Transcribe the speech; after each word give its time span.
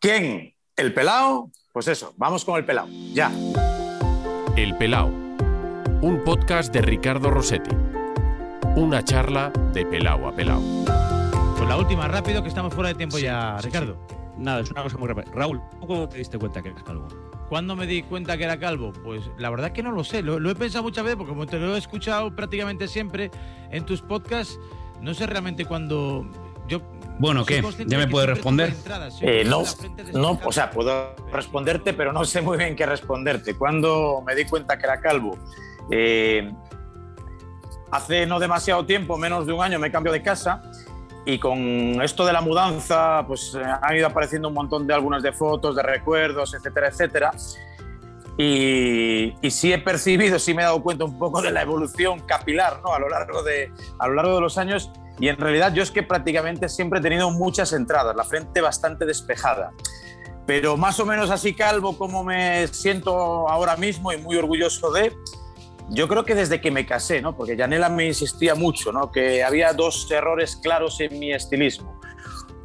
¿Quién? 0.00 0.54
¿El 0.76 0.94
pelao? 0.94 1.50
Pues 1.74 1.86
eso, 1.86 2.14
vamos 2.16 2.42
con 2.46 2.56
el 2.56 2.64
pelao. 2.64 2.88
Ya. 3.12 3.30
El 4.56 4.74
pelao. 4.78 5.08
Un 6.00 6.22
podcast 6.24 6.72
de 6.72 6.80
Ricardo 6.80 7.30
Rossetti. 7.30 7.68
Una 8.76 9.04
charla 9.04 9.52
de 9.74 9.84
pelao 9.84 10.26
a 10.26 10.34
pelao. 10.34 10.62
Pues 11.54 11.68
la 11.68 11.76
última, 11.76 12.08
rápido, 12.08 12.42
que 12.42 12.48
estamos 12.48 12.72
fuera 12.72 12.88
de 12.88 12.94
tiempo 12.94 13.18
ya, 13.18 13.58
Ricardo. 13.58 13.98
Nada, 14.38 14.60
es 14.60 14.70
una 14.70 14.84
cosa 14.84 14.96
muy 14.96 15.06
rápida. 15.06 15.30
Raúl, 15.34 15.60
¿cuándo 15.80 16.08
te 16.08 16.16
diste 16.16 16.38
cuenta 16.38 16.62
que 16.62 16.70
eras 16.70 16.82
calvo? 16.82 17.06
¿Cuándo 17.50 17.76
me 17.76 17.86
di 17.86 18.02
cuenta 18.02 18.38
que 18.38 18.44
era 18.44 18.58
calvo? 18.58 18.94
Pues 19.04 19.30
la 19.36 19.50
verdad 19.50 19.72
que 19.72 19.82
no 19.82 19.92
lo 19.92 20.02
sé. 20.02 20.22
Lo, 20.22 20.40
lo 20.40 20.50
he 20.50 20.54
pensado 20.54 20.82
muchas 20.82 21.04
veces 21.04 21.18
porque 21.18 21.32
como 21.32 21.44
te 21.44 21.58
lo 21.58 21.74
he 21.74 21.78
escuchado 21.78 22.34
prácticamente 22.34 22.88
siempre 22.88 23.30
en 23.70 23.84
tus 23.84 24.00
podcasts, 24.00 24.58
no 25.02 25.12
sé 25.12 25.26
realmente 25.26 25.66
cuándo. 25.66 26.26
Bueno, 27.20 27.44
¿qué? 27.44 27.62
¿Ya 27.86 27.98
me 27.98 28.08
puedes 28.08 28.30
responder? 28.30 28.74
Eh, 29.20 29.44
no, 29.46 29.62
no, 30.14 30.40
o 30.42 30.50
sea, 30.50 30.70
puedo 30.70 31.14
responderte, 31.30 31.92
pero 31.92 32.14
no 32.14 32.24
sé 32.24 32.40
muy 32.40 32.56
bien 32.56 32.74
qué 32.74 32.86
responderte. 32.86 33.56
Cuando 33.56 34.22
me 34.26 34.34
di 34.34 34.46
cuenta 34.46 34.78
que 34.78 34.86
era 34.86 35.00
calvo, 35.00 35.38
Eh, 35.90 36.50
hace 37.90 38.24
no 38.24 38.38
demasiado 38.38 38.86
tiempo, 38.86 39.18
menos 39.18 39.46
de 39.46 39.52
un 39.52 39.62
año, 39.62 39.78
me 39.78 39.90
cambio 39.90 40.12
de 40.12 40.22
casa 40.22 40.62
y 41.26 41.38
con 41.38 42.00
esto 42.00 42.24
de 42.24 42.32
la 42.32 42.40
mudanza, 42.40 43.24
pues 43.26 43.54
eh, 43.54 43.62
han 43.82 43.96
ido 43.96 44.06
apareciendo 44.06 44.48
un 44.48 44.54
montón 44.54 44.86
de 44.86 44.94
álbumes 44.94 45.22
de 45.22 45.32
fotos, 45.32 45.76
de 45.76 45.82
recuerdos, 45.82 46.54
etcétera, 46.54 46.88
etcétera. 46.88 47.30
Y, 48.38 49.34
y 49.42 49.50
sí 49.50 49.72
he 49.72 49.78
percibido, 49.78 50.38
sí 50.38 50.54
me 50.54 50.62
he 50.62 50.64
dado 50.64 50.82
cuenta 50.82 51.04
un 51.04 51.18
poco 51.18 51.42
de 51.42 51.50
la 51.50 51.60
evolución 51.60 52.20
capilar 52.20 52.80
¿no? 52.82 52.94
a, 52.94 52.98
lo 52.98 53.08
largo 53.10 53.42
de, 53.42 53.70
a 53.98 54.08
lo 54.08 54.14
largo 54.14 54.36
de 54.36 54.40
los 54.40 54.56
años. 54.56 54.90
Y 55.20 55.28
en 55.28 55.36
realidad 55.36 55.72
yo 55.74 55.82
es 55.82 55.90
que 55.90 56.02
prácticamente 56.02 56.68
siempre 56.68 56.98
he 56.98 57.02
tenido 57.02 57.30
muchas 57.30 57.72
entradas, 57.72 58.16
la 58.16 58.24
frente 58.24 58.60
bastante 58.60 59.04
despejada. 59.04 59.72
Pero 60.46 60.76
más 60.76 60.98
o 60.98 61.06
menos 61.06 61.30
así 61.30 61.54
calvo 61.54 61.96
como 61.96 62.24
me 62.24 62.66
siento 62.68 63.48
ahora 63.48 63.76
mismo 63.76 64.12
y 64.12 64.16
muy 64.16 64.36
orgulloso 64.36 64.90
de, 64.90 65.12
yo 65.90 66.08
creo 66.08 66.24
que 66.24 66.34
desde 66.34 66.60
que 66.60 66.70
me 66.70 66.86
casé, 66.86 67.20
¿no? 67.20 67.36
porque 67.36 67.56
Janela 67.56 67.88
me 67.88 68.06
insistía 68.06 68.54
mucho, 68.54 68.92
¿no? 68.92 69.12
que 69.12 69.44
había 69.44 69.72
dos 69.74 70.10
errores 70.10 70.56
claros 70.56 70.98
en 71.00 71.18
mi 71.18 71.32
estilismo. 71.32 72.00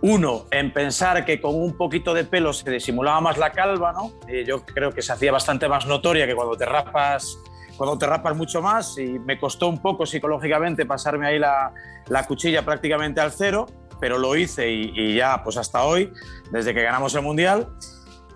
Uno, 0.01 0.45
en 0.51 0.71
pensar 0.71 1.25
que 1.25 1.41
con 1.41 1.55
un 1.55 1.75
poquito 1.75 2.13
de 2.13 2.23
pelo 2.23 2.53
se 2.53 2.69
disimulaba 2.69 3.19
más 3.21 3.37
la 3.37 3.51
calva, 3.51 3.91
¿no? 3.91 4.11
Y 4.27 4.43
yo 4.43 4.63
creo 4.63 4.91
que 4.91 5.01
se 5.01 5.11
hacía 5.11 5.31
bastante 5.31 5.67
más 5.67 5.87
notoria 5.87 6.27
que 6.27 6.35
cuando 6.35 6.55
te 6.55 6.65
rapas, 6.65 7.39
cuando 7.77 7.97
te 7.97 8.05
rapas 8.05 8.35
mucho 8.35 8.61
más. 8.61 8.97
Y 8.97 9.19
me 9.19 9.39
costó 9.39 9.67
un 9.67 9.81
poco 9.81 10.05
psicológicamente 10.05 10.85
pasarme 10.85 11.27
ahí 11.27 11.39
la, 11.39 11.73
la 12.07 12.25
cuchilla 12.25 12.63
prácticamente 12.63 13.21
al 13.21 13.31
cero, 13.31 13.65
pero 13.99 14.17
lo 14.17 14.35
hice 14.35 14.71
y, 14.71 14.91
y 14.95 15.15
ya, 15.15 15.43
pues 15.43 15.57
hasta 15.57 15.83
hoy, 15.83 16.11
desde 16.51 16.73
que 16.73 16.81
ganamos 16.81 17.13
el 17.15 17.21
mundial. 17.21 17.67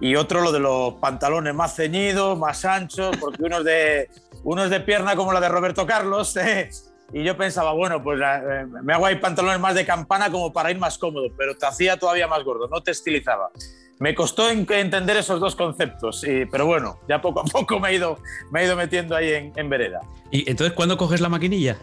Y 0.01 0.15
otro, 0.15 0.41
lo 0.41 0.51
de 0.51 0.59
los 0.59 0.93
pantalones 0.95 1.53
más 1.53 1.75
ceñidos, 1.75 2.37
más 2.37 2.63
anchos, 2.63 3.17
porque 3.17 3.43
unos 3.43 3.65
de, 3.65 4.09
unos 4.43 4.69
de 4.69 4.79
pierna 4.79 5.15
como 5.15 5.33
la 5.33 5.41
de 5.41 5.49
Roberto 5.49 5.85
Carlos. 5.85 6.35
¿eh? 6.37 6.69
Y 7.11 7.23
yo 7.23 7.35
pensaba, 7.35 7.73
bueno, 7.73 8.01
pues 8.03 8.19
eh, 8.21 8.65
me 8.83 8.93
hago 8.93 9.05
ahí 9.05 9.15
pantalones 9.15 9.59
más 9.59 9.75
de 9.75 9.85
campana 9.85 10.31
como 10.31 10.53
para 10.53 10.71
ir 10.71 10.77
más 10.77 10.97
cómodo, 10.97 11.27
pero 11.35 11.55
te 11.55 11.65
hacía 11.65 11.97
todavía 11.97 12.27
más 12.27 12.43
gordo, 12.43 12.67
no 12.67 12.81
te 12.81 12.91
estilizaba. 12.91 13.49
Me 13.99 14.15
costó 14.15 14.49
en- 14.49 14.65
entender 14.71 15.17
esos 15.17 15.39
dos 15.41 15.55
conceptos, 15.55 16.23
y- 16.23 16.45
pero 16.45 16.65
bueno, 16.65 16.99
ya 17.07 17.21
poco 17.21 17.41
a 17.41 17.43
poco 17.43 17.79
me 17.79 17.89
he 17.89 17.95
ido, 17.95 18.17
me 18.51 18.61
he 18.61 18.65
ido 18.65 18.75
metiendo 18.77 19.15
ahí 19.15 19.31
en, 19.33 19.53
en 19.55 19.69
vereda. 19.69 19.99
¿Y 20.31 20.49
entonces 20.49 20.73
cuándo 20.73 20.97
coges 20.97 21.19
la 21.21 21.27
maquinilla? 21.29 21.77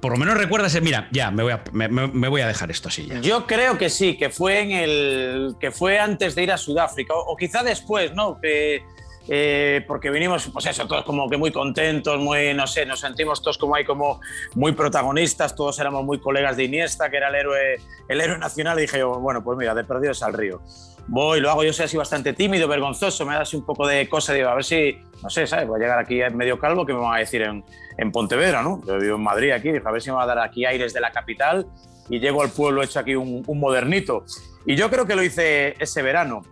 Por 0.00 0.12
lo 0.12 0.18
menos 0.18 0.36
recuerdas, 0.36 0.80
mira, 0.80 1.08
ya, 1.12 1.30
me 1.30 1.42
voy 1.42 1.52
a, 1.52 1.62
me, 1.72 1.88
me- 1.88 2.06
me 2.08 2.28
voy 2.28 2.40
a 2.40 2.46
dejar 2.46 2.70
esto 2.70 2.88
así 2.88 3.06
ya. 3.06 3.20
Yo 3.20 3.46
creo 3.46 3.76
que 3.78 3.90
sí, 3.90 4.16
que 4.16 4.30
fue 4.30 4.60
en 4.60 4.70
el 4.72 5.54
que 5.60 5.70
fue 5.72 5.98
antes 5.98 6.34
de 6.34 6.42
ir 6.44 6.52
a 6.52 6.56
Sudáfrica 6.58 7.14
o, 7.14 7.32
o 7.32 7.36
quizá 7.36 7.62
después, 7.62 8.12
¿no? 8.14 8.40
Que, 8.40 8.82
eh, 9.28 9.84
porque 9.86 10.10
vinimos, 10.10 10.48
pues 10.52 10.66
eso, 10.66 10.86
todos 10.88 11.04
como 11.04 11.28
que 11.30 11.36
muy 11.36 11.52
contentos, 11.52 12.18
muy, 12.20 12.52
no 12.54 12.66
sé, 12.66 12.84
nos 12.86 12.98
sentimos 13.00 13.40
todos 13.40 13.56
como 13.58 13.76
ahí 13.76 13.84
como 13.84 14.20
muy 14.56 14.72
protagonistas, 14.72 15.54
todos 15.54 15.78
éramos 15.78 16.04
muy 16.04 16.18
colegas 16.20 16.56
de 16.56 16.64
Iniesta, 16.64 17.08
que 17.08 17.18
era 17.18 17.28
el 17.28 17.36
héroe, 17.36 17.76
el 18.08 18.20
héroe 18.20 18.38
nacional, 18.38 18.78
y 18.78 18.82
dije 18.82 18.98
yo, 18.98 19.20
bueno, 19.20 19.42
pues 19.44 19.56
mira, 19.58 19.74
de 19.76 19.84
perdidos 19.84 20.24
al 20.24 20.32
río. 20.32 20.60
Voy, 21.08 21.40
lo 21.40 21.50
hago, 21.50 21.64
yo 21.64 21.72
soy 21.72 21.86
así 21.86 21.96
bastante 21.96 22.32
tímido, 22.32 22.68
vergonzoso, 22.68 23.26
me 23.26 23.34
da 23.34 23.40
así 23.40 23.56
un 23.56 23.66
poco 23.66 23.86
de 23.86 24.08
cosa, 24.08 24.32
digo, 24.32 24.48
a 24.48 24.54
ver 24.54 24.64
si, 24.64 24.96
no 25.22 25.28
sé, 25.28 25.46
¿sabes? 25.46 25.66
Voy 25.66 25.78
a 25.80 25.82
llegar 25.82 25.98
aquí 25.98 26.20
medio 26.32 26.58
calvo, 26.58 26.86
¿qué 26.86 26.94
me 26.94 27.00
van 27.00 27.16
a 27.16 27.18
decir 27.18 27.42
en, 27.42 27.64
en 27.98 28.12
Pontevedra, 28.12 28.62
¿no? 28.62 28.80
Yo 28.86 28.98
vivo 28.98 29.16
en 29.16 29.22
Madrid 29.22 29.50
aquí, 29.50 29.70
a 29.70 29.90
ver 29.90 30.00
si 30.00 30.10
me 30.10 30.16
va 30.16 30.22
a 30.22 30.26
dar 30.26 30.38
aquí 30.38 30.64
aires 30.64 30.92
de 30.92 31.00
la 31.00 31.10
capital 31.10 31.66
y 32.08 32.20
llego 32.20 32.42
al 32.42 32.50
pueblo 32.50 32.82
hecho 32.82 33.00
aquí 33.00 33.14
un, 33.14 33.42
un 33.46 33.60
modernito. 33.60 34.24
Y 34.64 34.76
yo 34.76 34.88
creo 34.90 35.06
que 35.06 35.16
lo 35.16 35.22
hice 35.22 35.74
ese 35.78 36.02
verano. 36.02 36.42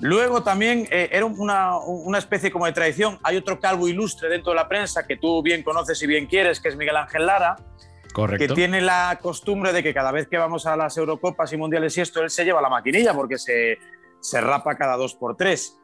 Luego 0.00 0.42
también 0.42 0.86
eh, 0.90 1.08
era 1.12 1.26
una, 1.26 1.76
una 1.78 2.18
especie 2.18 2.50
como 2.50 2.66
de 2.66 2.72
tradición. 2.72 3.18
Hay 3.22 3.36
otro 3.36 3.58
calvo 3.58 3.88
ilustre 3.88 4.28
dentro 4.28 4.52
de 4.52 4.56
la 4.56 4.68
prensa 4.68 5.06
que 5.06 5.16
tú 5.16 5.42
bien 5.42 5.62
conoces 5.62 6.00
y 6.02 6.06
bien 6.06 6.26
quieres, 6.26 6.60
que 6.60 6.68
es 6.68 6.76
Miguel 6.76 6.96
Ángel 6.96 7.26
Lara, 7.26 7.56
que 8.02 8.12
Correcto. 8.12 8.54
tiene 8.54 8.80
la 8.80 9.18
costumbre 9.20 9.72
de 9.72 9.82
que 9.82 9.92
cada 9.92 10.12
vez 10.12 10.28
que 10.28 10.38
vamos 10.38 10.66
a 10.66 10.76
las 10.76 10.96
Eurocopas 10.96 11.52
y 11.52 11.56
Mundiales 11.56 11.96
y 11.98 12.00
esto, 12.00 12.22
él 12.22 12.30
se 12.30 12.44
lleva 12.44 12.62
la 12.62 12.68
maquinilla 12.68 13.12
porque 13.12 13.38
se, 13.38 13.78
se 14.20 14.40
rapa 14.40 14.76
cada 14.76 14.96
dos 14.96 15.14
por 15.14 15.36
tres. 15.36 15.76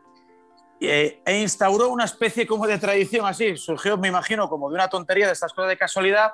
Eh, 0.80 1.20
e 1.24 1.40
instauró 1.40 1.88
una 1.88 2.04
especie 2.04 2.46
como 2.46 2.66
de 2.66 2.78
tradición 2.78 3.24
así, 3.26 3.56
surgió, 3.56 3.96
me 3.96 4.08
imagino, 4.08 4.48
como 4.48 4.68
de 4.68 4.74
una 4.74 4.88
tontería 4.88 5.26
de 5.26 5.32
estas 5.32 5.52
cosas 5.52 5.68
de 5.70 5.76
casualidad, 5.78 6.32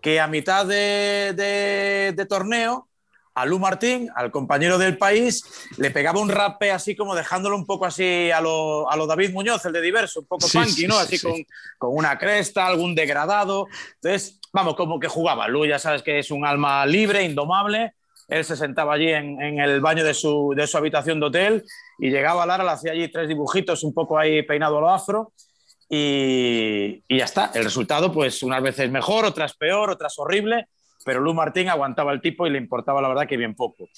que 0.00 0.20
a 0.20 0.26
mitad 0.26 0.66
de, 0.66 1.32
de- 1.34 2.12
de 2.14 2.26
torneo, 2.26 2.88
a 3.34 3.46
Lu 3.46 3.58
Martín, 3.58 4.10
al 4.14 4.30
compañero 4.30 4.76
del 4.76 4.98
país, 4.98 5.42
le 5.78 5.90
pegaba 5.90 6.20
un 6.20 6.28
rape 6.28 6.70
así 6.70 6.94
como 6.94 7.14
dejándolo 7.14 7.56
un 7.56 7.64
poco 7.64 7.86
así 7.86 8.30
a 8.30 8.40
lo, 8.42 8.90
a 8.90 8.96
lo 8.96 9.06
David 9.06 9.32
Muñoz, 9.32 9.64
el 9.64 9.72
de 9.72 9.80
diverso, 9.80 10.20
un 10.20 10.26
poco 10.26 10.46
Sí, 10.46 10.58
punky, 10.58 10.86
¿no? 10.86 10.94
sí, 10.96 11.00
Así 11.06 11.18
sí. 11.18 11.46
Con, 11.78 11.88
con 11.90 11.96
una 11.98 12.18
cresta, 12.18 12.66
algún 12.66 12.94
degradado. 12.94 13.68
Entonces, 13.94 14.38
vamos, 14.52 14.74
como 14.76 15.00
que 15.00 15.08
jugaba. 15.08 15.48
Lu 15.48 15.64
ya 15.64 15.78
sabes 15.78 16.02
que 16.02 16.18
es 16.18 16.30
un 16.30 16.44
alma 16.44 16.84
libre, 16.84 17.22
indomable. 17.22 17.94
Él 18.28 18.44
se 18.44 18.56
sentaba 18.56 18.94
allí 18.94 19.08
en, 19.10 19.40
en 19.42 19.58
el 19.60 19.80
baño 19.80 20.04
de 20.04 20.14
su, 20.14 20.54
de 20.56 20.66
su 20.66 20.78
habitación 20.78 21.20
de 21.20 21.26
hotel 21.26 21.64
y 21.98 22.10
llegaba 22.10 22.46
Lara, 22.46 22.64
le 22.64 22.70
hacía 22.70 22.92
allí 22.92 23.10
tres 23.10 23.28
dibujitos, 23.28 23.82
un 23.84 23.92
poco 23.92 24.18
ahí 24.18 24.42
peinado 24.42 24.78
a 24.78 24.80
lo 24.80 24.90
afro. 24.90 25.32
Y, 26.06 27.04
y 27.06 27.18
ya 27.18 27.24
está. 27.26 27.50
El 27.54 27.64
resultado, 27.64 28.10
pues 28.12 28.42
unas 28.42 28.62
veces 28.62 28.90
mejor, 28.90 29.24
otras 29.26 29.54
peor, 29.54 29.90
otras 29.90 30.18
horrible, 30.18 30.66
pero 31.04 31.20
Lu 31.20 31.34
Martín 31.34 31.68
aguantaba 31.68 32.12
el 32.12 32.20
tipo 32.22 32.46
y 32.46 32.50
le 32.50 32.58
importaba 32.58 33.02
la 33.02 33.08
verdad 33.08 33.26
que 33.26 33.36
bien 33.36 33.54
poco. 33.54 33.88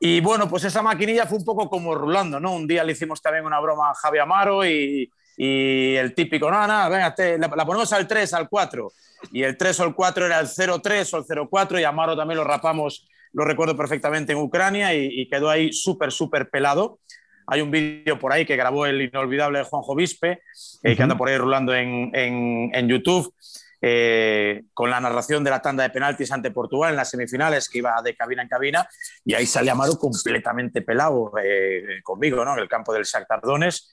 Y 0.00 0.20
bueno, 0.20 0.48
pues 0.48 0.64
esa 0.64 0.82
maquinilla 0.82 1.26
fue 1.26 1.38
un 1.38 1.44
poco 1.44 1.68
como 1.70 1.94
rulando, 1.94 2.38
¿no? 2.40 2.52
Un 2.54 2.66
día 2.66 2.84
le 2.84 2.92
hicimos 2.92 3.22
también 3.22 3.44
una 3.46 3.60
broma 3.60 3.90
a 3.90 3.94
Javi 3.94 4.18
Amaro 4.18 4.64
y, 4.64 5.10
y 5.36 5.94
el 5.94 6.14
típico, 6.14 6.50
no, 6.50 6.66
no, 6.66 6.90
venga, 6.90 7.14
te- 7.14 7.38
la, 7.38 7.48
la 7.48 7.64
ponemos 7.66 7.92
al 7.92 8.06
3, 8.06 8.34
al 8.34 8.48
4. 8.48 8.90
Y 9.32 9.42
el 9.42 9.56
3 9.56 9.80
o 9.80 9.84
el 9.84 9.94
4 9.94 10.26
era 10.26 10.40
el 10.40 10.46
0-3 10.46 11.14
o 11.14 11.18
el 11.18 11.24
0-4 11.24 11.80
y 11.80 11.84
Amaro 11.84 12.16
también 12.16 12.38
lo 12.38 12.44
rapamos, 12.44 13.08
lo 13.32 13.44
recuerdo 13.44 13.76
perfectamente 13.76 14.32
en 14.32 14.38
Ucrania 14.38 14.94
y, 14.94 15.06
y 15.10 15.28
quedó 15.28 15.50
ahí 15.50 15.72
súper, 15.72 16.12
súper 16.12 16.50
pelado. 16.50 17.00
Hay 17.46 17.60
un 17.62 17.70
vídeo 17.70 18.18
por 18.18 18.32
ahí 18.32 18.44
que 18.44 18.56
grabó 18.56 18.84
el 18.86 19.00
inolvidable 19.00 19.62
Juanjo 19.64 19.94
Vispe, 19.94 20.42
eh, 20.82 20.94
que 20.96 21.02
anda 21.02 21.16
por 21.16 21.28
ahí 21.28 21.38
rulando 21.38 21.74
en, 21.74 22.10
en- 22.14 22.70
en 22.74 22.88
YouTube, 22.88 23.32
eh, 23.80 24.64
con 24.74 24.90
la 24.90 25.00
narración 25.00 25.44
de 25.44 25.50
la 25.50 25.62
tanda 25.62 25.82
de 25.84 25.90
penaltis 25.90 26.30
ante 26.32 26.50
Portugal 26.50 26.90
en 26.90 26.96
las 26.96 27.10
semifinales, 27.10 27.68
que 27.68 27.78
iba 27.78 27.94
de 28.02 28.14
cabina 28.14 28.42
en 28.42 28.48
cabina, 28.48 28.88
y 29.24 29.34
ahí 29.34 29.46
sale 29.46 29.70
Amaro 29.70 29.94
completamente 29.96 30.82
pelado 30.82 31.32
eh, 31.42 32.00
conmigo, 32.02 32.44
¿no? 32.44 32.54
En 32.54 32.58
el 32.58 32.68
campo 32.68 32.92
del 32.92 33.04
Shakhtar 33.04 33.40
Donetsk, 33.40 33.84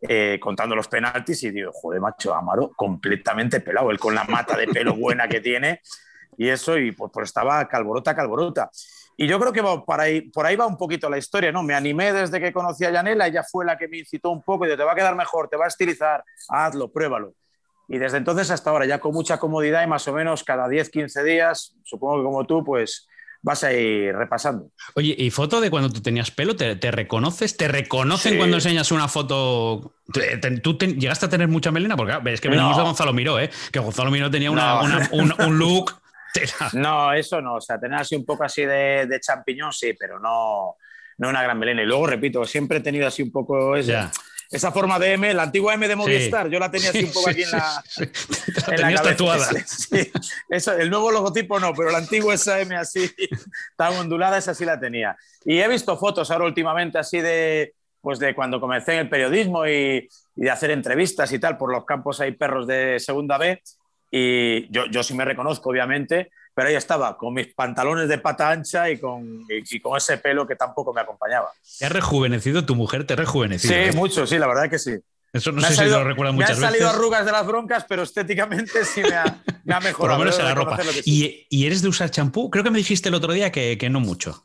eh, 0.00 0.38
contando 0.40 0.74
los 0.76 0.88
penaltis, 0.88 1.42
y 1.44 1.50
digo, 1.50 1.70
joder, 1.72 2.00
macho, 2.00 2.34
Amaro 2.34 2.72
completamente 2.76 3.60
pelado, 3.60 3.90
él 3.90 3.98
con 3.98 4.14
la 4.14 4.24
mata 4.24 4.56
de 4.56 4.66
pelo 4.66 4.94
buena 4.96 5.28
que 5.28 5.40
tiene, 5.40 5.80
y 6.38 6.48
eso, 6.48 6.78
y 6.78 6.92
pues, 6.92 7.10
pues 7.12 7.28
estaba 7.28 7.66
calborota, 7.68 8.14
calborota. 8.16 8.70
Y 9.16 9.26
yo 9.26 9.38
creo 9.40 9.52
que 9.52 9.60
va 9.60 9.84
por, 9.84 10.00
ahí, 10.00 10.22
por 10.30 10.46
ahí 10.46 10.54
va 10.56 10.66
un 10.66 10.76
poquito 10.78 11.10
la 11.10 11.18
historia, 11.18 11.50
¿no? 11.50 11.62
Me 11.64 11.74
animé 11.74 12.12
desde 12.12 12.40
que 12.40 12.52
conocí 12.52 12.84
a 12.84 12.90
Yanela, 12.92 13.26
ella 13.26 13.42
fue 13.42 13.64
la 13.64 13.76
que 13.76 13.88
me 13.88 13.98
incitó 13.98 14.30
un 14.30 14.42
poco 14.42 14.64
y 14.64 14.68
dijo, 14.68 14.78
te 14.78 14.84
va 14.84 14.92
a 14.92 14.94
quedar 14.94 15.16
mejor, 15.16 15.48
te 15.48 15.56
va 15.56 15.64
a 15.64 15.68
estilizar, 15.68 16.22
hazlo, 16.48 16.90
pruébalo. 16.92 17.34
Y 17.88 17.98
desde 17.98 18.18
entonces 18.18 18.50
hasta 18.52 18.70
ahora, 18.70 18.86
ya 18.86 19.00
con 19.00 19.12
mucha 19.12 19.38
comodidad 19.38 19.82
y 19.82 19.86
más 19.88 20.06
o 20.06 20.12
menos 20.12 20.44
cada 20.44 20.68
10, 20.68 20.90
15 20.90 21.24
días, 21.24 21.74
supongo 21.84 22.18
que 22.18 22.22
como 22.24 22.46
tú, 22.46 22.62
pues 22.64 23.08
vas 23.42 23.64
a 23.64 23.72
ir 23.72 24.14
repasando. 24.14 24.70
Oye, 24.94 25.14
¿y 25.18 25.30
foto 25.30 25.60
de 25.60 25.70
cuando 25.70 25.90
tú 25.90 26.00
tenías 26.02 26.30
pelo? 26.30 26.54
¿Te, 26.54 26.76
te 26.76 26.90
reconoces? 26.90 27.56
¿Te 27.56 27.66
reconocen 27.66 28.32
Sí. 28.32 28.38
cuando 28.38 28.56
enseñas 28.58 28.92
una 28.92 29.08
foto? 29.08 29.94
¿Te- 30.12 30.36
te- 30.38 30.58
¿Tú 30.60 30.76
te- 30.76 30.94
llegaste 30.94 31.26
a 31.26 31.28
tener 31.28 31.48
mucha 31.48 31.70
melena? 31.72 31.96
Porque 31.96 32.18
es 32.32 32.40
que 32.40 32.48
venimos 32.48 32.72
No. 32.72 32.78
de 32.78 32.84
Gonzalo 32.84 33.12
Miró, 33.12 33.38
¿eh? 33.40 33.50
Que 33.72 33.78
Gonzalo 33.80 34.10
Miró 34.10 34.30
tenía 34.30 34.50
una- 34.50 34.74
No. 34.74 34.84
una- 34.84 35.08
un, 35.12 35.34
un 35.46 35.58
look. 35.58 35.94
Tela. 36.40 36.70
No, 36.74 37.12
eso 37.12 37.40
no, 37.40 37.54
o 37.54 37.60
sea, 37.60 37.78
tener 37.78 37.98
así 37.98 38.14
un 38.16 38.24
poco 38.24 38.44
así 38.44 38.62
de, 38.64 39.06
de 39.06 39.20
champiñón, 39.20 39.72
sí, 39.72 39.94
pero 39.98 40.18
no, 40.18 40.76
no 41.18 41.28
una 41.28 41.42
gran 41.42 41.58
melena. 41.58 41.82
Y 41.82 41.86
luego, 41.86 42.06
repito, 42.06 42.44
siempre 42.44 42.78
he 42.78 42.80
tenido 42.80 43.06
así 43.06 43.22
un 43.22 43.32
poco 43.32 43.76
ese, 43.76 43.92
Ya. 43.92 44.10
esa 44.50 44.72
forma 44.72 44.98
de 44.98 45.12
M, 45.12 45.34
la 45.34 45.42
antigua 45.44 45.74
M 45.74 45.86
de 45.88 45.96
Movistar, 45.96 46.48
yo 46.48 46.58
la 46.58 46.70
tenía 46.70 46.90
así 46.90 47.04
un 47.04 47.12
poco 47.12 47.30
aquí 47.30 47.42
en 47.42 47.50
la, 47.50 47.82
en 48.68 48.94
la 48.94 49.02
tatuada. 49.02 49.48
eso, 50.48 50.72
el 50.72 50.90
nuevo 50.90 51.10
logotipo 51.10 51.58
no, 51.60 51.74
pero 51.74 51.90
la 51.90 51.98
antigua 51.98 52.34
esa 52.34 52.60
M 52.60 52.74
así 52.76 53.10
tan 53.76 53.94
ondulada, 53.96 54.38
esa 54.38 54.54
sí 54.54 54.64
la 54.64 54.78
tenía. 54.80 55.16
Y 55.44 55.58
he 55.58 55.68
visto 55.68 55.96
fotos 55.98 56.30
ahora 56.30 56.44
últimamente 56.46 56.98
así 56.98 57.20
de, 57.20 57.74
pues 58.00 58.18
de 58.18 58.34
cuando 58.34 58.60
comencé 58.60 58.94
en 58.94 59.00
el 59.00 59.08
periodismo 59.08 59.66
y, 59.66 60.08
y 60.36 60.42
de 60.42 60.50
hacer 60.50 60.70
entrevistas 60.70 61.30
y 61.32 61.38
tal, 61.38 61.58
por 61.58 61.72
los 61.72 61.84
campos 61.84 62.20
hay 62.20 62.32
perros 62.32 62.66
de 62.66 62.98
segunda 63.00 63.38
B, 63.38 63.60
y 64.10 64.70
yo, 64.72 64.86
yo 64.86 65.02
sí 65.02 65.14
me 65.14 65.24
reconozco, 65.24 65.70
obviamente, 65.70 66.30
pero 66.54 66.70
ahí 66.70 66.74
estaba, 66.74 67.16
con 67.16 67.34
mis 67.34 67.54
pantalones 67.54 68.08
de 68.08 68.18
pata 68.18 68.50
ancha 68.50 68.90
y 68.90 68.98
con, 68.98 69.44
y, 69.48 69.80
con 69.80 69.96
ese 69.96 70.18
pelo 70.18 70.44
que 70.44 70.56
tampoco 70.56 70.92
me 70.92 71.00
acompañaba. 71.00 71.52
¿Te 71.78 71.86
ha 71.86 71.88
rejuvenecido 71.88 72.66
tu 72.66 72.74
mujer? 72.74 73.06
¿Te 73.06 73.12
ha 73.12 73.16
rejuvenecido? 73.16 73.72
Sí, 73.72 73.96
mucho, 73.96 74.26
sí, 74.26 74.38
la 74.38 74.48
verdad 74.48 74.68
que 74.68 74.78
sí. 74.78 74.96
Eso 75.32 75.52
no 75.52 75.60
sé 75.60 75.76
si 75.76 75.84
lo 75.84 76.02
recuerdan 76.02 76.34
muchas 76.34 76.50
veces. 76.50 76.60
Me 76.60 76.66
han 76.66 76.72
salido 76.72 76.90
arrugas 76.90 77.24
de 77.26 77.32
las 77.32 77.46
broncas, 77.46 77.84
pero 77.88 78.02
estéticamente 78.02 78.84
sí 78.84 79.02
me 79.02 79.14
ha, 79.14 79.42
me 79.64 79.74
ha 79.74 79.80
mejorado. 79.80 80.18
Por 80.18 80.26
lo 80.26 80.32
menos 80.32 80.38
en 80.38 80.44
la 80.46 80.54
ropa. 80.54 80.78
¿Y, 81.04 81.46
¿Y, 81.50 81.66
eres 81.66 81.82
de 81.82 81.88
usar 81.88 82.10
champú? 82.10 82.50
Creo 82.50 82.64
que 82.64 82.70
me 82.70 82.78
dijiste 82.78 83.08
el 83.08 83.14
otro 83.14 83.32
día 83.32 83.52
que, 83.52 83.78
que, 83.78 83.90
no 83.90 84.00
mucho. 84.00 84.42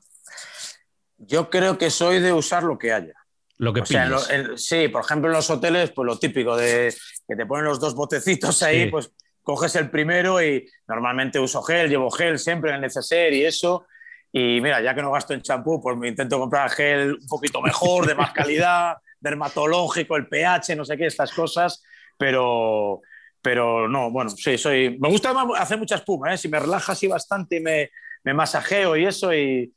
Yo 1.17 1.49
creo 1.49 1.77
que 1.77 1.89
soy 1.89 2.19
de 2.19 2.33
usar 2.33 2.63
lo 2.63 2.77
que 2.77 2.91
haya. 2.93 3.13
Lo 3.57 3.73
que 3.73 3.81
o 3.81 3.85
sea, 3.85 4.11
Sí, 4.55 4.87
por 4.89 5.03
ejemplo, 5.03 5.29
en 5.29 5.35
los 5.37 5.49
hoteles, 5.49 5.91
pues 5.91 6.05
lo 6.05 6.19
típico 6.19 6.57
de 6.57 6.93
que 7.27 7.35
te 7.35 7.45
ponen 7.45 7.65
los 7.65 7.79
dos 7.79 7.95
botecitos 7.95 8.61
ahí, 8.61 8.91
pues 8.91 9.11
coges 9.43 9.75
el 9.75 9.89
primero 9.89 10.41
y 10.41 10.67
normalmente 10.87 11.39
uso 11.39 11.61
gel, 11.61 11.89
llevo 11.89 12.09
gel 12.09 12.39
siempre 12.39 12.71
en 12.71 12.77
el 12.77 12.81
neceser 12.81 13.33
y 13.33 13.45
eso. 13.45 13.85
Y 14.31 14.61
mira, 14.61 14.81
ya 14.81 14.95
que 14.95 15.01
no 15.01 15.11
gasto 15.11 15.33
en 15.33 15.41
champú, 15.41 15.79
pues 15.79 15.95
me 15.95 16.07
intento 16.07 16.39
comprar 16.39 16.71
gel 16.71 17.13
un 17.13 17.27
poquito 17.27 17.61
mejor, 17.61 18.07
de 18.07 18.15
más 18.15 18.31
calidad, 18.31 18.95
dermatológico, 19.19 20.15
el 20.15 20.27
pH, 20.27 20.75
no 20.75 20.85
sé 20.85 20.97
qué, 20.97 21.05
estas 21.05 21.31
cosas. 21.33 21.83
Pero, 22.17 23.01
pero 23.41 23.87
no, 23.87 24.09
bueno, 24.09 24.31
sí, 24.31 24.57
soy. 24.57 24.97
Me 24.99 25.09
gusta 25.09 25.35
hacer 25.57 25.77
mucha 25.77 25.95
espuma, 25.95 26.33
¿eh? 26.33 26.37
Si 26.37 26.47
me 26.47 26.59
relaja 26.59 26.93
así 26.93 27.07
bastante 27.07 27.57
y 27.57 27.59
me, 27.59 27.91
me 28.23 28.33
masajeo 28.33 28.95
y 28.95 29.05
eso. 29.05 29.33
Y, 29.33 29.71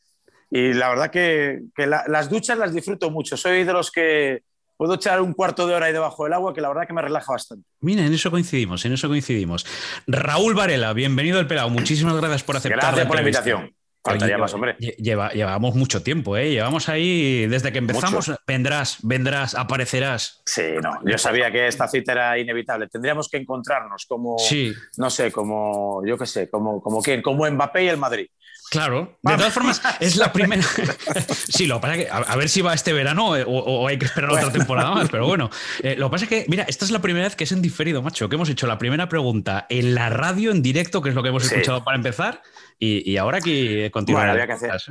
y 0.51 0.73
la 0.73 0.89
verdad 0.89 1.11
que, 1.11 1.65
que 1.75 1.87
las 1.87 2.31
duchas 2.31 2.57
las 2.57 2.73
disfruto 2.73 3.11
mucho. 3.11 3.37
Soy 3.37 3.65
de 3.65 3.73
los 3.73 3.91
que 3.91 4.43
puedo 4.77 4.95
echar 4.95 5.21
un 5.21 5.33
cuarto 5.33 5.67
de 5.67 5.75
hora 5.75 5.87
ahí 5.87 5.93
debajo 5.93 6.25
del 6.25 6.33
agua, 6.33 6.55
que 6.55 6.61
la 6.61 6.69
verdad 6.69 6.87
que 6.87 6.93
me 6.93 7.03
relaja 7.03 7.33
bastante. 7.33 7.67
Mira, 7.81 8.05
en 8.05 8.13
eso 8.13 8.31
coincidimos, 8.31 8.85
en 8.85 8.93
eso 8.93 9.09
coincidimos. 9.09 9.67
Raúl 10.07 10.55
Varela, 10.55 10.93
bienvenido 10.93 11.39
al 11.39 11.47
Pelado. 11.47 11.71
Muchísimas 11.71 12.17
gracias 12.17 12.43
por 12.43 12.57
aceptar. 12.57 12.81
Gracias 12.81 13.07
por 13.07 13.17
la 13.17 13.23
invitación. 13.23 13.75
Faltaría 14.07 14.39
más, 14.39 14.55
hombre. 14.55 14.77
Lleva, 14.79 15.31
llevamos 15.31 15.75
mucho 15.75 16.03
tiempo, 16.03 16.37
¿eh? 16.37 16.51
Llevamos 16.51 16.89
ahí, 16.89 17.47
desde 17.47 17.73
que 17.73 17.79
empezamos, 17.79 18.31
vendrás, 18.47 18.99
vendrás, 19.03 19.57
aparecerás. 19.57 20.43
Sí, 20.47 20.63
no, 20.81 21.01
yo 21.05 21.19
sabía 21.19 21.51
que 21.51 21.67
esta 21.67 21.89
cita 21.89 22.13
era 22.13 22.39
inevitable. 22.39 22.87
Tendríamos 22.89 23.29
que 23.29 23.39
encontrarnos 23.39 24.07
como, 24.07 24.39
sí. 24.39 24.73
no 24.97 25.11
sé, 25.11 25.33
como, 25.33 26.07
yo 26.07 26.17
qué 26.17 26.27
sé, 26.27 26.49
como, 26.49 26.81
como 26.81 27.03
quién, 27.03 27.21
como 27.21 27.51
Mbappé 27.51 27.85
y 27.85 27.89
el 27.89 27.97
Madrid. 27.97 28.29
Claro, 28.71 29.19
de 29.23 29.37
todas 29.37 29.55
formas, 29.55 29.81
es 30.01 30.17
la 30.17 30.33
primera. 30.33 30.63
sí, 31.49 31.67
lo 31.67 31.77
que 31.77 31.81
pasa 31.81 31.95
es 31.95 32.05
que 32.05 32.11
a, 32.11 32.37
ver 32.37 32.49
si 32.49 32.63
va 32.63 32.75
este 32.75 32.93
verano 32.93 33.37
eh, 33.37 33.45
o, 33.47 33.87
hay 33.87 33.99
que 33.99 34.07
esperar 34.07 34.31
otra 34.31 34.51
temporada 34.51 34.91
más, 34.91 35.09
pero 35.09 35.27
bueno. 35.27 35.51
Eh, 35.83 35.95
lo 35.97 36.07
que 36.07 36.11
pasa 36.11 36.25
es 36.25 36.29
que, 36.29 36.47
mira, 36.49 36.65
esta 36.69 36.85
es 36.85 36.91
la 36.91 37.01
primera 37.01 37.27
vez 37.27 37.37
que 37.37 37.45
es 37.45 37.53
en 37.53 37.61
diferido, 37.61 38.03
macho, 38.03 38.29
que 38.29 38.37
hemos 38.37 38.49
hecho 38.49 38.67
la 38.67 38.79
primera 38.79 39.09
pregunta 39.09 39.67
en 39.69 39.95
la 39.95 40.09
radio 40.09 40.51
en 40.51 40.63
directo, 40.63 41.03
que 41.03 41.11
es 41.11 41.15
lo 41.15 41.23
que 41.23 41.29
hemos 41.29 41.45
escuchado 41.45 41.85
para 41.85 41.97
empezar, 41.97 42.43
y, 42.79 43.17
ahora 43.17 43.39
aquí 43.39 43.89
continuar. 43.91 44.39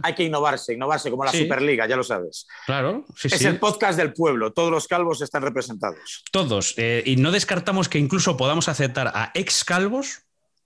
hay 0.03 0.15
que 0.15 0.23
innovarse, 0.23 0.73
innovarse 0.73 1.09
como 1.09 1.25
la 1.25 1.31
Superliga, 1.31 1.87
ya 1.87 1.95
lo 1.95 2.03
sabes. 2.03 2.47
Claro, 2.65 3.05
sí, 3.15 3.29
es 3.31 3.41
el 3.43 3.57
podcast 3.59 3.97
del 3.97 4.13
pueblo, 4.13 4.53
todos 4.53 4.71
los 4.71 4.87
calvos 4.87 5.21
están 5.21 5.41
representados. 5.41 6.23
Todos, 6.31 6.75
eh, 6.77 7.03
y 7.05 7.15
no 7.17 7.31
descartamos 7.31 7.89
que 7.89 7.97
incluso 7.97 8.37
podamos 8.37 8.69
aceptar 8.69 9.11
a 9.13 9.31
ex 9.33 9.63
calvos, 9.63 10.21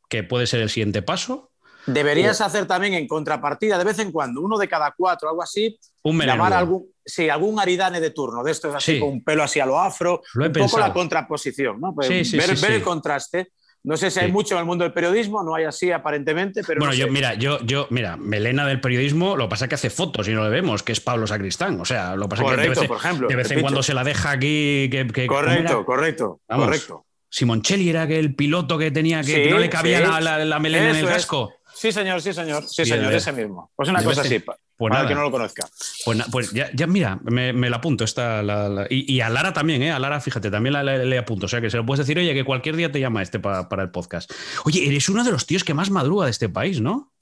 que 0.10 0.24
puede 0.24 0.48
ser 0.48 0.60
el 0.62 0.70
siguiente 0.70 1.02
paso 1.02 1.50
Deberías 1.94 2.42
hacer 2.42 2.66
también 2.66 2.94
en 2.94 3.08
contrapartida, 3.08 3.78
de 3.78 3.84
vez 3.84 4.00
en 4.00 4.12
cuando, 4.12 4.42
uno 4.42 4.58
de 4.58 4.68
cada 4.68 4.94
cuatro, 4.96 5.30
algo 5.30 5.44
así, 5.44 5.78
un 6.04 6.20
llamar 6.20 6.54
algún, 6.54 6.88
sí, 7.06 7.30
algún 7.30 7.60
aridane 7.60 8.00
de 8.00 8.12
turno, 8.12 8.44
de 8.44 8.52
estos 8.52 8.74
así, 8.76 9.00
con 9.00 9.10
un 9.10 9.24
pelo 9.24 9.44
así 9.44 9.60
a 9.60 9.66
lo 9.66 9.80
afro, 9.80 10.22
un 10.36 10.52
poco 10.52 10.80
la 10.80 10.94
contraposición, 10.94 11.80
¿no? 11.80 11.94
Pues 11.94 12.10
ver, 12.32 12.72
el 12.72 12.84
contraste. 12.84 13.52
No 13.82 13.96
sé 13.96 14.12
si 14.12 14.20
hay 14.20 14.30
mucho 14.30 14.56
en 14.56 14.60
el 14.60 14.66
mundo 14.66 14.84
del 14.84 14.92
periodismo, 14.92 15.42
no 15.42 15.56
hay 15.56 15.64
así 15.64 15.90
aparentemente, 15.90 16.64
pero. 16.68 16.80
Bueno, 16.80 16.94
yo, 16.94 17.08
mira, 17.08 17.36
yo, 17.36 17.62
yo, 17.62 17.88
mira, 17.92 18.18
Melena 18.18 18.68
del 18.68 18.82
periodismo, 18.82 19.38
lo 19.38 19.46
que 19.46 19.52
pasa 19.52 19.66
es 19.66 19.70
que 19.70 19.76
hace 19.76 19.90
fotos 19.90 20.28
y 20.28 20.34
no 20.34 20.44
le 20.44 20.50
vemos, 20.50 20.84
que 20.84 20.92
es 20.92 21.00
Pablo 21.00 21.26
Sacristán. 21.26 21.80
O 21.80 21.86
sea, 21.86 22.16
lo 22.18 22.24
que 22.24 22.36
pasa 22.36 22.44
es 22.44 22.50
que 22.50 22.62
de 22.62 22.70
vez, 22.70 22.88
por 22.88 22.98
ejemplo, 22.98 23.28
de 23.30 23.36
vez 23.38 23.52
en 23.52 23.62
cuando 23.62 23.82
se 23.82 23.94
la 23.94 24.04
deja 24.04 24.32
aquí. 24.32 24.90
Que, 24.92 25.28
correcto, 25.28 25.86
correcto, 25.86 26.42
correcto. 26.46 27.06
Simoncelli 27.30 27.90
era 27.90 28.04
el 28.04 28.36
piloto 28.36 28.78
que 28.78 28.92
tenía 28.92 29.22
que, 29.22 29.50
no 29.50 29.60
le 29.60 29.70
cabía 29.70 30.02
la, 30.20 30.60
melena 30.60 30.90
en 30.90 30.96
el 30.98 31.06
casco. 31.06 31.54
Sí, 31.80 31.94
señor, 31.94 32.22
sí, 32.22 32.34
señor. 32.34 32.68
Sí, 32.68 32.84
señor, 32.84 33.14
ese 33.14 33.31
mismo. 33.31 33.72
Pues 33.74 33.88
una 33.88 34.04
cosa 34.04 34.20
así, 34.20 34.40
pues 34.40 34.58
para 34.78 35.04
el 35.04 35.08
que 35.08 35.16
no 35.16 35.22
lo 35.22 35.31
conozca. 35.31 35.66
Pues, 36.04 36.24
pues 36.30 36.52
ya, 36.52 36.70
ya, 36.74 36.88
mira, 36.88 37.20
me, 37.24 37.54
me 37.54 37.70
la 37.70 37.78
apunto. 37.78 38.04
Esta, 38.04 38.44
la, 38.44 38.86
y, 38.90 39.22
a 39.22 39.30
Lara 39.30 39.54
también, 39.54 39.81
¿eh? 39.84 39.92
A 39.92 39.98
Lara, 39.98 40.20
fíjate, 40.20 40.52
también 40.52 40.76
le 40.84 41.18
apunto. 41.18 41.46
O 41.46 41.50
sea, 41.50 41.62
que 41.62 41.70
se 41.70 41.78
lo 41.78 41.86
puedes 41.86 42.06
decir, 42.06 42.20
oye, 42.20 42.34
que 42.34 42.44
cualquier 42.44 42.76
día 42.76 42.92
te 42.92 43.00
llama 43.00 43.22
este 43.22 43.40
para 43.40 43.81
el 43.81 43.92
podcast. 43.92 44.30
Oye, 44.66 44.88
eres 44.88 45.08
uno 45.08 45.24
de 45.24 45.31
los 45.31 45.46
tíos 45.46 45.64
que 45.64 45.74
más 45.74 45.90
madruga 45.90 46.26
de 46.26 46.31
este 46.31 46.50
país, 46.50 46.81
¿no? 46.81 47.14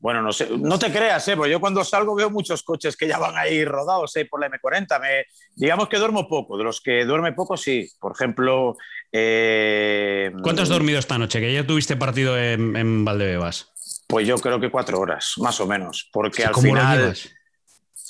Bueno, 0.00 0.22
no 0.22 0.32
sé, 0.32 0.48
no 0.56 0.78
te 0.78 0.92
creas, 0.92 1.26
¿eh? 1.26 1.36
porque 1.36 1.50
yo 1.50 1.60
cuando 1.60 1.82
salgo 1.82 2.14
veo 2.14 2.30
muchos 2.30 2.62
coches 2.62 2.96
que 2.96 3.08
ya 3.08 3.18
van 3.18 3.36
ahí 3.36 3.64
rodados 3.64 4.14
¿eh? 4.16 4.26
por 4.26 4.40
la 4.40 4.48
M40. 4.48 5.00
Me, 5.00 5.26
digamos 5.56 5.88
que 5.88 5.98
duermo 5.98 6.28
poco, 6.28 6.56
de 6.56 6.64
los 6.64 6.80
que 6.80 7.04
duerme 7.04 7.32
poco, 7.32 7.56
sí. 7.56 7.88
Por 7.98 8.12
ejemplo. 8.12 8.76
Eh, 9.10 10.32
¿Cuánto 10.42 10.62
has 10.62 10.68
dormido 10.68 11.00
esta 11.00 11.18
noche? 11.18 11.40
Que 11.40 11.52
ya 11.52 11.66
tuviste 11.66 11.96
partido 11.96 12.38
en, 12.38 12.76
en 12.76 13.04
Valdebebas. 13.04 13.72
Pues 14.06 14.26
yo 14.26 14.38
creo 14.38 14.60
que 14.60 14.70
cuatro 14.70 15.00
horas, 15.00 15.34
más 15.38 15.60
o 15.60 15.66
menos. 15.66 16.08
Porque 16.12 16.44
al 16.44 16.54
final. 16.54 17.16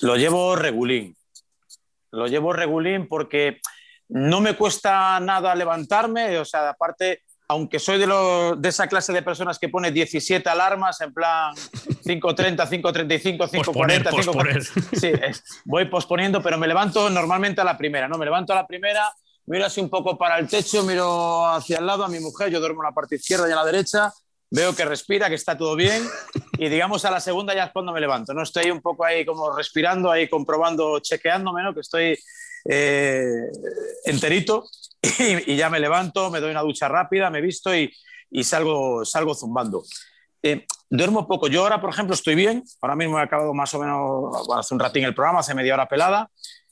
Lo, 0.03 0.09
lo 0.09 0.17
llevo 0.17 0.57
regulín. 0.57 1.17
Lo 2.11 2.27
llevo 2.27 2.53
regulín 2.53 3.09
porque 3.09 3.61
no 4.09 4.41
me 4.41 4.57
cuesta 4.57 5.21
nada 5.21 5.55
levantarme, 5.55 6.39
o 6.39 6.45
sea, 6.45 6.71
aparte 6.71 7.23
aunque 7.49 7.79
soy 7.79 7.99
de, 7.99 8.07
de, 8.59 8.69
esa 8.69 8.87
clase 8.87 9.13
de 9.13 9.23
personas 9.23 9.59
que 9.59 9.71
pone 9.71 9.91
17 9.91 10.47
alarmas 10.49 11.01
en 11.01 11.15
plan 11.15 11.55
5.30, 11.55 12.57
5.35, 12.57 13.51
5.40, 13.51 14.11
5.40. 14.11 14.99
Sí, 14.99 15.13
voy 15.65 15.87
posponiendo, 15.87 16.43
pero 16.43 16.59
me 16.59 16.69
levanto 16.69 17.09
normalmente 17.09 17.63
a 17.63 17.65
la 17.65 17.79
primera, 17.79 18.07
¿no? 18.07 18.19
Me 18.19 18.27
levanto 18.27 18.53
a 18.53 18.57
la 18.57 18.67
primera, 18.67 19.11
miro 19.47 19.65
así 19.65 19.81
un 19.81 19.89
poco 19.89 20.19
para 20.19 20.39
el 20.39 20.47
techo, 20.47 20.83
miro 20.83 21.47
hacia 21.47 21.79
el 21.79 21.87
lado 21.87 22.05
a 22.05 22.09
mi 22.09 22.21
mujer, 22.21 22.51
yo 22.51 22.61
duermo 22.61 22.83
en 22.83 22.89
la 22.89 22.95
parte 22.95 23.17
izquierda 23.17 23.49
y 23.49 23.53
a 23.53 23.57
la 23.57 23.65
derecha, 23.65 24.13
veo 24.51 24.77
que 24.77 24.85
respira, 24.85 25.31
que 25.31 25.35
está 25.35 25.57
todo 25.57 25.75
bien, 25.75 26.07
y 26.59 26.69
digamos 26.69 27.07
a 27.07 27.11
la 27.11 27.21
segunda 27.21 27.55
ya 27.55 27.65
es 27.65 27.73
cuando 27.73 27.93
me 27.93 28.01
levanto, 28.01 28.35
¿no? 28.35 28.43
Estoy 28.43 28.71
un 28.71 28.83
poco 28.83 29.07
ahí 29.07 29.25
como 29.25 29.57
respirando, 29.57 30.11
ahí 30.11 30.29
comprobando, 30.29 31.01
chequeándome, 31.01 31.63
¿no? 31.63 31.73
Que 31.73 31.81
estoy 31.81 32.19
eh, 32.69 33.51
enterito 34.05 34.69
y, 35.47 35.57
ya 35.57 35.71
me 35.71 35.81
levanto, 35.81 36.31
me 36.31 36.41
doy 36.41 36.51
una 36.51 36.63
ducha 36.63 36.89
rápida, 36.89 37.31
me 37.31 37.41
visto 37.41 37.75
y, 37.75 37.91
salgo, 38.43 39.05
salgo 39.05 39.35
zumbando. 39.35 39.85
Eh, 40.43 40.67
duermo 40.91 41.27
poco. 41.27 41.49
Yo 41.49 41.63
ahora, 41.63 41.81
por 41.81 41.91
ejemplo, 41.91 42.15
estoy 42.15 42.35
bien. 42.35 42.63
Ahora 42.81 42.97
mismo 42.97 43.19
he 43.19 43.23
acabado 43.23 43.55
más 43.55 43.73
o 43.75 43.81
menos 43.81 44.51
hace 44.57 44.75
un 44.75 44.81
ratín 44.81 45.05
el 45.05 45.15
programa, 45.15 45.41
hace 45.41 45.55
media 45.55 45.75
hora 45.75 45.89
pelada. 45.89 46.31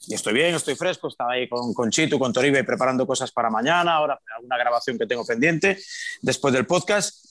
Y 0.09 0.15
estoy 0.15 0.35
bien, 0.35 0.55
estoy 0.55 0.77
fresco. 0.77 1.09
Estaba 1.09 1.33
ahí 1.33 1.49
con, 1.49 1.73
con 1.75 1.91
Chito, 1.91 2.19
con 2.19 2.33
Toribe 2.33 2.63
preparando 2.63 3.07
cosas 3.07 3.33
para 3.33 3.51
mañana. 3.51 3.95
Ahora 3.95 4.21
alguna 4.37 4.57
grabación 4.57 4.99
que 4.99 5.07
tengo 5.07 5.25
pendiente 5.25 5.79
después 6.23 6.55
del 6.55 6.67
podcast. 6.67 7.26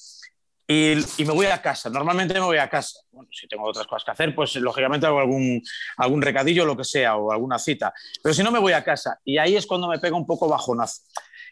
Y, 0.68 0.96
me 1.20 1.34
voy 1.34 1.46
a 1.46 1.62
casa. 1.62 1.90
Normalmente 1.90 2.34
me 2.34 2.40
voy 2.40 2.58
a 2.58 2.70
casa. 2.70 3.00
Bueno, 3.12 3.30
si 3.32 3.48
tengo 3.48 3.68
otras 3.68 3.86
cosas 3.86 4.04
que 4.04 4.12
hacer, 4.12 4.36
pues 4.36 4.56
lógicamente 4.56 5.06
hago 5.06 5.20
algún, 5.20 5.62
algún 5.98 6.22
recadillo, 6.22 6.66
lo 6.66 6.76
que 6.76 6.84
sea, 6.84 7.18
o 7.18 7.32
alguna 7.32 7.60
cita. 7.60 7.94
Pero 8.24 8.34
si 8.34 8.44
no, 8.44 8.52
me 8.52 8.60
voy 8.60 8.74
a 8.74 8.84
casa. 8.84 9.20
Y 9.24 9.38
ahí 9.38 9.56
es 9.56 9.68
cuando 9.68 9.88
me 9.88 10.00
pega 10.00 10.16
un 10.16 10.26
poco 10.26 10.48
bajonazo. 10.48 11.04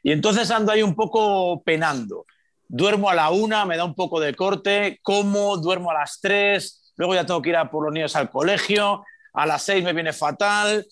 Y 0.01 0.11
entonces 0.11 0.49
ando 0.51 0.71
ahí 0.71 0.81
un 0.81 0.95
poco 0.95 1.61
penando. 1.63 2.25
Duermo 2.67 3.09
a 3.09 3.15
la 3.15 3.29
una, 3.29 3.65
me 3.65 3.77
da 3.77 3.85
un 3.85 3.93
poco 3.93 4.19
de 4.19 4.33
corte, 4.33 4.99
como, 5.03 5.57
duermo 5.57 5.91
a 5.91 5.93
las 5.93 6.19
tres, 6.19 6.93
luego 6.97 7.13
ya 7.13 7.25
tengo 7.25 7.41
que 7.41 7.49
ir 7.49 7.55
a 7.55 7.69
por 7.69 7.85
los 7.85 7.93
niños 7.93 8.15
al 8.15 8.31
colegio, 8.31 9.03
a 9.33 9.45
las 9.45 9.61
seis 9.63 9.83
me 9.83 9.93
viene 9.93 10.11
fatal, 10.11 10.85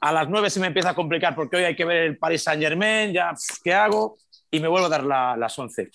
a 0.00 0.12
las 0.12 0.28
nueve 0.28 0.48
se 0.48 0.60
me 0.60 0.68
empieza 0.68 0.90
a 0.90 0.94
complicar 0.94 1.34
porque 1.34 1.56
hoy 1.56 1.64
hay 1.64 1.74
que 1.74 1.84
ver 1.84 2.04
el 2.04 2.18
Paris 2.18 2.44
Saint 2.44 2.62
Germain, 2.62 3.12
ya, 3.12 3.32
¿qué 3.64 3.74
hago? 3.74 4.16
Y 4.50 4.60
me 4.60 4.68
vuelvo 4.68 4.86
a 4.86 4.90
dar 4.90 5.04
la, 5.04 5.36
las 5.36 5.58
once. 5.58 5.90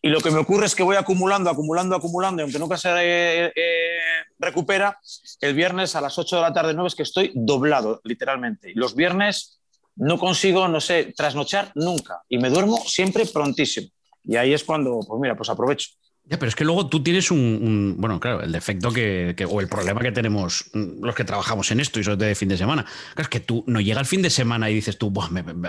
Y 0.00 0.08
lo 0.10 0.20
que 0.20 0.30
me 0.30 0.38
ocurre 0.38 0.66
es 0.66 0.74
que 0.74 0.82
voy 0.82 0.96
acumulando, 0.96 1.50
acumulando, 1.50 1.96
acumulando, 1.96 2.40
y 2.40 2.44
aunque 2.44 2.58
nunca 2.58 2.76
se 2.76 2.88
eh, 2.90 3.52
eh, 3.54 3.98
recupera, 4.38 4.98
el 5.40 5.54
viernes 5.54 5.96
a 5.96 6.00
las 6.00 6.16
8 6.18 6.36
de 6.36 6.42
la 6.42 6.52
tarde, 6.52 6.72
9 6.74 6.86
es 6.88 6.94
que 6.94 7.02
estoy 7.02 7.32
doblado, 7.34 8.00
literalmente. 8.04 8.72
Los 8.74 8.94
viernes 8.94 9.60
no 9.96 10.18
consigo, 10.18 10.68
no 10.68 10.80
sé, 10.80 11.12
trasnochar 11.16 11.72
nunca. 11.74 12.22
Y 12.28 12.38
me 12.38 12.48
duermo 12.48 12.78
siempre 12.86 13.26
prontísimo. 13.26 13.88
Y 14.22 14.36
ahí 14.36 14.52
es 14.52 14.62
cuando, 14.62 15.00
pues 15.06 15.20
mira, 15.20 15.36
pues 15.36 15.48
aprovecho. 15.50 15.90
Ya, 16.28 16.38
pero 16.38 16.50
es 16.50 16.54
que 16.54 16.64
luego 16.64 16.88
tú 16.88 17.02
tienes 17.02 17.30
un, 17.30 17.94
bueno, 17.96 18.20
claro, 18.20 18.42
el 18.42 18.52
defecto 18.52 18.92
que, 18.92 19.34
o 19.48 19.60
el 19.62 19.68
problema 19.68 20.02
que 20.02 20.12
tenemos 20.12 20.66
los 20.74 21.14
que 21.14 21.24
trabajamos 21.24 21.70
en 21.70 21.80
esto 21.80 22.00
y 22.00 22.04
sobre 22.04 22.18
todo 22.18 22.26
de 22.26 22.34
fin 22.34 22.50
de 22.50 22.58
semana. 22.58 22.84
Claro, 23.14 23.22
es 23.22 23.28
que 23.28 23.40
tú 23.40 23.64
no 23.66 23.80
llega 23.80 23.98
el 23.98 24.04
fin 24.06 24.20
de 24.20 24.28
semana 24.28 24.68
y 24.68 24.74
dices 24.74 24.98
tú, 24.98 25.10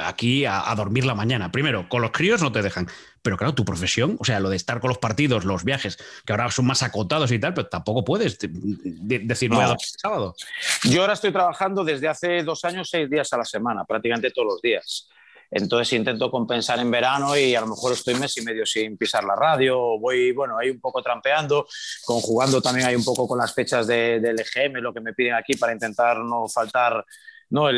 aquí 0.04 0.44
a, 0.46 0.74
dormir 0.76 1.06
la 1.06 1.16
mañana. 1.16 1.50
Primero, 1.50 1.88
con 1.88 2.02
los 2.02 2.12
críos 2.12 2.42
no 2.42 2.52
te 2.52 2.62
dejan. 2.62 2.90
Pero 3.22 3.38
claro, 3.38 3.56
tu 3.56 3.64
profesión, 3.64 4.18
o 4.20 4.26
sea, 4.26 4.42
lo 4.42 4.50
de 4.50 4.58
estar 4.58 4.82
con 4.82 4.90
los 4.90 4.98
partidos, 4.98 5.46
los 5.46 5.64
viajes, 5.64 5.98
que 6.26 6.34
ahora 6.34 6.52
son 6.52 6.66
más 6.66 6.84
acotados 6.84 7.32
y 7.32 7.40
tal, 7.40 7.54
pero 7.54 7.68
tampoco 7.68 8.04
puedes 8.04 8.38
decir, 8.40 9.52
no. 9.52 9.78
sábado. 9.80 10.36
Yo 10.84 11.02
ahora 11.02 11.14
estoy 11.14 11.32
trabajando 11.32 11.86
desde 11.86 12.10
hace 12.10 12.44
dos 12.44 12.66
años, 12.66 12.90
seis 12.90 13.10
días 13.10 13.32
a 13.32 13.38
la 13.38 13.46
semana, 13.46 13.86
prácticamente 13.86 14.32
todos 14.32 14.48
los 14.54 14.62
días. 14.62 15.08
Entonces 15.52 15.94
intento 15.94 16.30
compensar 16.30 16.80
en 16.80 16.92
verano 16.92 17.36
y 17.36 17.56
a 17.56 17.62
lo 17.62 17.68
mejor 17.68 17.94
estoy 17.94 18.16
mes 18.16 18.38
y 18.38 18.44
medio 18.44 18.66
sin 18.66 18.98
pisar 18.98 19.24
la 19.24 19.36
radio, 19.36 19.98
voy, 20.00 20.32
bueno, 20.32 20.58
ahí 20.58 20.70
un 20.70 20.80
poco 20.80 21.02
trampeando, 21.02 21.68
conjugando 22.06 22.62
también 22.62 22.88
ahí 22.88 22.96
un 22.96 23.04
poco 23.04 23.28
con 23.28 23.40
las 23.40 23.54
fechas 23.54 23.88
del 23.88 24.40
EGM, 24.40 24.78
lo 24.80 24.94
que 24.94 25.02
me 25.02 25.14
piden 25.14 25.34
aquí 25.34 25.56
para 25.56 25.74
intentar 25.74 26.20
no 26.20 26.48
faltar 26.48 27.04
¿no? 27.50 27.70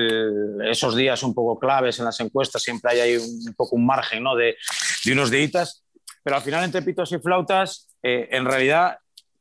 esos 0.63 0.95
días 0.95 1.23
un 1.23 1.33
poco 1.33 1.57
claves 1.59 1.99
en 1.99 2.05
las 2.05 2.19
encuestas, 2.19 2.61
siempre 2.61 2.91
hay 2.91 2.99
ahí 2.99 3.17
un, 3.17 3.53
poco 3.55 3.77
un 3.77 3.85
margen 3.85 4.23
¿no? 4.23 4.35
de, 4.35 4.57
de, 5.05 5.13
unos 5.13 5.31
días, 5.31 5.85
pero 6.23 6.35
al 6.35 6.41
final 6.41 6.65
entre 6.65 6.81
pitos 6.81 7.11
y 7.13 7.19
flautas, 7.19 7.87
eh, 8.03 8.27
en 8.31 8.45
realidad 8.45 8.97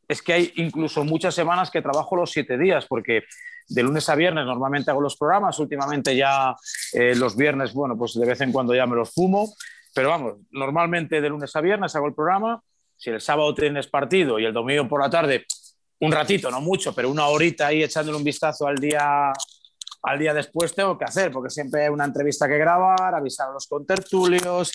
es 0.06 0.22
que 0.22 0.32
hay 0.32 0.52
incluso 0.56 1.04
muchas 1.04 1.34
semanas 1.34 1.70
que 1.70 1.82
trabajo 1.82 2.16
los 2.16 2.30
siete 2.30 2.58
días, 2.58 2.86
porque 2.88 3.24
de 3.70 3.82
lunes 3.82 4.08
a 4.08 4.16
viernes 4.16 4.44
normalmente 4.44 4.90
hago 4.90 5.00
los 5.00 5.16
programas, 5.16 5.58
últimamente 5.58 6.14
ya 6.16 6.54
eh, 6.92 7.14
los 7.14 7.36
viernes, 7.36 7.72
bueno, 7.72 7.96
pues 7.96 8.14
de 8.14 8.26
vez 8.26 8.40
en 8.40 8.52
cuando 8.52 8.74
ya 8.74 8.86
me 8.86 8.96
los 8.96 9.12
fumo, 9.12 9.54
pero 9.94 10.10
vamos, 10.10 10.34
normalmente 10.50 11.20
de 11.20 11.28
lunes 11.28 11.54
a 11.54 11.60
viernes 11.60 11.94
hago 11.94 12.08
el 12.08 12.14
programa, 12.14 12.62
si 12.96 13.10
el 13.10 13.20
sábado 13.20 13.54
tienes 13.54 13.86
partido 13.86 14.38
y 14.38 14.44
el 14.44 14.52
domingo 14.52 14.88
por 14.88 15.00
la 15.00 15.08
tarde, 15.08 15.46
un 16.00 16.12
ratito, 16.12 16.50
no 16.50 16.60
mucho, 16.60 16.92
pero 16.94 17.10
una 17.10 17.26
horita 17.26 17.68
ahí 17.68 17.82
echándole 17.82 18.18
un 18.18 18.24
vistazo 18.24 18.66
al 18.66 18.76
día 18.76 19.32
al 20.02 20.18
día 20.18 20.32
después 20.32 20.74
tengo 20.74 20.96
que 20.96 21.04
hacer, 21.04 21.30
porque 21.30 21.50
siempre 21.50 21.82
hay 21.82 21.88
una 21.88 22.06
entrevista 22.06 22.48
que 22.48 22.56
grabar, 22.56 23.14
avisar 23.14 23.50
a 23.50 23.52
los 23.52 23.66
contertulios, 23.66 24.72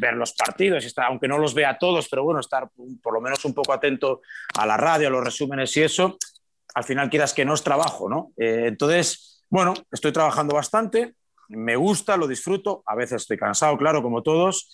ver 0.00 0.14
los 0.14 0.32
partidos, 0.32 0.92
aunque 0.96 1.28
no 1.28 1.38
los 1.38 1.52
vea 1.52 1.76
todos, 1.78 2.08
pero 2.08 2.24
bueno, 2.24 2.40
estar 2.40 2.70
por 3.02 3.12
lo 3.12 3.20
menos 3.20 3.44
un 3.44 3.52
poco 3.52 3.72
atento 3.72 4.22
a 4.58 4.66
la 4.66 4.76
radio, 4.76 5.08
a 5.08 5.10
los 5.10 5.24
resúmenes 5.24 5.76
y 5.76 5.82
eso, 5.82 6.16
al 6.74 6.84
final 6.84 7.10
quieras 7.10 7.34
que 7.34 7.44
no 7.44 7.54
es 7.54 7.62
trabajo, 7.62 8.08
¿no? 8.08 8.32
Eh, 8.36 8.64
entonces, 8.66 9.44
bueno, 9.50 9.74
estoy 9.90 10.12
trabajando 10.12 10.54
bastante, 10.54 11.14
me 11.48 11.76
gusta, 11.76 12.16
lo 12.16 12.26
disfruto, 12.26 12.82
a 12.86 12.94
veces 12.94 13.22
estoy 13.22 13.36
cansado, 13.36 13.76
claro, 13.76 14.02
como 14.02 14.22
todos. 14.22 14.70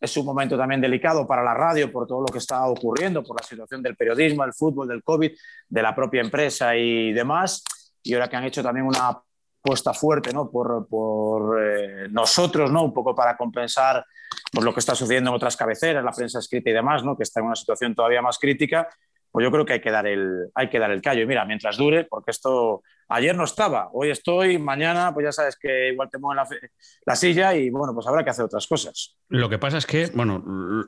Es 0.00 0.16
un 0.16 0.24
momento 0.24 0.56
también 0.56 0.80
delicado 0.80 1.26
para 1.26 1.42
la 1.42 1.52
radio 1.52 1.92
por 1.92 2.06
todo 2.06 2.20
lo 2.22 2.26
que 2.26 2.38
está 2.38 2.66
ocurriendo, 2.66 3.22
por 3.22 3.40
la 3.40 3.46
situación 3.46 3.82
del 3.82 3.96
periodismo, 3.96 4.44
el 4.44 4.54
fútbol, 4.54 4.88
del 4.88 5.02
COVID, 5.02 5.30
de 5.68 5.82
la 5.82 5.94
propia 5.94 6.22
empresa 6.22 6.74
y 6.74 7.12
demás. 7.12 7.62
Y 8.02 8.14
ahora 8.14 8.28
que 8.28 8.36
han 8.36 8.44
hecho 8.44 8.62
también 8.62 8.86
una 8.86 9.22
apuesta 9.62 9.92
fuerte 9.92 10.32
¿no? 10.32 10.50
por, 10.50 11.60
eh, 11.62 12.08
nosotros, 12.10 12.70
¿no? 12.70 12.82
un 12.82 12.94
poco 12.94 13.14
para 13.14 13.36
compensar 13.36 14.04
por 14.52 14.64
lo 14.64 14.72
que 14.72 14.80
está 14.80 14.94
sucediendo 14.94 15.30
en 15.30 15.36
otras 15.36 15.56
cabeceras, 15.56 16.02
la 16.02 16.12
prensa 16.12 16.38
escrita 16.38 16.70
y 16.70 16.72
demás, 16.72 17.04
¿no? 17.04 17.16
que 17.16 17.24
está 17.24 17.40
en 17.40 17.46
una 17.46 17.56
situación 17.56 17.94
todavía 17.94 18.22
más 18.22 18.38
crítica, 18.38 18.88
pues 19.30 19.44
yo 19.44 19.50
creo 19.50 19.64
que 19.64 19.74
hay 19.74 19.80
que 19.80 19.90
dar 19.90 20.06
el, 20.06 20.50
hay 20.54 20.68
que 20.68 20.78
dar 20.78 20.90
el 20.90 21.02
callo. 21.02 21.22
Y 21.22 21.26
mira, 21.26 21.44
mientras 21.44 21.76
dure, 21.76 22.04
porque 22.04 22.30
esto 22.30 22.82
ayer 23.10 23.36
no 23.36 23.44
estaba, 23.44 23.90
hoy 23.92 24.10
estoy, 24.10 24.58
mañana, 24.58 25.12
pues 25.12 25.24
ya 25.24 25.32
sabes 25.32 25.56
que 25.60 25.90
igual 25.92 26.08
te 26.10 26.18
mueven 26.18 26.36
la, 26.36 26.58
la, 27.04 27.16
silla 27.16 27.54
y 27.54 27.68
bueno, 27.68 27.92
pues 27.92 28.06
habrá 28.06 28.22
que 28.22 28.30
hacer 28.30 28.44
otras 28.44 28.66
cosas. 28.66 29.16
Lo 29.28 29.48
que 29.48 29.58
pasa 29.58 29.78
es 29.78 29.86
que, 29.86 30.06
bueno, 30.14 30.42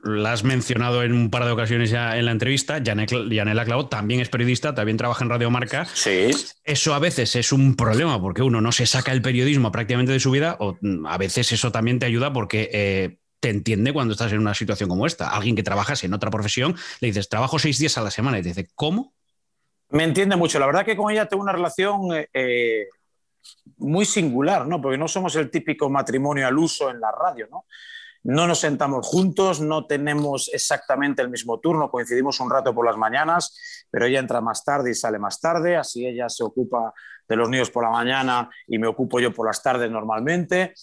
la 0.04 0.32
has 0.32 0.44
mencionado 0.44 1.02
en 1.02 1.12
un 1.12 1.30
par 1.30 1.44
de 1.44 1.50
ocasiones 1.50 1.90
ya 1.90 2.16
en 2.16 2.24
la 2.24 2.30
entrevista, 2.30 2.78
Yanela 2.78 3.64
Clau 3.64 3.88
también 3.88 4.20
es 4.20 4.28
periodista, 4.28 4.72
también 4.74 4.96
trabaja 4.96 5.24
en 5.24 5.30
Radio 5.30 5.50
Marca. 5.50 5.84
Sí. 5.84 6.30
Eso 6.64 6.94
a 6.94 7.00
veces 7.00 7.34
es 7.34 7.52
un 7.52 7.74
problema 7.74 8.20
porque 8.20 8.42
uno 8.42 8.60
no 8.60 8.70
se 8.70 8.86
saca 8.86 9.10
el 9.10 9.20
periodismo 9.20 9.72
prácticamente 9.72 10.12
de 10.12 10.20
su 10.20 10.30
vida 10.30 10.56
o 10.60 10.78
mm, 10.80 11.06
a 11.06 11.18
veces 11.18 11.50
eso 11.50 11.72
también 11.72 11.98
te 11.98 12.06
ayuda 12.06 12.32
porque... 12.32 12.70
Eh, 12.72 13.18
te 13.42 13.50
entiende 13.50 13.92
cuando 13.92 14.12
estás 14.12 14.32
en 14.32 14.38
una 14.38 14.54
situación 14.54 14.88
como 14.88 15.04
esta. 15.04 15.30
Alguien 15.30 15.56
que 15.56 15.64
trabajas 15.64 16.04
en 16.04 16.14
otra 16.14 16.30
profesión, 16.30 16.76
le 17.00 17.08
dices, 17.08 17.28
trabajo 17.28 17.58
seis 17.58 17.76
días 17.76 17.98
a 17.98 18.00
la 18.00 18.12
semana 18.12 18.38
y 18.38 18.42
te 18.42 18.50
dice, 18.50 18.68
¿cómo? 18.76 19.14
Me 19.88 20.04
entiende 20.04 20.36
mucho. 20.36 20.60
La 20.60 20.66
verdad 20.66 20.84
que 20.84 20.96
con 20.96 21.10
ella 21.10 21.26
tengo 21.26 21.42
una 21.42 21.50
relación 21.50 22.14
eh, 22.14 22.28
eh, 22.32 22.86
muy 23.78 24.04
singular, 24.04 24.68
¿no? 24.68 24.80
Porque 24.80 24.96
no 24.96 25.08
somos 25.08 25.34
el 25.34 25.50
típico 25.50 25.90
matrimonio 25.90 26.46
al 26.46 26.56
uso 26.56 26.88
en 26.88 27.00
la 27.00 27.10
radio, 27.10 27.48
¿no? 27.50 27.66
No 28.22 28.46
nos 28.46 28.60
sentamos 28.60 29.08
juntos, 29.08 29.60
no 29.60 29.86
tenemos 29.86 30.48
exactamente 30.54 31.20
el 31.20 31.28
mismo 31.28 31.58
turno, 31.58 31.90
coincidimos 31.90 32.38
un 32.38 32.48
rato 32.48 32.72
por 32.72 32.86
las 32.86 32.96
mañanas, 32.96 33.84
pero 33.90 34.06
ella 34.06 34.20
entra 34.20 34.40
más 34.40 34.64
tarde 34.64 34.92
y 34.92 34.94
sale 34.94 35.18
más 35.18 35.40
tarde, 35.40 35.76
así 35.76 36.06
ella 36.06 36.28
se 36.28 36.44
ocupa 36.44 36.94
de 37.28 37.34
los 37.34 37.48
niños 37.48 37.70
por 37.70 37.82
la 37.82 37.90
mañana 37.90 38.48
y 38.68 38.78
me 38.78 38.86
ocupo 38.86 39.18
yo 39.18 39.32
por 39.34 39.48
las 39.48 39.60
tardes 39.60 39.90
normalmente. 39.90 40.74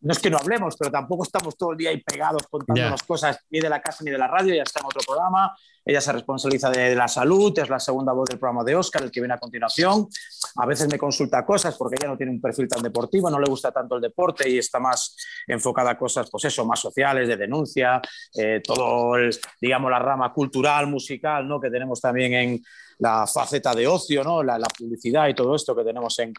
No 0.00 0.12
es 0.12 0.18
que 0.18 0.30
no 0.30 0.38
hablemos, 0.38 0.76
pero 0.78 0.90
tampoco 0.90 1.24
estamos 1.24 1.56
todo 1.56 1.72
el 1.72 1.78
día 1.78 1.90
ahí 1.90 2.02
pegados 2.02 2.42
contándonos 2.48 3.02
cosas 3.02 3.38
ni 3.50 3.60
de 3.60 3.68
la 3.68 3.80
casa 3.80 4.04
ni 4.04 4.10
de 4.10 4.18
la 4.18 4.26
radio, 4.26 4.54
ya 4.54 4.62
está 4.62 4.80
en 4.80 4.86
otro 4.86 5.00
programa. 5.06 5.56
Ella 5.84 6.00
se 6.00 6.12
responsabiliza 6.12 6.68
de, 6.70 6.96
la 6.96 7.06
salud, 7.06 7.56
es 7.58 7.68
la 7.68 7.78
segunda 7.78 8.12
voz 8.12 8.28
del 8.28 8.38
programa 8.38 8.64
de 8.64 8.74
Oscar, 8.74 9.04
el 9.04 9.10
que 9.10 9.20
viene 9.20 9.34
a 9.34 9.38
continuación. 9.38 10.08
A 10.56 10.66
veces 10.66 10.88
me 10.90 10.98
consulta 10.98 11.46
cosas 11.46 11.76
porque 11.76 11.96
ella 11.98 12.08
no 12.08 12.16
tiene 12.16 12.32
un 12.32 12.40
perfil 12.40 12.66
tan 12.66 12.82
deportivo, 12.82 13.30
no 13.30 13.38
le 13.38 13.48
gusta 13.48 13.70
tanto 13.70 13.94
el 13.94 14.02
deporte 14.02 14.50
y 14.50 14.58
está 14.58 14.80
más 14.80 15.16
enfocada 15.46 15.92
a 15.92 15.98
cosas, 15.98 16.28
pues 16.28 16.44
eso, 16.44 16.64
más 16.66 16.80
sociales, 16.80 17.28
de 17.28 17.36
denuncia, 17.36 18.00
eh, 18.34 18.60
todo, 18.64 19.16
el, 19.16 19.30
digamos, 19.60 19.90
la 19.90 20.00
rama 20.00 20.32
cultural, 20.32 20.88
musical, 20.88 21.46
¿no? 21.46 21.60
Que 21.60 21.70
tenemos 21.70 22.00
también 22.00 22.34
en 22.34 22.64
la 22.98 23.26
faceta 23.26 23.72
de 23.72 23.86
ocio, 23.86 24.24
¿no? 24.24 24.42
La, 24.42 24.58
la 24.58 24.68
publicidad 24.68 25.28
y 25.28 25.34
todo 25.34 25.54
esto 25.54 25.76
que 25.76 25.84
tenemos 25.84 26.18
en, 26.18 26.32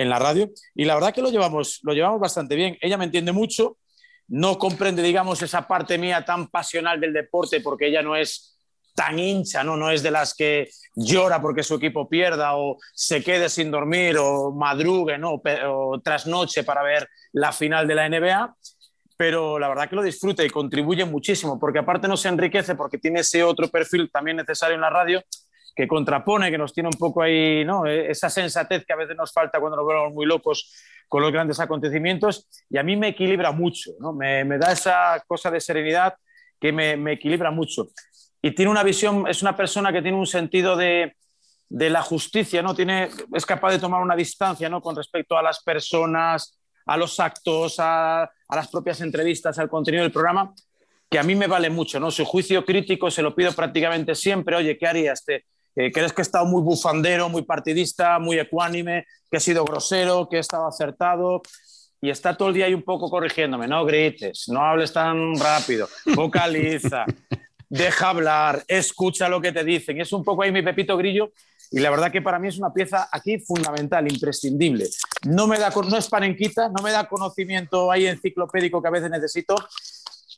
en 0.00 0.08
la 0.08 0.18
radio. 0.18 0.50
Y 0.74 0.84
la 0.84 0.94
verdad 0.94 1.12
que 1.12 1.22
lo 1.22 1.30
llevamos, 1.30 1.80
lo 1.82 1.92
llevamos 1.92 2.20
bastante 2.20 2.54
bien. 2.54 2.78
Ella 2.80 2.96
me 2.96 3.04
entiende 3.04 3.32
mucho, 3.32 3.78
no 4.28 4.58
comprende, 4.58 5.02
digamos, 5.02 5.42
esa 5.42 5.66
parte 5.66 5.98
mía 5.98 6.24
tan 6.24 6.48
pasional 6.48 7.00
del 7.00 7.12
deporte, 7.12 7.60
porque 7.60 7.88
ella 7.88 8.02
no 8.02 8.16
es 8.16 8.58
tan 8.94 9.16
hincha, 9.18 9.62
¿no? 9.62 9.76
no 9.76 9.92
es 9.92 10.02
de 10.02 10.10
las 10.10 10.34
que 10.34 10.68
llora 10.96 11.40
porque 11.40 11.62
su 11.62 11.76
equipo 11.76 12.08
pierda 12.08 12.56
o 12.56 12.78
se 12.92 13.22
quede 13.22 13.48
sin 13.48 13.70
dormir 13.70 14.16
o 14.18 14.50
madrugue 14.50 15.16
¿no? 15.16 15.40
o 15.68 16.00
trasnoche 16.02 16.64
para 16.64 16.82
ver 16.82 17.08
la 17.32 17.52
final 17.52 17.86
de 17.86 17.94
la 17.94 18.08
NBA, 18.08 18.56
pero 19.16 19.56
la 19.60 19.68
verdad 19.68 19.88
que 19.88 19.94
lo 19.94 20.02
disfruta 20.02 20.44
y 20.44 20.50
contribuye 20.50 21.04
muchísimo, 21.04 21.60
porque 21.60 21.78
aparte 21.78 22.08
no 22.08 22.16
se 22.16 22.28
enriquece 22.28 22.74
porque 22.74 22.98
tiene 22.98 23.20
ese 23.20 23.44
otro 23.44 23.68
perfil 23.68 24.10
también 24.10 24.36
necesario 24.36 24.74
en 24.74 24.80
la 24.80 24.90
radio, 24.90 25.22
que 25.78 25.86
contrapone, 25.86 26.50
que 26.50 26.58
nos 26.58 26.72
tiene 26.72 26.88
un 26.92 26.98
poco 26.98 27.22
ahí, 27.22 27.64
¿no? 27.64 27.86
E, 27.86 28.10
esa 28.10 28.28
sensatez 28.28 28.84
que 28.84 28.92
a 28.92 28.96
veces 28.96 29.16
nos 29.16 29.32
falta 29.32 29.60
cuando 29.60 29.76
nos 29.76 29.86
vemos 29.86 30.12
muy 30.12 30.26
locos 30.26 30.74
con 31.06 31.22
los 31.22 31.30
grandes 31.30 31.60
acontecimientos, 31.60 32.48
y 32.68 32.78
a 32.78 32.82
mí 32.82 32.96
me 32.96 33.08
equilibra 33.08 33.52
mucho, 33.52 33.92
¿no? 34.00 34.12
me, 34.12 34.44
me 34.44 34.58
da 34.58 34.72
esa 34.72 35.22
cosa 35.28 35.52
de 35.52 35.60
serenidad 35.60 36.14
que 36.60 36.72
me, 36.72 36.96
me, 36.96 37.12
equilibra 37.12 37.52
mucho. 37.52 37.90
Y 38.42 38.56
tiene 38.56 38.72
una 38.72 38.82
visión, 38.82 39.28
es 39.28 39.40
una 39.40 39.56
persona 39.56 39.92
que 39.92 40.02
tiene 40.02 40.16
un 40.16 40.26
sentido 40.26 40.76
de, 40.76 41.14
de 41.68 41.90
la 41.90 42.02
justicia, 42.02 42.60
¿no? 42.60 42.74
Tiene, 42.74 43.08
es 43.32 43.46
capaz 43.46 43.70
de 43.70 43.78
tomar 43.78 44.02
una 44.02 44.16
distancia 44.16 44.68
¿no? 44.68 44.82
con 44.82 44.96
respecto 44.96 45.38
a 45.38 45.42
las 45.44 45.62
personas, 45.62 46.58
a 46.86 46.96
los 46.96 47.20
actos, 47.20 47.76
a, 47.78 48.24
a 48.24 48.56
las 48.56 48.66
propias 48.66 49.00
entrevistas, 49.00 49.60
al 49.60 49.68
contenido 49.68 50.02
del 50.02 50.10
programa, 50.10 50.52
que 51.08 51.20
a 51.20 51.22
mí 51.22 51.36
me 51.36 51.46
vale 51.46 51.70
mucho, 51.70 52.00
¿no? 52.00 52.10
Su 52.10 52.24
juicio 52.24 52.64
crítico 52.64 53.12
se 53.12 53.22
lo 53.22 53.32
pido 53.32 53.52
prácticamente 53.52 54.16
siempre, 54.16 54.56
oye, 54.56 54.76
¿qué 54.76 54.88
harías? 54.88 55.24
Te, 55.24 55.44
¿Crees 55.92 56.12
que 56.12 56.22
he 56.22 56.26
estado 56.26 56.44
muy 56.44 56.60
bufandero, 56.60 57.28
muy 57.28 57.42
partidista, 57.42 58.18
muy 58.18 58.36
ecuánime, 58.38 59.06
que 59.30 59.36
he 59.36 59.40
sido 59.40 59.64
grosero, 59.64 60.28
que 60.28 60.38
he 60.38 60.40
estado 60.40 60.66
acertado? 60.66 61.40
Y 62.00 62.10
está 62.10 62.36
todo 62.36 62.48
el 62.48 62.54
día 62.54 62.66
ahí 62.66 62.74
un 62.74 62.82
poco 62.82 63.08
corrigiéndome, 63.08 63.68
no 63.68 63.84
grites, 63.84 64.48
no 64.48 64.60
hables 64.60 64.92
tan 64.92 65.38
rápido, 65.38 65.88
vocaliza, 66.16 67.04
deja 67.68 68.08
hablar, 68.08 68.64
escucha 68.66 69.28
lo 69.28 69.40
que 69.40 69.52
te 69.52 69.62
dicen. 69.62 70.00
Es 70.00 70.12
un 70.12 70.24
poco 70.24 70.42
ahí 70.42 70.50
mi 70.50 70.62
pepito 70.62 70.96
grillo 70.96 71.32
y 71.70 71.78
la 71.78 71.90
verdad 71.90 72.10
que 72.10 72.22
para 72.22 72.40
mí 72.40 72.48
es 72.48 72.58
una 72.58 72.72
pieza 72.72 73.08
aquí 73.12 73.38
fundamental, 73.38 74.10
imprescindible. 74.10 74.88
No, 75.26 75.46
me 75.46 75.58
da, 75.58 75.70
no 75.70 75.96
es 75.96 76.08
panenquita, 76.08 76.68
no 76.70 76.82
me 76.82 76.90
da 76.90 77.08
conocimiento 77.08 77.92
ahí 77.92 78.06
enciclopédico 78.06 78.82
que 78.82 78.88
a 78.88 78.92
veces 78.92 79.10
necesito, 79.10 79.54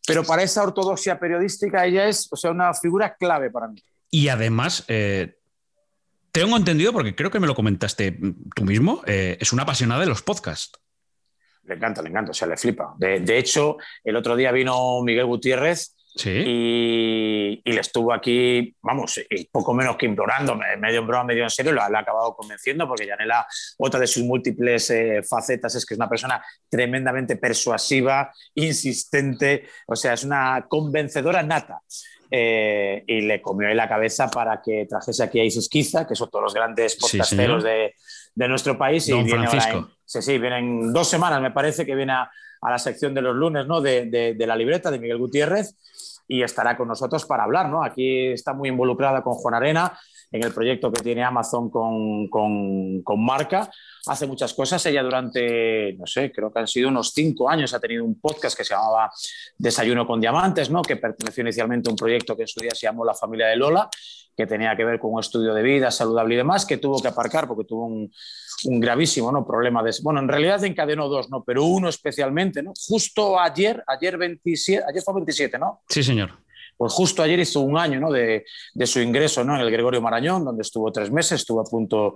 pero 0.07 0.23
para 0.23 0.43
esa 0.43 0.63
ortodoxia 0.63 1.19
periodística 1.19 1.87
ella 1.87 2.07
es 2.07 2.29
o 2.31 2.37
sea, 2.37 2.51
una 2.51 2.75
figura 2.75 3.15
clave 3.15 3.51
para 3.51 3.69
mí. 3.69 3.83
Y 4.11 4.29
además, 4.29 4.85
eh, 4.89 5.39
tengo 6.33 6.57
entendido, 6.57 6.93
porque 6.93 7.15
creo 7.15 7.31
que 7.31 7.41
me 7.41 7.47
lo 7.47 7.55
comentaste 7.55 8.19
tú 8.55 8.65
mismo, 8.65 9.03
eh, 9.07 9.37
es 9.41 9.53
una 9.53 9.63
apasionada 9.63 10.01
de 10.01 10.07
los 10.07 10.23
podcasts. 10.23 10.79
Le 11.65 11.75
encanta, 11.75 12.03
le 12.03 12.09
encanta, 12.09 12.31
o 12.31 12.35
sea, 12.35 12.49
le 12.49 12.57
flipa. 12.57 12.95
De, 12.99 13.39
hecho, 13.39 13.77
el 14.03 14.17
otro 14.17 14.35
día 14.37 14.51
vino 14.51 15.03
Miguel 15.03 15.27
Gutiérrez 15.27 15.95
Y, 16.25 17.63
le 17.65 17.81
estuvo 17.81 18.13
aquí, 18.13 18.75
vamos, 18.83 19.21
y 19.31 19.45
poco 19.47 19.73
menos 19.75 19.97
que 19.97 20.07
implorando, 20.07 20.59
medio 20.79 21.01
en 21.01 21.07
broma, 21.07 21.25
medio 21.25 21.45
en 21.45 21.51
serio, 21.51 21.73
lo, 21.73 21.83
ha 21.83 21.87
acabado 21.87 22.35
convenciendo 22.35 22.89
porque 22.89 23.07
Yanela, 23.07 23.47
otra 23.79 24.01
de 24.01 24.09
sus 24.09 24.25
múltiples 24.25 24.91
eh, 24.91 25.23
facetas 25.23 25.75
es 25.77 25.87
que 25.87 25.95
es 25.95 25.99
una 25.99 26.09
persona 26.09 26.43
tremendamente 26.69 27.37
persuasiva, 27.37 28.33
insistente, 28.55 29.69
o 29.87 29.95
sea, 29.95 30.15
es 30.15 30.25
una 30.25 30.67
convencedora 30.69 31.43
nata. 31.45 31.83
Eh, 32.33 33.03
y 33.09 33.23
le 33.23 33.43
comió 33.43 33.69
ahí 33.69 33.75
la 33.75 33.89
cabeza 33.89 34.31
para 34.31 34.63
que 34.63 34.87
trajese 34.89 35.25
aquí 35.25 35.41
a 35.41 35.45
Isis 35.45 35.69
Kiza, 35.69 36.07
que 36.07 36.15
son 36.15 36.31
todos 36.31 36.45
los 36.45 36.55
grandes 36.55 36.95
podcasteros 36.97 37.65
de, 37.65 37.95
de, 38.35 38.49
nuestro 38.49 38.79
país. 38.79 39.09
Don 39.09 39.21
y 39.21 39.25
viene 39.25 39.49
Francisco. 39.49 39.91
sí, 40.05 40.23
sí, 40.23 40.39
vienen 40.39 40.93
dos 40.93 41.09
semanas, 41.09 41.41
me 41.43 41.51
parece, 41.51 41.85
que 41.85 41.95
viene 41.97 42.13
a, 42.13 42.31
a 42.61 42.71
la 42.71 42.79
sección 42.79 43.15
de 43.15 43.23
los 43.23 43.35
lunes 43.35 43.67
¿no? 43.67 43.81
de, 43.81 44.07
de, 44.07 44.35
de, 44.35 44.47
la 44.47 44.55
libreta 44.55 44.91
de 44.91 45.01
Miguel 45.01 45.19
Gutiérrez 45.19 45.77
y 46.29 46.43
estará 46.43 46.77
con 46.77 46.87
nosotros 46.87 47.25
para 47.25 47.43
hablar. 47.43 47.69
¿no? 47.69 47.83
Aquí 47.83 48.29
está 48.29 48.53
muy 48.53 48.69
involucrada 48.69 49.23
con 49.23 49.35
Juan 49.35 49.55
Arena 49.55 49.99
en 50.33 50.45
el 50.45 50.53
proyecto 50.53 50.93
que 50.93 51.03
tiene 51.03 51.25
Amazon 51.25 51.71
con, 51.71 52.29
con, 52.29 53.03
con, 53.03 53.25
Marca. 53.25 53.71
Hace 54.07 54.27
muchas 54.27 54.55
cosas. 54.55 54.85
Ella 54.87 55.03
durante, 55.03 55.95
no 55.95 56.07
sé, 56.07 56.31
creo 56.33 56.53
que 56.53 56.61
han 56.61 56.69
sido 56.69 56.89
unos 56.89 57.13
cinco 57.13 57.51
años, 57.51 57.75
ha 57.75 57.81
tenido 57.81 58.05
un 58.05 58.21
podcast 58.21 58.57
que 58.57 58.65
se 58.65 58.75
llamaba 58.75 59.11
Desayuno 59.59 60.07
con 60.07 60.21
Diamantes, 60.21 60.71
¿no? 60.71 60.83
que 60.83 60.97
perteneció 60.97 61.43
inicialmente 61.43 61.91
a 61.91 61.93
un 61.93 61.97
proyecto 61.97 62.37
que 62.37 62.43
en 62.43 62.49
su 62.49 62.61
día 62.61 62.71
se 62.73 62.87
llamó 62.87 63.05
La 63.05 63.15
Familia 63.15 63.49
de 63.49 63.57
Lola, 63.57 63.89
que 64.37 64.47
tenía 64.47 64.77
que 64.77 64.85
ver 64.85 65.01
con 65.01 65.13
un 65.13 65.21
estudio 65.21 65.53
de 65.53 65.63
vida 65.63 65.91
saludable 65.91 66.35
y 66.35 66.39
demás, 66.39 66.65
que 66.65 66.79
tuvo 66.79 67.03
que 67.03 67.09
aparcar 67.09 67.49
porque 67.49 67.65
tuvo 67.65 67.87
un, 67.87 68.11
un 68.65 68.81
gravísimo 68.81 69.33
¿no? 69.33 69.45
problema. 69.45 69.83
De, 69.83 69.91
bueno, 70.03 70.21
en 70.21 70.29
realidad 70.29 70.63
encadenó 70.65 71.09
dos, 71.09 71.29
¿no? 71.29 71.43
pero 71.45 71.65
uno 71.65 71.89
especialmente. 71.89 72.63
¿no? 72.63 72.73
Justo 72.89 73.39
ayer, 73.39 73.83
ayer, 73.87 74.17
27, 74.17 74.85
ayer 74.89 75.03
fue 75.03 75.15
27, 75.15 75.59
¿no? 75.59 75.83
Sí, 75.89 76.05
señor 76.05 76.31
pues 76.81 76.95
justo 76.95 77.23
ayer 77.23 77.39
hizo 77.39 77.61
un 77.61 77.77
año 77.77 78.01
¿no? 78.01 78.11
de, 78.11 78.47
de, 78.73 78.87
su 78.87 79.01
ingreso 79.01 79.45
¿no? 79.45 79.55
en 79.55 79.61
el 79.61 79.71
Gregorio 79.71 80.01
Marañón, 80.01 80.47
donde 80.47 80.63
estuvo 80.63 80.91
tres 80.91 81.13
meses, 81.13 81.43
estuvo 81.43 81.61
a 81.61 81.65
punto, 81.65 82.15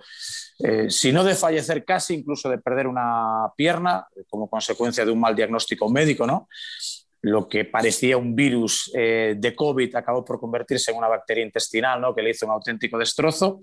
eh, 0.59 0.88
si 0.88 1.12
no 1.12 1.23
de 1.23 1.35
fallecer 1.35 1.85
casi, 1.85 2.14
incluso 2.14 2.49
de 2.49 2.56
perder 2.56 2.87
una 2.87 3.52
pierna 3.59 4.06
como 4.26 4.49
consecuencia 4.49 5.04
de 5.04 5.11
un 5.11 5.21
mal 5.21 5.37
diagnóstico 5.37 5.90
médico, 5.90 6.26
¿no? 6.26 6.49
Lo 7.21 7.47
que 7.47 7.66
parecía 7.66 8.16
un 8.16 8.35
virus 8.35 8.90
eh, 8.94 9.35
de 9.37 9.54
COVID 9.54 9.97
acabó 9.97 10.25
por 10.25 10.40
convertirse 10.40 10.92
en 10.92 10.97
una 10.97 11.09
bacteria 11.09 11.44
intestinal, 11.44 12.00
¿no? 12.00 12.14
Que 12.14 12.23
le 12.23 12.30
hizo 12.30 12.47
un 12.47 12.52
auténtico 12.52 12.97
destrozo 12.97 13.61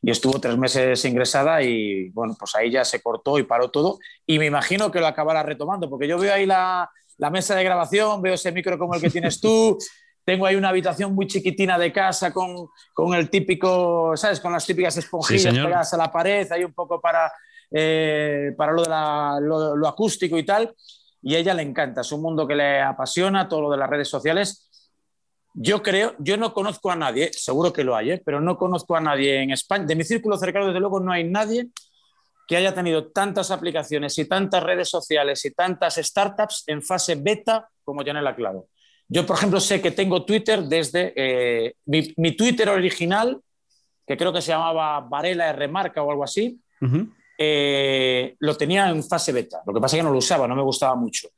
y 0.00 0.10
estuvo 0.10 0.40
tres 0.40 0.56
meses 0.56 1.04
ingresada 1.04 1.62
y 1.62 2.08
bueno, 2.08 2.34
pues 2.38 2.54
ahí 2.54 2.70
ya 2.70 2.86
se 2.86 3.02
cortó 3.02 3.38
y 3.38 3.42
paró 3.42 3.70
todo 3.70 3.98
y 4.24 4.38
me 4.38 4.46
imagino 4.46 4.90
que 4.90 5.00
lo 5.00 5.08
acabará 5.08 5.42
retomando 5.42 5.90
porque 5.90 6.08
yo 6.08 6.16
veo 6.16 6.32
ahí 6.32 6.46
la, 6.46 6.90
la 7.18 7.28
mesa 7.28 7.54
de 7.54 7.64
grabación, 7.64 8.22
veo 8.22 8.32
ese 8.32 8.50
micro 8.50 8.78
como 8.78 8.94
el 8.94 9.02
que 9.02 9.10
tienes 9.10 9.42
tú, 9.42 9.76
tengo 10.28 10.44
ahí 10.44 10.56
una 10.56 10.68
habitación 10.68 11.14
muy 11.14 11.26
chiquitina 11.26 11.78
de 11.78 11.90
casa 11.90 12.34
con, 12.34 12.68
con 12.92 13.14
el 13.14 13.30
típico, 13.30 14.14
¿sabes? 14.14 14.40
Con 14.40 14.52
las 14.52 14.66
típicas 14.66 14.94
esponjillas 14.98 15.54
sí, 15.54 15.58
pegadas 15.58 15.94
a 15.94 15.96
la 15.96 16.12
pared, 16.12 16.46
hay 16.52 16.64
un 16.64 16.74
poco 16.74 17.00
para, 17.00 17.32
eh, 17.70 18.52
para 18.54 18.72
lo, 18.72 18.82
de 18.82 18.90
la, 18.90 19.38
lo, 19.40 19.74
lo, 19.74 19.88
acústico 19.88 20.36
y 20.36 20.44
tal. 20.44 20.74
Y 21.22 21.34
a 21.34 21.38
ella 21.38 21.54
le 21.54 21.62
encanta, 21.62 22.02
es 22.02 22.12
un 22.12 22.20
mundo 22.20 22.46
que 22.46 22.54
le 22.54 22.78
apasiona, 22.78 23.48
todo 23.48 23.62
lo 23.62 23.70
de 23.70 23.78
las 23.78 23.88
redes 23.88 24.10
sociales. 24.10 24.68
Yo 25.54 25.82
creo, 25.82 26.14
yo 26.18 26.36
no 26.36 26.52
conozco 26.52 26.90
a 26.90 26.96
nadie, 26.96 27.30
seguro 27.32 27.72
que 27.72 27.82
lo 27.82 27.96
hay, 27.96 28.10
¿eh? 28.10 28.22
pero 28.22 28.38
no 28.38 28.58
conozco 28.58 28.96
a 28.96 29.00
nadie 29.00 29.42
en 29.42 29.52
España. 29.52 29.86
De 29.86 29.96
mi 29.96 30.04
círculo 30.04 30.36
cercano, 30.36 30.66
desde 30.66 30.80
luego, 30.80 31.00
no 31.00 31.10
hay 31.10 31.24
nadie 31.24 31.70
que 32.46 32.58
haya 32.58 32.74
tenido 32.74 33.06
tantas 33.12 33.50
aplicaciones 33.50 34.18
y 34.18 34.28
tantas 34.28 34.62
redes 34.62 34.90
sociales 34.90 35.42
y 35.46 35.54
tantas 35.54 35.94
startups 35.94 36.64
en 36.66 36.82
fase 36.82 37.14
beta 37.14 37.70
como 37.82 38.04
Janela 38.04 38.36
Claro. 38.36 38.66
Yo, 39.08 39.24
por 39.24 39.36
ejemplo, 39.36 39.58
sé 39.58 39.80
que 39.80 39.90
tengo 39.90 40.24
Twitter 40.24 40.62
desde 40.62 41.12
eh, 41.16 41.74
mi, 41.86 42.12
mi, 42.18 42.32
Twitter 42.36 42.68
original, 42.68 43.40
que 44.06 44.16
creo 44.16 44.32
que 44.32 44.42
se 44.42 44.52
llamaba 44.52 45.00
Varela 45.00 45.48
R 45.48 45.66
Marca 45.68 46.02
o 46.02 46.10
algo 46.10 46.24
así, 46.24 46.60
uh 46.82 46.86
-huh. 46.86 47.12
eh, 47.38 48.36
lo 48.38 48.54
tenía 48.54 48.90
en 48.90 49.02
fase 49.02 49.32
beta. 49.32 49.62
Lo 49.66 49.72
que 49.72 49.80
pasa 49.80 49.96
es 49.96 50.00
que 50.00 50.04
no 50.04 50.12
lo 50.12 50.18
usaba, 50.18 50.46
no 50.46 50.54
me 50.54 50.62
gustaba 50.62 50.94
mucho. 50.94 51.28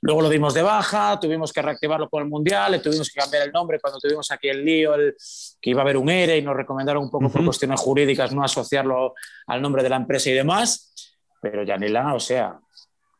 Luego 0.00 0.22
lo 0.22 0.30
dimos 0.30 0.54
de 0.54 0.62
baja, 0.62 1.20
tuvimos 1.20 1.52
que 1.52 1.60
reactivarlo 1.60 2.08
con 2.08 2.22
el 2.22 2.30
Mundial, 2.30 2.72
le 2.72 2.78
tuvimos 2.78 3.10
que 3.10 3.20
cambiar 3.20 3.42
el 3.42 3.52
nombre 3.52 3.78
cuando 3.78 3.98
tuvimos 3.98 4.30
aquí 4.30 4.48
el 4.48 4.64
lío, 4.64 4.94
el, 4.94 5.14
que 5.60 5.70
iba 5.70 5.80
a 5.80 5.84
haber 5.84 5.98
un 5.98 6.08
ERE 6.08 6.38
y 6.38 6.42
nos 6.42 6.56
recomendaron 6.56 7.02
un 7.02 7.10
poco 7.10 7.26
uh 7.26 7.28
-huh. 7.28 7.32
por 7.32 7.44
cuestiones 7.44 7.78
jurídicas 7.78 8.32
no 8.32 8.42
asociarlo 8.42 9.12
al 9.46 9.60
nombre 9.60 9.82
de 9.82 9.90
la 9.90 9.96
empresa 9.96 10.30
y 10.30 10.32
demás. 10.32 10.94
Pero 11.42 11.62
Yanela, 11.62 12.14
o 12.14 12.20
sea, 12.20 12.58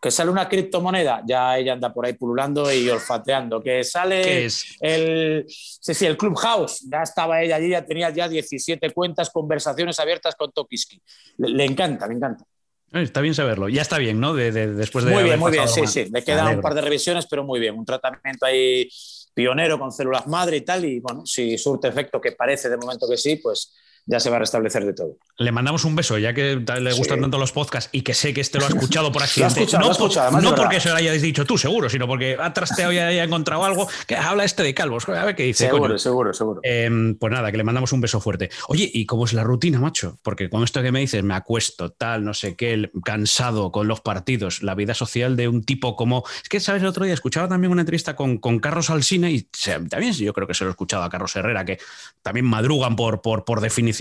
que 0.01 0.11
sale 0.11 0.31
una 0.31 0.49
criptomoneda, 0.49 1.23
ya 1.27 1.59
ella 1.59 1.73
anda 1.73 1.93
por 1.93 2.07
ahí 2.07 2.13
pululando 2.13 2.73
y 2.73 2.89
olfateando. 2.89 3.61
Que 3.61 3.83
sale 3.83 4.45
el, 4.81 5.45
sí, 5.49 5.95
sí, 5.95 6.07
el 6.07 6.17
Clubhouse, 6.17 6.89
ya 6.89 7.03
estaba 7.03 7.43
ella 7.43 7.57
allí, 7.57 7.71
ya 7.71 7.85
tenía 7.85 8.11
ya 8.11 8.29
17 8.29 8.91
cuentas, 8.91 9.31
conversaciones 9.31 9.99
abiertas 9.99 10.37
con 10.37 10.53
Tokiski. 10.53 11.03
Le, 11.39 11.49
le 11.49 11.65
encanta, 11.65 12.07
le 12.07 12.15
encanta. 12.15 12.45
Está 12.93 13.21
bien 13.21 13.35
saberlo. 13.35 13.69
Ya 13.69 13.83
está 13.83 13.99
bien, 13.99 14.19
¿no? 14.19 14.35
De, 14.35 14.51
de, 14.51 14.73
después 14.73 15.05
de. 15.05 15.13
Muy 15.13 15.25
bien, 15.25 15.39
muy 15.39 15.53
bien, 15.53 15.69
sí, 15.69 15.87
sí. 15.87 16.07
Le 16.11 16.25
quedan 16.25 16.57
un 16.57 16.63
par 16.63 16.75
de 16.75 16.81
revisiones, 16.81 17.27
pero 17.27 17.45
muy 17.45 17.61
bien. 17.61 17.77
Un 17.77 17.85
tratamiento 17.85 18.47
ahí 18.47 18.89
pionero 19.35 19.79
con 19.79 19.93
células 19.93 20.27
madre 20.27 20.59
y 20.59 20.61
tal. 20.63 20.85
Y 20.85 21.01
bueno, 21.01 21.27
si 21.27 21.59
surte 21.59 21.89
efecto, 21.89 22.21
que 22.21 22.33
parece 22.33 22.71
de 22.71 22.79
momento 22.79 23.07
que 23.09 23.17
sí, 23.17 23.37
pues 23.37 23.77
ya 24.09 24.19
se 24.21 24.31
va 24.31 24.37
a 24.37 24.39
restablecer 24.39 24.87
de 24.87 24.95
todo. 24.95 25.19
Le 25.37 25.53
mandamos 25.53 25.85
un 25.85 25.95
beso, 25.95 26.17
ya 26.17 26.33
que 26.33 26.57
le 26.57 26.93
gustan 26.95 27.19
sí. 27.19 27.21
tanto 27.21 27.39
los 27.39 27.53
podcasts 27.53 27.91
y 27.93 28.01
que 28.01 28.15
sé 28.15 28.33
que 28.33 28.41
este 28.41 28.59
lo 28.59 28.65
ha 28.65 28.69
escuchado 28.71 29.13
por 29.13 29.23
accidente. 29.23 29.61
escuchado, 29.61 29.85
no, 29.85 29.93
escuchado, 29.93 30.41
no 30.41 30.55
porque 30.55 30.81
se 30.81 30.89
lo 30.89 30.95
hayas 30.95 31.21
dicho 31.21 31.45
tú, 31.45 31.59
seguro, 31.59 31.91
sino 31.91 32.07
porque 32.07 32.39
ha 32.41 32.55
trasteado 32.55 32.91
y 32.91 32.99
haya 32.99 33.23
encontrado 33.29 33.65
algo 33.65 33.87
que 34.07 34.17
habla 34.17 34.45
este 34.45 34.63
de 34.63 34.73
calvos. 34.73 35.07
A 35.11 35.27
ver 35.27 35.37
qué 35.37 35.43
dice. 35.43 35.67
Seguro, 35.67 35.89
coño. 35.89 35.99
seguro, 35.99 36.33
seguro. 36.33 36.61
Eh, 36.65 36.91
pues 37.21 37.31
nada, 37.31 37.51
que 37.53 37.59
le 37.59 37.65
mandamos 37.65 37.93
un 37.93 38.01
beso 38.01 38.19
fuerte. 38.19 38.49
Oye, 38.69 38.91
¿y 38.91 39.05
cómo 39.05 39.27
es 39.27 39.35
la 39.35 39.45
rutina, 39.45 39.79
macho? 39.79 40.19
Porque 40.23 40.49
con 40.49 40.65
esto 40.65 40.83
que 40.83 40.91
me 40.91 41.01
dices, 41.01 41.23
me 41.23 41.35
acuesto, 41.35 41.91
tal, 41.91 42.25
no 42.25 42.33
sé 42.33 42.57
qué, 42.57 42.91
cansado 43.05 43.71
con 43.73 43.89
los 43.89 44.01
partidos, 44.01 44.63
la 44.63 44.75
vida 44.75 44.95
social 44.95 45.37
de 45.37 45.49
un 45.49 45.65
tipo 45.65 45.97
como. 45.97 46.25
Es 46.43 46.49
que, 46.49 46.61
¿sabes? 46.61 46.81
El 46.81 46.89
otro 46.89 47.05
día 47.05 47.13
escuchaba 47.13 47.47
también 47.47 47.73
una 47.73 47.83
entrevista 47.83 48.17
con, 48.17 48.39
con 48.39 48.59
Carlos 48.59 48.89
Alsina 48.89 49.29
y 49.29 49.47
también 49.91 50.15
yo 50.15 50.33
creo 50.33 50.49
que 50.49 50.55
se 50.55 50.65
lo 50.65 50.71
he 50.71 50.73
escuchado 50.73 51.03
a 51.03 51.11
Carlos 51.11 51.37
Herrera, 51.37 51.67
que 51.67 51.79
también 52.23 52.47
madrugan 52.47 52.97
por, 52.97 53.21
por, 53.21 53.45
por 53.45 53.61
definición 53.61 53.98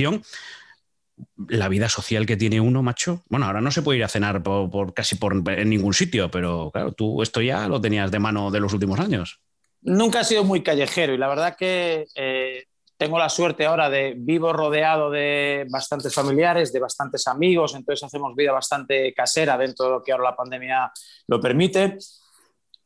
la 1.48 1.70
vida 1.70 1.90
social 1.90 2.26
que 2.26 2.38
tiene 2.38 2.62
uno, 2.62 2.84
macho. 2.84 3.24
Bueno, 3.30 3.48
ahora 3.48 3.62
no 3.62 3.72
se 3.72 3.82
puede 3.82 4.00
ir 4.00 4.04
a 4.04 4.10
cenar 4.10 4.44
por, 4.44 4.94
casi 4.94 5.16
por 5.16 5.34
en 5.50 5.70
ningún 5.70 5.94
sitio, 5.94 6.30
pero 6.30 6.70
claro, 6.72 6.92
tú 6.92 7.22
esto 7.22 7.42
ya 7.42 7.68
lo 7.68 7.82
tenías 7.82 8.12
de 8.12 8.20
mano 8.20 8.52
de 8.52 8.60
los 8.60 8.74
últimos 8.74 9.00
años. 9.00 9.42
Nunca 9.82 10.22
he 10.22 10.26
sido 10.26 10.44
muy 10.44 10.64
callejero 10.64 11.14
y 11.14 11.18
la 11.18 11.28
verdad 11.28 11.56
que 11.56 12.06
eh, 12.16 12.66
tengo 12.98 13.20
la 13.20 13.30
suerte 13.30 13.66
ahora 13.66 13.90
de 13.90 14.16
vivo 14.18 14.52
rodeado 14.54 15.12
de 15.12 15.66
bastantes 15.70 16.14
familiares, 16.14 16.74
de 16.74 16.80
bastantes 16.80 17.28
amigos, 17.28 17.76
entonces 17.76 18.04
hacemos 18.04 18.36
vida 18.36 18.52
bastante 18.52 19.14
casera 19.14 19.58
dentro 19.58 19.86
de 19.86 19.92
lo 19.92 20.04
que 20.04 20.12
ahora 20.12 20.26
la 20.32 20.36
pandemia 20.36 20.92
lo 21.28 21.40
permite. 21.40 21.98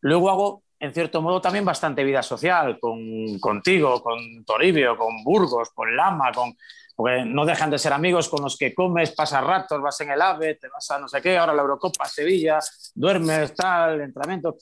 Luego 0.02 0.30
hago, 0.30 0.63
en 0.80 0.93
cierto 0.93 1.21
modo, 1.21 1.39
también 1.39 1.63
bastante 1.63 2.04
vida 2.04 2.21
social 2.21 2.78
con, 2.80 3.39
contigo, 3.39 4.02
con 4.04 4.43
Toribio, 4.43 4.97
con 4.97 5.24
Burgos, 5.24 5.69
con 5.74 5.95
Lama, 5.95 6.32
con 6.34 6.54
porque 7.01 7.25
no 7.25 7.45
dejan 7.45 7.71
de 7.71 7.79
ser 7.79 7.93
amigos 7.93 8.29
con 8.29 8.43
los 8.43 8.55
que 8.55 8.75
comes, 8.75 9.09
pasas 9.15 9.43
ratos, 9.43 9.81
vas 9.81 9.99
en 10.01 10.11
el 10.11 10.21
AVE, 10.21 10.53
te 10.53 10.67
vas 10.67 10.91
a 10.91 10.99
no 10.99 11.07
sé 11.07 11.19
qué, 11.19 11.35
ahora 11.35 11.51
la 11.51 11.63
Eurocopa, 11.63 12.05
Sevilla, 12.05 12.59
duermes, 12.93 13.55
tal, 13.55 14.01
entrenamiento. 14.01 14.55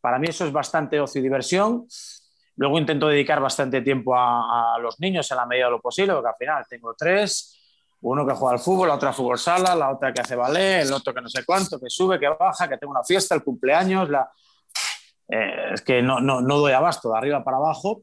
Para 0.00 0.18
mí 0.18 0.26
eso 0.28 0.44
es 0.44 0.50
bastante 0.50 0.98
ocio 0.98 1.20
y 1.20 1.22
diversión. 1.22 1.86
Luego 2.56 2.80
intento 2.80 3.06
dedicar 3.06 3.40
bastante 3.40 3.80
tiempo 3.80 4.12
a, 4.12 4.76
los 4.82 4.98
niños 4.98 5.30
en 5.30 5.36
la 5.36 5.46
medida 5.46 5.66
de 5.66 5.70
lo 5.70 5.80
posible, 5.80 6.14
porque 6.14 6.30
al 6.30 6.34
final 6.36 6.64
tengo 6.68 6.94
tres, 6.98 7.60
uno 8.00 8.26
que 8.26 8.34
juega 8.34 8.54
al 8.54 8.58
fútbol, 8.60 8.88
la 8.88 8.94
otra 8.94 9.12
fútbol 9.12 9.38
sala, 9.38 9.76
la 9.76 9.92
otra 9.92 10.12
que 10.12 10.20
hace 10.20 10.34
ballet, 10.34 10.80
el 10.80 10.92
otro 10.92 11.14
que 11.14 11.20
no 11.20 11.28
sé 11.28 11.44
cuánto, 11.44 11.78
que 11.78 11.88
sube, 11.88 12.18
que 12.18 12.26
baja, 12.28 12.68
que 12.68 12.76
tengo 12.76 12.90
una 12.90 13.04
fiesta, 13.04 13.36
el 13.36 13.44
cumpleaños, 13.44 14.10
la... 14.10 14.28
Eh, 15.28 15.74
es 15.74 15.82
que 15.82 16.02
no, 16.02 16.18
no, 16.18 16.40
no 16.40 16.58
doy 16.58 16.72
abasto 16.72 17.12
de 17.12 17.18
arriba 17.18 17.44
para 17.44 17.58
abajo. 17.58 18.02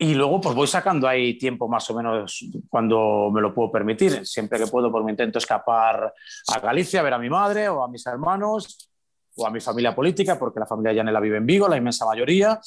Y 0.00 0.14
luego 0.14 0.40
pues 0.40 0.54
voy 0.54 0.68
sacando 0.68 1.08
ahí 1.08 1.36
tiempo 1.36 1.68
más 1.68 1.90
o 1.90 1.94
menos 1.94 2.44
cuando 2.68 3.30
me 3.32 3.40
lo 3.40 3.52
puedo 3.52 3.72
permitir. 3.72 4.24
Siempre 4.24 4.58
que 4.58 4.68
puedo 4.68 4.92
pues 4.92 5.04
me 5.04 5.10
intento 5.10 5.38
escapar 5.38 6.14
a 6.48 6.60
Galicia 6.60 7.00
a 7.00 7.02
ver 7.02 7.14
a 7.14 7.18
mi 7.18 7.28
madre 7.28 7.68
o 7.68 7.82
a 7.82 7.88
mis 7.88 8.06
hermanos 8.06 8.88
o 9.34 9.46
a 9.46 9.50
mi 9.50 9.60
familia 9.60 9.94
política, 9.94 10.38
porque 10.38 10.60
la 10.60 10.66
familia 10.66 10.92
Yanela 10.92 11.20
vive 11.20 11.38
en 11.38 11.46
Vigo, 11.46 11.68
la 11.68 11.76
inmensa 11.76 12.06
mayoría. 12.06 12.60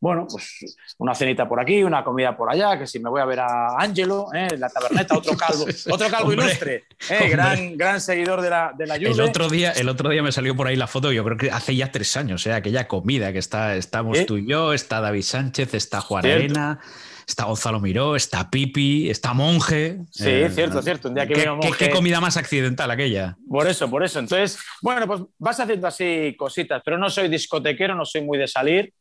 Bueno, 0.00 0.26
pues 0.30 0.76
una 0.98 1.12
cenita 1.14 1.48
por 1.48 1.60
aquí, 1.60 1.82
una 1.82 2.04
comida 2.04 2.36
por 2.36 2.50
allá, 2.50 2.78
que 2.78 2.86
si 2.86 3.00
me 3.00 3.10
voy 3.10 3.20
a 3.20 3.24
ver 3.24 3.40
a 3.40 3.80
Ángelo, 3.80 4.28
¿eh? 4.32 4.48
la 4.56 4.68
taberneta, 4.68 5.16
otro 5.16 5.36
calvo, 5.36 5.66
otro 5.90 6.08
calvo 6.08 6.28
hombre, 6.30 6.46
ilustre, 6.46 6.84
¿eh? 7.10 7.28
gran, 7.28 7.76
gran 7.76 8.00
seguidor 8.00 8.40
de 8.40 8.50
la, 8.50 8.72
de 8.76 8.86
la 8.86 8.94
Juve. 8.94 9.10
El 9.10 9.20
otro, 9.20 9.48
día, 9.48 9.72
el 9.72 9.88
otro 9.88 10.08
día 10.10 10.22
me 10.22 10.30
salió 10.30 10.54
por 10.54 10.68
ahí 10.68 10.76
la 10.76 10.86
foto, 10.86 11.10
yo 11.10 11.24
creo 11.24 11.36
que 11.36 11.50
hace 11.50 11.74
ya 11.74 11.90
tres 11.90 12.16
años, 12.16 12.46
¿eh? 12.46 12.52
aquella 12.52 12.86
comida 12.86 13.32
que 13.32 13.40
está, 13.40 13.74
estamos 13.74 14.18
¿Eh? 14.18 14.24
tú 14.24 14.36
y 14.36 14.48
yo, 14.48 14.72
está 14.72 15.00
David 15.00 15.22
Sánchez, 15.22 15.74
está 15.74 16.00
Juan 16.00 16.22
¿Cierto? 16.22 16.44
Arena, 16.44 16.80
está 17.26 17.46
Gonzalo 17.46 17.80
Miró, 17.80 18.14
está 18.14 18.48
Pipi, 18.50 19.10
está 19.10 19.34
Monje. 19.34 19.98
Sí, 20.12 20.28
eh, 20.28 20.50
cierto, 20.54 20.80
cierto. 20.80 21.08
Un 21.08 21.16
día 21.16 21.26
que 21.26 21.34
¿qué, 21.34 21.50
Monje... 21.50 21.72
¿qué, 21.76 21.90
comida 21.90 22.20
más 22.20 22.36
accidental 22.36 22.88
aquella? 22.88 23.36
Por 23.48 23.66
eso, 23.66 23.90
por 23.90 24.04
eso. 24.04 24.20
Entonces, 24.20 24.60
bueno, 24.80 25.08
pues 25.08 25.22
vas 25.38 25.58
haciendo 25.58 25.88
así 25.88 26.36
cositas, 26.38 26.80
pero 26.84 26.98
no 26.98 27.10
soy 27.10 27.28
discotequero, 27.28 27.96
no 27.96 28.04
soy 28.04 28.22
muy 28.22 28.38
de 28.38 28.46
salir 28.46 28.94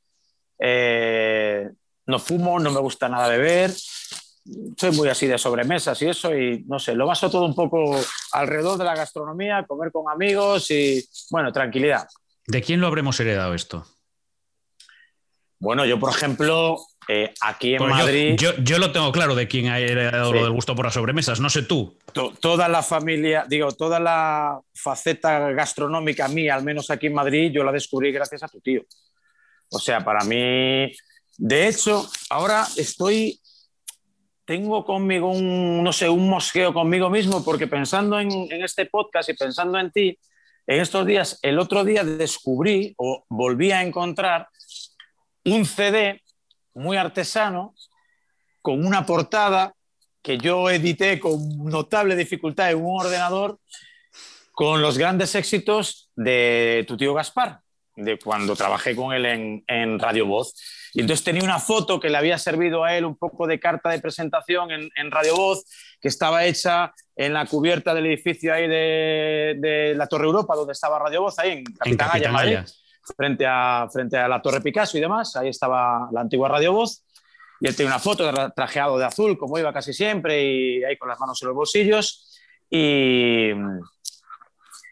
Eh, 0.60 1.70
no 2.06 2.20
fumo, 2.20 2.60
no 2.60 2.72
me 2.72 2.80
gusta 2.80 3.10
nada 3.10 3.28
beber. 3.28 3.72
Soy 4.78 4.92
muy 4.92 5.10
así 5.10 5.28
de 5.28 5.38
sobremesas 5.38 6.02
y 6.02 6.08
eso, 6.08 6.34
y 6.36 6.64
no 6.68 6.80
sé, 6.80 6.96
lo 6.96 7.06
baso 7.06 7.30
todo 7.30 7.46
un 7.46 7.54
poco 7.54 8.00
alrededor 8.32 8.78
de 8.78 8.86
la 8.86 8.96
gastronomía, 8.96 9.66
comer 9.68 9.92
con 9.92 10.10
amigos 10.10 10.72
y, 10.72 11.04
bueno, 11.30 11.52
tranquilidad. 11.52 12.08
¿De 12.46 12.62
quién 12.62 12.80
lo 12.80 12.88
habremos 12.88 13.20
heredado 13.20 13.54
esto? 13.54 13.86
Bueno, 15.60 15.86
yo, 15.86 16.00
por 16.00 16.12
ejemplo, 16.12 16.78
eh, 17.10 17.34
aquí 17.42 17.74
en 17.74 17.88
Madrid. 17.88 18.36
Yo, 18.38 18.56
yo, 18.58 18.78
lo 18.80 18.92
tengo 18.92 19.12
claro 19.12 19.34
de 19.34 19.48
quién 19.48 19.68
ha 19.68 19.80
heredado 19.80 20.32
lo 20.32 20.44
del 20.44 20.54
gusto 20.54 20.76
por 20.76 20.86
las 20.86 20.94
sobremesas, 20.94 21.40
no 21.40 21.50
sé 21.50 21.64
tú. 21.64 21.98
toda 22.40 22.68
la 22.68 22.84
familia, 22.84 23.46
digo, 23.50 23.72
toda 23.72 24.00
la 24.00 24.60
faceta 24.74 25.52
gastronómica 25.52 26.28
mía, 26.28 26.56
al 26.56 26.64
menos 26.64 26.90
aquí 26.92 27.08
en 27.08 27.16
Madrid, 27.16 27.52
yo 27.52 27.64
la 27.64 27.72
descubrí 27.72 28.12
gracias 28.12 28.44
a 28.44 28.48
tu 28.48 28.62
tío. 28.62 28.84
O 29.70 29.80
sea, 29.80 30.04
para 30.04 30.24
mí. 30.24 30.92
De 31.38 31.68
hecho, 31.68 32.10
ahora 32.30 32.66
estoy. 32.76 33.40
Tengo 34.46 34.86
conmigo 34.86 35.30
un, 35.30 35.84
no 35.84 35.92
sé, 35.92 36.08
un 36.08 36.30
mosqueo 36.30 36.74
conmigo 36.74 37.10
mismo, 37.10 37.44
porque 37.44 37.68
pensando 37.68 38.18
en, 38.18 38.32
en 38.32 38.64
este 38.64 38.86
podcast 38.86 39.30
y 39.30 39.34
pensando 39.34 39.78
en 39.78 39.92
ti, 39.92 40.18
en 40.66 40.80
estos 40.80 41.06
días, 41.06 41.38
el 41.42 41.60
otro 41.60 41.84
día 41.84 42.04
descubrí 42.06 42.94
o 42.98 43.26
volví 43.28 43.72
a 43.72 43.82
encontrar 43.82 44.48
un 45.44 45.66
CD 45.66 46.22
muy 46.74 46.96
artesano 46.96 47.76
con 48.62 48.86
una 48.86 49.06
portada 49.06 49.74
que 50.22 50.38
yo 50.38 50.70
edité 50.70 51.20
con 51.20 51.40
notable 51.66 52.16
dificultad 52.16 52.72
en 52.72 52.84
un 52.84 53.00
ordenador 53.00 53.60
con 54.52 54.82
los 54.82 54.98
grandes 54.98 55.36
éxitos 55.36 56.10
de 56.16 56.84
tu 56.88 56.98
tío 56.98 57.14
Gaspar, 57.14 57.62
de 57.98 58.20
cuando 58.20 58.56
trabajé 58.56 58.96
con 58.96 59.12
él 59.12 59.64
en, 59.68 60.00
Radio 60.00 60.28
Voz. 60.28 60.54
Y 60.94 61.02
entonces 61.02 61.26
tenía 61.26 61.44
una 61.44 61.60
foto 61.60 62.00
que 62.00 62.10
le 62.10 62.18
había 62.18 62.38
servido 62.38 62.84
a 62.84 62.96
él 62.96 63.06
un 63.06 63.18
poco 63.18 63.48
de 63.48 63.60
carta 63.60 63.90
de 63.90 64.00
presentación 64.00 64.70
en, 64.72 65.12
Radio 65.12 65.36
Voz, 65.36 65.66
que 66.00 66.08
estaba 66.08 66.46
hecha 66.46 66.94
en 67.16 67.34
la 67.34 67.46
cubierta 67.48 67.94
del 67.96 68.06
edificio 68.06 68.54
ahí 68.54 68.68
de, 68.68 69.94
la 69.96 70.08
Torre 70.08 70.26
Europa, 70.26 70.56
donde 70.56 70.74
estaba 70.74 71.00
Radio 71.00 71.24
Voz, 71.24 71.40
ahí 71.40 71.52
en 71.52 71.64
Capitán, 71.64 72.66
frente 73.16 73.46
a, 73.48 73.88
frente 73.92 74.18
a 74.18 74.28
la 74.28 74.42
Torre 74.42 74.62
Picasso 74.62 74.98
y 74.98 75.02
demás. 75.02 75.36
Ahí 75.36 75.50
estaba 75.50 76.08
la 76.12 76.22
antigua 76.22 76.50
Radio 76.50 76.74
Voz. 76.74 77.04
Y 77.60 77.68
él 77.68 77.76
tiene 77.76 77.90
una 77.90 78.00
foto 78.00 78.32
trajeado 78.56 79.00
de 79.00 79.06
azul, 79.06 79.36
como 79.38 79.58
iba 79.58 79.74
casi 79.74 79.92
siempre, 79.92 80.44
y 80.44 80.84
ahí 80.84 80.96
con 80.98 81.10
las 81.10 81.20
manos 81.20 81.42
en 81.42 81.48
los 81.48 81.56
bolsillos. 81.56 82.40
Y, 82.70 83.50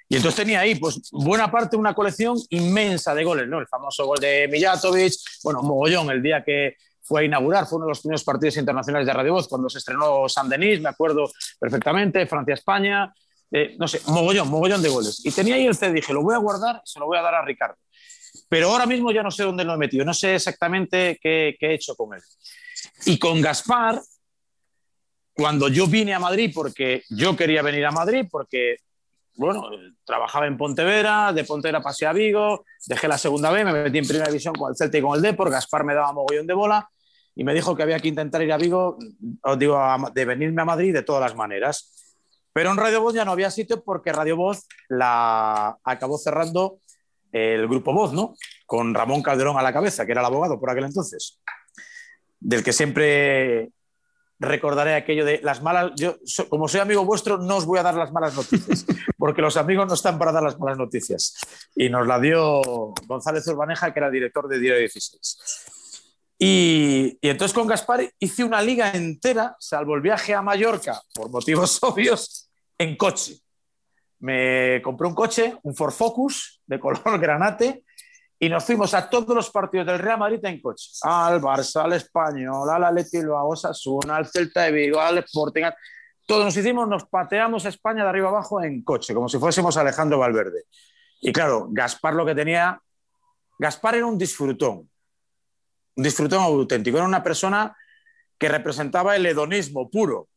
y 0.08 0.18
entonces 0.18 0.44
tenía 0.44 0.60
ahí, 0.60 0.76
pues, 0.76 1.10
buena 1.12 1.50
parte, 1.50 1.76
una 1.76 1.94
colección 1.94 2.38
inmensa 2.50 3.16
de 3.16 3.24
goles, 3.24 3.48
¿no? 3.48 3.60
El 3.60 3.68
famoso 3.68 4.06
gol 4.06 4.20
de 4.20 4.48
Mijatovic, 4.48 5.14
bueno, 5.44 5.62
mogollón, 5.64 6.12
el 6.12 6.22
día 6.22 6.44
que 6.44 6.76
fue 7.02 7.22
a 7.22 7.24
inaugurar, 7.24 7.66
fue 7.66 7.78
uno 7.78 7.86
de 7.86 7.92
los 7.92 8.02
primeros 8.02 8.24
partidos 8.24 8.58
internacionales 8.58 9.08
de 9.08 9.14
Radio 9.14 9.34
Voz, 9.34 9.48
cuando 9.48 9.70
se 9.70 9.80
estrenó 9.80 10.28
San 10.28 10.50
Denis, 10.50 10.82
me 10.82 10.90
acuerdo 10.90 11.32
perfectamente, 11.60 12.26
Francia-España, 12.26 13.14
eh, 13.52 13.76
no 13.78 13.88
sé, 13.88 14.02
mogollón, 14.08 14.50
mogollón 14.50 14.82
de 14.82 14.90
goles. 14.90 15.22
Y 15.24 15.32
tenía 15.32 15.56
ahí 15.56 15.66
el 15.66 15.76
C, 15.76 15.92
dije, 15.92 16.14
lo 16.14 16.24
voy 16.24 16.36
a 16.36 16.40
guardar, 16.40 16.82
se 16.84 17.00
lo 17.00 17.06
voy 17.06 17.18
a 17.18 17.22
dar 17.22 17.36
a 17.36 17.46
Ricardo. 17.46 17.78
Pero 18.50 18.72
ahora 18.72 18.86
mismo 18.86 19.12
ya 19.12 19.24
no 19.24 19.32
sé 19.32 19.44
dónde 19.44 19.64
lo 19.64 19.74
he 19.74 19.78
metido, 19.78 20.04
no 20.04 20.14
sé 20.14 20.36
exactamente 20.36 21.18
qué, 21.22 21.56
he 21.60 21.74
hecho 21.74 21.96
con 21.96 22.16
él. 22.16 22.22
Y 23.06 23.18
con 23.18 23.42
Gaspar, 23.42 24.02
cuando 25.34 25.68
yo 25.68 25.88
vine 25.88 26.14
a 26.14 26.20
Madrid, 26.20 26.52
porque 26.54 27.04
yo 27.10 27.36
quería 27.36 27.62
venir 27.62 27.86
a 27.86 27.92
Madrid, 27.92 28.28
porque, 28.30 28.78
bueno, 29.36 29.70
trabajaba 30.06 30.48
en 30.48 30.58
Pontevedra, 30.58 31.34
de 31.34 31.44
Pontevedra 31.44 31.82
pasé 31.82 32.06
a 32.06 32.14
Vigo, 32.14 32.66
dejé 32.88 33.08
la 33.08 33.18
segunda 33.18 33.52
vez, 33.52 33.66
me 33.66 33.74
metí 33.74 33.98
en 33.98 34.08
primera 34.08 34.28
división 34.28 34.54
con 34.56 34.70
el 34.70 34.78
Celta 34.78 34.98
y 34.98 35.02
con 35.02 35.16
el 35.16 35.22
Depor, 35.22 35.50
Gaspar 35.50 35.84
me 35.84 35.94
daba 35.94 36.14
mogollón 36.14 36.48
de 36.48 36.54
bola 36.54 36.90
y 37.36 37.44
me 37.44 37.54
dijo 37.54 37.76
que 37.76 37.84
había 37.84 38.00
que 38.00 38.08
intentar 38.08 38.42
ir 38.42 38.54
a 38.54 38.58
Vigo, 38.58 38.98
os 39.44 39.60
digo, 39.60 39.80
de 40.14 40.26
venirme 40.26 40.62
a 40.62 40.66
Madrid 40.66 40.94
de 40.94 41.04
todas 41.04 41.22
las 41.22 41.36
maneras. 41.36 41.92
Pero 42.54 42.72
en 42.72 42.78
Radio 42.78 43.02
Voz 43.02 43.14
ya 43.14 43.26
no 43.26 43.32
había 43.32 43.52
sitio 43.52 43.84
porque 43.84 44.14
Radio 44.14 44.38
Voz 44.38 44.66
la 44.88 45.78
acabó 45.84 46.18
cerrando 46.18 46.80
el 47.34 47.68
grupo 47.68 47.94
Voz, 47.94 48.14
¿no? 48.14 48.36
Con 48.66 48.94
Ramón 48.94 49.22
Calderón 49.22 49.58
a 49.58 49.62
la 49.62 49.74
cabeza, 49.74 50.06
que 50.06 50.14
era 50.14 50.22
el 50.22 50.28
abogado 50.28 50.58
por 50.58 50.70
aquel 50.70 50.86
entonces, 50.86 51.42
del 52.40 52.64
que 52.64 52.72
siempre 52.72 53.72
recordaré 54.40 54.96
aquello 54.96 55.26
de 55.26 55.40
las 55.42 55.62
malas. 55.62 55.92
Yo, 55.96 56.18
como 56.50 56.68
soy 56.68 56.82
amigo 56.82 57.06
vuestro, 57.06 57.38
no 57.38 57.58
os 57.58 57.66
voy 57.66 57.80
a 57.80 57.84
dar 57.84 57.96
las 57.96 58.12
malas 58.12 58.36
noticias, 58.36 58.86
porque 59.18 59.42
los 59.42 59.58
amigos 59.58 59.88
no 59.88 59.94
están 59.94 60.18
para 60.18 60.32
dar 60.32 60.44
las 60.44 60.60
malas 60.60 60.78
noticias. 60.78 61.36
Y 61.76 61.90
nos 61.90 62.08
la 62.08 62.20
dio 62.20 62.62
González 63.08 63.48
Urbaneja, 63.48 63.94
que 63.94 64.00
era 64.00 64.10
director 64.10 64.48
de 64.48 64.60
Diario 64.60 64.80
16. 64.80 65.72
Y, 66.38 67.18
y, 67.22 67.30
entonces 67.30 67.56
con 67.56 67.68
Gaspar 67.68 68.12
hice 68.20 68.44
una 68.44 68.62
liga 68.62 68.92
entera, 68.92 69.56
salvo 69.58 69.96
el 69.96 70.02
viaje 70.02 70.34
a 70.34 70.42
Mallorca, 70.42 71.02
por 71.14 71.30
motivos 71.30 71.80
obvios, 71.82 72.50
en 72.78 72.98
coche 72.98 73.40
me 74.26 74.82
compré 74.82 75.08
un 75.08 75.14
coche, 75.14 75.56
un 75.64 75.76
Ford 75.76 75.94
Focus 75.94 76.62
de 76.66 76.80
color 76.80 77.20
granate, 77.20 77.85
y 78.40 78.50
nos 78.50 78.64
fuimos 78.66 78.94
a 78.94 79.10
todos 79.10 79.36
los 79.36 79.50
partidos 79.50 79.88
del 79.88 80.00
Real 80.00 80.20
Madrid 80.20 80.44
en 80.44 80.62
coche. 80.62 80.90
Al 81.04 81.42
Barça, 81.42 81.84
al 81.84 81.94
Español, 81.94 82.70
al 82.70 82.84
Atleti 82.84 83.18
a 83.18 83.44
Osasuna, 83.44 84.18
al 84.18 84.28
Celta 84.28 84.64
de 84.64 84.72
Vigo, 84.72 85.00
al 85.00 85.20
Sporting. 85.20 85.64
Todos 86.26 86.46
nos 86.46 86.58
hicimos, 86.58 86.88
nos 86.88 87.06
pateamos 87.06 87.66
a 87.66 87.70
España 87.70 88.04
de 88.04 88.10
arriba 88.10 88.30
abajo 88.30 88.62
en 88.62 88.84
coche, 88.84 89.14
como 89.14 89.30
si 89.30 89.38
fuésemos 89.38 89.78
Alejandro 89.78 90.20
Valverde. 90.20 90.64
Y 91.22 91.32
claro, 91.32 91.68
Gaspar 91.70 92.14
lo 92.14 92.26
que 92.26 92.36
tenía... 92.36 92.80
Gaspar 93.58 93.96
era 93.96 94.06
un 94.06 94.18
disfrutón, 94.18 94.90
un 95.96 96.04
disfrutón 96.04 96.40
auténtico. 96.40 96.98
Era 96.98 97.06
una 97.06 97.24
persona 97.24 97.76
que 98.38 98.50
representaba 98.50 99.16
el 99.16 99.26
hedonismo 99.26 99.90
puro. 99.90 100.28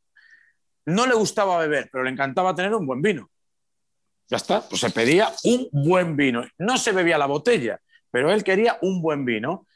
No 0.87 1.05
le 1.05 1.15
gustaba 1.15 1.59
beber, 1.59 1.89
pero 1.91 2.05
le 2.05 2.11
encantaba 2.11 2.55
tener 2.55 2.73
un 2.75 2.87
buen 2.87 3.03
vino. 3.03 3.29
Ya 4.29 4.37
está, 4.37 4.61
pues 4.69 4.81
se 4.81 4.91
pedía 4.91 5.33
un 5.45 5.69
buen 5.73 6.15
vino. 6.15 6.45
No 6.59 6.79
se 6.79 6.93
bebía 6.93 7.19
la 7.19 7.27
botella, 7.27 7.81
pero 8.11 8.33
él 8.33 8.45
quería 8.45 8.79
un 8.83 9.01
buen 9.03 9.25
vino. 9.25 9.67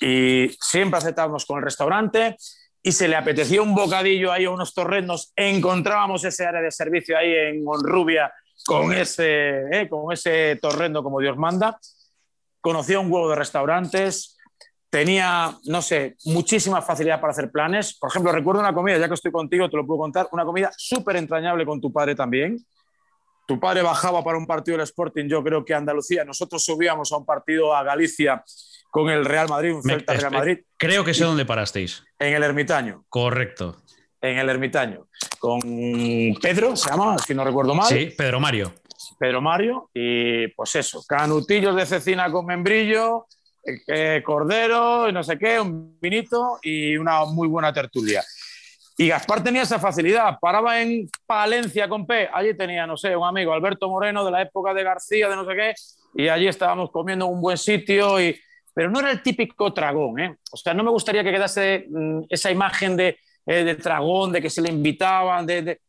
Y 0.00 0.48
siempre 0.60 0.98
aceptábamos 0.98 1.44
con 1.44 1.58
el 1.58 1.64
restaurante 1.64 2.36
y 2.82 2.92
se 2.92 3.06
le 3.08 3.16
apetecía 3.16 3.62
un 3.62 3.74
bocadillo 3.74 4.32
ahí 4.32 4.44
a 4.44 4.50
unos 4.50 4.74
torrendos, 4.74 5.32
encontrábamos 5.36 6.24
ese 6.24 6.44
área 6.44 6.60
de 6.60 6.70
servicio 6.70 7.16
ahí 7.16 7.32
en 7.32 7.62
Honrubia 7.64 8.32
con 8.66 8.92
ese, 8.92 9.60
eh, 9.70 9.88
con 9.88 10.12
ese 10.12 10.58
torrendo 10.60 11.02
como 11.02 11.20
Dios 11.20 11.36
manda. 11.36 11.78
Conocía 12.60 12.98
un 12.98 13.10
huevo 13.10 13.28
de 13.28 13.36
restaurantes, 13.36 14.36
tenía, 14.90 15.56
no 15.64 15.82
sé, 15.82 16.16
muchísima 16.24 16.82
facilidad 16.82 17.20
para 17.20 17.32
hacer 17.32 17.50
planes. 17.50 17.96
Por 17.98 18.10
ejemplo, 18.10 18.32
recuerdo 18.32 18.60
una 18.60 18.74
comida, 18.74 18.98
ya 18.98 19.08
que 19.08 19.14
estoy 19.14 19.32
contigo, 19.32 19.68
te 19.70 19.76
lo 19.76 19.86
puedo 19.86 20.00
contar, 20.00 20.28
una 20.32 20.44
comida 20.44 20.70
súper 20.76 21.16
entrañable 21.16 21.64
con 21.64 21.80
tu 21.80 21.92
padre 21.92 22.14
también 22.14 22.64
tu 23.46 23.58
padre 23.58 23.82
bajaba 23.82 24.22
para 24.22 24.38
un 24.38 24.46
partido 24.46 24.76
del 24.76 24.84
Sporting, 24.84 25.26
yo 25.28 25.42
creo 25.42 25.64
que 25.64 25.74
Andalucía. 25.74 26.24
Nosotros 26.24 26.64
subíamos 26.64 27.12
a 27.12 27.16
un 27.16 27.26
partido 27.26 27.74
a 27.74 27.82
Galicia 27.82 28.44
con 28.90 29.08
el 29.08 29.24
Real 29.24 29.48
Madrid, 29.48 29.74
un 29.74 29.82
Celta 29.82 30.14
Real 30.14 30.32
Madrid. 30.32 30.58
Creo 30.76 31.04
que 31.04 31.14
sé 31.14 31.24
dónde 31.24 31.44
parasteis. 31.44 32.04
En 32.18 32.34
el 32.34 32.42
Ermitaño. 32.42 33.04
Correcto. 33.08 33.82
En 34.20 34.38
el 34.38 34.48
Ermitaño. 34.48 35.06
Con 35.38 35.60
Pedro, 36.40 36.76
se 36.76 36.90
llama, 36.90 37.16
si 37.18 37.34
no 37.34 37.44
recuerdo 37.44 37.74
mal. 37.74 37.88
Sí, 37.88 38.12
Pedro 38.16 38.38
Mario. 38.38 38.72
Pedro 39.18 39.40
Mario. 39.40 39.90
Y 39.94 40.48
pues 40.48 40.76
eso, 40.76 41.02
canutillos 41.08 41.74
de 41.74 41.86
cecina 41.86 42.30
con 42.30 42.46
membrillo, 42.46 43.26
eh, 43.86 44.22
cordero 44.24 45.08
y 45.08 45.12
no 45.12 45.22
sé 45.22 45.38
qué, 45.38 45.60
un 45.60 45.98
vinito 46.00 46.58
y 46.62 46.96
una 46.96 47.24
muy 47.24 47.48
buena 47.48 47.72
tertulia. 47.72 48.22
Y 48.96 49.08
Gaspar 49.08 49.42
tenía 49.42 49.62
esa 49.62 49.78
facilidad, 49.78 50.38
paraba 50.40 50.80
en 50.80 51.08
Palencia 51.26 51.88
con 51.88 52.06
P, 52.06 52.28
allí 52.32 52.54
tenía, 52.54 52.86
no 52.86 52.96
sé, 52.96 53.16
un 53.16 53.26
amigo, 53.26 53.52
Alberto 53.52 53.88
Moreno, 53.88 54.24
de 54.24 54.30
la 54.30 54.42
época 54.42 54.74
de 54.74 54.82
García, 54.82 55.28
de 55.28 55.36
no 55.36 55.46
sé 55.46 55.54
qué, 55.56 55.74
y 56.14 56.28
allí 56.28 56.46
estábamos 56.46 56.90
comiendo 56.90 57.26
en 57.26 57.32
un 57.32 57.40
buen 57.40 57.56
sitio, 57.56 58.20
y... 58.20 58.38
pero 58.74 58.90
no 58.90 59.00
era 59.00 59.10
el 59.10 59.22
típico 59.22 59.72
tragón, 59.72 60.20
¿eh? 60.20 60.36
O 60.50 60.56
sea, 60.56 60.74
no 60.74 60.84
me 60.84 60.90
gustaría 60.90 61.24
que 61.24 61.32
quedase 61.32 61.86
mm, 61.88 62.20
esa 62.28 62.50
imagen 62.50 62.96
de, 62.96 63.18
eh, 63.46 63.64
de, 63.64 63.74
de 63.74 64.42
que 64.42 64.50
se 64.50 64.60
le 64.60 64.68
invitaban, 64.68 65.46
de, 65.46 65.62
de, 65.62 65.80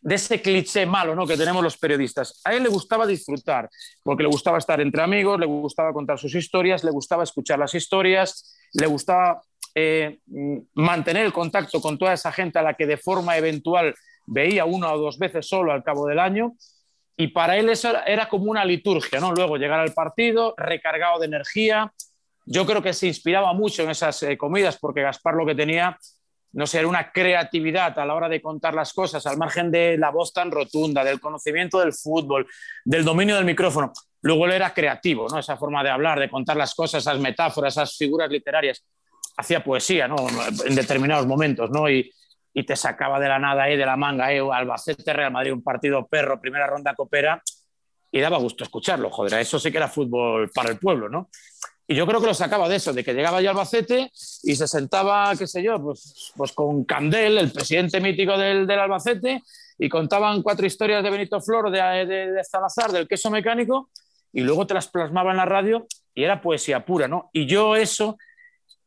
de, 0.00 0.14
ese 0.14 0.40
cliché 0.40 0.86
malo 0.86 1.16
¿no? 1.16 1.26
que 1.26 1.36
tenemos 1.36 1.64
los 1.64 1.76
periodistas. 1.76 2.40
A 2.44 2.54
él 2.54 2.62
le 2.62 2.68
gustaba 2.68 3.06
disfrutar, 3.06 3.68
porque 4.04 4.22
le 4.22 4.28
gustaba 4.28 4.58
estar 4.58 4.80
entre 4.80 5.02
amigos, 5.02 5.40
le 5.40 5.46
gustaba 5.46 5.92
contar 5.92 6.16
sus 6.18 6.34
historias, 6.34 6.84
le 6.84 6.92
gustaba 6.92 7.24
escuchar 7.24 7.58
las 7.58 7.74
historias, 7.74 8.56
le 8.72 8.86
gustaba 8.86 9.42
eh, 9.74 10.18
mantener 10.74 11.26
el 11.26 11.32
contacto 11.32 11.80
con 11.80 11.98
toda 11.98 12.12
esa 12.12 12.32
gente 12.32 12.58
a 12.58 12.62
la 12.62 12.74
que 12.74 12.86
de 12.86 12.96
forma 12.96 13.36
eventual 13.36 13.94
veía 14.26 14.64
una 14.64 14.92
o 14.92 14.98
dos 14.98 15.18
veces 15.18 15.46
solo 15.48 15.72
al 15.72 15.82
cabo 15.82 16.06
del 16.06 16.18
año. 16.18 16.54
Y 17.16 17.28
para 17.28 17.56
él 17.58 17.68
eso 17.68 17.92
era, 18.06 18.28
como 18.28 18.50
una 18.50 18.64
liturgia, 18.64 19.20
¿no? 19.20 19.32
Luego 19.32 19.56
llegar 19.56 19.80
al 19.80 19.92
partido 19.92 20.54
recargado 20.56 21.18
de 21.18 21.26
energía. 21.26 21.92
Yo 22.46 22.64
creo 22.64 22.82
que 22.82 22.94
se 22.94 23.08
inspiraba 23.08 23.52
mucho 23.52 23.82
en 23.82 23.90
esas 23.90 24.22
eh, 24.22 24.38
comidas 24.38 24.78
porque 24.78 25.02
Gaspar 25.02 25.34
lo 25.34 25.44
que 25.44 25.54
tenía, 25.54 25.98
no 26.52 26.66
sé, 26.66 26.78
era 26.78 26.88
una 26.88 27.12
creatividad 27.12 27.98
a 27.98 28.06
la 28.06 28.14
hora 28.14 28.28
de 28.28 28.40
contar 28.40 28.74
las 28.74 28.94
cosas, 28.94 29.26
al 29.26 29.36
margen 29.36 29.70
de 29.70 29.98
la 29.98 30.10
voz 30.10 30.32
tan 30.32 30.50
rotunda, 30.50 31.04
del 31.04 31.20
conocimiento 31.20 31.80
del 31.80 31.92
fútbol, 31.92 32.46
del 32.84 33.04
dominio 33.04 33.36
del 33.36 33.44
micrófono. 33.44 33.92
Luego 34.22 34.46
él 34.46 34.52
era 34.52 34.72
creativo, 34.72 35.28
¿no? 35.28 35.38
Esa 35.38 35.56
forma 35.56 35.82
de 35.82 35.90
hablar, 35.90 36.18
de 36.18 36.30
contar 36.30 36.56
las 36.56 36.74
cosas, 36.74 37.02
esas 37.02 37.18
metáforas, 37.18 37.74
esas 37.74 37.96
figuras 37.96 38.30
literarias. 38.30 38.84
Hacía 39.40 39.64
poesía, 39.64 40.06
¿no? 40.06 40.16
En 40.66 40.74
determinados 40.74 41.26
momentos, 41.26 41.70
¿no? 41.70 41.88
Y, 41.88 42.12
y 42.52 42.64
te 42.64 42.76
sacaba 42.76 43.18
de 43.20 43.28
la 43.28 43.38
nada 43.38 43.64
ahí, 43.64 43.76
de 43.76 43.86
la 43.86 43.96
manga, 43.96 44.32
eh, 44.32 44.40
Albacete, 44.40 45.12
Real 45.12 45.32
Madrid, 45.32 45.52
un 45.52 45.62
partido 45.62 46.06
perro, 46.06 46.40
primera 46.40 46.66
ronda 46.66 46.94
copera, 46.94 47.42
y 48.12 48.20
daba 48.20 48.38
gusto 48.38 48.64
escucharlo, 48.64 49.10
joder, 49.10 49.40
eso 49.40 49.58
sí 49.58 49.70
que 49.70 49.78
era 49.78 49.88
fútbol 49.88 50.50
para 50.50 50.70
el 50.70 50.78
pueblo, 50.78 51.08
¿no? 51.08 51.30
Y 51.86 51.94
yo 51.94 52.06
creo 52.06 52.20
que 52.20 52.26
lo 52.26 52.34
sacaba 52.34 52.68
de 52.68 52.76
eso, 52.76 52.92
de 52.92 53.02
que 53.02 53.14
llegaba 53.14 53.40
ya 53.40 53.50
Albacete 53.50 54.12
y 54.44 54.54
se 54.54 54.68
sentaba, 54.68 55.32
qué 55.36 55.46
sé 55.46 55.62
yo, 55.62 55.80
pues, 55.82 56.32
pues 56.36 56.52
con 56.52 56.84
Candel, 56.84 57.38
el 57.38 57.50
presidente 57.50 58.00
mítico 58.00 58.38
del, 58.38 58.66
del 58.66 58.78
Albacete, 58.78 59.42
y 59.78 59.88
contaban 59.88 60.42
cuatro 60.42 60.66
historias 60.66 61.02
de 61.02 61.10
Benito 61.10 61.40
Flor, 61.40 61.70
de, 61.70 61.80
de, 62.06 62.32
de 62.32 62.44
Salazar, 62.44 62.92
del 62.92 63.08
queso 63.08 63.30
mecánico, 63.30 63.90
y 64.32 64.42
luego 64.42 64.66
te 64.66 64.74
las 64.74 64.90
en 64.94 65.36
la 65.36 65.44
radio 65.44 65.86
y 66.14 66.24
era 66.24 66.40
poesía 66.40 66.84
pura, 66.84 67.08
¿no? 67.08 67.30
Y 67.32 67.46
yo 67.46 67.76
eso, 67.76 68.16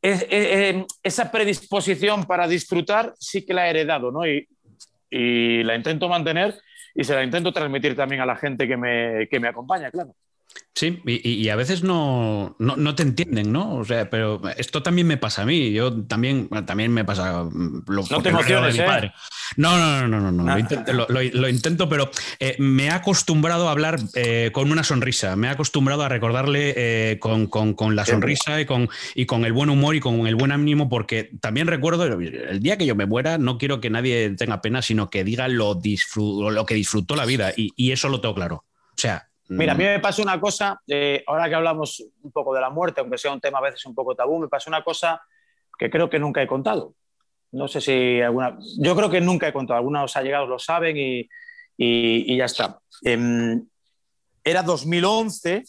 es, 0.04 0.28
es, 0.30 0.86
esa 1.02 1.32
predisposición 1.32 2.26
para 2.26 2.48
disfrutar 2.48 3.14
sí 3.18 3.46
que 3.46 3.54
la 3.54 3.68
he 3.68 3.70
heredado, 3.70 4.12
¿no? 4.12 4.28
Y, 4.28 4.48
y, 5.10 5.64
la 5.64 5.76
intento 5.76 6.10
mantener 6.10 6.54
y 6.94 7.06
se 7.06 7.16
la 7.16 7.24
intento 7.24 7.54
transmitir 7.54 7.96
también 7.96 8.22
a 8.22 8.26
la 8.26 8.36
gente 8.36 8.68
que 8.68 8.76
me, 8.76 9.28
que 9.30 9.40
me 9.40 9.48
acompaña, 9.48 9.90
claro. 9.90 10.14
Sí, 10.76 11.04
y, 11.06 11.30
y, 11.30 11.50
a 11.50 11.56
veces 11.56 11.84
no, 11.84 12.56
no, 12.58 12.76
no, 12.76 12.96
te 12.96 13.04
entienden, 13.04 13.52
¿no? 13.52 13.76
O 13.76 13.86
sea, 13.86 14.10
pero 14.10 14.42
esto 14.58 14.82
también 14.82 15.06
me 15.06 15.18
pasa 15.18 15.44
a 15.44 15.46
mí. 15.46 15.72
Yo 15.72 15.94
también, 16.06 16.50
también 16.66 16.92
me 16.92 17.06
pasa. 17.06 17.48
Lo, 17.88 18.04
no 18.10 18.22
te 18.24 18.30
emociones, 18.30 18.80
¿eh? 18.80 18.84
padre. 18.84 19.14
No, 19.56 19.78
no, 19.78 20.08
no, 20.08 20.20
no, 20.20 20.32
no. 20.32 20.52
Lo, 20.52 20.58
intento, 20.58 20.92
lo, 20.92 21.06
lo, 21.08 21.48
intento, 21.48 21.88
pero 21.88 22.10
eh, 22.40 22.56
me 22.58 22.86
he 22.86 22.90
acostumbrado 22.90 23.68
a 23.68 23.72
hablar 23.72 24.00
eh, 24.16 24.50
con 24.52 24.72
una 24.72 24.84
sonrisa. 24.84 25.36
Me 25.36 25.46
he 25.46 25.52
acostumbrado 25.52 26.02
a 26.02 26.10
recordarle 26.10 26.74
eh, 26.76 27.20
con, 27.20 27.46
con, 27.46 27.76
con, 27.76 27.96
la 27.96 28.04
sonrisa 28.04 28.60
y 28.60 28.66
con, 28.66 28.90
y 29.14 29.28
con 29.28 29.46
el 29.46 29.54
buen 29.54 29.70
humor 29.70 29.96
y 29.96 30.00
con 30.00 30.26
el 30.26 30.34
buen 30.34 30.52
ánimo, 30.52 30.90
porque 30.90 31.30
también 31.40 31.68
recuerdo 31.68 32.06
el 32.06 32.60
día 32.62 32.80
que 32.80 32.88
yo 32.88 32.96
me 32.96 33.06
muera, 33.06 33.38
no 33.38 33.60
quiero 33.60 33.80
que 33.80 33.92
nadie 33.92 34.32
tenga 34.32 34.60
pena, 34.64 34.82
sino 34.82 35.12
que 35.12 35.24
diga 35.24 35.48
lo, 35.48 35.76
disfrut, 35.76 36.52
lo 36.52 36.66
que 36.66 36.74
disfrutó 36.74 37.16
la 37.16 37.26
vida. 37.26 37.54
Y, 37.56 37.74
y 37.76 37.92
eso 37.92 38.10
lo 38.10 38.22
tengo 38.22 38.34
claro. 38.34 38.66
O 38.90 38.98
sea, 38.98 39.28
Mira, 39.58 39.74
a 39.74 39.76
mí 39.76 39.84
me 39.84 40.00
pasó 40.00 40.22
una 40.22 40.40
cosa, 40.40 40.82
eh, 40.88 41.24
ahora 41.28 41.48
que 41.48 41.56
hablamos 41.56 42.04
un 42.22 42.32
poco 42.32 42.54
de 42.54 42.62
la 42.62 42.70
muerte, 42.70 43.02
aunque 43.02 43.18
sea 43.18 43.32
un 43.32 43.40
tema 43.40 43.60
a 43.60 43.62
veces 43.62 43.86
un 43.86 43.94
poco 43.94 44.16
tabú, 44.16 44.40
me 44.40 44.48
pasó 44.48 44.70
una 44.70 44.84
cosa 44.84 45.22
que 45.78 45.90
creo 45.90 46.10
que 46.10 46.20
nunca 46.20 46.42
he 46.42 46.48
contado. 46.48 46.96
No 47.52 47.68
sé 47.68 47.82
si 47.82 48.20
alguna. 48.20 48.58
Yo 48.80 48.96
creo 48.96 49.10
que 49.10 49.22
nunca 49.22 49.48
he 49.48 49.54
contado. 49.54 49.78
Algunos 49.78 50.16
allegados 50.18 50.50
lo 50.50 50.58
saben 50.58 50.98
y, 50.98 51.20
y, 51.78 52.34
y 52.34 52.38
ya 52.38 52.46
está. 52.46 52.80
Eh, 53.06 53.60
era 54.44 54.64
2011, 54.64 55.64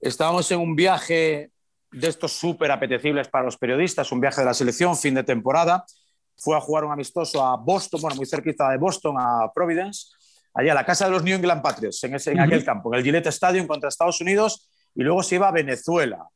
estábamos 0.00 0.50
en 0.52 0.60
un 0.60 0.76
viaje 0.76 1.50
de 1.90 2.08
estos 2.08 2.32
súper 2.32 2.70
apetecibles 2.70 3.28
para 3.28 3.44
los 3.44 3.56
periodistas, 3.56 4.12
un 4.12 4.20
viaje 4.20 4.42
de 4.42 4.46
la 4.46 4.54
selección, 4.54 4.96
fin 4.96 5.14
de 5.14 5.24
temporada. 5.24 5.84
Fue 6.36 6.54
a 6.54 6.60
jugar 6.60 6.84
un 6.84 6.92
amistoso 6.92 7.42
a 7.42 7.56
Boston, 7.56 8.00
bueno, 8.02 8.16
muy 8.16 8.26
cerquita 8.26 8.70
de 8.70 8.76
Boston, 8.76 9.16
a 9.18 9.50
Providence 9.54 10.15
allá 10.56 10.72
a 10.72 10.74
la 10.74 10.84
casa 10.84 11.04
de 11.04 11.10
los 11.12 11.22
New 11.22 11.36
England 11.36 11.62
Patriots, 11.62 12.02
en, 12.04 12.14
ese, 12.14 12.32
en 12.32 12.38
uh 12.38 12.42
-huh. 12.42 12.46
aquel 12.46 12.64
campo, 12.64 12.92
en 12.92 12.98
el 12.98 13.04
Gillette 13.04 13.26
Stadium 13.26 13.66
contra 13.66 13.88
Estados 13.88 14.20
Unidos, 14.20 14.68
y 14.94 15.02
luego 15.02 15.22
se 15.22 15.34
iba 15.36 15.48
a 15.48 15.52
Venezuela, 15.52 16.26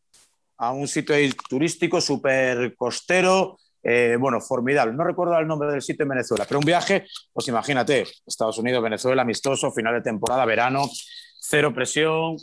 a 0.59 0.73
un 0.73 0.87
sitio 0.87 1.15
turístico 1.49 2.01
súper 2.01 2.75
costero, 2.77 3.57
eh, 3.83 4.17
bueno, 4.21 4.41
formidable. 4.43 4.93
No 4.93 5.05
recuerdo 5.05 5.39
el 5.39 5.47
nombre 5.47 5.73
del 5.73 5.81
sitio 5.81 6.03
en 6.03 6.11
Venezuela, 6.11 6.45
pero 6.47 6.61
un 6.61 6.67
viaje, 6.67 7.07
pues 7.33 7.49
imagínate, 7.49 8.07
Estados 8.27 8.59
Unidos, 8.59 8.83
Venezuela, 8.83 9.23
amistoso, 9.23 9.73
final 9.73 9.95
de 9.95 10.03
temporada, 10.03 10.45
verano, 10.45 10.87
cero 11.41 11.73
presión, 11.73 12.37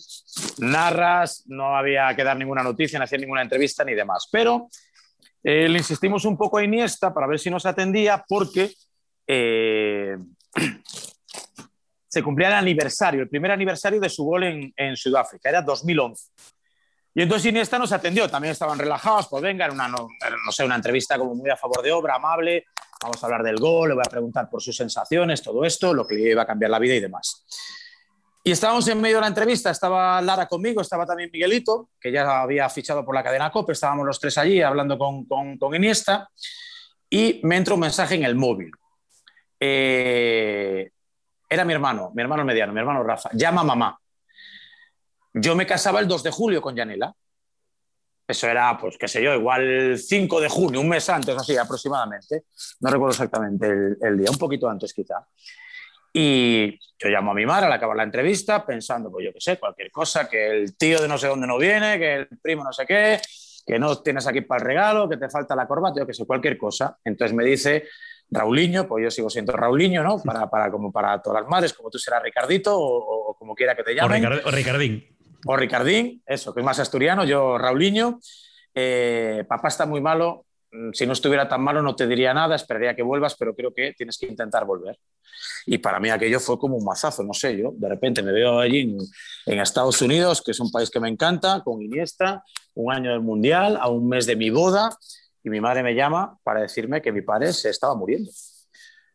narras, 0.58 1.44
no 1.46 1.78
había 1.78 2.16
que 2.16 2.24
dar 2.24 2.36
ninguna 2.38 2.63
noticia, 2.63 2.98
ni 2.98 3.04
hacer 3.04 3.20
ninguna 3.20 3.44
entrevista 3.44 3.84
ni 3.84 3.94
demás. 3.94 4.28
Pero 4.32 4.68
eh, 5.44 5.70
le 5.70 5.78
insistimos 5.78 6.26
un 6.26 6.38
poco 6.38 6.58
a 6.58 6.63
Iniesta 6.63 7.13
para 7.13 7.28
ver 7.28 7.40
si 7.40 7.52
nos 7.52 7.66
atendía, 7.68 8.26
porque 8.28 8.74
eh, 9.28 10.18
se 12.08 12.24
cumplía 12.24 12.48
el 12.48 12.54
aniversario, 12.54 13.22
el 13.22 13.30
primer 13.30 13.52
aniversario 13.52 14.00
de 14.00 14.10
su 14.10 14.24
gol 14.24 14.43
en, 14.76 14.96
Sudáfrica, 14.96 15.50
era 15.50 15.62
2011. 15.62 16.32
Y 17.15 17.22
entonces 17.22 17.50
Iniesta 17.50 17.80
nos 17.80 17.91
atendió, 17.91 18.30
también 18.30 18.52
estaban 18.52 18.78
relajados, 18.78 19.28
pues 19.28 19.41
venga, 19.41 19.65
era 19.65 19.74
una, 19.74 19.88
no, 19.88 20.08
sé, 20.52 20.63
una 20.63 20.76
entrevista 20.76 21.17
como 21.17 21.36
muy 21.36 21.50
a 21.50 21.58
favor 21.58 21.82
de 21.82 21.91
obra, 21.91 22.15
amable, 22.15 22.65
vamos 23.02 23.22
a 23.22 23.26
hablar 23.26 23.43
del 23.43 23.58
gol, 23.58 23.89
le 23.89 23.96
voy 23.96 24.04
a 24.06 24.10
preguntar 24.10 24.50
por 24.50 24.62
sus 24.62 24.76
sensaciones, 24.76 25.41
todo 25.41 25.65
esto, 25.65 25.93
lo 25.93 26.06
que 26.06 26.15
le 26.15 26.32
iba 26.32 26.43
a 26.43 26.46
cambiar 26.46 26.72
la 26.72 26.80
vida 26.80 26.93
y 26.93 27.00
demás. 27.00 27.46
Y 28.43 28.52
estábamos 28.52 28.88
en 28.88 29.02
medio 29.02 29.17
de 29.17 29.22
la 29.22 29.28
entrevista, 29.28 29.72
estaba 29.72 30.22
Lara 30.22 30.48
conmigo, 30.48 30.80
estaba 30.80 31.06
también 31.06 31.30
Miguelito, 31.34 31.89
que 32.00 32.12
ya 32.12 32.41
había 32.41 32.70
fichado 32.70 33.04
por 33.04 33.13
la 33.13 33.24
cadena 33.24 33.52
COPE, 33.52 33.74
estábamos 33.74 34.06
los 34.06 34.20
tres 34.20 34.38
allí 34.38 34.62
hablando 34.62 34.98
con, 34.98 35.26
con, 35.26 35.58
con 35.58 35.76
Iniesta, 35.76 36.30
y 37.10 37.41
me 37.43 37.58
entra 37.58 37.74
un 37.74 37.82
mensaje 37.82 38.15
en 38.15 38.24
el 38.24 38.36
móvil. 38.36 38.72
Eh, 39.60 40.91
era 41.50 41.66
mi 41.66 41.74
hermano, 41.74 42.12
mi 42.14 42.22
hermano 42.22 42.44
mediano, 42.44 42.74
mi 42.74 42.80
hermano 42.80 43.04
Rafa, 43.04 43.30
llama 43.34 43.64
mamá. 43.64 44.00
Yo 45.34 45.56
me 45.56 45.66
casaba 45.66 46.00
el 46.00 46.08
2 46.08 46.24
de 46.24 46.32
julio 46.32 46.62
con 46.62 46.76
Yanela. 46.76 47.14
Eso 48.28 48.48
era, 48.48 48.78
pues, 48.78 48.98
qué 48.98 49.08
sé 49.08 49.24
yo, 49.24 49.34
igual 49.34 49.98
5 49.98 50.42
de 50.42 50.50
junio, 50.50 50.82
un 50.82 50.90
mes 50.90 51.10
antes, 51.10 51.36
así 51.38 51.56
aproximadamente. 51.56 52.44
No 52.82 52.90
recuerdo 52.90 53.12
exactamente 53.12 53.68
el, 53.68 53.98
el 54.02 54.18
día, 54.18 54.30
un 54.30 54.38
poquito 54.38 54.68
antes 54.68 54.94
quizá. 54.94 55.26
Y 56.12 56.78
yo 57.00 57.10
llamo 57.10 57.32
a 57.32 57.34
mi 57.36 57.46
madre 57.46 57.68
al 57.68 57.74
acabar 57.74 57.96
la 57.96 58.04
entrevista 58.04 58.66
pensando, 58.66 59.12
pues 59.12 59.26
yo 59.26 59.32
qué 59.32 59.40
sé, 59.40 59.58
cualquier 59.58 59.92
cosa, 59.92 60.28
que 60.28 60.50
el 60.50 60.76
tío 60.76 61.00
de 61.02 61.08
no 61.08 61.18
sé 61.18 61.28
dónde 61.28 61.48
no 61.48 61.58
viene, 61.58 62.00
que 62.00 62.16
el 62.16 62.28
primo 62.42 62.64
no 62.64 62.74
sé 62.74 62.86
qué, 62.86 63.22
que 63.66 63.78
no 63.78 64.02
tienes 64.02 64.26
aquí 64.26 64.42
para 64.42 64.62
el 64.62 64.66
regalo, 64.66 65.08
que 65.08 65.18
te 65.18 65.30
falta 65.30 65.56
la 65.56 65.68
corbata, 65.68 66.00
yo 66.00 66.08
qué 66.08 66.14
sé, 66.14 66.26
cualquier 66.26 66.58
cosa. 66.58 66.98
Entonces 67.04 67.36
me 67.36 67.44
dice, 67.44 67.86
Raulinho, 68.30 68.88
pues 68.88 69.04
yo 69.04 69.12
sigo 69.12 69.30
siendo 69.30 69.54
Raulinho, 69.54 70.04
¿no? 70.04 70.22
Para, 70.22 70.50
para, 70.50 70.70
como 70.70 70.92
para 70.92 71.22
todas 71.22 71.42
las 71.42 71.50
madres, 71.50 71.74
como 71.74 71.90
tú 71.90 71.98
serás 71.98 72.22
Ricardito 72.24 72.78
o, 72.78 73.32
o 73.32 73.34
como 73.36 73.56
quiera 73.56 73.76
que 73.76 73.84
te 73.84 73.96
llamen. 73.96 74.26
O, 74.26 74.30
Ricard 74.30 74.48
o, 74.48 74.52
Ricardín. 74.52 75.18
O 75.46 75.56
Ricardín, 75.56 76.22
eso, 76.26 76.54
que 76.54 76.60
es 76.60 76.66
más 76.66 76.80
asturiano, 76.80 77.24
yo 77.24 77.58
Raulinho. 77.58 78.20
Eh, 78.74 79.44
papá 79.48 79.70
está 79.70 79.86
muy 79.86 80.02
malo, 80.02 80.46
si 80.94 81.06
no 81.06 81.13
estuviera 81.13 81.48
tan 81.48 81.62
malo 81.62 81.82
no 81.82 81.96
te 81.96 82.08
diría 82.08 82.34
nada, 82.34 82.56
esperaría 82.56 82.96
que 82.96 83.02
vuelvas, 83.02 83.36
pero 83.36 83.56
creo 83.56 83.74
que 83.74 83.94
tienes 83.94 84.18
que 84.18 84.28
intentar 84.28 84.66
volver. 84.66 85.00
Y 85.66 85.78
para 85.78 86.00
mí 86.00 86.10
aquello 86.10 86.40
fue 86.40 86.60
como 86.60 86.78
un 86.78 86.86
mazazo, 86.86 87.24
no 87.24 87.34
sé, 87.34 87.58
yo 87.58 87.74
de 87.76 87.90
repente 87.90 88.22
me 88.22 88.32
veo 88.32 88.60
allí 88.60 88.82
en, 88.82 88.98
en 89.46 89.60
Estados 89.60 90.02
Unidos, 90.02 90.42
que 90.42 90.52
es 90.52 90.60
un 90.60 90.72
país 90.72 90.90
que 90.90 91.00
me 91.00 91.10
encanta, 91.10 91.62
con 91.63 91.82
Iniesta, 91.82 92.44
un 92.76 92.94
año 92.94 93.12
del 93.12 93.22
Mundial, 93.22 93.78
a 93.80 93.90
un 93.90 94.08
mes 94.08 94.26
de 94.26 94.36
mi 94.36 94.50
boda, 94.50 94.96
y 95.43 95.50
mi 95.50 95.62
madre 95.62 95.84
me 95.84 95.95
llama 95.95 96.38
para 96.43 96.62
decirme 96.62 97.02
que 97.02 97.12
mi 97.12 97.21
padre 97.21 97.54
se 97.54 97.69
estaba 97.69 97.95
muriendo. 97.95 98.32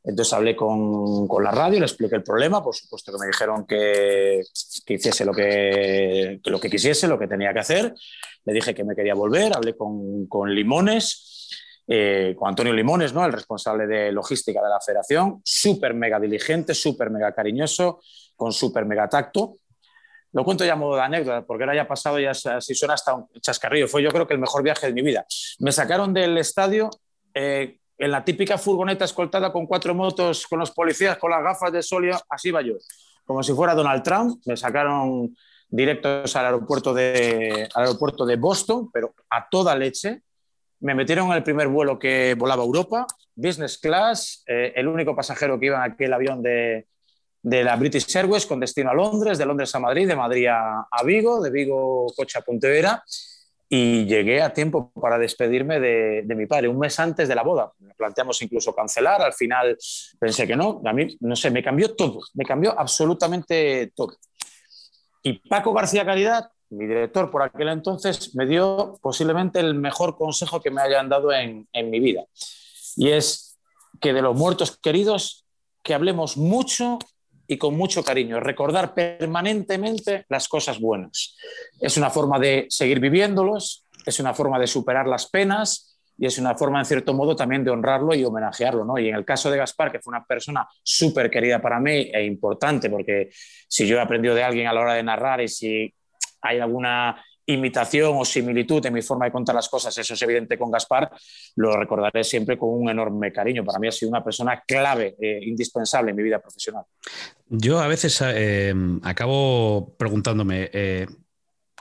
Entonces 0.04 0.32
hablé 0.32 0.56
con, 0.56 1.28
con, 1.28 1.44
la 1.44 1.52
radio, 1.52 1.78
le 1.78 1.86
expliqué 1.86 2.16
el 2.16 2.24
problema, 2.24 2.62
por 2.62 2.74
supuesto 2.74 3.12
que 3.12 3.18
me 3.18 3.26
dijeron 3.26 3.64
que, 3.66 4.42
que 4.84 4.94
hiciese 4.94 5.24
lo 5.24 5.32
que, 5.32 6.40
que, 6.42 6.50
lo 6.50 6.58
que 6.58 6.68
quisiese, 6.68 7.06
lo 7.06 7.18
que 7.18 7.28
tenía 7.28 7.52
que 7.52 7.60
hacer. 7.60 7.94
Le 8.44 8.52
dije 8.52 8.74
que 8.74 8.82
me 8.82 8.96
quería 8.96 9.14
volver, 9.14 9.54
hablé 9.54 9.76
con, 9.76 10.26
con 10.26 10.52
Limones, 10.52 11.48
eh, 11.86 12.34
con 12.36 12.48
Antonio 12.48 12.72
Limones, 12.72 13.12
¿no? 13.12 13.24
el 13.24 13.32
responsable 13.32 13.86
de 13.86 14.10
logística 14.10 14.60
de 14.60 14.68
la 14.68 14.80
federación, 14.80 15.40
súper 15.44 15.94
mega 15.94 16.18
diligente, 16.18 16.74
súper 16.74 17.10
mega 17.10 17.32
cariñoso, 17.32 18.00
con 18.34 18.52
súper 18.52 18.84
mega 18.86 19.08
tacto. 19.08 19.58
Lo 20.32 20.44
cuento 20.44 20.64
ya 20.64 20.72
a 20.72 20.76
modo 20.76 20.96
de 20.96 21.02
anécdota, 21.02 21.42
porque 21.42 21.64
ahora 21.64 21.76
ya 21.76 21.86
pasado, 21.86 22.18
ya 22.18 22.32
si 22.32 22.74
suena 22.74 22.94
hasta 22.94 23.14
un 23.14 23.28
chascarrillo. 23.40 23.86
Fue 23.86 24.02
yo 24.02 24.10
creo 24.10 24.26
que 24.26 24.32
el 24.32 24.40
mejor 24.40 24.62
viaje 24.62 24.86
de 24.86 24.92
mi 24.94 25.02
vida. 25.02 25.26
Me 25.58 25.72
sacaron 25.72 26.14
del 26.14 26.38
estadio 26.38 26.88
eh, 27.34 27.78
en 27.98 28.10
la 28.10 28.24
típica 28.24 28.56
furgoneta 28.56 29.04
escoltada 29.04 29.52
con 29.52 29.66
cuatro 29.66 29.94
motos, 29.94 30.46
con 30.46 30.58
los 30.58 30.70
policías, 30.70 31.18
con 31.18 31.30
las 31.30 31.42
gafas 31.42 31.70
de 31.72 31.82
sol, 31.82 32.10
así 32.30 32.50
va 32.50 32.62
yo. 32.62 32.74
Como 33.24 33.42
si 33.42 33.52
fuera 33.52 33.74
Donald 33.74 34.02
Trump. 34.02 34.40
Me 34.46 34.56
sacaron 34.56 35.36
directos 35.68 36.34
al 36.34 36.46
aeropuerto 36.46 36.94
de, 36.94 37.68
al 37.74 37.84
aeropuerto 37.84 38.24
de 38.24 38.36
Boston, 38.36 38.90
pero 38.90 39.14
a 39.28 39.48
toda 39.48 39.76
leche. 39.76 40.22
Me 40.80 40.94
metieron 40.94 41.28
en 41.28 41.34
el 41.34 41.42
primer 41.42 41.68
vuelo 41.68 41.98
que 41.98 42.34
volaba 42.36 42.62
a 42.62 42.66
Europa, 42.66 43.06
business 43.36 43.78
class, 43.78 44.42
eh, 44.48 44.72
el 44.74 44.88
único 44.88 45.14
pasajero 45.14 45.60
que 45.60 45.66
iba 45.66 45.76
en 45.76 45.92
aquel 45.92 46.12
avión 46.12 46.42
de, 46.42 46.88
de 47.42 47.64
la 47.64 47.76
British 47.76 48.16
Airways 48.16 48.46
con 48.46 48.60
destino 48.60 48.90
a 48.90 48.94
Londres, 48.94 49.36
de 49.36 49.46
Londres 49.46 49.74
a 49.74 49.80
Madrid, 49.80 50.06
de 50.06 50.16
Madrid 50.16 50.46
a, 50.46 50.86
a 50.90 51.02
Vigo, 51.04 51.42
de 51.42 51.50
Vigo 51.50 52.06
coche 52.16 52.38
a 52.38 52.42
Pontevedra 52.42 53.02
y 53.68 54.04
llegué 54.04 54.42
a 54.42 54.52
tiempo 54.52 54.92
para 54.92 55.18
despedirme 55.18 55.80
de, 55.80 56.22
de, 56.24 56.34
mi 56.34 56.44
padre, 56.46 56.68
un 56.68 56.78
mes 56.78 57.00
antes 57.00 57.26
de 57.26 57.34
la 57.34 57.42
boda. 57.42 57.72
Me 57.78 57.94
planteamos 57.94 58.40
incluso 58.42 58.74
cancelar, 58.74 59.22
al 59.22 59.32
final 59.32 59.78
pensé 60.20 60.46
que 60.46 60.54
no, 60.54 60.82
a 60.84 60.92
mí, 60.92 61.16
no 61.20 61.34
sé, 61.34 61.50
me 61.50 61.62
cambió 61.62 61.94
todo, 61.94 62.20
me 62.34 62.44
cambió 62.44 62.78
absolutamente 62.78 63.90
todo. 63.96 64.14
Y 65.22 65.38
Paco 65.48 65.72
García 65.72 66.04
Caridad, 66.04 66.50
mi 66.68 66.86
director 66.86 67.30
por 67.30 67.42
aquel 67.42 67.68
entonces, 67.68 68.34
me 68.34 68.44
dio 68.44 68.98
posiblemente 69.00 69.60
el 69.60 69.74
mejor 69.74 70.18
consejo 70.18 70.60
que 70.60 70.70
me 70.70 70.82
hayan 70.82 71.08
dado 71.08 71.32
en, 71.32 71.66
en 71.72 71.90
mi 71.90 71.98
vida. 71.98 72.24
Y 72.96 73.08
es 73.08 73.58
que 74.02 74.12
de 74.12 74.20
los 74.20 74.36
muertos 74.36 74.76
queridos, 74.76 75.46
que 75.82 75.94
hablemos 75.94 76.36
mucho 76.36 76.98
y 77.52 77.58
con 77.58 77.76
mucho 77.76 78.02
cariño, 78.02 78.40
recordar 78.40 78.94
permanentemente 78.94 80.24
las 80.30 80.48
cosas 80.48 80.80
buenas. 80.80 81.36
Es 81.78 81.98
una 81.98 82.08
forma 82.08 82.38
de 82.38 82.66
seguir 82.70 82.98
viviéndolos, 82.98 83.86
es 84.06 84.18
una 84.20 84.32
forma 84.32 84.58
de 84.58 84.66
superar 84.66 85.06
las 85.06 85.28
penas 85.28 85.98
y 86.16 86.26
es 86.26 86.38
una 86.38 86.54
forma, 86.56 86.78
en 86.78 86.86
cierto 86.86 87.12
modo, 87.12 87.36
también 87.36 87.62
de 87.62 87.70
honrarlo 87.70 88.14
y 88.14 88.24
homenajearlo. 88.24 88.84
¿no? 88.84 88.98
Y 88.98 89.08
en 89.08 89.16
el 89.16 89.24
caso 89.24 89.50
de 89.50 89.58
Gaspar, 89.58 89.92
que 89.92 90.00
fue 90.00 90.12
una 90.12 90.24
persona 90.24 90.66
súper 90.82 91.30
querida 91.30 91.60
para 91.60 91.78
mí 91.78 92.10
e 92.12 92.24
importante, 92.24 92.88
porque 92.88 93.28
si 93.68 93.86
yo 93.86 93.98
he 93.98 94.00
aprendido 94.00 94.34
de 94.34 94.42
alguien 94.42 94.66
a 94.66 94.72
la 94.72 94.80
hora 94.80 94.94
de 94.94 95.02
narrar 95.02 95.42
y 95.42 95.48
si 95.48 95.92
hay 96.40 96.58
alguna 96.58 97.22
imitación 97.46 98.14
o 98.16 98.24
similitud 98.24 98.84
en 98.86 98.92
mi 98.94 99.02
forma 99.02 99.24
de 99.26 99.32
contar 99.32 99.54
las 99.54 99.68
cosas, 99.68 99.96
eso 99.96 100.14
es 100.14 100.22
evidente 100.22 100.58
con 100.58 100.70
Gaspar, 100.70 101.10
lo 101.56 101.76
recordaré 101.76 102.22
siempre 102.24 102.56
con 102.56 102.70
un 102.70 102.88
enorme 102.88 103.32
cariño. 103.32 103.64
Para 103.64 103.78
mí 103.78 103.88
ha 103.88 103.92
sido 103.92 104.10
una 104.10 104.22
persona 104.22 104.62
clave, 104.66 105.16
eh, 105.20 105.40
indispensable 105.42 106.10
en 106.10 106.16
mi 106.16 106.22
vida 106.22 106.38
profesional. 106.38 106.84
Yo 107.48 107.80
a 107.80 107.88
veces 107.88 108.22
eh, 108.24 108.74
acabo 109.02 109.94
preguntándome, 109.98 110.70
eh, 110.72 111.06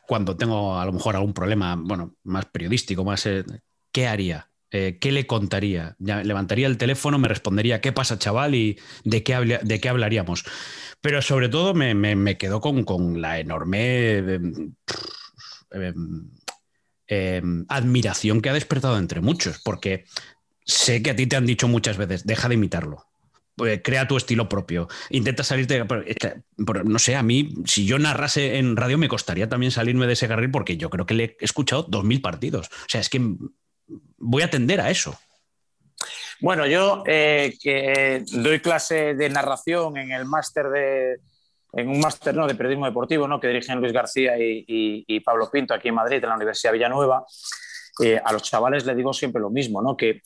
cuando 0.08 0.36
tengo 0.36 0.78
a 0.78 0.86
lo 0.86 0.94
mejor 0.94 1.16
algún 1.16 1.34
problema, 1.34 1.76
bueno, 1.78 2.16
más 2.24 2.46
periodístico, 2.46 3.06
más, 3.06 3.28
¿qué 3.92 4.08
haría? 4.08 4.48
¿Qué 4.70 5.12
le 5.12 5.28
contaría? 5.28 5.96
Levantaría 6.00 6.68
el 6.68 6.78
teléfono, 6.78 7.18
me 7.20 7.28
respondería, 7.28 7.82
¿qué 7.82 7.92
pasa, 7.92 8.18
chaval? 8.18 8.56
¿Y 8.56 8.80
de 9.04 9.22
qué, 9.22 9.60
de 9.62 9.80
qué 9.82 9.90
hablaríamos? 9.90 10.46
Pero 11.02 11.22
sobre 11.22 11.50
todo 11.50 11.74
me, 11.74 11.94
me, 11.94 12.38
quedo 12.38 12.62
con, 12.62 12.84
con 12.84 13.22
la 13.22 13.40
enorme 13.40 14.40
Em, 15.72 16.30
em, 17.08 17.66
admiración 17.68 18.42
que 18.42 18.50
ha 18.50 18.54
despertado 18.54 18.98
entre 18.98 19.22
muchos, 19.22 19.60
porque 19.60 20.06
sé 20.66 21.02
que 21.02 21.12
a 21.12 21.16
ti 21.16 21.28
te 21.28 21.36
han 21.36 21.46
dicho 21.46 21.68
muchas 21.68 21.98
veces, 21.98 22.26
deja 22.26 22.48
de 22.48 22.56
imitarlo. 22.56 23.06
Pues, 23.56 23.82
crea 23.84 24.08
tu 24.08 24.18
estilo 24.18 24.48
propio. 24.48 24.88
Intenta 25.10 25.44
salirte. 25.44 25.84
No 26.86 27.00
sé, 27.00 27.16
a 27.16 27.24
mí, 27.24 27.54
si 27.66 27.86
yo 27.86 28.00
narrase 28.00 28.58
en 28.58 28.76
radio, 28.76 28.98
me 28.98 29.10
costaría 29.10 29.50
también 29.50 29.72
salirme 29.72 30.08
de 30.08 30.14
ese 30.14 30.28
carril 30.28 30.52
porque 30.52 30.78
yo 30.78 30.90
creo 30.90 31.06
que 31.06 31.14
le 31.14 31.24
he 31.24 31.38
escuchado 31.42 31.84
dos 31.84 32.04
mil 32.04 32.22
partidos. 32.22 32.68
O 32.68 32.90
sea, 32.90 33.02
es 33.02 33.10
que 33.10 33.22
voy 34.18 34.42
a 34.42 34.46
atender 34.46 34.80
a 34.80 34.90
eso. 34.90 35.20
Bueno, 36.40 36.66
yo 36.66 37.04
eh, 37.06 37.56
que 37.62 38.24
doy 38.32 38.62
clase 38.62 39.14
de 39.14 39.30
narración 39.30 39.98
en 39.98 40.12
el 40.12 40.26
máster 40.26 40.70
de, 40.70 41.20
en 41.74 41.90
un 41.90 42.00
máster 42.00 42.36
¿no? 42.36 42.48
de 42.48 42.56
periodismo 42.56 42.86
deportivo 42.86 43.28
¿no? 43.28 43.40
que 43.40 43.48
dirigen 43.48 43.80
Luis 43.80 43.94
García 43.94 44.34
y, 44.38 45.20
Pablo 45.22 45.50
Pinto 45.52 45.74
aquí 45.74 45.88
en 45.88 45.96
Madrid, 45.96 46.18
en 46.22 46.30
la 46.30 46.36
Universidad 46.36 46.74
Villanueva, 46.74 47.26
eh, 48.04 48.20
a 48.24 48.34
los 48.34 48.44
chavales 48.44 48.86
les 48.86 48.96
digo 48.96 49.14
siempre 49.14 49.42
lo 49.42 49.50
mismo, 49.50 49.82
¿no? 49.82 49.96
que, 49.96 50.22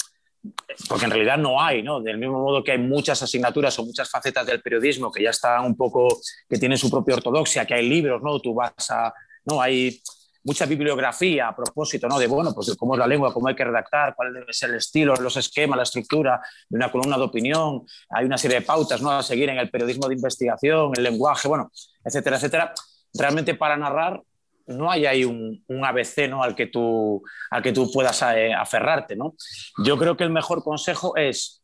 porque 0.88 1.06
en 1.06 1.12
realidad 1.12 1.38
no 1.38 1.62
hay, 1.62 1.84
¿no? 1.84 2.02
del 2.02 2.18
mismo 2.18 2.40
modo 2.42 2.64
que 2.64 2.72
hay 2.72 2.78
muchas 2.80 3.22
asignaturas 3.22 3.78
o 3.80 3.86
muchas 3.86 4.10
facetas 4.10 4.46
del 4.46 4.62
periodismo 4.62 5.12
que 5.12 5.24
ya 5.24 5.30
están 5.30 5.66
un 5.66 5.76
poco, 5.76 6.08
que 6.50 6.58
tienen 6.58 6.78
su 6.78 6.90
propia 6.90 7.16
ortodoxia, 7.16 7.66
que 7.66 7.76
hay 7.76 7.88
libros, 7.88 8.22
¿no? 8.24 8.40
tú 8.40 8.54
vas 8.54 8.74
a, 8.90 9.14
no 9.46 9.62
hay 9.62 10.02
mucha 10.46 10.66
bibliografía 10.66 11.50
a 11.50 11.56
propósito, 11.56 12.08
¿no? 12.08 12.18
De, 12.18 12.28
bueno, 12.28 12.54
pues 12.54 12.76
cómo 12.78 12.94
es 12.94 13.00
la 13.00 13.08
lengua, 13.08 13.34
cómo 13.34 13.48
hay 13.48 13.56
que 13.56 13.66
redactar, 13.66 14.16
cuál 14.16 14.34
debe 14.34 14.54
ser 14.54 14.70
el 14.70 14.78
estilo, 14.78 15.16
los 15.16 15.36
esquemas, 15.38 15.78
la 15.78 15.84
estructura 15.84 16.40
de 16.70 16.78
una 16.78 16.92
columna 16.92 17.18
de 17.18 17.24
opinión. 17.24 17.86
Hay 18.10 18.26
una 18.26 18.38
serie 18.38 18.60
de 18.60 18.66
pautas, 18.66 19.02
¿no? 19.02 19.12
A 19.12 19.24
seguir 19.24 19.50
en 19.50 19.58
el 19.58 19.70
periodismo 19.70 20.08
de 20.08 20.16
investigación, 20.16 20.92
el 20.96 21.04
lenguaje, 21.04 21.48
bueno, 21.48 21.72
etcétera, 22.04 22.38
etcétera. 22.38 22.74
Realmente 23.14 23.56
para 23.56 23.76
narrar 23.76 24.22
no 24.68 24.90
hay 24.90 25.06
ahí 25.06 25.26
un, 25.26 25.64
ABC 25.68 26.30
¿no? 26.30 26.44
al, 26.44 26.56
que 26.56 26.68
tú, 26.68 27.22
al 27.52 27.62
que 27.62 27.72
tú 27.72 27.92
puedas 27.92 28.22
eh, 28.36 28.54
aferrarte. 28.54 29.16
¿no? 29.16 29.36
Yo 29.84 29.98
creo 29.98 30.16
que 30.18 30.24
el 30.24 30.32
mejor 30.32 30.64
consejo 30.64 31.16
es 31.16 31.64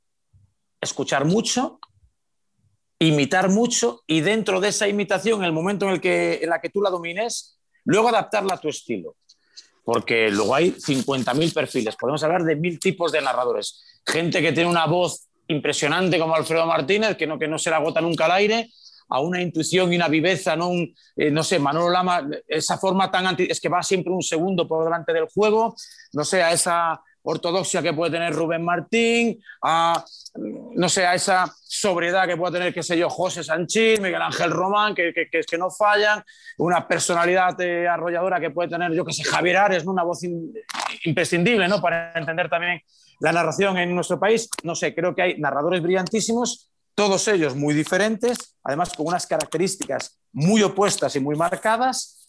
escuchar 0.79 1.25
mucho, 1.25 1.79
imitar 2.99 3.49
mucho 3.49 4.01
y 4.07 4.21
dentro 4.21 4.59
de 4.59 4.69
esa 4.69 4.87
imitación, 4.87 5.39
en 5.39 5.45
el 5.45 5.53
momento 5.53 5.85
en 5.85 5.93
el 5.93 6.01
que, 6.01 6.39
en 6.41 6.49
la 6.49 6.61
que 6.61 6.69
tú 6.69 6.81
la 6.81 6.89
domines, 6.89 7.59
Luego 7.85 8.09
adaptarla 8.09 8.55
a 8.55 8.59
tu 8.59 8.69
estilo, 8.69 9.15
porque 9.83 10.29
luego 10.29 10.55
hay 10.55 10.71
50.000 10.71 11.53
perfiles. 11.53 11.95
Podemos 11.95 12.23
hablar 12.23 12.43
de 12.43 12.55
mil 12.55 12.79
tipos 12.79 13.11
de 13.11 13.21
narradores. 13.21 14.01
Gente 14.05 14.41
que 14.41 14.51
tiene 14.51 14.69
una 14.69 14.85
voz 14.85 15.27
impresionante 15.47 16.19
como 16.19 16.35
Alfredo 16.35 16.65
Martínez, 16.65 17.17
que 17.17 17.27
no, 17.27 17.37
que 17.37 17.47
no 17.47 17.57
se 17.57 17.69
la 17.69 17.77
agota 17.77 18.01
nunca 18.01 18.25
al 18.25 18.31
aire, 18.31 18.69
a 19.09 19.19
una 19.19 19.41
intuición 19.41 19.91
y 19.91 19.97
una 19.97 20.07
viveza, 20.07 20.55
no, 20.55 20.71
eh, 21.15 21.29
no 21.31 21.43
sé, 21.43 21.59
Manolo 21.59 21.89
Lama, 21.89 22.29
esa 22.47 22.77
forma 22.77 23.11
tan 23.11 23.27
anti, 23.27 23.45
es 23.49 23.59
que 23.59 23.67
va 23.67 23.83
siempre 23.83 24.13
un 24.13 24.21
segundo 24.21 24.65
por 24.67 24.85
delante 24.85 25.11
del 25.11 25.25
juego, 25.25 25.75
no 26.13 26.23
sé, 26.23 26.41
a 26.41 26.53
esa 26.53 27.01
ortodoxia 27.23 27.81
que 27.81 27.93
puede 27.93 28.11
tener 28.11 28.33
Rubén 28.33 28.63
Martín, 28.63 29.41
a, 29.61 30.03
no 30.75 30.89
sé, 30.89 31.05
a 31.05 31.15
esa 31.15 31.53
sobriedad 31.63 32.27
que 32.27 32.37
puede 32.37 32.53
tener, 32.53 32.73
qué 32.73 32.83
sé 32.83 32.97
yo, 32.97 33.09
José 33.09 33.43
Sanchín, 33.43 34.01
Miguel 34.01 34.21
Ángel 34.21 34.51
Román, 34.51 34.95
que, 34.95 35.13
que, 35.13 35.27
que, 35.29 35.57
no 35.57 35.69
fallan, 35.69 36.23
una 36.57 36.87
personalidad 36.87 37.59
eh, 37.61 37.87
arrolladora 37.87 38.39
que 38.39 38.51
puede 38.51 38.69
tener, 38.69 38.91
yo 38.93 39.05
que 39.05 39.13
sé, 39.13 39.23
Javier 39.23 39.57
Ares, 39.57 39.85
una 39.85 40.03
voz 40.03 40.19
imprescindible 41.03 41.67
¿no? 41.67 41.81
para 41.81 42.13
entender 42.13 42.49
también 42.49 42.81
la 43.19 43.31
narración 43.31 43.77
en 43.77 43.93
nuestro 43.93 44.19
país. 44.19 44.49
No 44.63 44.75
sé, 44.75 44.95
creo 44.95 45.13
que 45.13 45.21
hay 45.21 45.39
narradores 45.39 45.81
brillantísimos, 45.81 46.71
todos 46.95 47.27
ellos 47.29 47.55
muy 47.55 47.73
diferentes, 47.73 48.57
además 48.63 48.93
con 48.93 49.07
unas 49.07 49.25
características 49.25 50.19
muy 50.33 50.61
opuestas 50.61 51.15
y 51.15 51.19
muy 51.19 51.35
marcadas, 51.35 52.20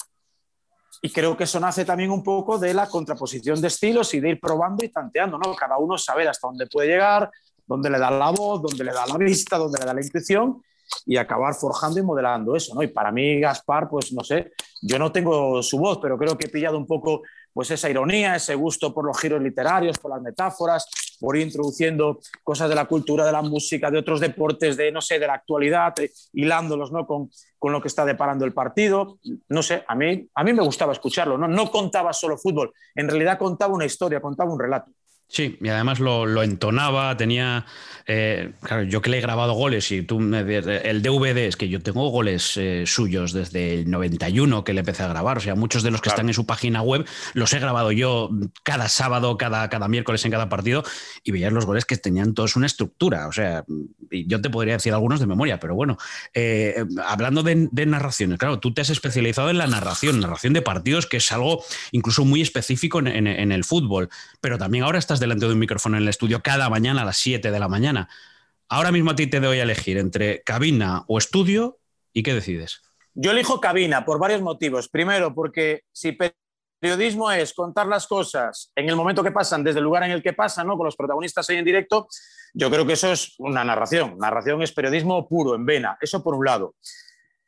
y 1.05 1.11
creo 1.11 1.37
que 1.37 1.45
eso 1.45 1.59
nace 1.59 1.85
también 1.85 2.13
un 2.13 2.23
poco 2.23 2.59
de 2.59 2.73
la 2.73 2.89
contraposición 2.89 3.61
de 3.61 3.67
estilos 3.67 4.15
y 4.15 4.21
de 4.21 4.31
ir 4.31 4.41
probando 4.41 4.85
y 4.85 4.89
tanteando, 4.89 5.37
¿no? 5.37 5.53
Cada 5.57 5.77
uno 5.77 5.99
saber 5.99 6.29
hasta 6.29 6.47
dónde 6.47 6.69
puede 6.69 6.91
llegar, 6.91 7.29
dónde 7.67 7.91
le 7.91 7.99
da 7.99 8.09
la 8.09 8.31
voz, 8.31 8.63
dónde 8.63 8.85
le 8.85 8.93
da 8.93 9.05
la 9.05 9.17
vista, 9.19 9.59
dónde 9.59 9.81
le 9.81 9.85
da 9.85 9.95
la 9.95 10.01
intuición 10.01 10.63
y 11.05 11.17
acabar 11.17 11.55
forjando 11.55 11.99
y 11.99 12.03
modelando 12.05 12.55
eso, 12.55 12.73
¿no? 12.77 12.85
Y 12.85 12.87
para 12.87 13.11
mí 13.11 13.41
Gaspar, 13.41 13.89
pues 13.89 14.13
no 14.13 14.23
sé, 14.23 14.53
yo 14.81 14.97
no 14.97 15.11
tengo 15.11 15.61
su 15.61 15.77
voz, 15.77 15.99
pero 16.01 16.17
creo 16.17 16.39
que 16.39 16.47
he 16.47 16.51
pillado 16.51 16.79
un 16.79 16.87
poco 16.87 17.23
pues 17.53 17.71
esa 17.73 17.91
ironía, 17.91 18.37
ese 18.37 18.55
gusto 18.55 18.95
por 18.95 19.05
los 19.05 19.19
giros 19.19 19.43
literarios, 19.43 19.99
por 19.99 20.13
las 20.13 20.23
metáforas, 20.23 20.89
por 21.23 21.37
ir 21.37 21.47
introduciendo 21.47 22.19
cosas 22.43 22.69
de 22.69 22.75
la 22.75 22.87
cultura, 22.87 23.25
de 23.25 23.31
la 23.31 23.43
música, 23.43 23.93
de 23.93 23.99
otros 23.99 24.19
deportes, 24.19 24.77
de, 24.77 24.91
no 24.91 25.01
sé, 25.01 25.21
de 25.21 25.29
la 25.29 25.35
actualidad, 25.35 25.95
eh, 26.01 26.11
hilándolos 26.33 26.91
¿no? 26.91 27.07
con, 27.07 27.31
con, 27.61 27.71
lo 27.71 27.81
que 27.81 27.87
está 27.87 28.05
deparando 28.05 28.45
el 28.45 28.53
partido. 28.53 29.19
No 29.49 29.63
sé, 29.63 29.85
a 29.87 29.95
mí, 29.95 30.29
a 30.35 30.43
mí 30.43 30.53
me 30.53 30.65
gustaba 30.65 30.93
escucharlo, 30.93 31.39
¿no? 31.39 31.47
no 31.47 31.71
contaba 31.71 32.13
solo 32.13 32.37
fútbol, 32.37 32.73
en 32.97 33.09
realidad 33.09 33.39
contaba 33.39 33.73
una 33.73 33.85
historia, 33.85 34.21
contaba 34.21 34.53
un 34.53 34.59
relato. 34.59 34.91
Sí, 35.33 35.57
y 35.63 35.69
además 35.69 35.99
lo, 35.99 36.43
entonaba, 36.43 37.17
tenía... 37.17 37.65
Eh, 38.09 38.51
claro, 38.61 38.83
yo 38.83 39.01
que 39.01 39.11
le 39.11 39.19
he 39.19 39.21
grabado 39.21 39.53
goles 39.55 39.93
y 39.93 40.03
tú 40.03 40.19
me 40.19 40.41
el 40.41 41.03
DVD 41.03 41.47
es 41.47 41.57
que 41.57 41.69
yo 41.69 41.81
tengo 41.81 42.09
goles 42.09 42.57
eh, 42.57 42.83
suyos 42.85 43.33
desde 43.33 43.75
el 43.75 43.89
91 43.89 44.65
que 44.65 44.73
le 44.73 44.81
empecé 44.81 45.05
a 45.05 45.07
grabar, 45.07 45.39
o 45.39 45.41
sea, 45.41 45.55
muchos 45.55 45.85
de 45.85 45.93
los 45.93 46.01
que 46.01 46.09
están 46.09 46.27
en 46.27 46.35
su 46.35 46.45
página 46.45 46.83
web 46.83 47.07
los 47.33 47.53
he 47.53 47.61
grabado 47.61 47.93
yo 47.93 48.29
cada 48.65 48.89
sábado, 48.89 49.39
cada, 49.39 49.71
cada 49.71 49.87
miércoles 49.87 50.25
en 50.25 50.33
cada 50.33 50.49
partido 50.49 50.83
y 51.23 51.31
veías 51.31 51.53
los 51.53 51.65
goles 51.65 51.85
que 51.85 51.97
tenían 51.97 52.35
todos 52.35 52.57
una 52.57 52.67
estructura, 52.67 53.29
o 53.29 53.33
sea, 53.33 53.65
yo 54.11 54.41
te 54.41 54.51
podría 54.51 54.75
decir 54.75 54.93
algunos 54.93 55.21
de 55.21 55.27
memoria, 55.27 55.61
pero 55.61 55.77
bueno, 55.77 55.97
eh, 56.35 56.85
hablando 57.07 57.45
de, 57.45 57.87
narraciones, 57.87 58.37
claro, 58.37 58.59
tú 58.59 58.75
te 58.75 58.81
has 58.81 58.91
especializado 58.91 59.49
en 59.49 59.59
la 59.59 59.69
narración, 59.69 60.19
narración 60.19 60.55
de 60.55 60.63
partidos, 60.63 61.07
que 61.07 61.19
es 61.19 61.31
algo 61.31 61.65
incluso 61.93 62.25
muy 62.25 62.43
específico 62.43 62.99
en 62.99 63.53
el 63.53 63.63
fútbol, 63.63 64.09
pero 64.41 64.59
también 64.59 64.83
ahora 64.83 64.99
estás 64.99 65.21
delante 65.23 65.47
de 65.47 65.53
un 65.53 65.59
micrófono 65.59 65.97
en 65.97 66.03
el 66.03 66.09
estudio 66.09 66.43
cada 66.43 66.69
mañana 66.69 67.03
a 67.03 67.05
las 67.05 67.17
7 67.17 67.51
de 67.51 67.59
la 67.59 67.69
mañana. 67.69 68.09
Ahora 68.69 68.93
mismo 68.93 69.11
a 69.11 69.17
ti 69.17 69.27
te 69.27 69.41
doy 69.41 69.59
a 69.59 69.63
elegir 69.63 69.99
entre 69.99 70.43
cabina 70.43 71.05
o 71.07 71.19
estudio 71.19 71.79
y 72.13 72.23
qué 72.23 72.35
decides. 72.35 72.83
Yo 73.15 73.31
elijo 73.31 73.61
cabina 73.61 74.05
por 74.05 74.19
varios 74.19 74.41
motivos. 74.41 74.89
Primero, 74.89 75.35
porque 75.35 75.83
si 75.93 76.17
periodismo 76.81 77.31
es 77.31 77.53
contar 77.53 77.87
las 77.87 78.07
cosas 78.07 78.73
en 78.75 78.89
el 78.89 78.97
momento 78.97 79.23
que 79.23 79.31
pasan, 79.31 79.63
desde 79.63 79.79
el 79.79 79.85
lugar 79.85 80.03
en 80.05 80.11
el 80.11 80.23
que 80.23 80.33
pasan, 80.33 80.67
¿no? 80.67 80.77
con 80.77 80.87
los 80.87 80.97
protagonistas 80.97 81.49
ahí 81.51 81.57
en 81.57 81.65
directo, 81.65 82.09
yo 82.55 82.71
creo 82.71 82.87
que 82.87 82.95
eso 82.95 83.13
es 83.13 83.35
una 83.39 83.65
narración. 83.65 84.17
Narración 84.19 84.63
es 84.63 84.73
periodismo 84.73 85.29
puro, 85.29 85.55
en 85.55 85.65
vena. 85.65 85.97
Eso 86.01 86.23
por 86.23 86.35
un 86.35 86.45
lado. 86.45 86.75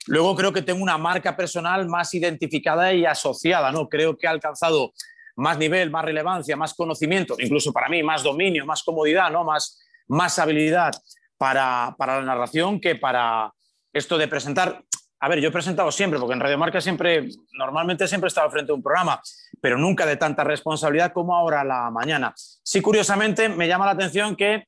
Luego 0.06 0.36
creo 0.36 0.52
que 0.52 0.62
tengo 0.62 0.82
una 0.82 0.98
marca 0.98 1.34
personal 1.36 1.88
más 1.88 2.12
identificada 2.14 2.92
y 2.92 3.06
asociada, 3.06 3.72
¿no? 3.72 3.88
Creo 3.88 4.16
que 4.16 4.26
ha 4.26 4.30
alcanzado 4.30 4.92
más 5.36 5.58
nivel, 5.58 5.90
más 5.90 6.04
relevancia, 6.04 6.56
más 6.56 6.74
conocimiento, 6.74 7.36
incluso 7.38 7.72
para 7.72 7.88
mí 7.88 8.02
más 8.02 8.22
dominio, 8.22 8.64
más 8.66 8.82
comodidad, 8.82 9.30
¿no? 9.30 9.44
más, 9.44 9.80
más 10.08 10.38
habilidad 10.38 10.92
para, 11.36 11.94
la 11.98 12.22
narración 12.22 12.80
que 12.80 12.96
para 12.96 13.52
esto 13.92 14.16
de 14.18 14.28
presentar. 14.28 14.82
A 15.20 15.28
ver, 15.28 15.40
yo 15.40 15.48
he 15.48 15.52
presentado 15.52 15.90
siempre, 15.90 16.18
porque 16.18 16.34
en 16.34 16.40
Radio 16.40 16.58
Marca 16.58 16.80
siempre, 16.80 17.28
normalmente 17.52 18.06
siempre 18.06 18.26
he 18.26 18.28
estado 18.28 18.50
frente 18.50 18.72
a 18.72 18.74
un 18.74 18.82
programa, 18.82 19.20
pero 19.60 19.78
nunca 19.78 20.04
de 20.04 20.16
tanta 20.16 20.44
responsabilidad 20.44 21.12
como 21.12 21.34
ahora 21.34 21.62
a 21.62 21.64
la 21.64 21.90
mañana. 21.90 22.34
Sí, 22.36 22.80
curiosamente, 22.80 23.48
me 23.48 23.66
llama 23.66 23.86
la 23.86 23.92
atención 23.92 24.36
que 24.36 24.64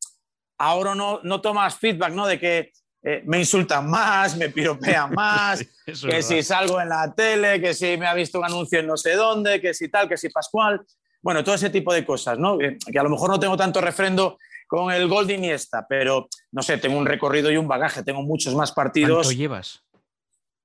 ahora 0.59 0.95
no, 0.95 1.21
no 1.23 1.41
tomas 1.41 1.77
feedback, 1.77 2.13
¿no? 2.13 2.27
De 2.27 2.41
que 2.41 2.73
eh, 3.09 3.23
me 3.25 3.39
insultan 3.39 3.89
más, 3.89 4.37
me 4.37 4.49
piropean 4.49 5.13
más, 5.15 5.65
que 5.85 6.23
si 6.23 6.43
salgo 6.43 6.81
en 6.81 6.89
la 6.89 7.15
tele, 7.15 7.61
que 7.61 7.73
si 7.73 7.97
me 7.97 8.07
ha 8.09 8.15
visto 8.15 8.41
un 8.41 8.45
anuncio 8.45 8.81
en 8.81 8.89
no 8.89 8.97
sé 8.97 9.15
dónde, 9.15 9.61
que 9.61 9.73
si 9.75 9.89
tal, 9.89 10.09
que 10.09 10.17
si 10.17 10.29
Pascual. 10.29 10.85
Bueno, 11.23 11.45
todo 11.45 11.55
ese 11.55 11.71
tipo 11.71 11.95
de 11.95 12.05
cosas, 12.05 12.37
¿no? 12.37 12.59
Que, 12.59 12.77
a 12.99 13.03
lo 13.05 13.09
mejor 13.09 13.31
no 13.31 13.39
tengo 13.39 13.57
tanto 13.57 13.81
refrendo 13.81 14.39
con 14.67 14.93
el 14.93 15.07
gol 15.07 15.29
de 15.29 15.35
Iniesta, 15.35 15.87
pero 15.89 16.29
no 16.51 16.63
sé, 16.63 16.79
tengo 16.79 16.99
un 16.99 17.07
recorrido 17.07 17.49
y 17.53 17.57
un 17.57 17.69
bagaje, 17.69 18.03
tengo 18.03 18.23
muchos 18.23 18.57
más 18.57 18.73
partidos. 18.73 19.27
¿Cuánto 19.27 19.33
llevas? 19.33 19.85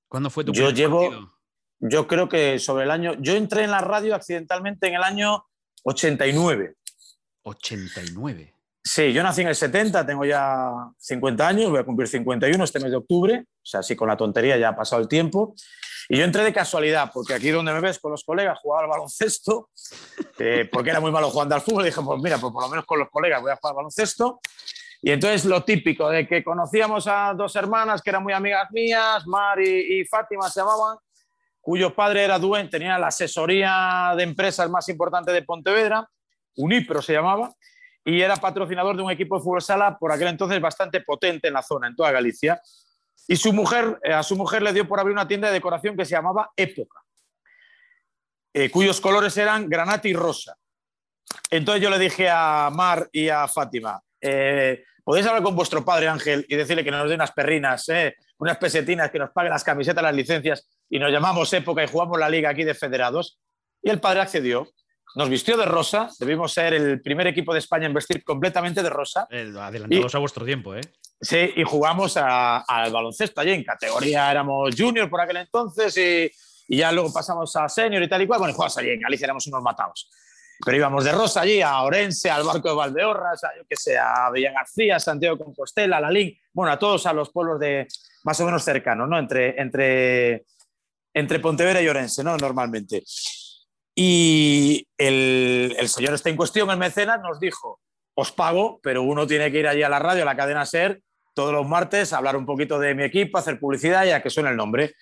¿Cuándo 0.07 0.29
fue 0.31 0.43
tu 0.43 0.51
Yo 0.51 0.65
primer 0.65 0.75
llevo- 0.75 1.01
partido? 1.09 1.37
Yo 1.83 2.07
creo 2.07 2.27
que 2.27 2.57
sobre 2.57 2.85
el 2.85 2.91
año. 2.91 3.13
Yo 3.19 3.33
entré 3.35 3.63
en 3.63 3.71
la 3.71 3.81
radio 3.81 4.15
accidentalmente 4.15 4.87
en 4.87 4.95
el 4.95 5.03
año 5.03 5.45
89. 5.83 6.75
89. 7.43 8.50
Sí, 8.83 9.13
yo 9.13 9.21
nací 9.21 9.41
en 9.41 9.47
el 9.47 9.55
70, 9.55 10.05
tengo 10.05 10.25
ya 10.25 10.71
50 10.97 11.47
años, 11.47 11.69
voy 11.69 11.79
a 11.79 11.83
cumplir 11.83 12.07
51 12.07 12.63
este 12.63 12.79
mes 12.79 12.89
de 12.89 12.97
octubre, 12.97 13.43
o 13.45 13.65
sea, 13.65 13.81
así 13.81 13.95
con 13.95 14.07
la 14.07 14.17
tontería 14.17 14.57
ya 14.57 14.69
ha 14.69 14.75
pasado 14.75 15.01
el 15.01 15.07
tiempo. 15.07 15.53
Y 16.09 16.17
yo 16.17 16.25
entré 16.25 16.43
de 16.43 16.51
casualidad, 16.51 17.11
porque 17.13 17.35
aquí 17.35 17.51
donde 17.51 17.73
me 17.73 17.79
ves 17.79 17.99
con 17.99 18.11
los 18.11 18.23
colegas 18.23 18.59
jugaba 18.59 18.83
al 18.83 18.89
baloncesto, 18.89 19.69
eh, 20.39 20.67
porque 20.71 20.89
era 20.89 20.99
muy 20.99 21.11
malo 21.11 21.29
jugando 21.29 21.53
al 21.53 21.61
fútbol, 21.61 21.85
dije, 21.85 22.01
pues 22.01 22.21
mira, 22.21 22.39
pues 22.39 22.51
por 22.51 22.63
lo 22.63 22.69
menos 22.69 22.85
con 22.85 22.99
los 22.99 23.09
colegas 23.09 23.41
voy 23.41 23.51
a 23.51 23.55
jugar 23.55 23.71
al 23.71 23.75
baloncesto. 23.75 24.41
Y 25.03 25.11
entonces 25.11 25.45
lo 25.45 25.63
típico 25.63 26.09
de 26.09 26.27
que 26.27 26.43
conocíamos 26.43 27.07
a 27.07 27.33
dos 27.35 27.55
hermanas 27.55 28.01
que 28.01 28.09
eran 28.09 28.23
muy 28.23 28.33
amigas 28.33 28.67
mías, 28.71 29.25
Mar 29.27 29.61
y, 29.61 30.01
y 30.01 30.05
Fátima 30.05 30.49
se 30.49 30.59
llamaban, 30.59 30.97
cuyo 31.59 31.93
padre 31.93 32.23
era 32.23 32.39
dueño, 32.39 32.69
tenía 32.69 32.97
la 32.97 33.07
asesoría 33.07 34.13
de 34.17 34.23
empresas 34.23 34.69
más 34.69 34.89
importante 34.89 35.31
de 35.31 35.43
Pontevedra, 35.43 36.09
Unipro 36.55 37.01
se 37.01 37.13
llamaba, 37.13 37.53
y 38.03 38.21
era 38.21 38.35
patrocinador 38.35 38.95
de 38.95 39.03
un 39.03 39.11
equipo 39.11 39.37
de 39.37 39.43
fútbol 39.43 39.61
sala 39.61 39.97
por 39.97 40.11
aquel 40.11 40.29
entonces 40.29 40.59
bastante 40.59 41.01
potente 41.01 41.47
en 41.47 41.53
la 41.53 41.61
zona, 41.61 41.87
en 41.87 41.95
toda 41.95 42.11
Galicia. 42.11 42.61
Y 43.27 43.35
su 43.35 43.53
mujer, 43.53 43.99
eh, 44.03 44.13
a 44.13 44.23
su 44.23 44.35
mujer 44.35 44.63
le 44.63 44.73
dio 44.73 44.87
por 44.87 44.99
abrir 44.99 45.13
una 45.13 45.27
tienda 45.27 45.47
de 45.47 45.53
decoración 45.53 45.95
que 45.95 46.05
se 46.05 46.11
llamaba 46.11 46.51
Época, 46.55 46.99
eh, 48.53 48.69
cuyos 48.71 48.99
colores 48.99 49.37
eran 49.37 49.69
granate 49.69 50.09
y 50.09 50.13
rosa. 50.13 50.57
Entonces 51.49 51.81
yo 51.81 51.89
le 51.89 51.99
dije 51.99 52.29
a 52.29 52.69
Mar 52.73 53.07
y 53.11 53.29
a 53.29 53.47
Fátima, 53.47 54.01
eh, 54.19 54.83
¿podéis 55.03 55.27
hablar 55.27 55.43
con 55.43 55.55
vuestro 55.55 55.85
padre 55.85 56.07
Ángel 56.07 56.45
y 56.49 56.55
decirle 56.55 56.83
que 56.83 56.91
nos 56.91 57.07
dé 57.07 57.15
unas 57.15 57.31
perrinas, 57.31 57.85
unas 58.39 58.57
pesetinas, 58.57 59.11
que 59.11 59.19
nos 59.19 59.29
pague 59.29 59.49
las 59.49 59.63
camisetas, 59.63 60.03
las 60.03 60.15
licencias 60.15 60.67
y 60.89 60.99
nos 60.99 61.11
llamamos 61.11 61.53
Época 61.53 61.83
y 61.83 61.87
jugamos 61.87 62.19
la 62.19 62.29
liga 62.29 62.49
aquí 62.49 62.63
de 62.63 62.73
federados? 62.73 63.39
Y 63.81 63.89
el 63.89 64.01
padre 64.01 64.21
accedió. 64.21 64.67
Nos 65.15 65.29
vistió 65.29 65.57
de 65.57 65.65
rosa, 65.65 66.09
debimos 66.19 66.53
ser 66.53 66.73
el 66.73 67.01
primer 67.01 67.27
equipo 67.27 67.51
de 67.53 67.59
España 67.59 67.85
en 67.85 67.93
vestir 67.93 68.23
completamente 68.23 68.81
de 68.81 68.89
rosa. 68.89 69.27
Eh, 69.29 69.51
adelantados 69.59 70.15
a 70.15 70.19
vuestro 70.19 70.45
tiempo, 70.45 70.73
¿eh? 70.75 70.81
Sí, 71.19 71.51
y 71.55 71.63
jugamos 71.63 72.17
al 72.17 72.91
baloncesto 72.91 73.41
allí 73.41 73.51
en 73.51 73.63
categoría, 73.63 74.31
éramos 74.31 74.73
junior 74.75 75.09
por 75.09 75.21
aquel 75.21 75.37
entonces 75.37 75.95
y, 75.97 76.31
y 76.73 76.77
ya 76.77 76.91
luego 76.91 77.13
pasamos 77.13 77.55
a 77.55 77.69
senior 77.69 78.01
y 78.01 78.09
tal 78.09 78.21
y 78.21 78.27
cual. 78.27 78.39
Bueno, 78.39 78.51
y 78.51 78.55
jugamos 78.55 78.77
allí 78.77 78.89
en 78.89 79.01
Galicia, 79.01 79.25
éramos 79.25 79.45
unos 79.47 79.61
matados. 79.61 80.09
Pero 80.63 80.77
íbamos 80.77 81.03
de 81.03 81.11
Rosa 81.11 81.41
allí 81.41 81.61
a 81.61 81.81
Orense, 81.81 82.29
al 82.29 82.43
barco 82.43 82.69
de 82.69 82.75
Valdeorras, 82.75 83.43
a, 83.43 83.55
yo 83.57 83.63
que 83.67 83.75
sé, 83.75 83.97
a 83.97 84.29
Villa 84.31 84.51
García, 84.51 84.99
Santiago 84.99 85.35
de 85.35 85.43
Compostela, 85.43 85.97
a 85.97 86.01
Lalín, 86.01 86.37
bueno, 86.53 86.71
a 86.71 86.79
todos 86.79 87.05
a 87.05 87.13
los 87.13 87.31
pueblos 87.31 87.59
de 87.59 87.87
más 88.23 88.39
o 88.39 88.45
menos 88.45 88.63
cercanos, 88.63 89.09
¿no? 89.09 89.17
Entre, 89.17 89.59
entre, 89.59 90.45
entre 91.13 91.39
Pontevedra 91.39 91.81
y 91.81 91.87
Orense, 91.87 92.23
¿no? 92.23 92.37
Normalmente. 92.37 93.03
Y 94.03 94.87
el, 94.97 95.77
señor 95.87 96.15
este 96.15 96.31
en 96.31 96.35
cuestión, 96.35 96.71
el 96.71 96.77
mecenas, 96.77 97.21
nos 97.21 97.39
dijo, 97.39 97.79
os 98.15 98.31
pago, 98.31 98.79
pero 98.81 99.03
uno 99.03 99.27
tiene 99.27 99.51
que 99.51 99.59
ir 99.59 99.67
allí 99.67 99.83
a 99.83 99.89
la 99.89 99.99
radio, 99.99 100.23
a 100.23 100.25
la 100.25 100.35
cadena 100.35 100.65
SER, 100.65 101.03
todos 101.35 101.53
los 101.53 101.67
martes, 101.67 102.11
hablar 102.11 102.35
un 102.35 102.47
poquito 102.47 102.79
de 102.79 102.95
mi 102.95 103.03
equipo, 103.03 103.37
hacer 103.37 103.59
publicidad 103.59 104.03
y 104.05 104.09
a 104.09 104.23
que 104.23 104.31
suene 104.31 104.49
el 104.49 104.57
nombre. 104.57 104.95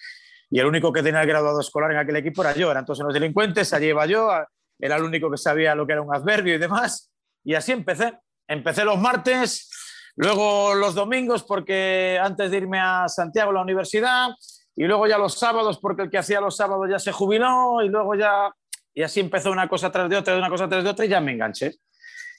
Y 0.50 0.60
el 0.60 0.66
único 0.66 0.92
que 0.92 1.02
tenía 1.02 1.22
el 1.22 1.30
graduado 1.30 1.62
escolar 1.62 1.94
en 1.94 1.98
aquel 1.98 2.18
equipo 2.18 2.42
era 2.42 2.54
yo, 2.54 2.70
eran 2.70 2.84
todos 2.84 3.00
los 3.00 3.14
delincuentes, 3.14 3.72
allí 3.72 3.86
iba 3.86 4.06
yo, 4.06 4.30
era 4.78 4.98
el 4.98 5.04
único 5.04 5.32
que 5.32 5.38
sabía 5.38 5.76
lo 5.76 5.88
que 5.88 5.94
era 5.94 6.02
un 6.02 6.14
adverbio 6.14 6.56
y 6.56 6.58
demás. 6.58 7.10
Y 7.46 7.56
así 7.56 7.72
empecé. 7.72 8.20
Empecé 8.50 8.84
los 8.84 9.00
martes, 9.00 9.72
luego 10.18 10.76
los 10.76 10.94
domingos, 10.94 11.44
porque 11.44 12.20
antes 12.22 12.52
de 12.52 12.58
irme 12.58 12.82
a 12.82 13.08
Santiago 13.08 13.52
a 13.52 13.54
la 13.54 13.62
universidad, 13.62 14.32
y 14.76 14.84
luego 14.84 15.08
ya 15.08 15.18
los 15.18 15.40
sábados, 15.40 15.80
porque 15.80 16.02
el 16.02 16.10
que 16.10 16.18
hacía 16.18 16.42
los 16.42 16.58
sábados 16.58 16.90
ya 16.90 17.00
se 17.00 17.14
jubiló, 17.14 17.82
y 17.82 17.88
luego 17.88 18.16
ya. 18.16 18.52
Y 18.94 19.04
así 19.04 19.20
empezó 19.20 19.52
una 19.52 19.68
cosa 19.68 19.92
tras 19.92 20.10
de 20.10 20.18
otra, 20.18 20.38
una 20.38 20.50
cosa 20.50 20.68
tras 20.68 20.84
de 20.84 20.90
otra, 20.90 21.06
y 21.06 21.10
ya 21.10 21.22
me 21.22 21.32
enganché. 21.32 21.76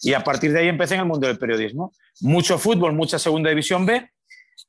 Y 0.02 0.14
a 0.14 0.24
partir 0.24 0.52
de 0.52 0.60
ahí 0.60 0.68
empecé 0.68 0.94
en 0.94 1.00
el 1.00 1.06
mundo 1.06 1.26
del 1.26 1.38
periodismo. 1.38 1.92
Mucho 2.20 2.58
fútbol, 2.58 2.92
mucha 2.92 3.18
segunda 3.18 3.50
división 3.50 3.84
B. 3.84 4.10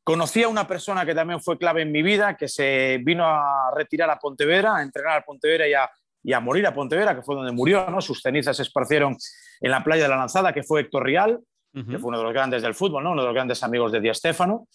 Conocí 0.03 0.43
a 0.43 0.47
una 0.47 0.67
persona 0.67 1.05
que 1.05 1.15
también 1.15 1.41
fue 1.41 1.57
clave 1.57 1.83
en 1.83 1.91
mi 1.91 2.01
vida, 2.01 2.35
que 2.35 2.47
se 2.47 2.99
vino 3.03 3.25
a 3.25 3.71
retirar 3.75 4.09
a 4.09 4.17
Pontevedra, 4.17 4.77
a 4.77 4.81
entrenar 4.81 5.19
a 5.19 5.21
Pontevedra 5.21 5.67
y 5.67 5.73
a, 5.73 5.89
y 6.23 6.33
a 6.33 6.39
morir 6.39 6.65
a 6.67 6.73
Pontevedra, 6.73 7.15
que 7.15 7.21
fue 7.21 7.35
donde 7.35 7.51
murió. 7.51 7.89
¿no? 7.89 8.01
Sus 8.01 8.21
cenizas 8.21 8.57
se 8.57 8.63
esparcieron 8.63 9.15
en 9.61 9.71
la 9.71 9.83
playa 9.83 10.03
de 10.03 10.09
la 10.09 10.17
Lanzada, 10.17 10.53
que 10.53 10.63
fue 10.63 10.81
Héctor 10.81 11.05
Rial, 11.05 11.39
que 11.73 11.97
fue 11.99 12.09
uno 12.09 12.17
de 12.17 12.23
los 12.25 12.33
grandes 12.33 12.61
del 12.61 12.73
fútbol, 12.73 13.03
¿no? 13.03 13.11
uno 13.11 13.21
de 13.21 13.27
los 13.27 13.33
grandes 13.33 13.63
amigos 13.63 13.93
de 13.93 14.01
Di 14.01 14.13
Stéfano, 14.13 14.67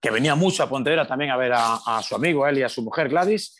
que 0.00 0.10
venía 0.10 0.34
mucho 0.34 0.62
a 0.62 0.68
Pontevedra 0.68 1.06
también 1.06 1.30
a 1.30 1.36
ver 1.36 1.52
a, 1.54 1.76
a 1.86 2.02
su 2.02 2.14
amigo, 2.14 2.44
a 2.44 2.50
él 2.50 2.58
y 2.58 2.62
a 2.62 2.68
su 2.68 2.82
mujer 2.82 3.08
Gladys. 3.08 3.56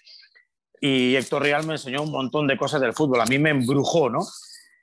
Y 0.80 1.16
Héctor 1.16 1.42
Rial 1.42 1.66
me 1.66 1.74
enseñó 1.74 2.02
un 2.02 2.10
montón 2.10 2.46
de 2.46 2.56
cosas 2.56 2.80
del 2.80 2.92
fútbol. 2.92 3.20
A 3.20 3.26
mí 3.26 3.38
me 3.38 3.50
embrujó, 3.50 4.10
¿no? 4.10 4.20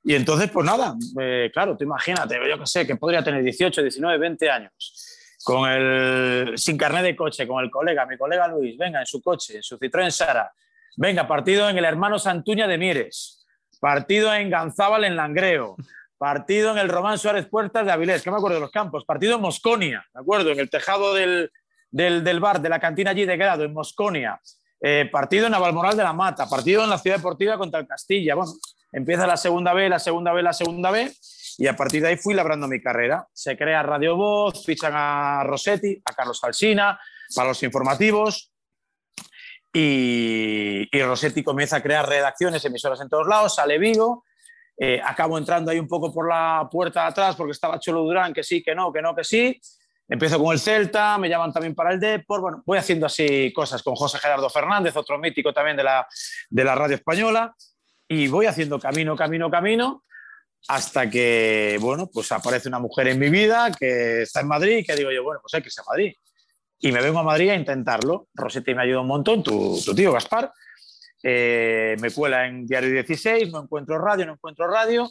Y 0.03 0.15
entonces, 0.15 0.51
pues 0.51 0.65
nada, 0.65 0.95
eh, 1.19 1.49
claro, 1.53 1.77
tú 1.77 1.85
imagínate, 1.85 2.37
yo 2.49 2.59
que 2.59 2.67
sé, 2.67 2.85
que 2.85 2.97
podría 2.97 3.23
tener 3.23 3.41
18, 3.41 3.81
19, 3.81 4.17
20 4.17 4.49
años, 4.49 5.39
con 5.45 5.69
el, 5.69 6.57
sin 6.57 6.77
carnet 6.77 7.03
de 7.03 7.15
coche, 7.15 7.47
con 7.47 7.63
el 7.63 7.71
colega, 7.71 8.05
mi 8.05 8.17
colega 8.17 8.49
Luis, 8.49 8.77
venga, 8.77 8.99
en 8.99 9.05
su 9.05 9.21
coche, 9.21 9.57
en 9.57 9.63
su 9.63 9.77
Citroën 9.77 10.11
Sara, 10.11 10.51
venga, 10.97 11.25
partido 11.25 11.69
en 11.69 11.77
el 11.77 11.85
hermano 11.85 12.19
Santuña 12.19 12.67
de 12.67 12.77
Mieres, 12.77 13.45
partido 13.79 14.33
en 14.33 14.49
Ganzábal 14.49 15.05
en 15.05 15.15
Langreo, 15.15 15.77
partido 16.17 16.71
en 16.71 16.79
el 16.79 16.89
Román 16.89 17.17
Suárez 17.17 17.47
Puertas 17.47 17.85
de 17.85 17.91
Avilés, 17.93 18.23
que 18.23 18.31
me 18.31 18.37
acuerdo 18.37 18.55
de 18.55 18.61
los 18.61 18.71
campos, 18.71 19.05
partido 19.05 19.35
en 19.35 19.41
Mosconia, 19.41 20.05
¿de 20.13 20.19
acuerdo? 20.19 20.51
En 20.51 20.59
el 20.59 20.69
tejado 20.69 21.13
del, 21.13 21.49
del 21.91 22.39
bar, 22.41 22.59
de 22.59 22.67
la 22.67 22.79
cantina 22.79 23.11
allí 23.11 23.25
de 23.25 23.37
grado, 23.37 23.63
en 23.63 23.73
Mosconia, 23.73 24.41
eh, 24.85 25.07
partido 25.09 25.45
en 25.45 25.53
Navalmoral 25.53 25.95
de 25.95 26.03
la 26.03 26.11
Mata, 26.11 26.49
partido 26.49 26.83
en 26.83 26.89
la 26.89 26.97
Ciudad 26.97 27.15
Deportiva 27.15 27.57
contra 27.57 27.79
el 27.79 27.87
Castilla, 27.87 28.35
bueno, 28.35 28.51
empieza 28.91 29.25
la 29.25 29.37
segunda 29.37 29.73
B, 29.73 29.87
la 29.87 29.97
segunda 29.97 30.33
B, 30.33 30.43
la 30.43 30.51
segunda 30.51 30.91
B, 30.91 31.09
y 31.57 31.67
a 31.67 31.75
partir 31.77 32.01
de 32.01 32.09
ahí 32.09 32.17
fui 32.17 32.33
labrando 32.33 32.67
mi 32.67 32.81
carrera. 32.81 33.25
Se 33.31 33.55
crea 33.55 33.81
Radio 33.81 34.17
Voz, 34.17 34.65
fichan 34.65 34.91
a 34.93 35.43
Rossetti, 35.45 36.01
a 36.03 36.13
Carlos 36.13 36.43
Alsina, 36.43 36.99
para 37.33 37.47
los 37.47 37.63
informativos, 37.63 38.51
y, 39.71 40.87
y 40.91 41.01
Rossetti 41.01 41.43
comienza 41.43 41.77
a 41.77 41.81
crear 41.81 42.07
redacciones, 42.07 42.65
emisoras 42.65 42.99
en 42.99 43.09
todos 43.09 43.25
lados, 43.25 43.55
sale 43.55 43.79
Vigo, 43.79 44.25
eh, 44.77 44.99
acabo 45.03 45.37
entrando 45.37 45.71
ahí 45.71 45.79
un 45.79 45.87
poco 45.87 46.11
por 46.11 46.27
la 46.27 46.67
puerta 46.69 47.03
de 47.03 47.07
atrás 47.07 47.35
porque 47.35 47.51
estaba 47.51 47.79
Cholo 47.79 48.01
Durán, 48.01 48.33
que 48.33 48.43
sí, 48.43 48.61
que 48.61 48.75
no, 48.75 48.91
que 48.91 49.01
no, 49.01 49.15
que 49.15 49.23
sí. 49.23 49.59
Empiezo 50.13 50.37
con 50.37 50.53
el 50.53 50.59
Celta, 50.59 51.17
me 51.17 51.27
llaman 51.27 51.51
también 51.51 51.73
para 51.73 51.91
el 51.91 51.99
Depor, 51.99 52.39
bueno, 52.39 52.61
voy 52.67 52.77
haciendo 52.77 53.07
así 53.07 53.51
cosas 53.51 53.81
con 53.81 53.95
José 53.95 54.19
Gerardo 54.19 54.47
Fernández, 54.47 54.95
otro 54.95 55.17
mítico 55.17 55.51
también 55.51 55.75
de 55.75 55.83
la, 55.83 56.07
de 56.51 56.63
la 56.63 56.75
radio 56.75 56.97
española, 56.97 57.55
y 58.07 58.27
voy 58.27 58.45
haciendo 58.45 58.77
camino, 58.79 59.15
camino, 59.15 59.49
camino, 59.49 60.03
hasta 60.67 61.09
que, 61.09 61.79
bueno, 61.81 62.11
pues 62.13 62.31
aparece 62.31 62.69
una 62.69 62.77
mujer 62.77 63.07
en 63.07 63.17
mi 63.17 63.31
vida 63.31 63.71
que 63.71 64.21
está 64.21 64.41
en 64.41 64.49
Madrid 64.49 64.85
que 64.85 64.95
digo 64.95 65.09
yo, 65.11 65.23
bueno, 65.23 65.39
pues 65.41 65.51
hay 65.55 65.63
que 65.63 65.69
irse 65.69 65.81
a 65.81 65.89
Madrid. 65.89 66.13
Y 66.77 66.91
me 66.91 67.01
vengo 67.01 67.17
a 67.17 67.23
Madrid 67.23 67.49
a 67.49 67.55
intentarlo. 67.55 68.27
Rosetti 68.35 68.75
me 68.75 68.83
ayuda 68.83 69.01
un 69.01 69.07
montón, 69.07 69.41
tu, 69.41 69.81
tu 69.83 69.95
tío 69.95 70.11
Gaspar. 70.11 70.53
Eh, 71.23 71.95
me 71.99 72.11
cuela 72.11 72.45
en 72.45 72.67
Diario 72.67 72.91
16, 72.91 73.51
no 73.51 73.63
encuentro 73.63 73.97
radio, 73.97 74.27
no 74.27 74.33
encuentro 74.33 74.67
radio. 74.67 75.09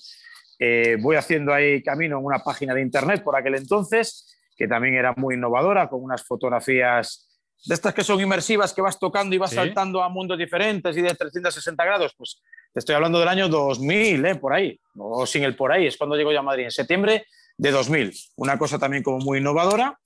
Eh, 0.61 0.97
voy 1.01 1.17
haciendo 1.17 1.53
ahí 1.53 1.83
camino 1.83 2.21
en 2.21 2.25
una 2.25 2.39
página 2.39 2.73
de 2.73 2.83
internet 2.83 3.25
por 3.25 3.35
aquel 3.35 3.57
entonces, 3.57 4.33
que 4.63 4.69
también 4.69 4.95
era 4.95 5.13
muy 5.17 5.35
innovadora, 5.35 5.89
con 5.89 6.05
unas 6.05 6.23
fotografías 6.23 7.29
de 7.67 7.75
estas 7.75 7.93
que 7.93 8.05
son 8.05 8.21
inmersivas, 8.21 8.73
que 8.73 8.81
vas 8.81 8.97
tocando 8.97 9.35
y 9.35 9.39
vas 9.39 9.51
¿Sí? 9.51 9.57
saltando 9.57 10.01
a 10.05 10.09
mundos 10.09 10.39
diferentes 10.39 10.97
y 10.97 11.03
de 11.03 11.13
360 11.13 11.85
grados. 11.85 12.15
Pues 12.17 12.41
te 12.73 12.79
estoy 12.79 12.95
hablando 12.95 13.19
del 13.19 13.27
año 13.27 13.49
2000, 13.49 14.25
eh, 14.25 14.35
por 14.37 14.53
ahí, 14.53 14.79
o 14.97 15.27
sin 15.27 15.43
el 15.43 15.57
por 15.57 15.73
ahí, 15.73 15.89
es 15.89 15.97
cuando 15.97 16.15
llego 16.15 16.31
yo 16.31 16.39
a 16.39 16.43
Madrid, 16.43 16.67
en 16.67 16.71
septiembre 16.71 17.27
de 17.57 17.71
2000. 17.73 18.13
Una 18.37 18.57
cosa 18.57 18.79
también 18.79 19.03
como 19.03 19.19
muy 19.19 19.39
innovadora 19.39 19.99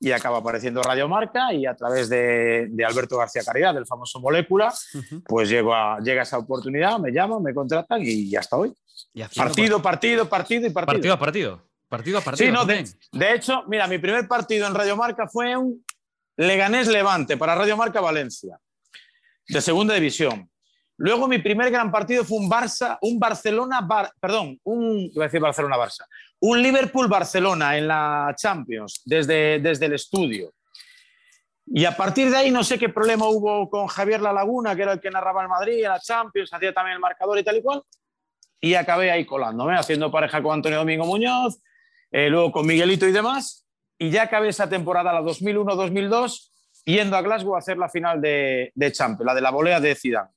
y 0.00 0.10
acaba 0.12 0.38
apareciendo 0.38 0.82
Radio 0.82 1.06
Marca 1.06 1.52
y 1.52 1.66
a 1.66 1.76
través 1.76 2.08
de, 2.08 2.68
de 2.70 2.84
Alberto 2.86 3.18
García 3.18 3.42
Caridad, 3.44 3.74
del 3.74 3.84
famoso 3.84 4.20
Molécula, 4.20 4.72
pues 5.26 5.50
llego 5.50 5.74
a, 5.74 5.98
llega 6.00 6.22
esa 6.22 6.38
oportunidad, 6.38 6.98
me 6.98 7.12
llaman, 7.12 7.42
me 7.42 7.52
contratan 7.52 8.00
y 8.02 8.30
ya 8.30 8.40
está 8.40 8.56
hoy. 8.56 8.72
Y 9.12 9.22
Partido, 9.22 9.82
partido, 9.82 10.26
partido 10.30 10.66
y 10.66 10.70
partido. 10.70 10.94
partido 10.94 11.12
a 11.12 11.18
partido. 11.18 11.67
Partido 11.88 12.18
a 12.18 12.20
partido. 12.20 12.46
Sí, 12.46 12.52
no, 12.52 12.64
de, 12.64 13.34
hecho, 13.34 13.64
mira, 13.66 13.86
mi 13.86 13.98
primer 13.98 14.28
partido 14.28 14.66
en 14.66 14.74
Radio 14.74 14.96
Marca 14.96 15.26
fue 15.26 15.56
un 15.56 15.84
Leganés 16.36 16.86
Levante 16.88 17.36
para 17.36 17.54
Radio 17.54 17.76
Marca 17.76 18.00
Valencia, 18.00 18.58
de 19.48 19.60
segunda 19.60 19.94
división. 19.94 20.50
Luego 20.98 21.28
mi 21.28 21.38
primer 21.38 21.70
gran 21.70 21.90
partido 21.90 22.24
fue 22.24 22.38
un 22.38 22.50
Barça, 22.50 22.98
un 23.02 23.18
Barcelona, 23.18 23.80
Bar- 23.80 24.12
perdón, 24.20 24.58
un, 24.64 25.10
iba 25.12 25.24
a 25.24 25.28
decir 25.28 25.40
Barcelona 25.40 25.76
Barça, 25.76 26.04
un 26.40 26.60
Liverpool 26.60 27.08
Barcelona 27.08 27.76
en 27.78 27.88
la 27.88 28.34
Champions 28.36 29.02
desde, 29.04 29.58
desde 29.60 29.86
el 29.86 29.94
estudio. 29.94 30.52
Y 31.66 31.84
a 31.84 31.96
partir 31.96 32.30
de 32.30 32.36
ahí 32.36 32.50
no 32.50 32.64
sé 32.64 32.78
qué 32.78 32.88
problema 32.88 33.26
hubo 33.28 33.68
con 33.70 33.86
Javier 33.86 34.20
La 34.20 34.32
Laguna, 34.32 34.74
que 34.74 34.82
era 34.82 34.92
el 34.94 35.00
que 35.00 35.10
narraba 35.10 35.42
el 35.42 35.48
Madrid 35.48 35.84
en 35.84 35.90
la 35.90 36.00
Champions, 36.00 36.52
hacía 36.52 36.72
también 36.72 36.94
el 36.94 37.00
marcador 37.00 37.38
y 37.38 37.44
tal 37.44 37.56
y 37.58 37.62
cual. 37.62 37.82
Y 38.60 38.74
acabé 38.74 39.10
ahí 39.10 39.24
colándome, 39.24 39.76
haciendo 39.76 40.10
pareja 40.10 40.42
con 40.42 40.54
Antonio 40.54 40.78
Domingo 40.78 41.04
Muñoz, 41.04 41.60
eh, 42.10 42.28
luego 42.28 42.52
con 42.52 42.66
Miguelito 42.66 43.06
y 43.06 43.12
demás, 43.12 43.66
y 43.98 44.10
ya 44.10 44.22
acabé 44.22 44.48
esa 44.48 44.68
temporada, 44.68 45.12
la 45.12 45.22
2001-2002, 45.22 46.50
yendo 46.84 47.16
a 47.16 47.22
Glasgow 47.22 47.56
a 47.56 47.58
hacer 47.58 47.76
la 47.76 47.88
final 47.88 48.20
de, 48.20 48.72
de 48.74 48.92
Champions, 48.92 49.26
la 49.26 49.34
de 49.34 49.40
la 49.40 49.50
volea 49.50 49.80
de 49.80 49.94
Zidane. 49.94 50.30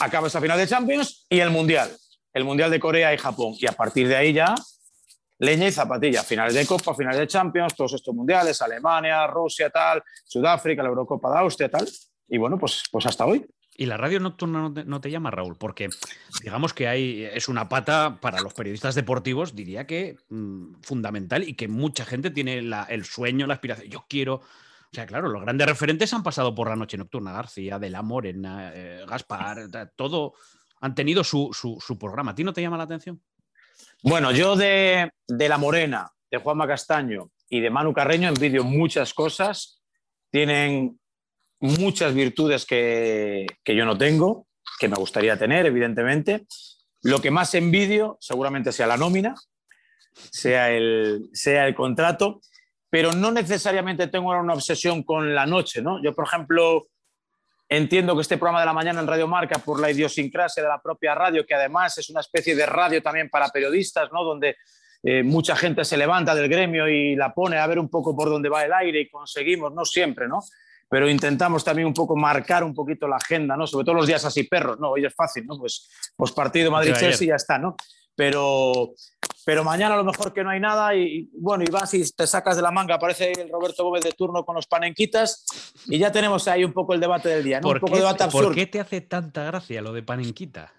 Acaba 0.00 0.26
esa 0.26 0.40
final 0.40 0.58
de 0.58 0.66
Champions 0.66 1.26
y 1.28 1.40
el 1.40 1.50
Mundial, 1.50 1.90
el 2.32 2.44
Mundial 2.44 2.70
de 2.70 2.80
Corea 2.80 3.12
y 3.12 3.18
Japón. 3.18 3.54
Y 3.58 3.66
a 3.66 3.72
partir 3.72 4.08
de 4.08 4.16
ahí 4.16 4.32
ya, 4.32 4.54
leña 5.38 5.68
y 5.68 5.72
zapatilla, 5.72 6.22
finales 6.22 6.54
de 6.54 6.66
Copa, 6.66 6.94
finales 6.94 7.20
de 7.20 7.26
Champions, 7.26 7.74
todos 7.74 7.92
estos 7.92 8.14
mundiales, 8.14 8.60
Alemania, 8.62 9.26
Rusia, 9.26 9.70
tal, 9.70 10.02
Sudáfrica, 10.24 10.82
la 10.82 10.88
Eurocopa 10.88 11.30
de 11.30 11.38
Austria, 11.38 11.68
tal. 11.68 11.88
Y 12.28 12.38
bueno, 12.38 12.58
pues, 12.58 12.82
pues 12.90 13.06
hasta 13.06 13.26
hoy. 13.26 13.46
Y 13.76 13.86
la 13.86 13.96
radio 13.96 14.20
nocturna 14.20 14.70
no 14.86 15.00
te, 15.00 15.10
llama, 15.10 15.32
Raúl, 15.32 15.56
porque 15.56 15.88
digamos 16.42 16.72
que 16.72 16.86
hay, 16.86 17.24
es 17.24 17.48
una 17.48 17.68
pata 17.68 18.18
para 18.20 18.40
los 18.40 18.54
periodistas 18.54 18.94
deportivos, 18.94 19.56
diría 19.56 19.84
que 19.86 20.16
mm, 20.28 20.74
fundamental 20.80 21.42
y 21.42 21.54
que 21.54 21.66
mucha 21.66 22.04
gente 22.04 22.30
tiene 22.30 22.58
el 22.58 23.04
sueño, 23.04 23.46
la 23.46 23.54
aspiración. 23.54 23.88
Yo 23.88 24.06
quiero. 24.08 24.36
O 24.36 24.94
sea, 24.94 25.06
claro, 25.06 25.28
los 25.28 25.42
grandes 25.42 25.66
referentes 25.66 26.14
han 26.14 26.22
pasado 26.22 26.54
por 26.54 26.68
la 26.68 26.76
noche 26.76 26.96
nocturna. 26.96 27.32
García, 27.32 27.80
De 27.80 27.90
la 27.90 28.02
Morena, 28.02 28.70
eh, 28.72 29.04
Gaspar, 29.08 29.68
todo 29.96 30.34
han 30.80 30.94
tenido 30.94 31.24
su, 31.24 31.50
su, 31.52 31.98
programa. 31.98 32.30
¿A 32.32 32.34
ti 32.34 32.44
no 32.44 32.52
te 32.52 32.62
llama 32.62 32.76
la 32.76 32.84
atención? 32.84 33.20
Bueno, 34.02 34.30
yo 34.30 34.54
de, 34.54 35.10
de 35.26 35.48
La 35.48 35.58
Morena, 35.58 36.12
de 36.30 36.38
Juanma 36.38 36.68
Castaño 36.68 37.30
y 37.48 37.60
de 37.60 37.70
Manu 37.70 37.92
Carreño 37.92 38.28
envidio 38.28 38.62
muchas 38.62 39.14
cosas. 39.14 39.82
Tienen 40.30 41.00
muchas 41.64 42.14
virtudes 42.14 42.66
que, 42.66 43.46
yo 43.64 43.84
no 43.84 43.96
tengo, 43.96 44.46
que 44.78 44.88
me 44.88 44.96
gustaría 44.96 45.38
tener, 45.38 45.66
evidentemente. 45.66 46.46
Lo 47.02 47.20
que 47.20 47.30
más 47.30 47.54
envidio 47.54 48.18
seguramente 48.20 48.70
sea 48.72 48.86
la 48.86 48.96
nómina, 48.96 49.34
sea 50.14 50.70
el, 50.70 51.28
sea 51.32 51.66
el 51.66 51.74
contrato, 51.74 52.40
pero 52.90 53.12
no 53.12 53.32
necesariamente 53.32 54.06
tengo 54.08 54.30
una 54.30 54.54
obsesión 54.54 55.02
con 55.02 55.34
la 55.34 55.46
noche. 55.46 55.82
¿no? 55.82 56.02
Yo, 56.02 56.14
por 56.14 56.26
ejemplo, 56.26 56.88
entiendo 57.68 58.14
que 58.14 58.22
este 58.22 58.36
programa 58.36 58.60
de 58.60 58.66
la 58.66 58.72
mañana 58.72 59.00
en 59.00 59.06
Radio 59.06 59.26
Marca, 59.26 59.58
por 59.58 59.80
la 59.80 59.90
idiosincrasia 59.90 60.62
de 60.62 60.68
la 60.68 60.80
propia 60.80 61.14
radio, 61.14 61.46
que 61.46 61.54
además 61.54 61.96
es 61.98 62.10
una 62.10 62.20
especie 62.20 62.54
de 62.54 62.66
radio 62.66 63.02
también 63.02 63.30
para 63.30 63.48
periodistas, 63.48 64.10
¿no? 64.12 64.22
donde 64.22 64.56
eh, 65.02 65.22
mucha 65.22 65.56
gente 65.56 65.84
se 65.84 65.96
levanta 65.96 66.34
del 66.34 66.48
gremio 66.48 66.88
y 66.88 67.16
la 67.16 67.32
pone 67.32 67.58
a 67.58 67.66
ver 67.66 67.78
un 67.78 67.88
poco 67.88 68.14
por 68.14 68.28
dónde 68.28 68.48
va 68.48 68.64
el 68.64 68.72
aire 68.72 69.00
y 69.00 69.10
conseguimos, 69.10 69.72
no 69.72 69.84
siempre, 69.84 70.28
¿no? 70.28 70.40
Pero 70.94 71.10
intentamos 71.10 71.64
también 71.64 71.88
un 71.88 71.92
poco 71.92 72.14
marcar 72.14 72.62
un 72.62 72.72
poquito 72.72 73.08
la 73.08 73.16
agenda, 73.16 73.56
¿no? 73.56 73.66
Sobre 73.66 73.84
todo 73.84 73.96
los 73.96 74.06
días 74.06 74.24
así 74.24 74.44
perros, 74.44 74.78
¿no? 74.78 74.90
Hoy 74.90 75.04
es 75.04 75.12
fácil, 75.12 75.44
¿no? 75.44 75.58
Pues, 75.58 75.90
pues 76.14 76.30
partido 76.30 76.70
Madrid-Chelsea 76.70 77.24
y 77.24 77.28
ya 77.30 77.34
está, 77.34 77.58
¿no? 77.58 77.74
Pero, 78.14 78.92
pero 79.44 79.64
mañana 79.64 79.94
a 79.94 79.96
lo 79.96 80.04
mejor 80.04 80.32
que 80.32 80.44
no 80.44 80.50
hay 80.50 80.60
nada 80.60 80.94
y, 80.94 81.28
bueno, 81.32 81.64
y 81.66 81.66
vas 81.72 81.92
y 81.94 82.08
te 82.12 82.28
sacas 82.28 82.54
de 82.54 82.62
la 82.62 82.70
manga, 82.70 82.94
aparece 82.94 83.32
el 83.32 83.50
Roberto 83.50 83.82
Gómez 83.82 84.04
de 84.04 84.12
turno 84.12 84.44
con 84.44 84.54
los 84.54 84.68
panenquitas 84.68 85.44
y 85.86 85.98
ya 85.98 86.12
tenemos 86.12 86.46
ahí 86.46 86.62
un 86.62 86.72
poco 86.72 86.94
el 86.94 87.00
debate 87.00 87.28
del 87.28 87.42
día, 87.42 87.58
¿no? 87.58 87.66
¿Por, 87.66 87.78
un 87.78 87.80
poco 87.80 87.94
qué, 87.94 87.98
debate 87.98 88.22
absurdo. 88.22 88.46
¿Por 88.46 88.54
qué 88.54 88.66
te 88.68 88.78
hace 88.78 89.00
tanta 89.00 89.42
gracia 89.42 89.82
lo 89.82 89.92
de 89.92 90.04
panenquita? 90.04 90.72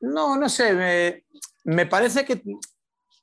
No, 0.00 0.36
no 0.36 0.48
sé, 0.48 0.72
me, 0.72 1.26
me 1.62 1.86
parece 1.86 2.24
que 2.24 2.42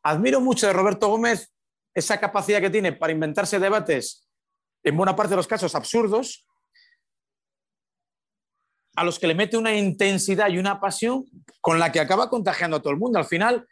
admiro 0.03 0.39
mucho 0.39 0.65
de 0.65 0.71
Roberto 0.71 1.09
Gómez 1.09 1.51
esa 1.93 2.21
capacidad 2.21 2.61
que 2.61 2.69
tiene 2.69 2.93
para 2.93 3.11
inventarse 3.11 3.59
debates 3.59 4.26
en 4.83 4.97
buena 4.97 5.15
parte 5.15 5.31
de 5.31 5.37
los 5.37 5.47
casos 5.47 5.75
absurdos, 5.75 6.45
a 8.95 9.03
los 9.03 9.19
que 9.19 9.27
le 9.27 9.35
mete 9.35 9.57
una 9.57 9.75
intensidad 9.75 10.49
y 10.49 10.57
una 10.57 10.79
pasión 10.79 11.25
con 11.61 11.77
la 11.77 11.91
que 11.91 11.99
acaba 11.99 12.29
contagiando 12.29 12.77
a 12.77 12.81
todo 12.81 12.91
el 12.91 12.99
mundo. 12.99 13.19
Al 13.19 13.25
final, 13.25 13.67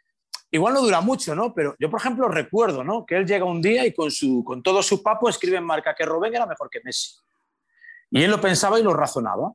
igual 0.52 0.74
no 0.74 0.82
dura 0.82 1.00
mucho, 1.00 1.34
¿no? 1.34 1.52
Pero 1.52 1.74
yo, 1.80 1.90
por 1.90 2.00
ejemplo, 2.00 2.28
recuerdo, 2.28 2.84
¿no? 2.84 3.04
Que 3.04 3.16
él 3.16 3.26
llega 3.26 3.44
un 3.44 3.60
día 3.60 3.84
y 3.84 3.92
con, 3.92 4.10
su, 4.12 4.44
con 4.44 4.62
todo 4.62 4.82
su 4.84 5.02
papo 5.02 5.28
escribe 5.28 5.56
en 5.56 5.64
marca 5.64 5.94
que 5.96 6.04
Robén 6.04 6.34
era 6.34 6.46
mejor 6.46 6.70
que 6.70 6.80
Messi. 6.84 7.16
Y 8.10 8.22
él 8.22 8.30
lo 8.30 8.40
pensaba 8.40 8.78
y 8.78 8.84
lo 8.84 8.94
razonaba. 8.94 9.52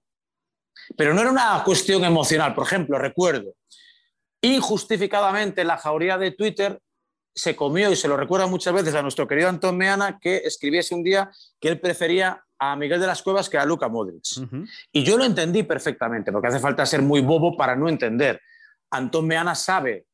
Pero 0.97 1.13
no 1.13 1.21
era 1.21 1.31
una 1.31 1.63
cuestión 1.63 2.03
emocional. 2.03 2.53
Por 2.53 2.65
ejemplo, 2.65 2.97
recuerdo, 2.97 3.53
injustificadamente 4.41 5.63
la 5.63 5.77
jauría 5.77 6.17
de 6.17 6.31
Twitter 6.31 6.81
se 7.33 7.55
comió, 7.55 7.91
y 7.91 7.95
se 7.95 8.07
lo 8.07 8.17
recuerda 8.17 8.47
muchas 8.47 8.73
veces 8.73 8.93
a 8.95 9.01
nuestro 9.01 9.27
querido 9.27 9.49
Antón 9.49 9.77
Meana, 9.77 10.19
que 10.19 10.37
escribiese 10.37 10.93
un 10.93 11.03
día 11.03 11.31
que 11.59 11.69
él 11.69 11.79
prefería 11.79 12.43
a 12.59 12.75
Miguel 12.75 12.99
de 12.99 13.07
las 13.07 13.23
Cuevas 13.23 13.49
que 13.49 13.57
a 13.57 13.65
Luca 13.65 13.87
Modric. 13.87 14.23
Y 14.91 15.03
yo 15.03 15.17
lo 15.17 15.23
entendí 15.23 15.63
perfectamente, 15.63 16.31
porque 16.31 16.49
hace 16.49 16.59
falta 16.59 16.85
ser 16.85 17.01
muy 17.01 17.21
bobo 17.21 17.57
para 17.57 17.75
no 17.75 17.89
entender. 17.89 18.39
Antón 18.91 19.25
Meana 19.27 19.55
sabe, 19.55 20.05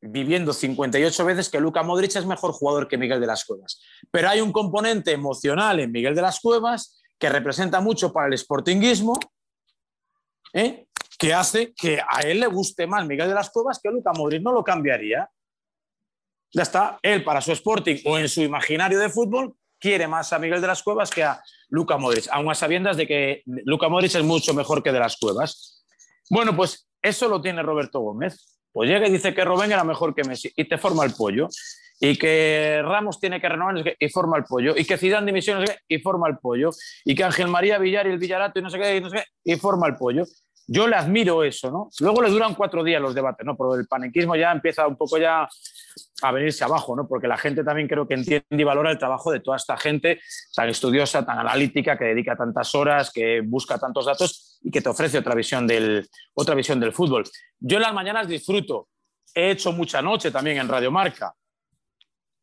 viviendo 0.00 0.52
58 0.52 1.24
veces, 1.24 1.48
que 1.48 1.60
Luca 1.60 1.82
Modric 1.82 2.16
es 2.16 2.24
mejor 2.24 2.52
jugador 2.52 2.88
que 2.88 2.96
Miguel 2.96 3.20
de 3.20 3.26
las 3.26 3.44
Cuevas. 3.44 3.80
Pero 4.10 4.28
hay 4.28 4.40
un 4.40 4.52
componente 4.52 5.12
emocional 5.12 5.80
en 5.80 5.92
Miguel 5.92 6.14
de 6.14 6.22
las 6.22 6.40
Cuevas 6.40 7.02
que 7.18 7.28
representa 7.28 7.80
mucho 7.80 8.12
para 8.12 8.28
el 8.28 8.38
sportinguismo, 8.38 9.18
¿eh? 10.54 10.86
que 11.18 11.34
hace 11.34 11.74
que 11.74 12.00
a 12.00 12.20
él 12.20 12.40
le 12.40 12.46
guste 12.46 12.86
más 12.86 13.06
Miguel 13.06 13.28
de 13.28 13.34
las 13.34 13.50
Cuevas 13.50 13.78
que 13.82 13.90
Luca 13.90 14.12
Modric. 14.16 14.42
No 14.42 14.52
lo 14.52 14.64
cambiaría 14.64 15.28
ya 16.52 16.62
está, 16.62 16.98
él 17.02 17.22
para 17.24 17.40
su 17.40 17.52
Sporting 17.52 17.96
o 18.04 18.18
en 18.18 18.28
su 18.28 18.42
imaginario 18.42 18.98
de 18.98 19.08
fútbol 19.08 19.54
quiere 19.78 20.06
más 20.06 20.32
a 20.32 20.38
Miguel 20.38 20.60
de 20.60 20.66
las 20.66 20.82
Cuevas 20.82 21.10
que 21.10 21.24
a 21.24 21.40
Luca 21.68 21.96
Modric, 21.96 22.28
aún 22.30 22.50
a 22.50 22.54
sabiendas 22.54 22.96
de 22.96 23.06
que 23.06 23.42
Luca 23.46 23.88
Modric 23.88 24.14
es 24.14 24.24
mucho 24.24 24.52
mejor 24.52 24.82
que 24.82 24.92
de 24.92 24.98
las 24.98 25.16
Cuevas. 25.16 25.84
Bueno, 26.28 26.54
pues 26.54 26.88
eso 27.02 27.28
lo 27.28 27.40
tiene 27.40 27.62
Roberto 27.62 28.00
Gómez. 28.00 28.58
Pues 28.72 28.88
llega 28.88 29.08
y 29.08 29.10
dice 29.10 29.34
que 29.34 29.44
Robén 29.44 29.72
era 29.72 29.82
mejor 29.82 30.14
que 30.14 30.22
Messi 30.22 30.52
y 30.54 30.64
te 30.64 30.78
forma 30.78 31.04
el 31.04 31.12
pollo. 31.14 31.48
Y 32.02 32.16
que 32.16 32.80
Ramos 32.82 33.20
tiene 33.20 33.40
que 33.40 33.48
renovar 33.48 33.96
y 33.98 34.08
forma 34.08 34.38
el 34.38 34.44
pollo. 34.44 34.74
Y 34.76 34.84
que 34.84 34.96
Zidane 34.96 35.26
dimisión 35.26 35.64
y 35.88 35.98
forma 35.98 36.28
el 36.28 36.38
pollo. 36.38 36.70
Y 37.04 37.14
que 37.14 37.24
Ángel 37.24 37.48
María 37.48 37.78
Villar 37.78 38.06
y 38.06 38.10
el 38.10 38.18
Villarato 38.18 38.58
y 38.58 38.62
no 38.62 38.70
sé 38.70 38.78
qué 38.78 38.96
y 38.96 39.00
no 39.00 39.10
sé 39.10 39.16
qué 39.16 39.52
y 39.52 39.56
forma 39.56 39.86
el 39.86 39.96
pollo. 39.96 40.24
Yo 40.66 40.86
le 40.86 40.96
admiro 40.96 41.42
eso, 41.42 41.70
¿no? 41.70 41.88
Luego 42.00 42.22
le 42.22 42.30
duran 42.30 42.54
cuatro 42.54 42.84
días 42.84 43.02
los 43.02 43.14
debates, 43.14 43.44
¿no? 43.44 43.56
Pero 43.56 43.74
el 43.74 43.86
panequismo 43.86 44.36
ya 44.36 44.52
empieza 44.52 44.86
un 44.86 44.96
poco 44.96 45.18
ya 45.18 45.48
a 46.22 46.32
venirse 46.32 46.64
abajo, 46.64 46.94
¿no? 46.94 47.08
Porque 47.08 47.26
la 47.26 47.36
gente 47.36 47.64
también 47.64 47.88
creo 47.88 48.06
que 48.06 48.14
entiende 48.14 48.46
y 48.50 48.62
valora 48.64 48.90
el 48.90 48.98
trabajo 48.98 49.32
de 49.32 49.40
toda 49.40 49.56
esta 49.56 49.76
gente 49.76 50.20
tan 50.54 50.68
estudiosa, 50.68 51.24
tan 51.24 51.38
analítica, 51.38 51.98
que 51.98 52.04
dedica 52.04 52.36
tantas 52.36 52.74
horas, 52.74 53.10
que 53.12 53.40
busca 53.40 53.78
tantos 53.78 54.06
datos 54.06 54.58
y 54.62 54.70
que 54.70 54.80
te 54.80 54.88
ofrece 54.88 55.18
otra 55.18 55.34
visión 55.34 55.66
del, 55.66 56.08
otra 56.34 56.54
visión 56.54 56.78
del 56.78 56.92
fútbol. 56.92 57.24
Yo 57.58 57.76
en 57.78 57.82
las 57.82 57.94
mañanas 57.94 58.28
disfruto. 58.28 58.88
He 59.32 59.50
hecho 59.50 59.72
mucha 59.72 60.02
noche 60.02 60.30
también 60.30 60.58
en 60.58 60.68
Radio 60.68 60.90
Marca 60.90 61.34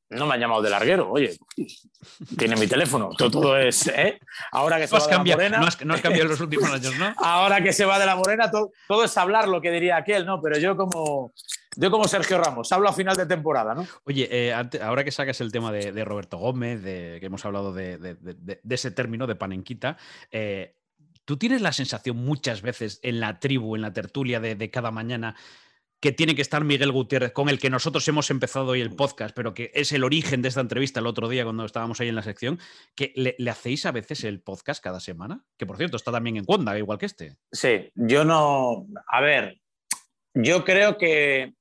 no 0.09 0.25
me 0.25 0.35
han 0.35 0.39
llamado 0.39 0.61
de 0.61 0.69
larguero, 0.69 1.11
oye, 1.11 1.37
tiene 2.37 2.55
mi 2.55 2.67
teléfono, 2.67 3.09
todo, 3.09 3.57
es, 3.57 3.87
¿eh? 3.87 4.19
Ahora 4.51 4.77
que 4.77 4.87
se 4.87 4.95
va 4.95 5.05
de 5.05 5.11
la 5.11 5.23
morena... 5.23 5.59
No 5.59 5.67
has, 5.67 5.75
cambiado 6.01 6.23
en 6.23 6.29
los 6.29 6.39
últimos 6.39 6.71
años, 6.71 6.97
¿no? 6.97 7.13
Ahora 7.17 7.61
que 7.61 7.73
se 7.73 7.85
va 7.85 7.99
de 7.99 8.05
la 8.05 8.15
morena, 8.15 8.49
todo, 8.49 9.03
es 9.03 9.17
hablar 9.17 9.47
lo 9.47 9.59
que 9.59 9.69
diría 9.69 9.97
aquel, 9.97 10.25
¿no? 10.25 10.41
Pero 10.41 10.57
yo 10.59 10.77
como, 10.77 11.33
yo 11.75 11.91
como 11.91 12.07
Sergio 12.07 12.37
Ramos, 12.37 12.71
hablo 12.71 12.87
a 12.87 12.93
final 12.93 13.17
de 13.17 13.25
temporada, 13.25 13.75
¿no? 13.75 13.85
Oye, 14.05 14.29
eh, 14.31 14.53
ahora 14.81 15.03
que 15.03 15.11
sacas 15.11 15.41
el 15.41 15.51
tema 15.51 15.71
de, 15.73 16.05
Roberto 16.05 16.37
Gómez, 16.37 16.81
de, 16.83 17.17
que 17.19 17.25
hemos 17.25 17.43
hablado 17.45 17.73
de, 17.73 18.17
ese 18.69 18.91
término 18.91 19.27
de 19.27 19.35
panenquita, 19.35 19.97
eh, 20.31 20.75
¿tú 21.25 21.35
tienes 21.35 21.61
la 21.61 21.73
sensación 21.73 22.15
muchas 22.15 22.61
veces 22.61 23.01
en 23.03 23.19
la 23.19 23.39
tribu, 23.39 23.75
en 23.75 23.81
la 23.81 23.91
tertulia 23.91 24.39
de 24.39 24.71
cada 24.71 24.91
mañana 24.91 25.35
que 25.99 26.11
tiene 26.11 26.35
que 26.35 26.41
estar 26.41 26.63
Miguel 26.63 26.91
Gutiérrez, 26.91 27.31
con 27.31 27.49
el 27.49 27.59
que 27.59 27.69
nosotros 27.69 28.07
hemos 28.07 28.29
empezado 28.29 28.67
hoy 28.67 28.81
el 28.81 28.95
podcast, 28.95 29.35
pero 29.35 29.53
que 29.53 29.71
es 29.73 29.91
el 29.91 30.03
origen 30.03 30.41
de 30.41 30.49
esta 30.49 30.61
entrevista 30.61 30.99
el 30.99 31.07
otro 31.07 31.27
día 31.27 31.43
cuando 31.43 31.65
estábamos 31.65 31.99
ahí 31.99 32.09
en 32.09 32.15
la 32.15 32.23
sección, 32.23 32.59
que 32.95 33.13
le, 33.15 33.35
hacéis 33.49 33.85
a 33.85 33.91
veces 33.91 34.23
el 34.23 34.41
podcast 34.41 34.83
cada 34.83 34.99
semana, 34.99 35.43
que 35.57 35.65
por 35.65 35.77
cierto 35.77 35.97
está 35.97 36.11
también 36.11 36.37
en 36.37 36.45
Cuanda, 36.45 36.77
igual 36.77 36.99
que 36.99 37.07
este. 37.07 37.37
Sí, 37.51 37.91
yo 37.95 38.23
no, 38.23 38.85
a 39.07 39.21
ver, 39.21 39.59
yo 40.35 40.63
creo 40.63 40.97
que 40.97 41.53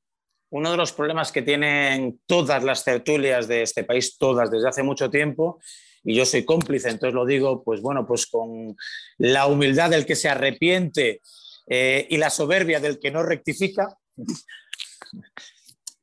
uno 0.50 0.70
de 0.70 0.76
los 0.76 0.92
problemas 0.92 1.32
que 1.32 1.42
tienen 1.42 2.20
todas 2.26 2.62
las 2.62 2.84
tertulias 2.84 3.48
de 3.48 3.62
este 3.62 3.84
país, 3.84 4.18
todas 4.18 4.50
desde 4.50 4.68
hace 4.68 4.82
mucho 4.82 5.10
tiempo, 5.10 5.60
y 6.04 6.14
yo 6.14 6.24
soy 6.24 6.44
cómplice, 6.44 6.90
entonces 6.90 7.14
lo 7.14 7.26
digo, 7.26 7.64
pues 7.64 7.80
bueno, 7.80 8.06
pues 8.06 8.26
con 8.26 8.76
la 9.18 9.46
humildad 9.46 9.90
del 9.90 10.06
que 10.06 10.14
se 10.14 10.28
arrepiente 10.28 11.20
eh, 11.68 12.06
y 12.08 12.18
la 12.18 12.30
soberbia 12.30 12.78
del 12.78 13.00
que 13.00 13.10
no 13.10 13.24
rectifica, 13.24 13.98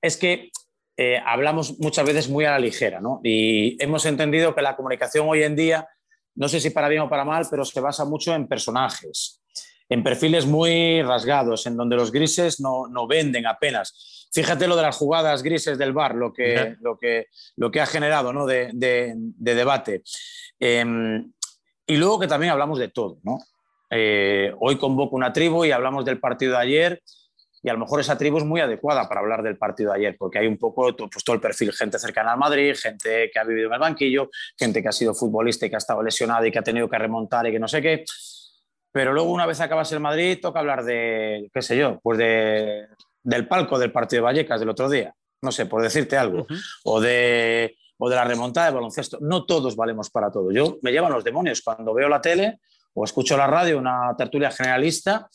es 0.01 0.17
que 0.17 0.51
eh, 0.95 1.19
hablamos 1.25 1.79
muchas 1.79 2.05
veces 2.05 2.29
muy 2.29 2.45
a 2.45 2.51
la 2.51 2.59
ligera, 2.59 3.01
¿no? 3.01 3.19
Y 3.23 3.81
hemos 3.81 4.05
entendido 4.05 4.53
que 4.53 4.61
la 4.61 4.75
comunicación 4.75 5.27
hoy 5.27 5.41
en 5.41 5.55
día, 5.55 5.87
no 6.35 6.47
sé 6.47 6.59
si 6.59 6.69
para 6.69 6.87
bien 6.87 7.01
o 7.01 7.09
para 7.09 7.25
mal, 7.25 7.47
pero 7.49 7.65
se 7.65 7.79
basa 7.79 8.05
mucho 8.05 8.35
en 8.35 8.47
personajes, 8.47 9.41
en 9.89 10.03
perfiles 10.03 10.45
muy 10.45 11.01
rasgados, 11.01 11.65
en 11.65 11.77
donde 11.77 11.95
los 11.95 12.11
grises 12.11 12.59
no, 12.59 13.07
venden 13.07 13.47
apenas. 13.47 14.27
Fíjate 14.31 14.67
lo 14.67 14.75
de 14.75 14.83
las 14.83 14.97
jugadas 14.97 15.41
grises 15.41 15.77
del 15.77 15.93
bar, 15.93 16.15
lo 16.15 16.31
que, 16.31 16.75
lo 16.81 16.97
que, 16.97 17.27
lo 17.55 17.71
que 17.71 17.81
ha 17.81 17.85
generado 17.85 18.33
¿no? 18.33 18.45
de, 18.45 18.71
debate. 19.37 20.03
Em, 20.59 21.31
y 21.87 21.97
luego 21.97 22.19
que 22.19 22.27
también 22.27 22.51
hablamos 22.51 22.77
de 22.77 22.89
todo, 22.89 23.19
¿no? 23.23 23.39
Eh, 23.89 24.51
hoy 24.59 24.77
convoco 24.77 25.15
una 25.15 25.31
tribu 25.31 25.65
y 25.65 25.71
hablamos 25.71 26.03
del 26.03 26.19
partido 26.19 26.53
de 26.53 26.59
ayer 26.59 27.03
y 27.63 27.69
a 27.69 27.73
lo 27.73 27.79
mejor 27.79 28.01
esa 28.01 28.17
tribu 28.17 28.37
es 28.37 28.43
muy 28.43 28.59
adecuada 28.59 29.07
para 29.07 29.21
hablar 29.21 29.41
del 29.41 29.57
partido 29.57 29.93
de 29.93 29.99
ayer, 29.99 30.17
porque 30.19 30.37
hay 30.37 30.47
un 30.47 30.57
poco 30.57 30.93
pues, 30.95 31.23
todo 31.23 31.35
el 31.35 31.41
perfil, 31.41 31.71
gente 31.71 31.97
cercana 31.97 32.33
al 32.33 32.37
Madrid, 32.37 32.75
gente 32.77 33.31
que 33.31 33.39
ha 33.39 33.45
vivido 33.45 33.67
en 33.67 33.73
el 33.73 33.79
banquillo, 33.79 34.29
gente 34.59 34.81
que 34.81 34.89
ha 34.89 34.91
sido 34.91 35.13
futbolista 35.13 35.65
y 35.65 35.69
que 35.69 35.75
ha 35.75 35.77
estado 35.77 36.03
lesionada 36.03 36.45
y 36.45 36.51
que 36.51 36.59
ha 36.59 36.63
tenido 36.63 36.89
que 36.89 36.97
remontar 36.97 37.47
y 37.47 37.53
que 37.53 37.59
no 37.59 37.69
sé 37.69 37.81
qué. 37.81 38.03
Pero 38.91 39.13
luego, 39.13 39.31
una 39.31 39.45
vez 39.45 39.61
acabas 39.61 39.89
el 39.93 40.01
Madrid, 40.01 40.39
toca 40.41 40.59
hablar 40.59 40.83
de, 40.83 41.49
qué 41.53 41.61
sé 41.61 41.77
yo, 41.77 42.01
pues 42.03 42.17
de, 42.17 42.85
del 43.23 43.47
palco 43.47 43.79
del 43.79 43.93
partido 43.93 44.19
de 44.19 44.25
Vallecas 44.25 44.59
del 44.59 44.69
otro 44.69 44.89
día, 44.89 45.15
no 45.41 45.53
sé, 45.53 45.65
por 45.65 45.81
decirte 45.81 46.17
algo, 46.17 46.45
o, 46.83 46.99
de, 46.99 47.77
o 47.97 48.09
de 48.09 48.15
la 48.15 48.25
remontada 48.25 48.67
de 48.67 48.73
baloncesto. 48.73 49.19
No 49.21 49.45
todos 49.45 49.77
valemos 49.77 50.09
para 50.09 50.29
todo. 50.29 50.51
Yo 50.51 50.79
me 50.81 50.91
llevan 50.91 51.13
los 51.13 51.23
demonios 51.23 51.61
cuando 51.61 51.93
veo 51.93 52.09
la 52.09 52.19
tele 52.19 52.59
o 52.93 53.05
escucho 53.05 53.37
la 53.37 53.47
radio, 53.47 53.77
una 53.77 54.13
tertulia 54.17 54.51
generalista, 54.51 55.29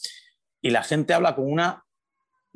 y 0.61 0.71
la 0.71 0.83
gente 0.83 1.15
habla 1.15 1.35
con 1.35 1.51
una 1.51 1.83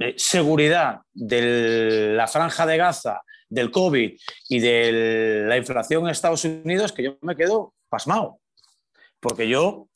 eh, 0.02 0.14
seguridad 0.16 1.00
de 1.12 2.12
la 2.14 2.26
franja 2.26 2.66
de 2.66 2.76
Gaza, 2.76 3.22
del 3.48 3.70
COVID 3.70 4.12
y 4.48 4.60
de 4.60 5.44
la 5.46 5.56
inflación 5.56 6.04
en 6.04 6.10
Estados 6.10 6.44
Unidos 6.44 6.92
que 6.92 7.04
yo 7.04 7.18
me 7.20 7.36
quedo 7.36 7.74
pasmado. 7.88 8.40
Porque 9.20 9.46
yo 9.48 9.88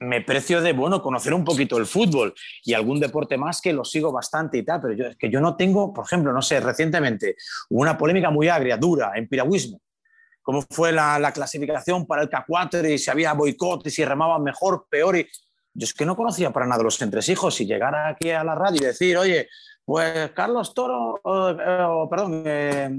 me 0.00 0.20
precio 0.22 0.62
de, 0.62 0.72
bueno, 0.72 1.02
conocer 1.02 1.34
un 1.34 1.44
poquito 1.44 1.76
el 1.76 1.86
fútbol 1.86 2.34
y 2.64 2.72
algún 2.72 3.00
deporte 3.00 3.36
más 3.36 3.60
que 3.60 3.72
lo 3.72 3.84
sigo 3.84 4.12
bastante 4.12 4.58
y 4.58 4.64
tal, 4.64 4.80
pero 4.80 4.94
yo, 4.94 5.06
es 5.06 5.16
que 5.16 5.30
yo 5.30 5.40
no 5.40 5.56
tengo, 5.56 5.92
por 5.92 6.06
ejemplo, 6.06 6.32
no 6.32 6.42
sé, 6.42 6.60
recientemente 6.60 7.36
una 7.70 7.98
polémica 7.98 8.30
muy 8.30 8.48
agria, 8.48 8.76
dura, 8.76 9.12
en 9.14 9.28
piragüismo. 9.28 9.80
Cómo 10.42 10.62
fue 10.70 10.92
la, 10.92 11.18
la 11.18 11.32
clasificación 11.32 12.06
para 12.06 12.22
el 12.22 12.30
K4 12.30 12.94
y 12.94 12.98
si 12.98 13.10
había 13.10 13.32
boicot 13.32 13.86
y 13.86 13.90
si 13.90 14.04
remaban 14.04 14.42
mejor, 14.42 14.86
peor. 14.90 15.16
Y 15.16 15.26
yo 15.74 15.84
es 15.84 15.92
que 15.92 16.06
no 16.06 16.16
conocía 16.16 16.52
para 16.52 16.66
nada 16.66 16.82
los 16.82 17.00
entresijos 17.02 17.60
y 17.60 17.66
llegar 17.66 17.94
aquí 17.94 18.30
a 18.30 18.44
la 18.44 18.54
radio 18.54 18.82
y 18.82 18.86
decir, 18.86 19.16
oye, 19.16 19.48
pues 19.84 20.30
Carlos 20.30 20.72
Toro, 20.72 21.20
o, 21.22 22.08
perdón, 22.08 22.42
eh, 22.46 22.90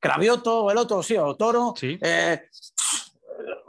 Cravioto, 0.00 0.70
el 0.70 0.78
otro, 0.78 1.02
sí, 1.02 1.16
o 1.16 1.34
Toro, 1.36 1.74
sí. 1.76 1.98
Eh, 2.00 2.40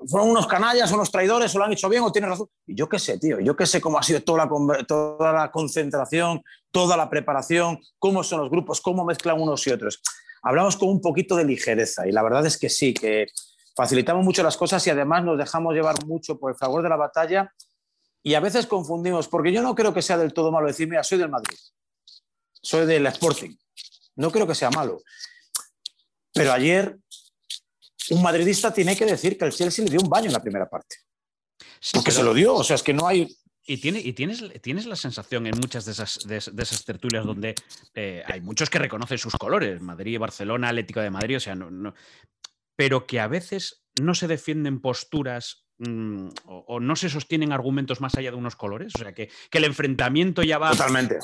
fueron 0.07 0.29
unos 0.29 0.47
canallas, 0.47 0.91
unos 0.91 1.11
traidores, 1.11 1.53
o 1.53 1.59
lo 1.59 1.65
han 1.65 1.73
hecho 1.73 1.89
bien, 1.89 2.03
o 2.03 2.11
tiene 2.11 2.27
razón. 2.27 2.47
Y 2.65 2.75
yo 2.75 2.87
qué 2.87 2.99
sé, 2.99 3.17
tío, 3.17 3.39
yo 3.39 3.55
qué 3.55 3.65
sé 3.65 3.81
cómo 3.81 3.97
ha 3.97 4.03
sido 4.03 4.21
toda 4.21 4.45
la, 4.45 4.83
toda 4.85 5.33
la 5.33 5.51
concentración, 5.51 6.43
toda 6.71 6.95
la 6.95 7.09
preparación, 7.09 7.79
cómo 7.97 8.23
son 8.23 8.41
los 8.41 8.49
grupos, 8.49 8.79
cómo 8.79 9.03
mezclan 9.03 9.41
unos 9.41 9.65
y 9.67 9.71
otros. 9.71 10.01
Hablamos 10.41 10.77
con 10.77 10.89
un 10.89 11.01
poquito 11.01 11.35
de 11.35 11.45
ligereza 11.45 12.07
y 12.07 12.11
la 12.11 12.23
verdad 12.23 12.45
es 12.45 12.57
que 12.57 12.69
sí, 12.69 12.93
que 12.93 13.27
facilitamos 13.79 14.25
mucho 14.25 14.43
las 14.43 14.57
cosas 14.57 14.85
y 14.87 14.89
además 14.89 15.23
nos 15.23 15.37
dejamos 15.37 15.73
llevar 15.73 16.05
mucho 16.05 16.37
por 16.37 16.51
el 16.51 16.57
favor 16.57 16.83
de 16.83 16.89
la 16.89 16.97
batalla 16.97 17.53
y 18.21 18.33
a 18.33 18.41
veces 18.41 18.67
confundimos, 18.67 19.29
porque 19.29 19.53
yo 19.53 19.61
no 19.61 19.73
creo 19.73 19.93
que 19.93 20.01
sea 20.01 20.17
del 20.17 20.33
todo 20.33 20.51
malo 20.51 20.67
decir, 20.67 20.89
mira, 20.89 21.01
soy 21.01 21.17
del 21.17 21.29
Madrid, 21.29 21.57
soy 22.61 22.85
del 22.85 23.05
Sporting, 23.05 23.55
no 24.17 24.31
creo 24.31 24.45
que 24.45 24.53
sea 24.53 24.69
malo. 24.69 25.01
Pero 26.33 26.51
ayer 26.51 26.97
un 28.09 28.21
madridista 28.21 28.73
tiene 28.73 28.97
que 28.97 29.05
decir 29.05 29.37
que 29.37 29.45
el 29.45 29.53
Chelsea 29.53 29.85
le 29.85 29.91
dio 29.91 30.01
un 30.01 30.09
baño 30.09 30.25
en 30.25 30.33
la 30.33 30.41
primera 30.41 30.69
parte. 30.69 30.97
Sí, 31.79 31.91
porque 31.93 32.11
se 32.11 32.21
lo 32.21 32.33
dio, 32.33 32.55
o 32.55 32.63
sea, 32.65 32.75
es 32.75 32.83
que 32.83 32.93
no 32.93 33.07
hay... 33.07 33.33
Y, 33.65 33.77
tiene, 33.77 34.01
y 34.01 34.11
tienes, 34.11 34.43
tienes 34.61 34.87
la 34.87 34.97
sensación 34.97 35.47
en 35.47 35.55
muchas 35.57 35.85
de 35.85 35.93
esas, 35.93 36.19
de, 36.25 36.35
esas 36.35 36.83
tertulias 36.83 37.23
donde 37.23 37.55
eh, 37.93 38.23
hay 38.25 38.41
muchos 38.41 38.69
que 38.69 38.79
reconocen 38.79 39.17
sus 39.17 39.35
colores, 39.35 39.79
Madrid, 39.79 40.19
Barcelona, 40.19 40.67
Atlético 40.69 40.99
de 40.99 41.11
Madrid, 41.11 41.37
o 41.37 41.39
sea, 41.39 41.55
no, 41.55 41.71
no, 41.71 41.93
pero 42.79 43.05
que 43.05 43.19
a 43.19 43.27
veces 43.27 43.83
no 44.01 44.15
se 44.15 44.29
defienden 44.29 44.79
posturas 44.79 45.65
mm, 45.79 46.29
o, 46.45 46.63
o, 46.65 46.79
no 46.79 46.95
se 46.95 47.09
sostienen 47.09 47.51
argumentos 47.51 47.99
más 47.99 48.15
allá 48.15 48.31
de 48.31 48.37
unos 48.37 48.55
colores. 48.55 48.95
O 48.95 48.99
sea, 48.99 49.11
que, 49.11 49.29
que 49.51 49.57
el 49.57 49.65
enfrentamiento 49.65 50.43
ya 50.43 50.57
va 50.59 50.71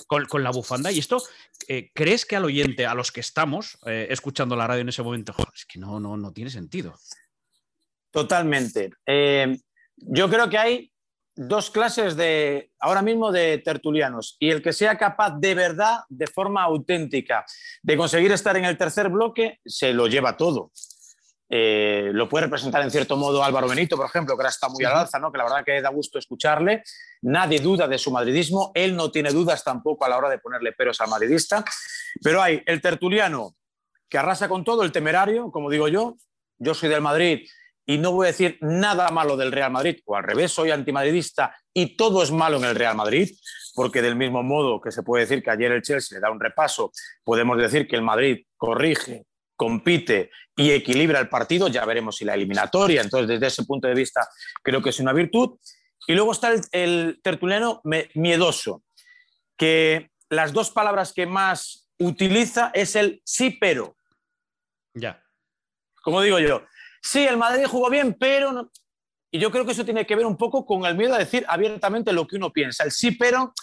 con, 0.05 0.25
con, 0.25 0.43
la 0.43 0.51
bufanda. 0.51 0.91
Y 0.91 0.99
esto, 0.99 1.23
eh, 1.69 1.91
¿crees 1.93 2.25
que 2.25 2.35
al 2.35 2.43
oyente, 2.43 2.85
a 2.85 2.93
los 2.93 3.13
que 3.13 3.21
estamos 3.21 3.77
eh, 3.85 4.07
escuchando 4.09 4.57
la 4.57 4.67
radio 4.67 4.81
en 4.81 4.89
ese 4.89 5.01
momento, 5.01 5.31
joder, 5.31 5.53
es 5.55 5.65
que 5.65 5.79
no, 5.79 5.97
no, 5.97 6.17
no 6.17 6.33
tiene 6.33 6.49
sentido? 6.49 6.93
Totalmente. 8.11 8.91
Eh, 9.05 9.57
yo 9.95 10.29
creo 10.29 10.49
que 10.49 10.57
hay 10.57 10.91
dos 11.37 11.71
clases 11.71 12.17
de 12.17 12.69
ahora 12.81 13.01
mismo 13.01 13.31
de 13.31 13.59
tertulianos 13.59 14.35
y 14.39 14.49
el 14.49 14.61
que 14.61 14.73
sea 14.73 14.97
capaz 14.97 15.37
de 15.39 15.55
verdad, 15.55 15.99
de 16.09 16.27
forma 16.27 16.63
auténtica, 16.63 17.45
de 17.81 17.95
conseguir 17.95 18.33
estar 18.33 18.57
en 18.57 18.65
el 18.65 18.77
tercer 18.77 19.07
bloque, 19.07 19.61
se 19.65 19.93
lo 19.93 20.07
lleva 20.07 20.35
todo. 20.35 20.73
Eh, 21.47 22.09
lo 22.11 22.27
puede 22.27 22.45
representar 22.45 22.81
en 22.81 22.89
cierto 22.89 23.17
modo 23.17 23.43
Álvaro 23.43 23.67
Benito, 23.67 23.95
por 23.95 24.07
ejemplo, 24.07 24.35
que 24.35 24.41
ahora 24.41 24.49
está 24.49 24.67
muy 24.67 24.83
al 24.83 24.93
alza, 24.93 25.19
¿no? 25.19 25.31
que 25.31 25.37
la 25.37 25.43
verdad 25.43 25.63
que 25.63 25.81
da 25.81 25.89
gusto 25.89 26.17
escucharle. 26.17 26.83
Nadie 27.21 27.59
duda 27.59 27.87
de 27.87 27.97
su 27.97 28.11
madridismo, 28.11 28.71
él 28.73 28.95
no 28.95 29.11
tiene 29.11 29.31
dudas 29.31 29.63
tampoco 29.63 30.05
a 30.05 30.09
la 30.09 30.17
hora 30.17 30.29
de 30.29 30.39
ponerle 30.39 30.71
peros 30.71 30.99
al 31.01 31.09
madridista, 31.09 31.63
pero 32.23 32.41
hay 32.41 32.61
el 32.65 32.81
tertuliano 32.81 33.55
que 34.09 34.17
arrasa 34.17 34.47
con 34.47 34.63
todo, 34.63 34.83
el 34.83 34.91
temerario, 34.91 35.51
como 35.51 35.69
digo 35.69 35.87
yo, 35.87 36.17
yo 36.57 36.73
soy 36.73 36.89
del 36.89 37.01
Madrid 37.01 37.47
y 37.85 37.97
no 37.97 38.11
voy 38.11 38.25
a 38.25 38.31
decir 38.31 38.57
nada 38.61 39.09
malo 39.09 39.37
del 39.37 39.51
Real 39.51 39.71
Madrid, 39.71 39.99
o 40.05 40.15
al 40.15 40.23
revés, 40.23 40.51
soy 40.51 40.71
antimadridista 40.71 41.55
y 41.73 41.95
todo 41.95 42.23
es 42.23 42.31
malo 42.31 42.57
en 42.57 42.65
el 42.65 42.75
Real 42.75 42.95
Madrid, 42.95 43.29
porque 43.75 44.01
del 44.01 44.15
mismo 44.15 44.41
modo 44.41 44.81
que 44.81 44.91
se 44.91 45.03
puede 45.03 45.25
decir 45.25 45.43
que 45.43 45.51
ayer 45.51 45.71
el 45.71 45.83
Chelsea 45.83 46.17
le 46.17 46.21
da 46.21 46.31
un 46.31 46.39
repaso, 46.39 46.91
podemos 47.23 47.57
decir 47.57 47.87
que 47.87 47.95
el 47.95 48.01
Madrid 48.01 48.45
corrige, 48.57 49.25
compite 49.55 50.31
y 50.55 50.71
equilibra 50.71 51.19
el 51.19 51.29
partido, 51.29 51.67
ya 51.67 51.85
veremos 51.85 52.17
si 52.17 52.25
la 52.25 52.33
eliminatoria, 52.33 53.01
entonces 53.01 53.27
desde 53.27 53.47
ese 53.47 53.63
punto 53.65 53.87
de 53.87 53.93
vista 53.93 54.27
creo 54.63 54.81
que 54.81 54.89
es 54.89 54.99
una 54.99 55.13
virtud. 55.13 55.57
Y 56.07 56.13
luego 56.13 56.31
está 56.31 56.51
el, 56.51 56.61
el 56.71 57.19
tertuliano 57.23 57.81
miedoso, 58.13 58.83
que 59.57 60.11
las 60.29 60.53
dos 60.53 60.71
palabras 60.71 61.13
que 61.13 61.25
más 61.25 61.89
utiliza 61.99 62.71
es 62.73 62.95
el 62.95 63.21
sí 63.25 63.51
pero. 63.59 63.97
Ya. 64.93 65.21
Como 66.03 66.21
digo 66.21 66.39
yo, 66.39 66.63
sí, 67.01 67.25
el 67.25 67.37
Madrid 67.37 67.65
jugó 67.65 67.89
bien, 67.89 68.15
pero... 68.19 68.51
No. 68.51 68.71
Y 69.31 69.39
yo 69.39 69.51
creo 69.51 69.65
que 69.65 69.73
eso 69.73 69.83
tiene 69.83 70.05
que 70.05 70.15
ver 70.15 70.25
un 70.25 70.37
poco 70.37 70.65
con 70.65 70.85
el 70.85 70.95
miedo 70.95 71.13
a 71.13 71.17
decir 71.17 71.43
abiertamente 71.49 72.13
lo 72.13 72.25
que 72.25 72.37
uno 72.37 72.53
piensa. 72.53 72.85
El 72.85 72.91
sí, 72.91 73.11
pero 73.11 73.53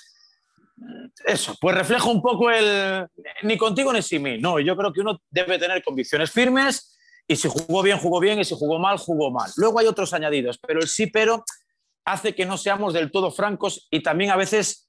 eso, 1.24 1.55
pues 1.61 1.76
refleja 1.76 2.09
un 2.09 2.22
poco 2.22 2.51
el 2.51 3.07
ni 3.43 3.57
contigo 3.57 3.93
ni 3.93 4.03
sin 4.03 4.22
mí. 4.22 4.39
No, 4.39 4.59
yo 4.61 4.76
creo 4.76 4.93
que 4.93 5.01
uno 5.01 5.20
debe 5.30 5.59
tener 5.59 5.83
convicciones 5.83 6.30
firmes 6.30 6.97
y 7.26 7.37
si 7.37 7.49
jugó 7.49 7.83
bien, 7.83 7.99
jugó 7.99 8.20
bien 8.20 8.41
y 8.41 8.45
si 8.45 8.55
jugó 8.55 8.78
mal, 8.78 8.99
jugó 8.99 9.30
mal. 9.30 9.51
Luego 9.57 9.78
hay 9.78 9.87
otros 9.87 10.12
añadidos, 10.12 10.59
pero 10.59 10.80
el 10.80 10.89
sí, 10.89 11.07
pero 11.07 11.45
hace 12.05 12.35
que 12.35 12.47
no 12.47 12.57
seamos 12.57 12.95
del 12.95 13.11
todo 13.11 13.30
francos 13.30 13.87
y 13.91 14.03
también 14.03 14.30
a 14.30 14.37
veces 14.37 14.89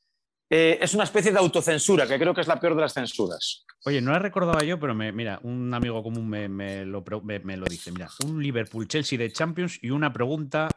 eh, 0.50 0.78
es 0.82 0.94
una 0.94 1.04
especie 1.04 1.32
de 1.32 1.40
autocensura, 1.40 2.08
que 2.08 2.20
creo 2.20 2.34
que 2.34 2.42
es 2.42 2.48
la 2.48 2.60
peor 2.60 2.76
de 2.76 2.82
las 2.82 2.94
censuras. 2.94 3.66
Oye, 3.86 4.02
no 4.02 4.12
la 4.12 4.20
recordaba 4.20 4.64
yo, 4.64 4.80
pero 4.80 4.96
me, 4.96 5.12
mira, 5.12 5.40
un 5.44 5.74
amigo 5.74 6.02
común 6.04 6.30
me, 6.30 6.48
me, 6.48 6.86
lo, 6.86 7.04
me, 7.24 7.58
lo, 7.58 7.66
dice. 7.66 7.92
Mira, 7.92 8.10
un 8.26 8.42
Liverpool-Chelsea 8.42 9.18
de 9.18 9.32
Champions 9.32 9.80
y 9.82 9.90
una 9.90 10.14
pregunta, 10.14 10.70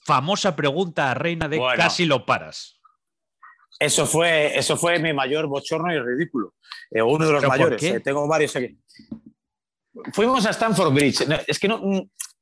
famosa 0.00 0.56
pregunta 0.56 1.10
a 1.10 1.14
reina 1.14 1.48
de 1.48 1.58
bueno. 1.58 1.76
casi 1.76 2.06
lo 2.06 2.24
paras. 2.24 2.80
Eso 3.78 4.06
fue, 4.06 4.56
eso 4.56 4.76
fue 4.76 4.98
mi 4.98 5.12
mayor 5.12 5.46
bochorno 5.46 5.92
y 5.92 5.98
ridículo. 5.98 6.54
Eh, 6.90 7.02
uno 7.02 7.26
de 7.26 7.32
los 7.32 7.46
mayores. 7.46 7.82
Eh, 7.82 8.00
tengo 8.00 8.26
varios 8.28 8.54
aquí. 8.56 8.76
Fuimos 10.12 10.46
a 10.46 10.50
Stanford 10.50 10.92
Bridge. 10.92 11.26
Es 11.46 11.58
que 11.58 11.68
no, 11.68 11.80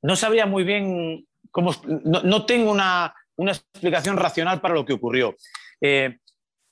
no 0.03 0.17
sabía 0.17 0.47
muy 0.47 0.65
bien 0.65 1.27
cómo. 1.51 1.75
No, 1.87 2.23
no 2.23 2.45
tengo 2.45 2.71
una, 2.71 3.15
una, 3.37 3.53
explicación 3.53 4.17
racional 4.17 4.61
para 4.61 4.75
lo 4.75 4.85
que 4.85 4.95
ocurrió. 4.95 5.37
Eh, 5.81 6.19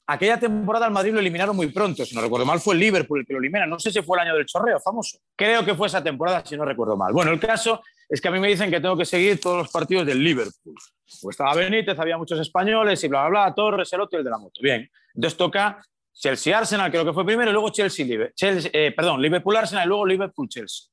aquella 0.06 0.38
temporada 0.38 0.86
al 0.86 0.92
Madrid 0.92 1.12
lo 1.12 1.20
eliminaron 1.20 1.56
muy 1.56 1.68
pronto. 1.68 2.04
Si 2.04 2.14
no 2.14 2.20
recuerdo 2.20 2.46
mal, 2.46 2.60
fue 2.60 2.74
el 2.74 2.80
Liverpool 2.80 3.20
el 3.20 3.26
que 3.26 3.32
lo 3.32 3.38
elimina. 3.38 3.66
No 3.66 3.78
sé 3.78 3.90
si 3.90 4.02
fue 4.02 4.18
el 4.18 4.28
año 4.28 4.36
del 4.36 4.46
chorreo 4.46 4.78
famoso. 4.80 5.18
Creo 5.36 5.64
que 5.64 5.74
fue 5.74 5.86
esa 5.86 6.02
temporada, 6.02 6.42
si 6.44 6.56
no 6.56 6.64
recuerdo 6.64 6.96
mal. 6.96 7.12
Bueno, 7.12 7.30
el 7.30 7.40
caso 7.40 7.82
es 8.10 8.20
que 8.20 8.26
a 8.26 8.30
mí 8.32 8.40
me 8.40 8.48
dicen 8.48 8.70
que 8.70 8.80
tengo 8.80 8.96
que 8.96 9.04
seguir 9.04 9.40
todos 9.40 9.58
los 9.58 9.70
partidos 9.70 10.04
del 10.04 10.22
Liverpool. 10.22 10.74
Pues 11.22 11.34
estaba 11.34 11.54
Benítez, 11.54 11.96
había 11.98 12.18
muchos 12.18 12.40
españoles 12.40 13.02
y 13.04 13.08
bla, 13.08 13.28
bla, 13.28 13.44
bla, 13.44 13.54
Torres, 13.54 13.92
el 13.92 14.00
otro 14.00 14.18
y 14.18 14.20
el 14.20 14.24
de 14.24 14.30
la 14.30 14.38
moto. 14.38 14.60
Bien, 14.60 14.90
entonces 15.14 15.36
toca 15.38 15.80
Chelsea-Arsenal, 16.12 16.90
creo 16.90 17.04
que 17.04 17.12
fue 17.12 17.24
primero, 17.24 17.50
y 17.50 17.52
luego 17.52 17.70
Chelsea, 17.70 18.06
Chelsea 18.34 18.70
eh, 18.74 18.92
perdón, 18.92 19.22
Liverpool-Arsenal 19.22 19.84
y 19.84 19.88
luego 19.88 20.06
Liverpool-Chelsea. 20.06 20.88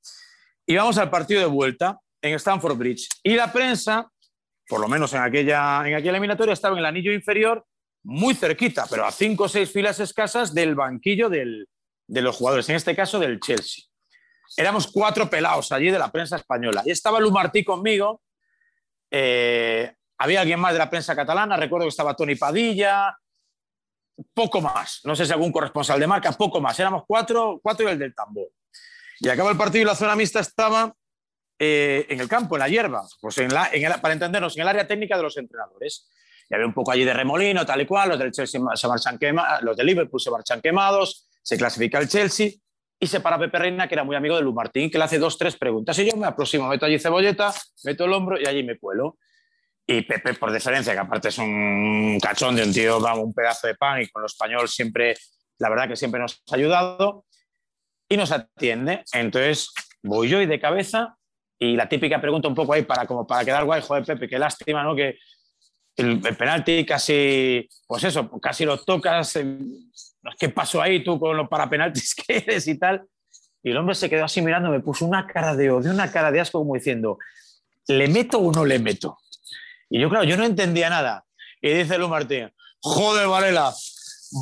Y 0.68 0.76
vamos 0.76 0.98
al 1.00 1.10
partido 1.10 1.40
de 1.42 1.48
vuelta 1.48 2.00
en 2.22 2.36
Stamford 2.36 2.78
Bridge. 2.78 3.08
Y 3.24 3.34
la 3.34 3.52
prensa, 3.52 4.12
por 4.68 4.80
lo 4.80 4.88
menos 4.88 5.12
en 5.14 5.22
aquella, 5.22 5.88
en 5.88 5.96
aquella 5.96 6.12
eliminatoria, 6.12 6.54
estaba 6.54 6.76
en 6.76 6.80
el 6.80 6.86
anillo 6.86 7.12
inferior, 7.12 7.66
muy 8.04 8.36
cerquita, 8.36 8.86
pero 8.90 9.06
a 9.06 9.12
cinco 9.12 9.46
o 9.46 9.50
seis 9.50 9.72
filas 9.72 10.00
escasas 10.00 10.54
del 10.54 10.76
banquillo 10.76 11.30
de 11.30 11.66
los 12.08 12.36
jugadores, 12.36 12.70
en 12.70 12.76
este 12.76 12.96
caso 12.96 13.18
del 13.18 13.40
Chelsea 13.40 13.86
éramos 14.56 14.88
cuatro 14.88 15.30
pelados 15.30 15.72
allí 15.72 15.90
de 15.90 16.00
la 16.00 16.12
prensa 16.12 16.38
española. 16.38 16.82
Y 16.86 16.92
estaba 16.92 17.20
Lu 17.20 17.32
Martí 17.32 17.64
conmigo, 17.64 18.22
eh, 19.12 19.94
había 20.18 20.42
alguien 20.42 20.60
más 20.60 20.74
de 20.74 20.80
la 20.80 20.90
prensa 20.90 21.16
catalana, 21.16 21.58
recuerdo 21.58 21.86
que 21.86 21.90
estaba 21.90 22.16
Tony 22.16 22.36
Padilla, 22.36 23.18
poco 24.34 24.62
más, 24.62 25.02
no 25.04 25.16
sé 25.16 25.26
si 25.26 25.32
algún 25.32 25.52
corresponsal 25.52 26.00
de 26.00 26.08
marca, 26.08 26.32
poco 26.32 26.60
más, 26.60 26.80
éramos 26.80 27.04
cuatro, 27.08 27.60
cuatro 27.62 27.88
y 27.88 27.92
el 27.92 28.00
del 28.00 28.16
tambor. 28.16 28.50
Y 29.20 29.30
acaba 29.30 29.52
el 29.52 29.58
partido 29.58 29.84
y 29.84 29.86
la 29.86 29.96
zona 29.96 30.16
mixta 30.16 30.40
estaba 30.40 30.94
eh, 31.60 32.06
en 32.10 32.20
el 32.20 32.28
campo, 32.28 32.56
en 32.56 32.60
la 32.60 32.70
hierba, 32.70 33.04
pues 33.20 33.38
en 33.40 33.54
la, 33.54 33.70
para 34.02 34.14
entendernos, 34.14 34.56
en 34.56 34.62
el 34.64 34.68
área 34.68 34.88
técnica 34.88 35.18
de 35.18 35.24
los 35.24 35.38
entrenadores. 35.38 36.10
y 36.50 36.54
había 36.54 36.66
un 36.66 36.74
poco 36.74 36.92
allí 36.92 37.04
de 37.04 37.14
remolino, 37.14 37.66
tal 37.66 37.82
y 37.82 37.86
cual, 37.86 38.10
los 38.10 38.20
del 38.20 38.32
Chelsea 38.32 38.62
se 38.76 38.88
marchan 38.88 39.18
quemados, 39.18 39.62
los 39.62 39.78
del 39.78 39.86
Liverpool 39.86 40.20
se 40.20 40.32
marchan 40.32 40.62
quemados, 40.62 41.28
se 41.44 41.58
clasifica 41.58 42.00
el 42.00 42.08
Chelsea 42.08 42.52
y 43.00 43.08
se 43.08 43.20
para 43.20 43.38
Pepe 43.38 43.60
Reina, 43.60 43.88
que 43.88 43.96
era 43.96 44.04
muy 44.04 44.16
amigo 44.16 44.36
de 44.36 44.42
Lu 44.42 44.54
Martín, 44.54 44.90
que 44.90 44.98
le 44.98 45.04
hace 45.04 45.20
dos, 45.20 45.38
tres 45.38 45.56
preguntas. 45.56 45.98
Y 46.00 46.10
yo 46.10 46.18
me 46.18 46.26
aproximo, 46.26 46.68
meto 46.68 46.86
allí 46.86 46.98
cebolleta, 47.00 47.54
meto 47.84 48.06
el 48.06 48.14
hombro 48.14 48.40
y 48.40 48.48
allí 48.48 48.64
me 48.64 48.78
cuelo. 48.78 49.18
Y 49.86 50.02
Pepe, 50.02 50.34
por 50.34 50.52
diferencia, 50.52 50.94
que 50.94 51.00
aparte 51.00 51.30
es 51.30 51.38
un 51.38 52.20
cachón 52.22 52.56
de 52.56 52.64
un 52.64 52.74
tío, 52.74 53.00
vamos, 53.00 53.26
un 53.26 53.34
pedazo 53.34 53.68
de 53.68 53.76
pan 53.76 54.02
y 54.02 54.08
con 54.08 54.22
lo 54.22 54.26
español 54.26 54.68
siempre, 54.68 55.16
la 55.60 55.70
verdad 55.70 55.88
que 55.88 55.96
siempre 55.96 56.20
nos 56.20 56.44
ha 56.52 56.56
ayudado 56.56 57.26
y 58.10 58.18
nos 58.18 58.32
atiende. 58.32 59.04
Entonces 59.14 59.70
voy 60.04 60.28
yo 60.28 60.42
y 60.42 60.46
de 60.46 60.60
cabeza 60.60 61.16
y 61.60 61.76
la 61.76 61.88
típica 61.88 62.20
pregunta 62.20 62.48
un 62.48 62.56
poco 62.56 62.74
ahí 62.74 62.82
para, 62.82 63.06
como 63.06 63.26
para 63.26 63.46
quedar 63.46 63.64
guay, 63.64 63.82
joder, 63.82 64.04
Pepe, 64.04 64.28
qué 64.28 64.40
lástima, 64.40 64.84
¿no? 64.84 64.96
Que 64.96 65.18
el, 65.96 66.20
penalti 66.20 66.86
casi, 66.86 67.68
pues 67.88 68.04
eso, 68.04 68.30
casi 68.40 68.66
lo 68.66 68.78
tocas. 68.84 69.40
¿Qué 70.40 70.50
pasó 70.50 70.82
ahí 70.82 71.04
tú 71.04 71.20
con 71.20 71.36
los 71.38 71.48
parapenaltis 71.48 72.16
que 72.28 72.38
eres 72.38 72.68
y 72.68 72.78
tal? 72.78 73.06
Y 73.64 73.72
el 73.72 73.78
hombre 73.78 73.96
se 73.96 74.10
quedó 74.10 74.26
así 74.26 74.42
mirando, 74.42 74.70
me 74.70 74.80
puso 74.80 75.06
una 75.06 75.28
cara 75.28 75.56
de 75.56 75.70
odio, 75.70 75.92
una 75.92 76.12
cara 76.12 76.32
de 76.32 76.40
asco, 76.40 76.60
como 76.60 76.76
diciendo, 76.76 77.18
¿le 77.88 78.08
meto 78.08 78.40
o 78.40 78.52
no 78.52 78.66
le 78.66 78.80
meto? 78.80 79.18
Y 79.90 80.00
yo, 80.00 80.10
claro, 80.10 80.26
yo 80.26 80.38
no 80.38 80.46
entendía 80.46 80.90
nada. 80.90 81.26
Y 81.62 81.70
dice 81.70 81.98
Lu 81.98 82.08
Martín, 82.08 82.52
joder, 82.80 83.28
Varela, 83.28 83.74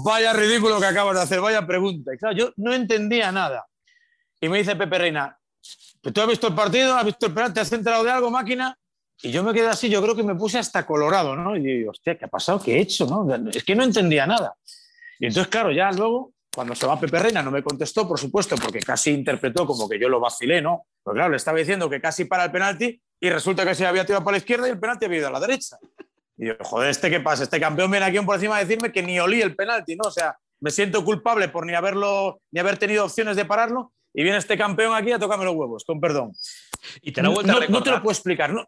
vaya 0.04 0.34
ridículo 0.34 0.80
que 0.80 0.86
acabas 0.86 1.16
de 1.16 1.22
hacer, 1.22 1.42
vaya 1.42 1.66
pregunta. 1.66 2.14
Y 2.14 2.18
claro, 2.18 2.36
yo 2.36 2.52
no 2.58 2.74
entendía 2.74 3.32
nada. 3.32 3.66
Y 4.42 4.50
me 4.50 4.58
dice 4.58 4.76
Pepe 4.76 4.98
Reina, 4.98 5.38
¿tú 6.02 6.22
has 6.22 6.28
visto 6.28 6.48
el 6.48 6.56
partido? 6.56 6.96
¿Has 6.96 7.06
visto 7.06 7.26
el 7.26 7.34
penalti? 7.34 7.56
¿Te 7.56 7.62
has 7.62 7.72
enterado 7.72 8.04
de 8.04 8.12
algo, 8.12 8.30
máquina? 8.30 8.78
Y 9.22 9.32
yo 9.32 9.44
me 9.44 9.54
quedé 9.54 9.68
así, 9.68 9.90
yo 9.90 10.02
creo 10.02 10.16
que 10.16 10.24
me 10.24 10.36
puse 10.36 10.60
hasta 10.60 10.86
colorado, 10.86 11.36
¿no? 11.36 11.56
Y 11.56 11.64
digo, 11.64 11.92
hostia, 11.92 12.18
¿qué 12.18 12.26
ha 12.26 12.28
pasado? 12.28 12.62
¿Qué 12.62 12.76
he 12.76 12.82
hecho? 12.82 13.06
¿no? 13.06 13.50
Es 13.50 13.64
que 13.64 13.76
no 13.76 13.84
entendía 13.84 14.28
nada. 14.28 14.56
Y 15.20 15.28
entonces, 15.28 15.50
claro, 15.50 15.72
ya 15.72 15.92
luego, 15.92 16.34
cuando 16.54 16.76
se 16.76 16.86
va 16.86 17.00
Pepe 17.00 17.20
Reina, 17.20 17.42
no 17.42 17.52
me 17.52 17.64
contestó, 17.64 18.08
por 18.08 18.20
supuesto, 18.20 18.56
porque 18.56 18.80
casi 18.80 19.12
interpretó 19.12 19.66
como 19.66 19.88
que 19.88 20.00
yo 20.00 20.10
lo 20.10 20.20
vacilé, 20.20 20.62
¿no? 20.62 20.86
Pero 21.04 21.16
claro, 21.16 21.30
le 21.32 21.38
estaba 21.38 21.58
diciendo 21.58 21.90
que 21.90 22.02
casi 22.02 22.26
para 22.26 22.46
el 22.46 22.52
penalti 22.52 23.02
y 23.20 23.30
resulta 23.30 23.66
que 23.66 23.76
se 23.76 23.86
había 23.86 24.06
tirado 24.06 24.24
para 24.24 24.34
la 24.34 24.40
izquierda 24.40 24.68
y 24.68 24.72
el 24.72 24.80
penalti 24.80 25.06
había 25.06 25.20
ido 25.20 25.28
a 25.28 25.32
la 25.32 25.40
derecha. 25.40 25.78
Y 26.38 26.48
yo, 26.48 26.54
joder, 26.62 26.90
¿este 26.90 27.10
qué 27.10 27.20
pasa? 27.20 27.44
Este 27.44 27.60
campeón 27.60 27.92
viene 27.92 28.06
aquí 28.06 28.20
por 28.20 28.36
encima 28.36 28.58
a 28.58 28.60
decirme 28.60 28.92
que 28.92 29.02
ni 29.04 29.20
olí 29.20 29.42
el 29.42 29.56
penalti, 29.56 29.96
¿no? 29.96 30.08
O 30.08 30.12
sea, 30.12 30.38
me 30.60 30.72
siento 30.72 31.04
culpable 31.04 31.50
por 31.50 31.66
ni 31.66 31.74
haberlo, 31.74 32.42
ni 32.52 32.60
haber 32.60 32.78
tenido 32.78 33.06
opciones 33.06 33.36
de 33.36 33.46
pararlo 33.46 33.94
y 34.14 34.24
viene 34.24 34.38
este 34.38 34.58
campeón 34.58 34.96
aquí 34.96 35.12
a 35.12 35.20
tocarme 35.20 35.46
los 35.46 35.56
huevos, 35.56 35.84
con 35.84 36.00
perdón. 36.00 36.34
Y 37.02 37.12
te 37.12 37.22
lo 37.22 37.34
no, 37.34 37.42
no, 37.42 37.84
te 37.84 37.92
lo 37.92 38.02
puedo 38.02 38.12
explicar, 38.12 38.54
¿no? 38.54 38.66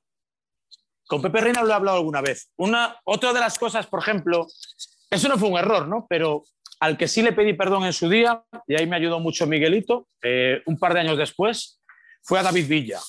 Con 1.07 1.21
Pepe 1.21 1.39
Reina 1.39 1.63
lo 1.63 1.69
he 1.69 1.73
hablado 1.73 1.97
alguna 1.97 2.21
vez. 2.21 2.51
Una, 2.57 2.99
otra 3.05 3.31
de 3.31 3.39
las 3.39 3.57
cosas, 3.57 3.87
por 3.87 4.01
ejemplo, 4.01 4.45
eso 5.09 5.27
no 5.27 5.37
fue 5.37 5.49
un 5.49 5.57
error, 5.57 5.87
¿no? 5.87 6.05
Pero 6.09 6.43
al 6.79 6.97
que 6.97 7.07
sí 7.07 7.21
le 7.21 7.33
pedí 7.33 7.53
perdón 7.53 7.85
en 7.85 7.93
su 7.93 8.09
día, 8.09 8.43
y 8.67 8.75
ahí 8.75 8.87
me 8.87 8.95
ayudó 8.95 9.19
mucho 9.19 9.47
Miguelito, 9.47 10.07
eh, 10.21 10.61
un 10.65 10.77
par 10.77 10.93
de 10.93 11.01
años 11.01 11.17
después, 11.17 11.81
fue 12.21 12.39
a 12.39 12.43
David 12.43 12.67
Villa 12.67 12.99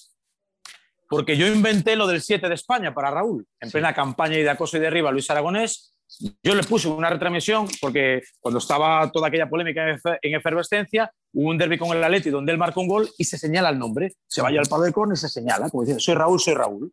porque 1.08 1.36
yo 1.36 1.46
inventé 1.46 1.96
lo 1.96 2.06
del 2.06 2.20
7 2.20 2.48
de 2.48 2.54
España 2.54 2.92
para 2.92 3.10
Raúl, 3.10 3.46
en 3.60 3.70
plena 3.70 3.94
campaña 3.94 4.38
y 4.38 4.42
de 4.42 4.50
acoso 4.50 4.76
y 4.76 4.80
derriba 4.80 5.08
a 5.08 5.12
Luis 5.12 5.30
Aragonés. 5.30 5.94
Yo 6.42 6.54
le 6.54 6.62
puse 6.62 6.88
una 6.88 7.10
retransmisión 7.10 7.66
porque 7.80 8.22
cuando 8.40 8.58
estaba 8.58 9.10
toda 9.10 9.28
aquella 9.28 9.48
polémica 9.48 9.82
en 10.22 10.34
efervescencia, 10.34 11.10
hubo 11.32 11.50
un 11.50 11.58
derby 11.58 11.78
con 11.78 11.96
el 11.96 12.02
Atleti 12.02 12.30
donde 12.30 12.52
él 12.52 12.58
marcó 12.58 12.80
un 12.80 12.88
gol 12.88 13.08
y 13.18 13.24
se 13.24 13.38
señala 13.38 13.70
el 13.70 13.78
nombre. 13.78 14.14
Se 14.26 14.42
vaya 14.42 14.60
al 14.60 14.66
palo 14.66 14.84
de 14.84 14.92
córner 14.92 15.16
y 15.16 15.20
se 15.20 15.28
señala, 15.28 15.68
como 15.70 15.82
diciendo, 15.82 16.00
soy 16.00 16.14
Raúl, 16.14 16.40
soy 16.40 16.54
Raúl. 16.54 16.92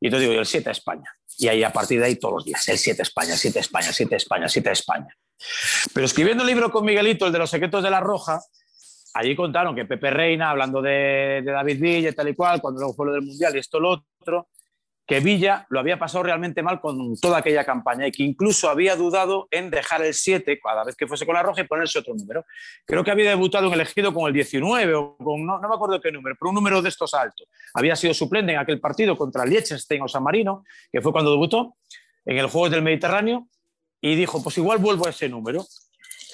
Y 0.00 0.06
entonces 0.06 0.28
digo, 0.28 0.40
el 0.40 0.46
7 0.46 0.64
de 0.64 0.72
España. 0.72 1.10
Y 1.38 1.48
ahí 1.48 1.62
a 1.62 1.72
partir 1.72 2.00
de 2.00 2.06
ahí 2.06 2.16
todos 2.16 2.34
los 2.34 2.44
días, 2.44 2.66
el 2.68 2.78
7 2.78 2.96
de 2.96 3.02
España, 3.02 3.32
el 3.32 3.38
7 3.38 3.54
de 3.54 3.60
España, 3.60 3.88
el 3.88 3.94
7 3.94 4.10
de 4.10 4.16
España, 4.16 4.44
el 4.44 4.50
7 4.50 4.68
de 4.68 4.72
España. 4.72 5.16
Pero 5.92 6.06
escribiendo 6.06 6.42
el 6.42 6.48
libro 6.48 6.70
con 6.70 6.84
Miguelito, 6.84 7.26
el 7.26 7.32
de 7.32 7.38
los 7.38 7.50
secretos 7.50 7.82
de 7.82 7.90
la 7.90 8.00
Roja, 8.00 8.40
allí 9.14 9.34
contaron 9.36 9.74
que 9.74 9.84
Pepe 9.84 10.10
Reina, 10.10 10.50
hablando 10.50 10.80
de, 10.80 11.42
David 11.44 11.80
Villa 11.80 12.12
tal 12.12 12.28
y 12.28 12.34
cual, 12.34 12.60
cuando 12.60 12.80
luego 12.80 12.94
fue 12.94 13.06
lo 13.06 13.12
del 13.12 13.22
Mundial 13.22 13.54
y 13.54 13.58
esto 13.58 13.80
lo 13.80 14.02
otro, 14.20 14.48
que 15.06 15.20
Villa 15.20 15.66
lo 15.70 15.78
había 15.78 15.98
pasado 15.98 16.24
realmente 16.24 16.62
mal 16.62 16.80
con 16.80 17.16
toda 17.20 17.38
aquella 17.38 17.64
campaña 17.64 18.08
y 18.08 18.12
que 18.12 18.24
incluso 18.24 18.68
había 18.68 18.96
dudado 18.96 19.46
en 19.52 19.70
dejar 19.70 20.04
el 20.04 20.12
7 20.12 20.58
cada 20.60 20.82
vez 20.82 20.96
que 20.96 21.06
fuese 21.06 21.24
con 21.24 21.36
la 21.36 21.44
roja 21.44 21.60
y 21.60 21.64
ponerse 21.64 22.00
otro 22.00 22.14
número. 22.14 22.44
Creo 22.84 23.04
que 23.04 23.12
había 23.12 23.30
debutado 23.30 23.68
en 23.68 23.74
elegido 23.74 24.12
con 24.12 24.26
el 24.26 24.32
19 24.32 24.94
o 24.94 25.16
con, 25.16 25.46
no, 25.46 25.60
me 25.60 25.74
acuerdo 25.74 26.00
qué 26.00 26.10
número, 26.10 26.34
pero 26.38 26.48
un 26.48 26.56
número 26.56 26.82
de 26.82 26.88
estos 26.88 27.14
altos. 27.14 27.46
Había 27.74 27.94
sido 27.94 28.12
suplente 28.14 28.52
en 28.52 28.58
aquel 28.58 28.80
partido 28.80 29.16
contra 29.16 29.46
Liechtenstein 29.46 30.02
o 30.02 30.08
San 30.08 30.24
Marino, 30.24 30.64
que 30.90 31.00
fue 31.00 31.12
cuando 31.12 31.30
debutó 31.30 31.76
en 32.24 32.38
el 32.38 32.48
Juegos 32.48 32.72
del 32.72 32.82
Mediterráneo 32.82 33.46
y 34.00 34.16
dijo, 34.16 34.42
pues 34.42 34.58
igual 34.58 34.78
vuelvo 34.78 35.06
a 35.06 35.10
ese 35.10 35.28
número. 35.28 35.64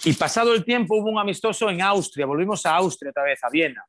Y 0.04 0.14
pasado 0.14 0.54
el 0.54 0.64
tiempo 0.64 0.96
hubo 0.96 1.10
un 1.10 1.18
amistoso 1.18 1.68
en 1.68 1.82
Austria, 1.82 2.24
volvimos 2.24 2.64
a 2.64 2.74
Austria 2.76 3.10
otra 3.10 3.24
vez, 3.24 3.38
a 3.44 3.50
Viena. 3.50 3.84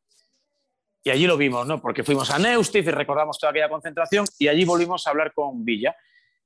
Y 1.03 1.09
allí 1.09 1.27
lo 1.27 1.35
vimos, 1.35 1.67
¿no? 1.67 1.81
Porque 1.81 2.03
fuimos 2.03 2.31
a 2.31 2.39
Neustift 2.39 2.87
y 2.87 2.91
recordamos 2.91 3.37
toda 3.37 3.51
aquella 3.51 3.69
concentración 3.69 4.25
y 4.39 4.47
allí 4.47 4.63
volvimos 4.63 5.05
a 5.05 5.09
hablar 5.09 5.33
con 5.33 5.65
Villa. 5.65 5.95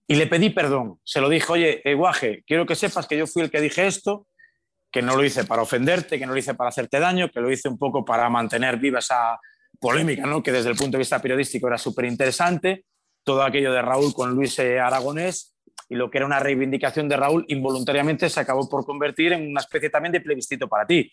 Y 0.07 0.15
le 0.15 0.25
pedí 0.27 0.49
perdón. 0.49 0.99
Se 1.03 1.21
lo 1.21 1.29
dije, 1.29 1.51
oye, 1.51 1.81
eh, 1.83 2.43
quiero 2.45 2.65
que 2.65 2.75
sepas 2.75 3.07
que 3.07 3.17
yo 3.17 3.27
fui 3.27 3.43
el 3.43 3.51
que 3.51 3.61
dije 3.61 3.85
esto, 3.85 4.27
que 4.91 5.01
no 5.01 5.15
lo 5.15 5.23
hice 5.23 5.43
para 5.43 5.61
ofenderte, 5.61 6.17
que 6.17 6.25
no 6.25 6.33
lo 6.33 6.39
hice 6.39 6.55
para 6.55 6.69
hacerte 6.69 6.99
daño, 6.99 7.29
que 7.29 7.39
lo 7.39 7.51
hice 7.51 7.69
un 7.69 7.77
poco 7.77 8.03
para 8.03 8.29
mantener 8.29 8.77
viva 8.77 8.99
esa 8.99 9.39
polémica, 9.79 10.25
¿no? 10.25 10.41
Que 10.41 10.51
desde 10.51 10.69
el 10.69 10.75
punto 10.75 10.93
de 10.93 10.99
vista 10.99 11.21
periodístico 11.21 11.67
era 11.67 11.77
súper 11.77 12.05
interesante. 12.05 12.85
Todo 13.23 13.43
aquello 13.43 13.71
de 13.73 13.81
Raúl 13.81 14.13
con 14.13 14.31
Luis 14.31 14.57
eh, 14.59 14.79
Aragonés 14.79 15.55
y 15.89 15.95
lo 15.95 16.09
que 16.09 16.17
era 16.17 16.25
una 16.25 16.39
reivindicación 16.39 17.07
de 17.07 17.17
Raúl 17.17 17.45
involuntariamente 17.47 18.29
se 18.29 18.39
acabó 18.39 18.67
por 18.67 18.85
convertir 18.85 19.33
en 19.33 19.49
una 19.49 19.61
especie 19.61 19.89
también 19.89 20.13
de 20.13 20.21
plebiscito 20.21 20.67
para 20.67 20.87
ti. 20.87 21.11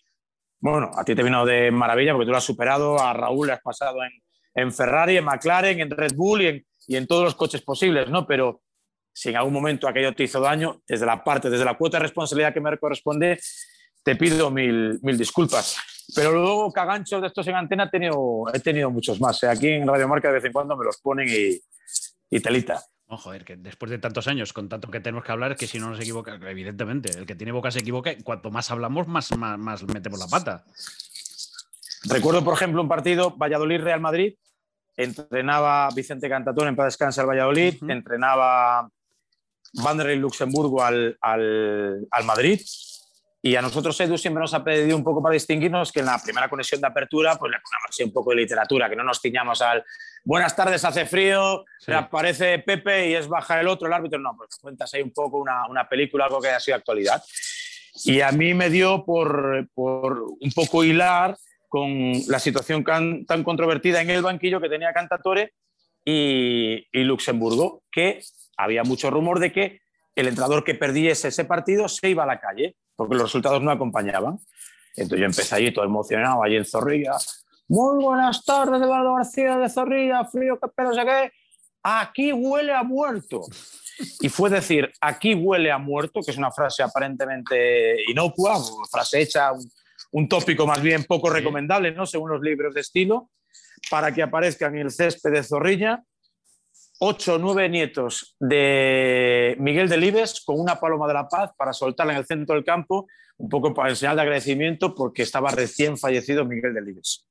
Bueno, 0.65 0.89
a 0.95 1.03
ti 1.05 1.13
te 1.13 1.21
vino 1.21 1.45
de 1.45 1.69
maravilla 1.69 2.13
porque 2.13 2.25
tú 2.25 2.31
lo 2.31 2.37
has 2.37 2.43
superado, 2.43 2.99
a 2.99 3.13
Raúl 3.13 3.45
le 3.45 3.53
has 3.53 3.61
pasado 3.61 3.99
en, 4.55 4.71
Ferrari, 4.71 5.15
en 5.15 5.23
McLaren, 5.23 5.79
en 5.79 5.91
Red 5.91 6.13
Bull 6.15 6.41
y 6.41 6.47
en, 6.47 6.65
y 6.87 6.95
en, 6.95 7.05
todos 7.05 7.23
los 7.23 7.35
coches 7.35 7.61
posibles, 7.61 8.09
¿no? 8.09 8.25
Pero 8.25 8.63
si 9.13 9.29
en 9.29 9.35
algún 9.35 9.53
momento 9.53 9.87
aquello 9.87 10.15
te 10.15 10.23
hizo 10.23 10.39
daño, 10.39 10.81
desde 10.87 11.05
la 11.05 11.23
parte, 11.23 11.51
desde 11.51 11.65
la 11.65 11.77
cuota 11.77 11.97
de 11.97 12.05
responsabilidad 12.05 12.51
que 12.51 12.61
me 12.61 12.75
corresponde, 12.79 13.39
te 14.03 14.15
pido 14.15 14.49
mil, 14.49 14.97
mil 15.03 15.15
disculpas. 15.19 15.77
Pero 16.15 16.31
luego 16.31 16.73
caganchos 16.73 17.21
de 17.21 17.27
estos 17.27 17.45
en 17.45 17.57
antena 17.57 17.83
he 17.83 17.89
tenido, 17.91 18.45
he 18.51 18.59
tenido 18.59 18.89
muchos 18.89 19.21
más. 19.21 19.43
¿eh? 19.43 19.47
Aquí 19.47 19.67
en 19.67 19.87
Radio 19.87 20.07
Marca 20.07 20.29
de 20.29 20.33
vez 20.33 20.45
en 20.45 20.51
cuando 20.51 20.75
me 20.75 20.83
los 20.83 20.97
ponen 20.99 21.27
y, 21.29 21.59
y 22.35 22.39
telita. 22.39 22.83
No, 23.07 23.17
joder, 23.17 23.45
que 23.45 23.55
después 23.55 23.91
de 23.91 23.99
tantos 23.99 24.27
años, 24.27 24.51
con 24.51 24.67
tanto 24.67 24.89
que 24.89 24.99
tenemos 24.99 25.23
que 25.23 25.31
hablar, 25.31 25.55
que 25.55 25.67
si 25.67 25.79
no 25.79 25.89
nos 25.89 25.99
equivoca, 25.99 26.39
evidentemente, 26.49 27.11
el 27.15 27.27
que 27.27 27.35
tiene 27.35 27.51
boca 27.51 27.69
se 27.69 27.79
equivoca, 27.79 28.11
y 28.11 28.23
cuanto 28.23 28.49
más 28.49 28.71
hablamos, 28.71 29.07
más, 29.07 29.31
más, 29.37 29.83
metemos 29.83 30.19
la 30.19 30.27
pata. 30.27 30.63
Recuerdo, 32.05 32.43
por 32.43 32.55
ejemplo, 32.55 32.81
un 32.81 32.87
partido 32.87 33.35
Valladolid-Real 33.37 33.99
Madrid, 33.99 34.33
entrenaba 34.97 35.89
Vicente 35.93 36.29
Cantatón 36.29 36.69
en 36.69 36.75
paz 36.75 36.87
descansa 36.87 37.21
al 37.21 37.27
Valladolid, 37.27 37.75
entrenaba 37.87 38.89
Vanderlei 39.73 40.17
Luxemburgo 40.17 40.83
al, 40.83 41.17
al, 41.21 42.07
al 42.09 42.23
Madrid, 42.23 42.59
y 43.45 43.55
a 43.55 43.61
nosotros, 43.61 44.01
Edu, 44.01 44.17
siempre 44.17 44.41
nos 44.41 44.55
ha 44.55 44.63
pedido 44.63 44.97
un 44.97 45.03
poco 45.03 45.21
para 45.21 45.33
distinguirnos 45.33 45.91
que 45.91 45.99
en 45.99 46.07
la 46.07 46.17
primera 46.17 46.49
conexión 46.49 46.81
de 46.81 46.87
apertura, 46.87 47.35
pues 47.35 47.51
le 47.51 47.59
pongamos 47.59 47.89
así 47.89 48.03
un 48.03 48.11
poco 48.11 48.31
de 48.31 48.37
literatura, 48.37 48.89
que 48.89 48.95
no 48.95 49.03
nos 49.03 49.21
ciñamos 49.21 49.61
al 49.61 49.85
buenas 50.23 50.55
tardes, 50.55 50.83
hace 50.83 51.05
frío, 51.05 51.63
aparece 51.93 52.57
Pepe 52.57 53.09
y 53.09 53.13
es 53.13 53.27
baja 53.27 53.61
el 53.61 53.67
otro, 53.67 53.85
el 53.85 53.93
árbitro. 53.93 54.17
No, 54.17 54.35
pues 54.35 54.57
cuentas 54.59 54.91
ahí 54.95 55.03
un 55.03 55.11
poco 55.11 55.37
una, 55.37 55.67
una 55.67 55.87
película, 55.87 56.25
algo 56.25 56.41
que 56.41 56.47
haya 56.47 56.59
sido 56.59 56.75
actualidad. 56.75 57.21
Y 58.03 58.21
a 58.21 58.31
mí 58.31 58.55
me 58.55 58.71
dio 58.71 59.05
por, 59.05 59.69
por 59.75 60.23
un 60.23 60.51
poco 60.55 60.83
hilar 60.83 61.37
con 61.69 62.13
la 62.27 62.39
situación 62.39 62.83
tan 62.83 63.43
controvertida 63.43 64.01
en 64.01 64.09
el 64.09 64.23
banquillo 64.23 64.59
que 64.59 64.69
tenía 64.69 64.91
Cantatore 64.91 65.53
y, 66.03 66.87
y 66.91 67.03
Luxemburgo, 67.03 67.83
que 67.91 68.23
había 68.57 68.81
mucho 68.81 69.11
rumor 69.11 69.39
de 69.39 69.51
que 69.51 69.81
el 70.15 70.29
entrenador 70.29 70.63
que 70.63 70.73
perdiese 70.73 71.27
ese 71.27 71.45
partido 71.45 71.87
se 71.87 72.09
iba 72.09 72.23
a 72.23 72.27
la 72.27 72.39
calle 72.39 72.75
porque 72.95 73.15
los 73.15 73.23
resultados 73.23 73.61
no 73.61 73.71
acompañaban. 73.71 74.39
Entonces 74.95 75.19
yo 75.19 75.25
empecé 75.25 75.55
allí 75.55 75.73
todo 75.73 75.85
emocionado, 75.85 76.43
allí 76.43 76.55
en 76.55 76.65
Zorrilla. 76.65 77.13
Muy 77.67 78.03
buenas 78.03 78.43
tardes, 78.45 78.81
Eduardo 78.81 79.15
García 79.15 79.57
de 79.57 79.69
Zorrilla, 79.69 80.25
frío, 80.25 80.59
que 80.59 80.69
pero 80.75 80.93
sé 80.93 81.03
qué. 81.03 81.31
Aquí 81.83 82.31
huele 82.31 82.73
a 82.73 82.83
muerto. 82.83 83.41
Y 84.19 84.29
fue 84.29 84.49
decir, 84.49 84.91
aquí 85.01 85.33
huele 85.33 85.71
a 85.71 85.77
muerto, 85.77 86.21
que 86.21 86.31
es 86.31 86.37
una 86.37 86.51
frase 86.51 86.83
aparentemente 86.83 88.03
inocua, 88.09 88.57
una 88.57 88.87
frase 88.89 89.21
hecha, 89.21 89.51
un, 90.11 90.27
tópico 90.27 90.67
más 90.67 90.81
bien 90.81 91.03
poco 91.05 91.29
recomendable, 91.29 91.91
¿no? 91.91 92.05
según 92.05 92.29
los 92.31 92.41
libros 92.41 92.73
de 92.73 92.81
estilo, 92.81 93.29
para 93.89 94.13
que 94.13 94.23
aparezcan 94.23 94.75
en 94.75 94.87
el 94.87 94.91
césped 94.91 95.31
de 95.31 95.43
Zorrilla 95.43 96.03
ocho 96.99 97.35
o 97.35 97.37
nueve 97.37 97.69
nietos 97.69 98.35
de 98.39 99.55
Miguel 99.59 99.89
Delibes 99.89 100.41
con 100.45 100.59
una 100.59 100.79
paloma 100.79 101.07
de 101.07 101.13
la 101.13 101.27
paz 101.27 101.51
para 101.57 101.73
soltarla 101.73 102.13
en 102.13 102.19
el 102.19 102.25
centro 102.25 102.55
del 102.55 102.63
campo, 102.63 103.07
un 103.37 103.49
poco 103.49 103.73
para 103.73 103.89
enseñar 103.89 104.15
de 104.15 104.21
agradecimiento 104.21 104.95
porque 104.95 105.23
estaba 105.23 105.51
recién 105.51 105.97
fallecido 105.97 106.45
Miguel 106.45 106.73
Delibes. 106.73 107.25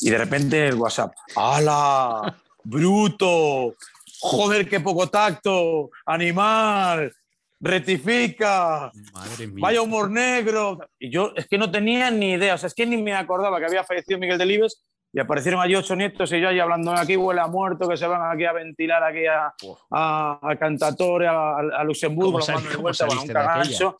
Y 0.00 0.10
de 0.10 0.18
repente 0.18 0.68
el 0.68 0.74
WhatsApp, 0.74 1.12
¡Hala! 1.34 2.36
¡Bruto! 2.62 3.74
joder, 4.20 4.68
qué 4.68 4.80
poco 4.80 5.08
tacto, 5.08 5.90
animal, 6.04 7.12
rectifica, 7.58 8.92
Madre 9.12 9.46
mía. 9.46 9.62
vaya 9.62 9.82
humor 9.82 10.10
negro. 10.10 10.78
Y 10.98 11.10
yo 11.10 11.32
es 11.34 11.46
que 11.48 11.58
no 11.58 11.70
tenía 11.70 12.10
ni 12.10 12.32
idea, 12.32 12.54
o 12.54 12.58
sea, 12.58 12.66
es 12.68 12.74
que 12.74 12.86
ni 12.86 13.02
me 13.02 13.14
acordaba 13.14 13.58
que 13.58 13.66
había 13.66 13.84
fallecido 13.84 14.18
Miguel 14.18 14.38
Delibes 14.38 14.82
y 15.12 15.18
aparecieron 15.20 15.60
allí 15.60 15.74
ocho 15.74 15.96
nietos 15.96 16.30
y 16.32 16.40
yo 16.40 16.48
allí 16.48 16.60
hablando, 16.60 16.92
aquí 16.92 17.16
huele 17.16 17.40
a 17.40 17.46
muerto, 17.48 17.88
que 17.88 17.96
se 17.96 18.06
van 18.06 18.30
aquí 18.32 18.44
a 18.44 18.52
ventilar 18.52 19.02
aquí 19.02 19.26
a, 19.26 19.52
a, 19.90 20.38
a 20.42 20.56
Cantatore, 20.56 21.26
a, 21.26 21.56
a 21.56 21.84
Luxemburgo, 21.84 22.32
¿Cómo 22.32 22.42
sal- 22.42 22.62
de 22.68 22.76
vuelta, 22.76 23.06
bueno, 23.06 23.22
un 23.22 23.28
cagazo. 23.28 23.96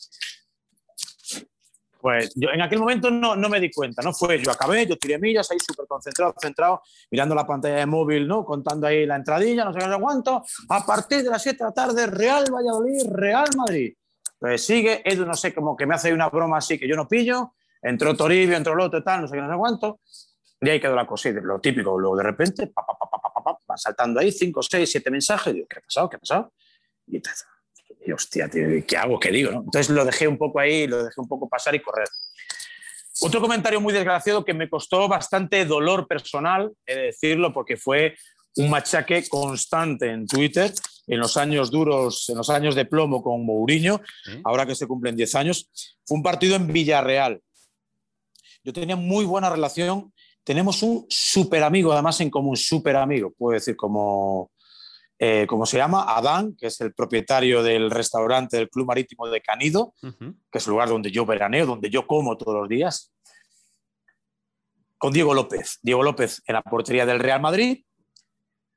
Pues 2.00 2.32
yo 2.34 2.48
en 2.50 2.62
aquel 2.62 2.78
momento 2.78 3.10
no, 3.10 3.36
no 3.36 3.50
me 3.50 3.60
di 3.60 3.70
cuenta, 3.70 4.00
¿no? 4.02 4.14
Fue, 4.14 4.42
yo 4.42 4.50
acabé, 4.50 4.86
yo 4.86 4.96
tiré 4.96 5.18
millas 5.18 5.50
ahí 5.50 5.58
súper 5.60 5.86
concentrado, 5.86 6.34
centrado, 6.40 6.80
mirando 7.10 7.34
la 7.34 7.46
pantalla 7.46 7.74
de 7.76 7.84
móvil, 7.86 8.26
¿no? 8.26 8.42
Contando 8.42 8.86
ahí 8.86 9.04
la 9.04 9.16
entradilla, 9.16 9.66
no 9.66 9.72
sé 9.74 9.80
qué, 9.80 9.96
cuánto. 10.00 10.42
A 10.70 10.86
partir 10.86 11.22
de 11.22 11.28
las 11.28 11.42
7 11.42 11.58
de 11.58 11.64
la 11.64 11.72
tarde, 11.74 12.06
Real 12.06 12.44
Valladolid, 12.50 13.02
Real 13.12 13.48
Madrid. 13.54 13.92
Pues 14.38 14.64
sigue, 14.64 15.02
Edu, 15.04 15.26
no 15.26 15.34
sé, 15.34 15.52
como 15.52 15.76
que 15.76 15.84
me 15.84 15.94
hace 15.94 16.10
una 16.14 16.30
broma 16.30 16.56
así 16.56 16.78
que 16.78 16.88
yo 16.88 16.96
no 16.96 17.06
pillo. 17.06 17.52
Entró 17.82 18.16
Toribio, 18.16 18.56
entró 18.56 18.72
el 18.72 18.80
otro, 18.80 19.02
tal, 19.02 19.20
no 19.22 19.28
sé 19.28 19.34
qué, 19.34 19.42
no 19.42 19.50
sé 19.52 19.58
cuánto. 19.58 20.00
Y 20.60 20.68
ahí 20.68 20.80
quedó 20.80 20.94
la 20.94 21.06
cosa, 21.06 21.30
y 21.30 21.32
lo 21.32 21.60
típico. 21.60 21.98
Luego 21.98 22.16
de 22.16 22.22
repente, 22.22 22.66
pa, 22.66 22.84
pa, 22.86 22.98
pa, 22.98 23.10
pa, 23.10 23.22
pa, 23.22 23.32
pa, 23.32 23.44
pa, 23.44 23.58
van 23.66 23.78
saltando 23.78 24.20
ahí 24.20 24.30
5, 24.30 24.62
6, 24.62 24.90
7 24.90 25.10
mensajes. 25.10 25.54
Digo, 25.54 25.66
¿qué 25.68 25.78
ha 25.78 25.82
pasado? 25.82 26.10
¿Qué 26.10 26.16
ha 26.16 26.18
pasado? 26.18 26.52
Y. 27.06 27.22
Y, 28.06 28.12
hostia, 28.12 28.48
tío, 28.48 28.66
¿qué 28.86 28.96
hago? 28.96 29.20
¿Qué 29.20 29.30
digo? 29.30 29.52
no? 29.52 29.58
Entonces 29.60 29.90
lo 29.90 30.04
dejé 30.04 30.26
un 30.26 30.38
poco 30.38 30.58
ahí, 30.58 30.86
lo 30.86 31.04
dejé 31.04 31.20
un 31.20 31.28
poco 31.28 31.48
pasar 31.48 31.74
y 31.74 31.80
correr. 31.80 32.08
Otro 33.22 33.40
comentario 33.40 33.80
muy 33.80 33.92
desgraciado 33.92 34.44
que 34.44 34.54
me 34.54 34.70
costó 34.70 35.06
bastante 35.06 35.64
dolor 35.66 36.08
personal, 36.08 36.72
he 36.86 36.94
de 36.94 37.02
decirlo, 37.02 37.52
porque 37.52 37.76
fue 37.76 38.16
un 38.56 38.70
machaque 38.70 39.28
constante 39.28 40.10
en 40.10 40.26
Twitter 40.26 40.72
en 41.06 41.18
los 41.18 41.36
años 41.36 41.70
duros, 41.70 42.28
en 42.28 42.36
los 42.38 42.48
años 42.50 42.74
de 42.74 42.84
plomo 42.84 43.22
con 43.22 43.44
Mourinho, 43.44 44.00
¿Sí? 44.24 44.40
ahora 44.44 44.64
que 44.64 44.74
se 44.74 44.86
cumplen 44.86 45.16
10 45.16 45.34
años. 45.34 45.70
Fue 46.04 46.16
un 46.16 46.22
partido 46.22 46.56
en 46.56 46.72
Villarreal. 46.72 47.42
Yo 48.62 48.72
tenía 48.72 48.96
muy 48.96 49.24
buena 49.24 49.50
relación. 49.50 50.12
Tenemos 50.44 50.82
un 50.82 51.06
súper 51.08 51.62
amigo, 51.62 51.92
además 51.92 52.20
en 52.20 52.30
común, 52.30 52.56
súper 52.56 52.96
amigo, 52.96 53.32
puedo 53.36 53.54
decir, 53.54 53.76
como, 53.76 54.50
eh, 55.18 55.46
como 55.48 55.66
se 55.66 55.76
llama, 55.76 56.04
Adán, 56.16 56.56
que 56.56 56.66
es 56.68 56.80
el 56.80 56.94
propietario 56.94 57.62
del 57.62 57.90
restaurante 57.90 58.56
del 58.56 58.70
Club 58.70 58.86
Marítimo 58.86 59.28
de 59.28 59.40
Canido, 59.42 59.94
Ujú. 60.02 60.34
que 60.50 60.58
es 60.58 60.66
el 60.66 60.70
lugar 60.72 60.88
donde 60.88 61.10
yo 61.10 61.26
veraneo, 61.26 61.66
donde 61.66 61.90
yo 61.90 62.06
como 62.06 62.36
todos 62.38 62.54
los 62.60 62.68
días, 62.68 63.12
con 64.98 65.12
Diego 65.12 65.34
López. 65.34 65.78
Diego 65.82 66.02
López 66.02 66.42
en 66.46 66.54
la 66.54 66.62
portería 66.62 67.06
del 67.06 67.20
Real 67.20 67.40
Madrid 67.40 67.84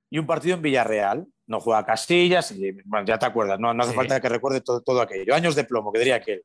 y 0.09 0.19
un 0.19 0.25
partido 0.25 0.55
en 0.55 0.61
Villarreal. 0.61 1.25
No 1.47 1.59
juega 1.59 1.85
Casillas, 1.85 2.51
y, 2.51 2.71
bueno, 2.85 3.05
ya 3.05 3.19
te 3.19 3.25
acuerdas, 3.25 3.59
no, 3.59 3.73
no 3.73 3.83
hace 3.83 3.91
Sí. 3.91 3.97
falta 3.97 4.21
que 4.21 4.29
recuerde 4.29 4.61
todo, 4.61 4.81
todo 4.81 5.01
aquello. 5.01 5.35
Años 5.35 5.55
de 5.55 5.65
plomo, 5.65 5.91
que 5.91 5.99
diría 5.99 6.15
aquel. 6.15 6.41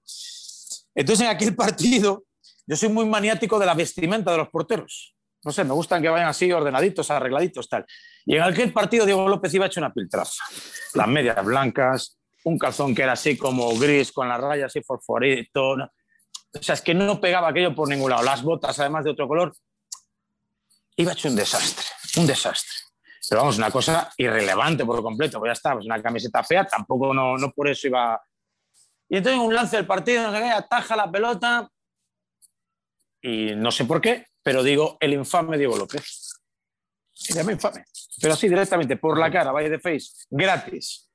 Entonces, 0.94 1.24
en 1.24 1.30
aquel 1.32 1.54
partido, 1.54 2.24
yo 2.68 2.76
soy 2.76 2.90
muy 2.90 3.06
maniático 3.06 3.58
de 3.58 3.64
la 3.64 3.72
vestimenta 3.72 4.30
de 4.30 4.36
los 4.36 4.50
porteros. 4.50 5.16
No 5.42 5.50
sé, 5.50 5.64
me 5.64 5.72
gustan 5.72 6.02
que 6.02 6.10
vayan 6.10 6.28
así 6.28 6.52
ordenaditos, 6.52 7.10
arregladitos, 7.10 7.66
tal. 7.66 7.86
Y 8.26 8.36
en 8.36 8.42
aquel 8.42 8.74
partido 8.74 9.06
Diego 9.06 9.26
López 9.26 9.54
iba 9.54 9.64
hecho 9.64 9.80
una 9.80 9.90
piltrafa. 9.90 10.44
Las 10.92 11.08
medias 11.08 11.42
blancas, 11.42 12.18
un 12.44 12.58
calzón 12.58 12.94
que 12.94 13.02
era 13.02 13.12
así 13.12 13.38
como 13.38 13.74
gris, 13.78 14.12
con 14.12 14.28
las 14.28 14.38
rayas 14.38 14.66
así 14.66 14.82
fosforito. 14.82 15.78
¿no? 15.78 15.90
O 16.52 16.62
sea, 16.62 16.74
es 16.74 16.82
que 16.82 16.92
no 16.92 17.18
pegaba 17.18 17.48
aquello 17.48 17.74
por 17.74 17.88
ningún 17.88 18.10
lado. 18.10 18.22
Las 18.22 18.42
botas, 18.42 18.78
además 18.80 19.04
de 19.04 19.12
otro 19.12 19.26
color, 19.26 19.54
iba 20.96 21.12
hecho 21.12 21.28
un 21.28 21.36
desastre, 21.36 21.86
un 22.18 22.26
desastre. 22.26 22.76
Pero 23.30 23.40
vamos, 23.40 23.56
una 23.56 23.70
cosa 23.70 24.12
irrelevante 24.18 24.84
por 24.84 25.02
completo, 25.02 25.38
pues 25.38 25.48
ya 25.48 25.52
está, 25.54 25.72
pues 25.72 25.86
una 25.86 26.02
camiseta 26.02 26.44
fea, 26.44 26.66
tampoco 26.66 27.14
no, 27.14 27.38
no 27.38 27.50
por 27.50 27.68
eso 27.68 27.86
iba... 27.86 28.20
Y 29.08 29.16
entonces 29.16 29.40
en 29.40 29.46
un 29.46 29.54
lance 29.54 29.76
del 29.76 29.86
partido, 29.86 30.28
ataja 30.28 30.96
la 30.96 31.10
pelota 31.10 31.70
y 33.22 33.54
no 33.54 33.70
sé 33.70 33.84
por 33.84 34.00
qué, 34.00 34.26
pero 34.42 34.62
digo, 34.62 34.96
el 35.00 35.12
infame 35.12 35.58
Diego 35.58 35.76
López. 35.76 36.32
Se 37.12 37.34
llama 37.34 37.52
infame, 37.52 37.84
pero 38.20 38.34
así 38.34 38.48
directamente, 38.48 38.96
por 38.96 39.18
la 39.18 39.30
cara, 39.30 39.50
vaya 39.50 39.68
de 39.68 39.80
face, 39.80 40.26
gratis. 40.30 41.08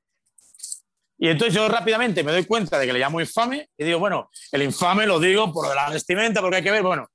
Y 1.18 1.30
entonces 1.30 1.54
yo 1.54 1.68
rápidamente 1.70 2.24
me 2.24 2.34
doy 2.34 2.46
cuenta 2.46 2.78
de 2.78 2.86
que 2.86 2.94
le 2.94 3.00
llamo 3.00 3.22
infame 3.22 3.70
y 3.78 3.86
digo, 3.86 4.00
bueno, 4.00 4.30
el 4.52 4.64
infame 4.64 5.06
lo 5.06 5.20
digo 5.20 5.54
por 5.54 5.74
la 5.74 5.90
vestimenta, 5.90 6.42
porque 6.42 6.58
hay 6.58 6.64
que 6.64 6.72
ver, 6.72 6.84
bueno, 6.84 7.08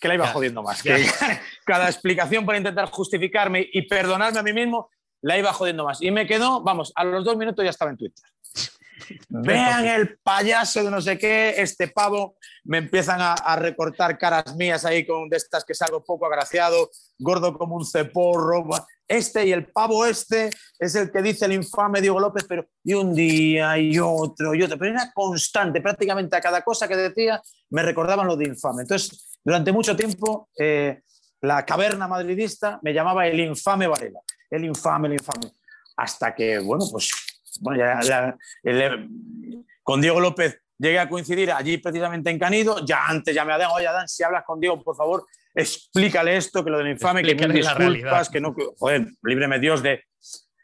que 0.00 0.08
la 0.08 0.14
iba 0.14 0.26
Ya, 0.26 0.32
jodiendo 0.32 0.62
más. 0.62 0.82
Que 0.82 1.04
cada 1.64 1.88
explicación 1.88 2.46
para 2.46 2.58
intentar 2.58 2.90
justificarme 2.90 3.68
y 3.72 3.82
perdonarme 3.82 4.38
a 4.38 4.42
mí 4.42 4.52
mismo 4.52 4.90
la 5.20 5.38
iba 5.38 5.52
jodiendo 5.52 5.84
más. 5.84 6.02
Y 6.02 6.10
me 6.10 6.26
quedó, 6.26 6.62
vamos, 6.62 6.92
a 6.94 7.04
los 7.04 7.24
dos 7.24 7.36
minutos 7.36 7.64
ya 7.64 7.70
estaba 7.70 7.90
en 7.90 7.96
Twitter. 7.96 8.24
Vean 9.28 9.86
el 9.86 10.18
payaso 10.18 10.82
de 10.84 10.90
no 10.90 11.00
sé 11.00 11.18
qué, 11.18 11.54
este 11.58 11.88
pavo, 11.88 12.36
me 12.64 12.78
empiezan 12.78 13.20
a, 13.20 13.32
a 13.32 13.56
recortar 13.56 14.16
caras 14.18 14.54
mías 14.56 14.84
ahí 14.84 15.06
con 15.06 15.28
de 15.28 15.36
estas 15.36 15.64
que 15.64 15.74
salgo 15.74 16.04
poco 16.04 16.26
agraciado, 16.26 16.90
gordo 17.18 17.56
como 17.56 17.76
un 17.76 17.84
ceporro. 17.84 18.64
Este 19.06 19.46
y 19.46 19.52
el 19.52 19.66
pavo 19.66 20.06
este 20.06 20.50
es 20.78 20.94
el 20.94 21.10
que 21.12 21.20
dice 21.20 21.44
el 21.44 21.52
infame 21.52 22.00
Diego 22.00 22.18
López, 22.18 22.44
pero 22.48 22.66
y 22.82 22.94
un 22.94 23.14
día 23.14 23.76
y 23.78 23.98
otro 23.98 24.54
y 24.54 24.62
otro, 24.62 24.78
pero 24.78 24.92
era 24.92 25.12
constante, 25.12 25.80
prácticamente 25.82 26.36
a 26.36 26.40
cada 26.40 26.62
cosa 26.62 26.88
que 26.88 26.96
decía 26.96 27.42
me 27.70 27.82
recordaban 27.82 28.26
lo 28.26 28.36
de 28.36 28.46
infame. 28.46 28.82
Entonces, 28.82 29.38
durante 29.44 29.72
mucho 29.72 29.94
tiempo, 29.94 30.48
eh, 30.58 31.02
la 31.42 31.66
caverna 31.66 32.08
madridista 32.08 32.78
me 32.82 32.94
llamaba 32.94 33.26
el 33.26 33.38
infame 33.40 33.86
Varela, 33.86 34.20
el 34.50 34.64
infame, 34.64 35.08
el 35.08 35.14
infame. 35.14 35.52
Hasta 35.96 36.34
que, 36.34 36.58
bueno, 36.58 36.86
pues 36.90 37.10
bueno, 37.60 37.78
ya, 37.78 38.00
ya- 38.02 38.36
el- 38.62 39.64
con 39.82 40.00
Diego 40.00 40.20
López 40.20 40.60
llegué 40.78 40.98
a 40.98 41.08
coincidir 41.08 41.52
allí 41.52 41.78
precisamente 41.78 42.30
en 42.30 42.38
Canido. 42.38 42.84
Ya 42.84 43.06
antes 43.06 43.34
ya 43.34 43.44
me 43.44 43.52
ha 43.52 43.70
oye 43.72 43.86
Adán, 43.86 44.08
si 44.08 44.22
hablas 44.22 44.44
con 44.44 44.58
Diego, 44.60 44.82
por 44.82 44.96
favor, 44.96 45.24
explícale 45.54 46.36
esto, 46.36 46.64
que 46.64 46.70
lo 46.70 46.78
del 46.78 46.88
infame, 46.88 47.22
que 47.22 47.30
Explícale 47.32 47.62
la 47.62 47.74
disculpas, 47.74 48.28
que 48.30 48.40
no, 48.40 48.54
joder, 48.78 49.06
líbreme 49.22 49.58
Dios 49.58 49.82
de 49.82 50.04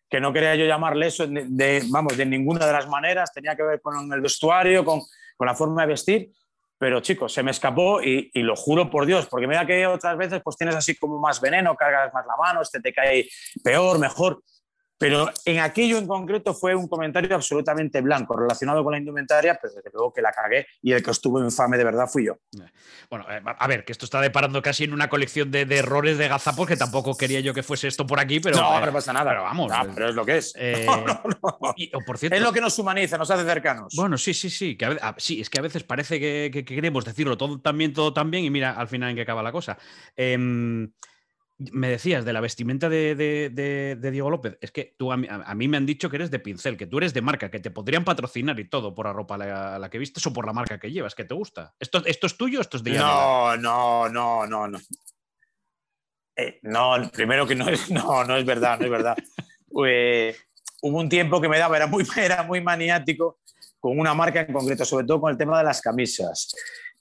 que 0.09 0.21
no 0.21 0.33
quería 0.33 0.57
yo 0.57 0.65
llamarle 0.67 1.07
eso 1.07 1.25
de, 1.27 1.45
de- 1.49 1.83
vamos, 1.89 2.17
de 2.17 2.27
ninguna 2.27 2.67
de 2.67 2.73
las 2.73 2.89
maneras, 2.89 3.33
tenía 3.33 3.55
que 3.55 3.63
ver 3.63 3.81
con 3.81 4.13
el 4.13 4.21
vestuario, 4.21 4.85
con, 4.85 5.01
con 5.37 5.47
la 5.47 5.55
forma 5.55 5.83
de 5.83 5.89
vestir, 5.89 6.31
pero 6.77 6.99
chicos, 7.01 7.33
se 7.33 7.45
me 7.45 7.53
escapó 7.53 8.03
y, 8.03 8.29
y 8.35 8.43
lo 8.43 8.57
juro 8.57 8.91
por 8.91 9.07
Dios, 9.07 9.27
porque 9.27 9.47
mira 9.47 9.65
que 9.65 9.87
otras 9.87 10.17
veces 10.17 10.41
pues 10.43 10.57
tienes 10.57 10.75
así 10.75 10.97
como 10.97 11.21
más 11.21 11.41
veneno, 11.41 11.77
cargas 11.77 12.13
más 12.13 12.27
la 12.27 12.35
mano, 12.37 12.61
este 12.63 12.81
te 12.81 12.93
cae 12.93 13.29
peor, 13.63 14.01
mejor, 14.01 14.43
pero 15.01 15.31
en 15.47 15.61
aquello 15.61 15.97
en 15.97 16.07
concreto 16.07 16.53
fue 16.53 16.75
un 16.75 16.87
comentario 16.87 17.35
absolutamente 17.35 18.03
blanco 18.03 18.37
relacionado 18.37 18.85
con 18.85 18.93
la 18.93 18.99
indumentaria, 18.99 19.59
pero 19.61 19.73
desde 19.75 19.89
luego 19.95 20.13
que 20.13 20.21
la 20.21 20.31
cagué 20.31 20.67
y 20.83 20.93
el 20.93 21.03
que 21.03 21.11
estuvo 21.11 21.43
infame 21.43 21.79
de 21.79 21.85
verdad 21.85 22.07
fui 22.07 22.27
yo. 22.27 22.37
Bueno, 23.09 23.25
eh, 23.31 23.41
a 23.45 23.67
ver, 23.67 23.87
que 23.87 23.93
esto 23.93 24.05
está 24.05 24.21
deparando 24.21 24.61
casi 24.61 24.85
en 24.85 24.93
una 24.93 25.09
colección 25.09 25.51
de, 25.51 25.65
de 25.65 25.79
errores 25.79 26.19
de 26.19 26.29
gazapos 26.29 26.69
que 26.69 26.77
tampoco 26.77 27.17
quería 27.17 27.41
yo 27.41 27.55
que 27.55 27.63
fuese 27.63 27.89
esto 27.89 28.07
por 28.07 28.21
aquí, 28.21 28.41
pero. 28.41 28.59
no, 28.59 28.79
eh, 28.79 28.87
no 28.87 28.93
pasa 28.93 29.13
nada. 29.15 29.31
Pero 29.31 29.43
vamos. 29.43 29.73
Ah, 29.75 29.85
eh, 29.87 29.91
pero 29.95 30.09
es 30.11 30.15
lo 30.15 30.27
que 30.27 30.37
es. 30.37 30.53
eh, 30.57 30.85
No, 30.87 31.05
no, 31.25 31.59
no. 31.63 31.75
y- 31.77 31.91
o 31.97 32.01
por 32.05 32.19
cierto, 32.19 32.37
Es 32.37 32.43
lo 32.43 32.53
que 32.53 32.61
nos 32.61 32.79
humaniza, 32.79 33.17
nos 33.17 33.31
hace 33.31 33.45
cercanos. 33.45 33.95
Bueno, 33.97 34.19
sí, 34.19 34.35
sí, 34.35 34.51
sí. 34.51 34.77
Que 34.77 34.85
a 34.85 34.89
ve- 34.91 34.99
a- 35.01 35.15
sí, 35.17 35.41
es 35.41 35.49
que 35.49 35.59
a 35.59 35.63
veces 35.63 35.83
parece 35.83 36.21
que, 36.21 36.51
que- 36.53 36.63
que 36.65 36.75
queremos 36.75 37.07
decirlo 37.07 37.39
todo 37.39 37.59
también, 37.59 37.95
todo 37.95 38.13
también, 38.13 38.45
y 38.45 38.51
mira 38.51 38.73
al 38.73 38.87
final 38.89 39.09
en 39.11 39.17
qué 39.17 39.23
acaba 39.23 39.43
la 39.43 39.51
cosa. 39.51 39.79
Em, 40.15 40.93
me 41.73 41.89
decías 41.89 42.25
de 42.25 42.33
la 42.33 42.41
vestimenta 42.41 42.89
de, 42.89 43.15
de- 43.15 43.51
de- 43.51 43.97
de 44.01 44.11
Diego 44.11 44.31
López. 44.31 44.57
Es 44.61 44.71
que 44.73 44.95
tú 44.99 45.13
a 45.13 45.17
mí, 45.17 45.27
a- 45.29 45.43
a 45.45 45.55
mí 45.55 45.69
me 45.69 45.77
han 45.77 45.87
dicho 45.87 46.09
que 46.09 46.17
eres 46.17 46.31
de 46.31 46.39
pincel, 46.39 46.77
que 46.77 46.87
tú 46.87 46.99
eres 46.99 47.13
de 47.13 47.21
marca, 47.23 47.51
que 47.51 47.61
te 47.61 47.71
podrían 47.71 48.05
patrocinar 48.05 48.59
y 48.59 48.69
todo 48.69 48.95
por 48.95 49.07
la 49.07 49.13
ropa 49.13 49.37
la, 49.37 49.79
la 49.79 49.91
que 49.91 49.99
vistes 49.99 50.27
o 50.27 50.33
por 50.33 50.47
la 50.47 50.53
marca 50.53 50.79
que 50.81 50.91
llevas, 50.91 51.15
que 51.15 51.25
te 51.25 51.35
gusta. 51.35 51.75
¿Esto, 51.79 52.03
esto 52.07 52.27
es 52.27 52.37
tuyo 52.37 52.59
o 52.59 52.63
esto 52.63 52.77
es 52.79 52.83
de? 52.85 52.93
No, 52.93 53.57
no, 53.57 54.09
no, 54.09 54.47
no, 54.47 54.69
no. 54.69 54.79
Eh, 56.37 56.59
no, 56.63 56.95
primero 57.13 57.47
que 57.47 57.55
no 57.55 57.69
es, 57.69 57.91
no, 57.91 58.25
no 58.25 58.37
es 58.37 58.45
verdad, 58.45 58.79
no 58.79 58.85
es 58.87 58.91
verdad. 58.91 59.17
Eh, 59.87 60.35
hubo 60.83 60.99
un 60.99 61.09
tiempo 61.09 61.41
que 61.41 61.49
me 61.49 61.57
daba, 61.57 61.77
era 61.77 61.87
muy, 61.87 62.05
era 62.17 62.43
muy 62.43 62.61
maniático 62.61 63.39
con 63.79 63.97
una 64.01 64.15
marca 64.15 64.41
en 64.41 64.53
concreto, 64.53 64.85
sobre 64.85 65.07
todo 65.07 65.21
con 65.21 65.31
el 65.31 65.39
tema 65.39 65.57
de 65.59 65.65
las 65.65 65.81
camisas, 65.81 66.53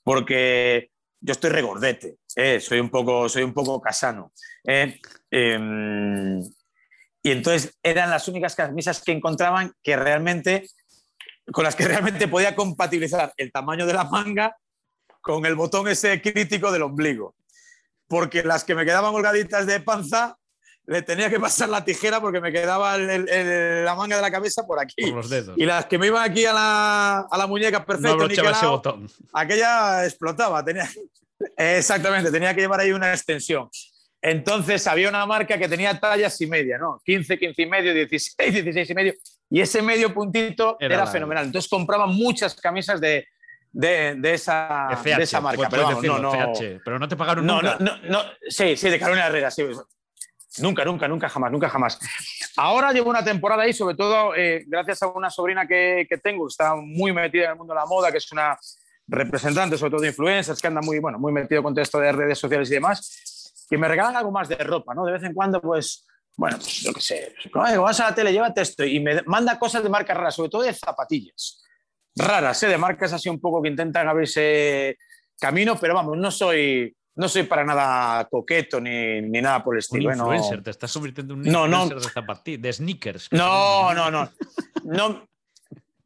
porque 0.03 0.91
yo 1.21 1.31
estoy 1.33 1.49
regordete, 1.49 2.17
eh, 2.35 2.59
soy, 2.59 2.79
un 2.79 2.89
poco, 2.89 3.27
soy 3.27 3.43
un 3.43 3.53
poco 3.53 3.81
casano. 3.81 4.31
eh, 4.63 4.99
em, 5.31 6.41
y 7.21 7.31
entonces 7.31 7.77
eran 7.83 8.09
las 8.09 8.27
únicas 8.27 8.55
camisas 8.55 9.01
que 9.01 9.11
encontraban 9.11 9.73
que 9.83 9.95
realmente, 9.97 10.69
con 11.51 11.63
las 11.63 11.75
que 11.75 11.87
realmente 11.87 12.27
podía 12.27 12.55
compatibilizar 12.55 13.33
el 13.37 13.51
tamaño 13.51 13.85
de 13.85 13.93
la 13.93 14.05
manga 14.05 14.55
con 15.21 15.45
el 15.45 15.55
botón 15.55 15.87
ese 15.87 16.21
crítico 16.21 16.71
del 16.71 16.83
ombligo. 16.83 17.35
Porque 18.07 18.41
las 18.43 18.63
que 18.63 18.73
me 18.73 18.85
quedaban 18.85 19.13
holgaditas 19.13 19.67
de 19.67 19.81
panza, 19.81 20.38
le 20.85 21.01
tenía 21.03 21.29
que 21.29 21.39
pasar 21.39 21.69
la 21.69 21.83
tijera 21.85 22.19
porque 22.19 22.41
me 22.41 22.51
quedaba 22.51 22.95
el- 22.95 23.09
el- 23.09 23.29
el- 23.29 23.85
la 23.85 23.95
manga 23.95 24.15
de 24.15 24.21
la 24.21 24.31
cabeza 24.31 24.65
por 24.65 24.79
aquí. 24.79 25.03
Por 25.03 25.15
los 25.17 25.29
dedos. 25.29 25.55
Y 25.57 25.65
las 25.65 25.85
que 25.85 25.97
me 25.99 26.07
iban 26.07 26.23
aquí 26.23 26.45
a 26.45 26.53
la, 26.53 27.19
a 27.29 27.37
la 27.37 27.45
muñeca 27.47 27.79
no 27.79 27.85
perfecto, 27.85 28.11
abrochaba 28.13 28.51
ese 28.51 28.65
botón. 28.65 29.07
aquella 29.33 30.05
explotaba. 30.05 30.63
Tenía, 30.65 30.89
exactamente, 31.57 32.31
tenía 32.31 32.53
que 32.53 32.61
llevar 32.61 32.79
ahí 32.79 32.91
una 32.91 33.11
extensión. 33.13 33.69
Entonces 34.21 34.85
había 34.87 35.07
una 35.09 35.25
marca 35.25 35.57
que 35.57 35.69
tenía 35.69 35.97
tallas 35.97 36.39
y 36.41 36.47
media, 36.47 36.77
¿no? 36.77 37.01
15, 37.05 37.37
15 37.37 37.61
y 37.61 37.65
medio, 37.67 37.93
16, 37.93 38.53
16 38.53 38.89
y 38.89 38.93
medio. 38.93 39.13
Y 39.49 39.61
ese 39.61 39.81
medio 39.81 40.13
puntito 40.13 40.75
era, 40.79 41.07
fenomenal. 41.07 41.45
Entonces 41.45 41.69
compraba 41.69 42.05
muchas 42.05 42.53
camisas 42.55 42.99
de, 42.99 43.25
de, 43.71 44.33
esa, 44.33 44.89
de 45.03 45.23
esa 45.23 45.39
marca. 45.39 45.69
Pero, 45.69 46.01
no, 46.01 46.19
no, 46.19 46.53
pero 46.83 46.99
no 46.99 47.07
te 47.07 47.15
pagaron 47.15 47.45
no, 47.45 47.61
nunca. 47.61 47.77
No, 47.79 47.97
no, 48.09 48.23
sí, 48.49 48.75
sí, 48.75 48.89
de 48.89 48.99
Carolina 48.99 49.27
Herrera, 49.27 49.49
sí. 49.51 49.63
Nunca, 50.57 50.83
nunca, 50.83 51.07
nunca 51.07 51.29
jamás, 51.29 51.51
nunca 51.51 51.69
jamás. 51.69 51.99
Ahora 52.57 52.91
llevo 52.91 53.09
una 53.09 53.23
temporada 53.23 53.63
ahí, 53.63 53.73
sobre 53.73 53.95
todo 53.95 54.35
eh, 54.35 54.65
gracias 54.67 55.03
a 55.03 55.07
una 55.07 55.29
sobrina 55.29 55.67
que, 55.67 56.07
que, 56.09 56.17
tengo, 56.17 56.45
que 56.47 56.51
está 56.51 56.75
muy 56.75 57.13
metida 57.13 57.45
en 57.45 57.51
el 57.51 57.55
mundo 57.57 57.73
de 57.73 57.79
la 57.79 57.85
moda, 57.85 58.11
que 58.11 58.17
es 58.17 58.31
una 58.31 58.57
representante, 59.07 59.77
sobre 59.77 59.91
todo 59.91 60.01
de 60.01 60.07
influencers, 60.07 60.59
que 60.59 60.67
anda 60.67 60.81
muy, 60.81 60.99
bueno, 60.99 61.19
muy 61.19 61.31
metido 61.31 61.61
con 61.61 61.73
todo 61.73 61.83
esto 61.83 61.99
de 61.99 62.11
redes 62.11 62.39
sociales 62.39 62.69
y 62.69 62.73
demás, 62.73 63.65
que 63.69 63.77
me 63.77 63.87
regalan 63.87 64.15
algo 64.15 64.31
más 64.31 64.49
de 64.49 64.55
ropa, 64.57 64.93
¿no? 64.93 65.05
De 65.05 65.13
vez 65.13 65.23
en 65.23 65.33
cuando, 65.33 65.61
pues, 65.61 66.05
bueno, 66.35 66.57
pues 66.57 66.81
yo 66.81 66.93
qué 66.93 67.01
sé, 67.01 67.35
vas 67.53 67.99
a 67.99 68.09
la 68.09 68.15
tele, 68.15 68.31
llévate 68.31 68.61
esto, 68.61 68.83
y 68.83 68.99
me 68.99 69.21
manda 69.23 69.59
cosas 69.59 69.83
de 69.83 69.89
marcas 69.89 70.17
raras, 70.17 70.35
sobre 70.35 70.49
todo 70.49 70.61
de 70.63 70.73
zapatillas 70.73 71.63
raras, 72.19 72.61
¿eh? 72.63 72.67
de 72.67 72.77
marcas 72.77 73.13
así 73.13 73.29
un 73.29 73.39
poco 73.39 73.61
que 73.61 73.69
intentan 73.69 74.07
abrirse 74.07 74.97
camino, 75.39 75.77
pero 75.79 75.95
vamos, 75.95 76.17
no 76.17 76.31
soy, 76.31 76.95
no 77.19 77.27
soy 77.27 77.43
para 77.43 77.65
nada 77.65 78.25
coqueto 78.29 78.79
ni, 78.79 79.21
ni 79.21 79.41
nada 79.41 79.61
por 79.61 79.75
el 79.75 79.79
estilo. 79.79 80.07
Un 80.07 80.13
¿eh? 80.13 80.17
influencer, 80.17 80.63
te 80.63 80.71
estás 80.71 80.93
convirtiendo 80.93 81.33
en 81.33 81.41
un 81.41 81.45
no, 81.51 81.65
influencer 81.65 81.97
no. 81.97 82.01
de 82.01 82.09
zapatillas, 82.09 82.61
de 82.61 82.73
sneakers. 82.73 83.27
No, 83.31 83.93
no, 83.93 84.09
no, 84.09 84.31
no. 84.85 85.27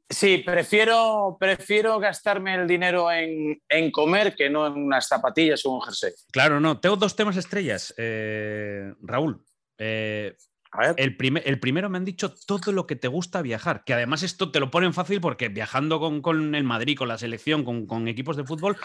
Sí, 0.09 0.39
prefiero, 0.39 1.37
prefiero 1.39 1.99
gastarme 1.99 2.55
el 2.55 2.67
dinero 2.67 3.11
en, 3.11 3.61
en, 3.69 3.91
comer 3.91 4.35
que 4.35 4.49
no 4.49 4.65
en 4.65 4.73
unas 4.73 5.07
zapatillas 5.07 5.63
o 5.67 5.71
un 5.71 5.81
jersey. 5.81 6.13
Claro, 6.31 6.59
no. 6.59 6.79
Tengo 6.79 6.95
dos 6.95 7.15
temas 7.15 7.37
estrellas, 7.37 7.93
eh, 7.97 8.91
Raúl. 9.03 9.43
Eh, 9.77 10.35
el, 10.97 11.15
el, 11.45 11.59
primero 11.59 11.89
me 11.91 11.97
han 11.99 12.05
dicho 12.05 12.33
todo 12.47 12.71
lo 12.71 12.87
que 12.87 12.95
te 12.95 13.07
gusta 13.07 13.43
viajar, 13.43 13.83
que 13.83 13.93
además 13.93 14.23
esto 14.23 14.49
te 14.51 14.59
lo 14.59 14.71
ponen 14.71 14.95
fácil 14.95 15.21
porque 15.21 15.49
viajando 15.49 15.99
con, 15.99 16.55
el 16.55 16.63
Madrid, 16.63 16.97
con 16.97 17.07
la 17.07 17.19
selección, 17.19 17.63
con, 17.63 18.07
equipos 18.07 18.35
de 18.35 18.45
fútbol, 18.45 18.77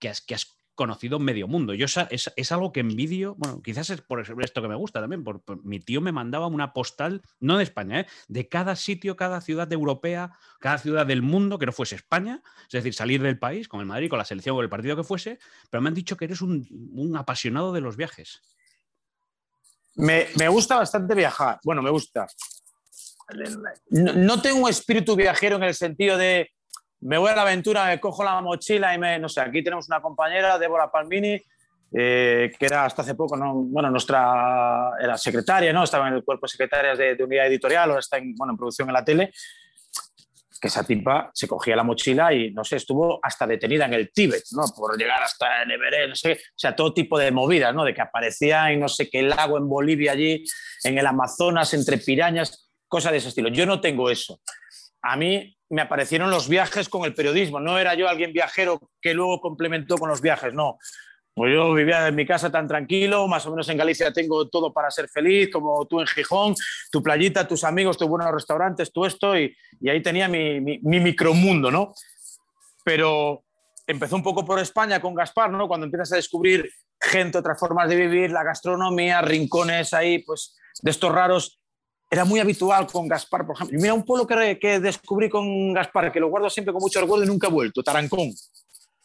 que 0.00 0.10
has, 0.10 0.20
que 0.20 0.34
has 0.34 0.61
conocido 0.74 1.18
medio 1.18 1.48
mundo. 1.48 1.74
Yo 1.74 1.86
es, 1.86 2.32
es, 2.34 2.52
algo 2.52 2.72
que 2.72 2.80
envidio, 2.80 3.34
bueno, 3.36 3.60
quizás 3.62 3.90
es 3.90 4.00
por 4.00 4.20
esto 4.20 4.62
que 4.62 4.68
me 4.68 4.74
gusta 4.74 5.00
también, 5.00 5.24
por, 5.24 5.42
mi 5.64 5.80
tío 5.80 6.00
me 6.00 6.12
mandaba 6.12 6.46
una 6.46 6.72
postal, 6.72 7.22
no 7.40 7.58
de 7.58 7.64
España, 7.64 8.00
¿eh? 8.00 8.06
de 8.28 8.48
cada 8.48 8.76
sitio, 8.76 9.16
cada 9.16 9.40
ciudad 9.40 9.70
europea, 9.72 10.32
cada 10.60 10.78
ciudad 10.78 11.06
del 11.06 11.22
mundo 11.22 11.58
que 11.58 11.66
no 11.66 11.72
fuese 11.72 11.96
España, 11.96 12.42
es 12.64 12.72
decir, 12.72 12.94
salir 12.94 13.22
del 13.22 13.38
país 13.38 13.68
con 13.68 13.80
el 13.80 13.86
Madrid, 13.86 14.08
con 14.08 14.18
la 14.18 14.24
selección, 14.24 14.56
con 14.56 14.64
el 14.64 14.70
partido 14.70 14.96
que 14.96 15.04
fuese, 15.04 15.38
pero 15.70 15.82
me 15.82 15.88
han 15.88 15.94
dicho 15.94 16.16
que 16.16 16.24
eres 16.24 16.40
un, 16.40 16.66
un 16.94 17.16
apasionado 17.16 17.72
de 17.72 17.80
los 17.80 17.96
viajes. 17.96 18.42
Me, 19.94 20.48
gusta 20.48 20.76
bastante 20.76 21.14
viajar. 21.14 21.60
Bueno, 21.64 21.82
me 21.82 21.90
gusta. 21.90 22.26
No, 23.90 24.40
tengo 24.40 24.64
un 24.64 24.70
espíritu 24.70 25.16
viajero 25.16 25.56
en 25.56 25.64
el 25.64 25.74
sentido 25.74 26.16
de 26.16 26.50
me 27.02 27.18
voy 27.18 27.30
a 27.30 27.36
la 27.36 27.42
aventura, 27.42 27.86
me 27.86 28.00
cojo 28.00 28.24
la 28.24 28.40
mochila 28.40 28.94
y 28.94 28.98
me. 28.98 29.18
No 29.18 29.28
sé, 29.28 29.40
aquí 29.40 29.62
tenemos 29.62 29.88
una 29.88 30.00
compañera, 30.00 30.58
Débora 30.58 30.90
Palmini, 30.90 31.40
eh, 31.92 32.52
que 32.58 32.66
era 32.66 32.84
hasta 32.84 33.02
hace 33.02 33.14
poco, 33.14 33.36
¿no? 33.36 33.54
bueno, 33.54 33.90
nuestra. 33.90 34.92
era 35.00 35.16
secretaria, 35.16 35.72
¿no? 35.72 35.84
Estaba 35.84 36.08
en 36.08 36.14
el 36.14 36.24
cuerpo 36.24 36.46
de 36.46 36.50
secretarias 36.50 36.98
de, 36.98 37.14
de 37.14 37.24
unidad 37.24 37.46
editorial, 37.46 37.90
ahora 37.90 38.00
está 38.00 38.18
en, 38.18 38.34
bueno, 38.34 38.52
en 38.52 38.56
producción 38.56 38.88
en 38.88 38.94
la 38.94 39.04
tele 39.04 39.32
que 40.62 40.68
esa 40.68 40.84
tipa 40.84 41.28
se 41.34 41.48
cogía 41.48 41.74
la 41.74 41.82
mochila 41.82 42.32
y, 42.32 42.52
no 42.52 42.62
sé, 42.62 42.76
estuvo 42.76 43.18
hasta 43.20 43.48
detenida 43.48 43.84
en 43.86 43.94
el 43.94 44.12
Tíbet, 44.12 44.44
¿no? 44.52 44.62
Por 44.76 44.96
llegar 44.96 45.20
hasta 45.20 45.64
el 45.64 45.72
Everest, 45.72 46.08
no 46.08 46.14
sé, 46.14 46.32
o 46.34 46.54
sea, 46.54 46.76
todo 46.76 46.94
tipo 46.94 47.18
de 47.18 47.32
movidas, 47.32 47.74
¿no? 47.74 47.84
De 47.84 47.92
que 47.92 48.00
aparecía 48.00 48.70
en 48.70 48.78
no 48.78 48.88
sé 48.88 49.10
qué 49.10 49.22
lago 49.22 49.58
en 49.58 49.68
Bolivia 49.68 50.12
allí, 50.12 50.44
en 50.84 50.96
el 50.96 51.06
Amazonas, 51.06 51.74
entre 51.74 51.98
pirañas, 51.98 52.70
cosas 52.86 53.10
de 53.10 53.18
ese 53.18 53.30
estilo. 53.30 53.48
Yo 53.48 53.66
no 53.66 53.80
tengo 53.80 54.08
eso. 54.08 54.40
A 55.02 55.16
mí 55.16 55.52
me 55.72 55.80
aparecieron 55.80 56.30
los 56.30 56.50
viajes 56.50 56.90
con 56.90 57.06
el 57.06 57.14
periodismo, 57.14 57.58
no 57.58 57.78
era 57.78 57.94
yo 57.94 58.06
alguien 58.06 58.34
viajero 58.34 58.78
que 59.00 59.14
luego 59.14 59.40
complementó 59.40 59.96
con 59.96 60.10
los 60.10 60.20
viajes, 60.20 60.52
no. 60.52 60.78
Pues 61.34 61.54
yo 61.54 61.72
vivía 61.72 62.08
en 62.08 62.14
mi 62.14 62.26
casa 62.26 62.52
tan 62.52 62.68
tranquilo, 62.68 63.26
más 63.26 63.46
o 63.46 63.50
menos 63.50 63.66
en 63.70 63.78
Galicia 63.78 64.12
tengo 64.12 64.50
todo 64.50 64.70
para 64.70 64.90
ser 64.90 65.08
feliz, 65.08 65.48
como 65.50 65.86
tú 65.86 66.00
en 66.00 66.06
Gijón, 66.06 66.54
tu 66.90 67.02
playita, 67.02 67.48
tus 67.48 67.64
amigos, 67.64 67.96
tus 67.96 68.06
buenos 68.06 68.30
restaurantes, 68.30 68.92
tú 68.92 69.06
esto, 69.06 69.34
y, 69.34 69.56
ahí 69.88 70.02
tenía 70.02 70.28
mi, 70.28 70.60
mi, 70.60 70.78
micromundo, 70.82 71.70
¿no? 71.70 71.94
Pero 72.84 73.42
empezó 73.86 74.16
un 74.16 74.22
poco 74.22 74.44
por 74.44 74.58
España 74.58 75.00
con 75.00 75.14
Gaspar, 75.14 75.50
¿no? 75.50 75.68
Cuando 75.68 75.86
empiezas 75.86 76.12
a 76.12 76.16
descubrir 76.16 76.70
gente, 77.00 77.38
otras 77.38 77.58
formas 77.58 77.88
de 77.88 77.96
vivir, 77.96 78.30
la 78.30 78.44
gastronomía, 78.44 79.22
rincones 79.22 79.94
ahí, 79.94 80.18
pues 80.18 80.54
de 80.82 80.90
estos 80.90 81.10
raros. 81.10 81.61
Era 82.12 82.26
muy 82.26 82.40
habitual 82.40 82.86
con 82.86 83.08
Gaspar, 83.08 83.46
por 83.46 83.56
ejemplo. 83.56 83.78
Mira, 83.80 83.94
un 83.94 84.04
pueblo 84.04 84.26
que, 84.26 84.58
que 84.58 84.78
descubrí 84.78 85.30
con 85.30 85.72
Gaspar, 85.72 86.12
que 86.12 86.20
lo 86.20 86.28
guardo 86.28 86.50
siempre 86.50 86.70
con 86.70 86.82
mucho 86.82 87.00
recuerdo 87.00 87.24
y 87.24 87.26
nunca 87.26 87.46
he 87.46 87.50
vuelto, 87.50 87.82
Tarancón. 87.82 88.30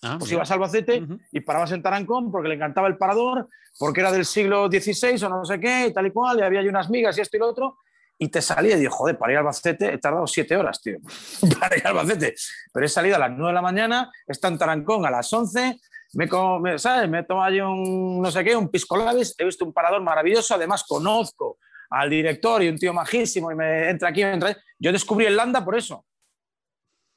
Ah, 0.01 0.17
pues 0.19 0.29
ibas 0.33 0.51
a 0.51 0.55
Albacete 0.55 1.07
y 1.31 1.39
parabas 1.39 1.71
en 1.71 1.81
Tarancón 1.81 2.29
porque 2.29 2.49
le 2.49 2.55
encantaba 2.55 2.89
el 2.89 2.97
parador, 2.97 3.47
porque 3.79 4.01
era 4.01 4.11
del 4.11 4.25
siglo 4.25 4.67
XVI 4.67 5.23
o 5.23 5.29
no 5.29 5.45
sé 5.45 5.57
qué, 5.57 5.87
y 5.87 5.93
tal 5.93 6.07
y 6.07 6.11
cual, 6.11 6.39
y 6.39 6.41
había 6.41 6.59
ahí 6.59 6.67
unas 6.67 6.89
migas 6.89 7.17
y 7.17 7.21
esto 7.21 7.37
y 7.37 7.39
lo 7.39 7.47
otro, 7.47 7.77
y 8.19 8.27
te 8.27 8.41
salía 8.41 8.75
y 8.75 8.79
digo, 8.81 8.91
joder, 8.91 9.17
para 9.17 9.31
ir 9.31 9.37
a 9.37 9.39
Albacete 9.39 9.93
he 9.93 9.97
tardado 9.99 10.27
siete 10.27 10.57
horas, 10.57 10.81
tío, 10.81 10.97
para 11.61 11.77
ir 11.77 11.87
a 11.87 11.91
Albacete. 11.91 12.35
Pero 12.73 12.85
he 12.85 12.89
salido 12.89 13.15
a 13.15 13.19
las 13.19 13.31
nueve 13.31 13.51
de 13.51 13.53
la 13.53 13.61
mañana, 13.61 14.11
está 14.27 14.49
en 14.49 14.57
Tarancón 14.57 15.05
a 15.05 15.11
las 15.11 15.31
once, 15.31 15.79
me, 16.11 16.77
¿sabes? 16.77 17.09
me 17.09 17.23
tomo 17.23 17.41
allí 17.41 17.61
un, 17.61 18.21
no 18.21 18.29
sé 18.31 18.43
qué, 18.43 18.53
un 18.53 18.67
pisco 18.67 18.97
he 19.09 19.45
visto 19.45 19.63
un 19.63 19.71
parador 19.71 20.01
maravilloso, 20.01 20.55
además 20.55 20.83
conozco 20.83 21.57
al 21.89 22.09
director 22.09 22.63
y 22.63 22.69
un 22.69 22.77
tío 22.77 22.93
majísimo 22.93 23.51
y 23.51 23.55
me 23.55 23.89
entra 23.89 24.09
aquí, 24.09 24.23
me 24.23 24.33
entra 24.33 24.57
Yo 24.79 24.91
descubrí 24.91 25.25
el 25.25 25.35
Landa 25.35 25.63
por 25.63 25.77
eso. 25.77 26.05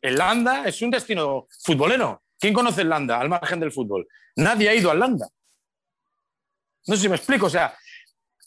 El 0.01 0.17
Landa 0.17 0.67
es 0.67 0.81
un 0.83 0.91
destino 0.91 1.47
futbolero 1.63 2.23
¿Quién 2.41 2.55
conoce 2.55 2.81
el 2.81 2.89
Landa 2.89 3.21
al 3.21 3.29
margen 3.29 3.61
del 3.61 3.71
fútbol? 3.71 4.09
Nadie 4.37 4.71
ha 4.71 4.75
ido 4.75 4.91
al 4.91 4.99
Landa. 4.99 5.29
No 6.87 6.97
sé 6.97 7.03
si 7.03 7.09
me 7.09 7.17
explico. 7.17 7.47
O 7.47 7.51
sea, 7.51 7.77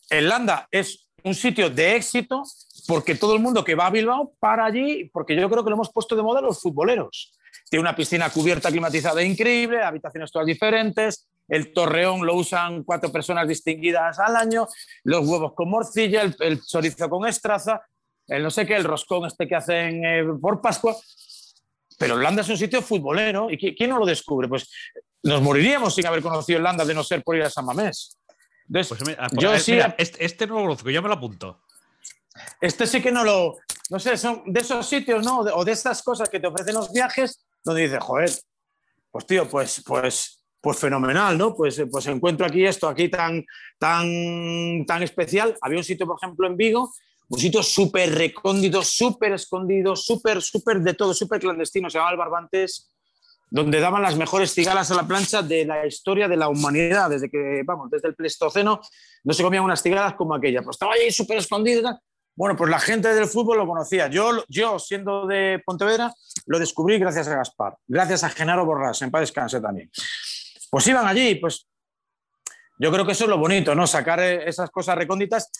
el 0.09 0.28
Landa 0.28 0.67
es 0.71 1.07
un 1.24 1.36
sitio 1.36 1.69
de 1.69 1.95
éxito 1.95 2.43
porque 2.88 3.15
todo 3.15 3.36
el 3.36 3.41
mundo 3.41 3.63
que 3.63 3.76
va 3.76 3.86
a 3.86 3.91
Bilbao 3.91 4.34
para 4.39 4.65
allí, 4.65 5.09
porque 5.13 5.36
yo 5.36 5.47
creo 5.49 5.63
que 5.63 5.69
lo 5.69 5.76
hemos 5.76 5.91
puesto 5.91 6.15
de 6.15 6.24
moda 6.24 6.41
los 6.41 6.59
futboleros. 6.59 7.38
Tiene 7.69 7.82
una 7.82 7.95
piscina 7.95 8.30
cubierta 8.32 8.69
climatizada 8.69 9.24
increíble, 9.24 9.82
habitaciones 9.84 10.32
todas 10.32 10.47
diferentes, 10.47 11.30
el 11.53 11.71
torreón 11.71 12.25
lo 12.25 12.35
usan 12.35 12.83
cuatro 12.83 13.11
personas 13.11 13.47
distinguidas 13.47 14.17
al 14.17 14.35
año, 14.35 14.67
los 15.03 15.27
huevos 15.27 15.53
con 15.53 15.69
morcilla, 15.69 16.23
el, 16.39 16.61
chorizo 16.65 17.07
con 17.09 17.27
estraza, 17.27 17.81
el 18.27 18.41
no 18.41 18.49
sé 18.49 18.65
qué, 18.65 18.75
el 18.75 18.83
roscón 18.83 19.27
este 19.27 19.47
que 19.47 19.55
hacen 19.55 20.03
eh, 20.03 20.23
por 20.41 20.61
Pascua. 20.61 20.95
Pero 21.99 22.17
Landa 22.17 22.41
es 22.41 22.49
un 22.49 22.57
sitio 22.57 22.81
futbolero. 22.81 23.49
¿Y 23.51 23.75
quién 23.75 23.91
no 23.91 23.99
lo 23.99 24.05
descubre? 24.05 24.47
Pues 24.47 24.67
nos 25.21 25.41
moriríamos 25.43 25.93
sin 25.93 26.07
haber 26.07 26.23
conocido 26.23 26.59
Landa 26.59 26.83
de 26.85 26.95
no 26.95 27.03
ser 27.03 27.23
por 27.23 27.35
ir 27.35 27.43
a 27.43 27.49
San 27.51 27.65
Mamés. 27.65 28.17
Entonces, 28.67 28.97
pues 28.97 29.17
yo 29.33 29.59
sí, 29.59 29.77
este, 29.97 30.25
este, 30.25 30.47
no 30.47 30.55
lo 30.55 30.61
conozco, 30.61 30.89
yo 30.89 31.01
me 31.03 31.07
lo 31.07 31.15
apunto. 31.15 31.61
Este 32.59 32.87
sí 32.87 32.99
que 32.99 33.11
no 33.11 33.23
lo. 33.23 33.57
No 33.91 33.99
sé, 33.99 34.17
son 34.17 34.41
de 34.47 34.61
esos 34.61 34.87
sitios, 34.87 35.23
¿no? 35.23 35.41
O 35.41 35.63
de 35.63 35.71
estas 35.71 36.01
cosas 36.01 36.29
que 36.29 36.39
te 36.39 36.47
ofrecen 36.47 36.73
los 36.73 36.91
viajes, 36.91 37.45
donde 37.63 37.83
dices, 37.83 37.99
joder, 38.01 38.31
pues 39.11 39.27
tío, 39.27 39.47
pues, 39.47 39.83
pues, 39.85 40.42
pues 40.64 40.78
fenomenal, 40.80 41.38
¿no? 41.38 41.53
Pues, 41.53 41.84
pues 41.91 42.07
encuentro 42.07 42.45
aquí 42.45 42.66
esto, 42.66 42.88
aquí 42.88 43.09
tan, 43.09 43.43
tan, 43.78 44.86
tan 44.88 45.03
especial. 45.03 45.57
Había 45.59 45.80
un 45.80 45.84
sitio, 45.84 46.07
por 46.07 46.16
ejemplo, 46.16 46.47
en 46.47 46.55
Vigo, 46.55 46.89
un 47.28 47.38
sitio 47.38 47.61
súper 47.61 48.16
recóndito, 48.16 48.82
súper 48.82 49.34
escondido, 49.34 49.93
súper, 49.97 50.41
súper 50.41 50.80
de 50.80 50.93
todo, 50.93 51.14
súper 51.14 51.41
clandestino, 51.41 51.89
se 51.89 51.97
llamaba 51.97 52.14
el 52.14 52.18
Barbantes, 52.18 52.93
donde 53.49 53.82
daban 53.82 54.03
las 54.03 54.16
mejores 54.16 54.53
cigalas 54.53 54.89
a 54.89 54.95
la 54.95 55.05
plancha 55.05 55.41
de 55.41 55.66
la 55.66 55.86
historia 55.86 56.30
de 56.30 56.38
la 56.38 56.47
humanidad, 56.47 57.09
desde 57.09 57.30
que, 57.30 57.64
vamos, 57.66 57.91
desde 57.91 58.07
el 58.07 58.16
Pleistoceno 58.16 58.80
no 59.26 59.34
se 59.34 59.43
comían 59.43 59.66
unas 59.66 59.84
cigalas 59.84 60.14
como 60.14 60.34
aquella, 60.34 60.61
pues 60.61 60.76
estaba 60.76 60.93
ahí 60.93 61.11
súper 61.11 61.39
escondido. 61.39 61.99
Bueno, 62.36 62.55
pues 62.55 62.72
la 62.72 62.80
gente 62.80 63.14
del 63.14 63.28
fútbol 63.28 63.57
lo 63.57 63.68
conocía. 63.68 64.07
Yo, 64.07 64.45
yo, 64.47 64.80
siendo 64.80 65.28
de 65.28 65.61
Pontevedra, 65.66 66.14
lo 66.45 66.57
descubrí 66.57 66.97
gracias 66.99 67.28
a 67.28 67.36
Gaspar, 67.36 67.76
gracias 67.86 68.24
a 68.24 68.30
Genaro 68.30 68.66
Borrás, 68.66 69.01
en 69.01 69.11
paz 69.11 69.22
descanse 69.22 69.59
también. 69.59 69.91
Pues 70.74 70.88
iban 70.88 71.05
allí, 71.05 71.36
pues 71.36 71.67
yo 72.80 72.91
creo 72.91 73.05
que 73.05 73.11
eso 73.11 73.26
es 73.26 73.30
lo 73.30 73.38
bonito, 73.38 73.76
¿no? 73.76 73.86
Sacar 73.86 74.19
esas 74.21 74.71
cosas 74.71 74.97
recónditas 74.97 75.51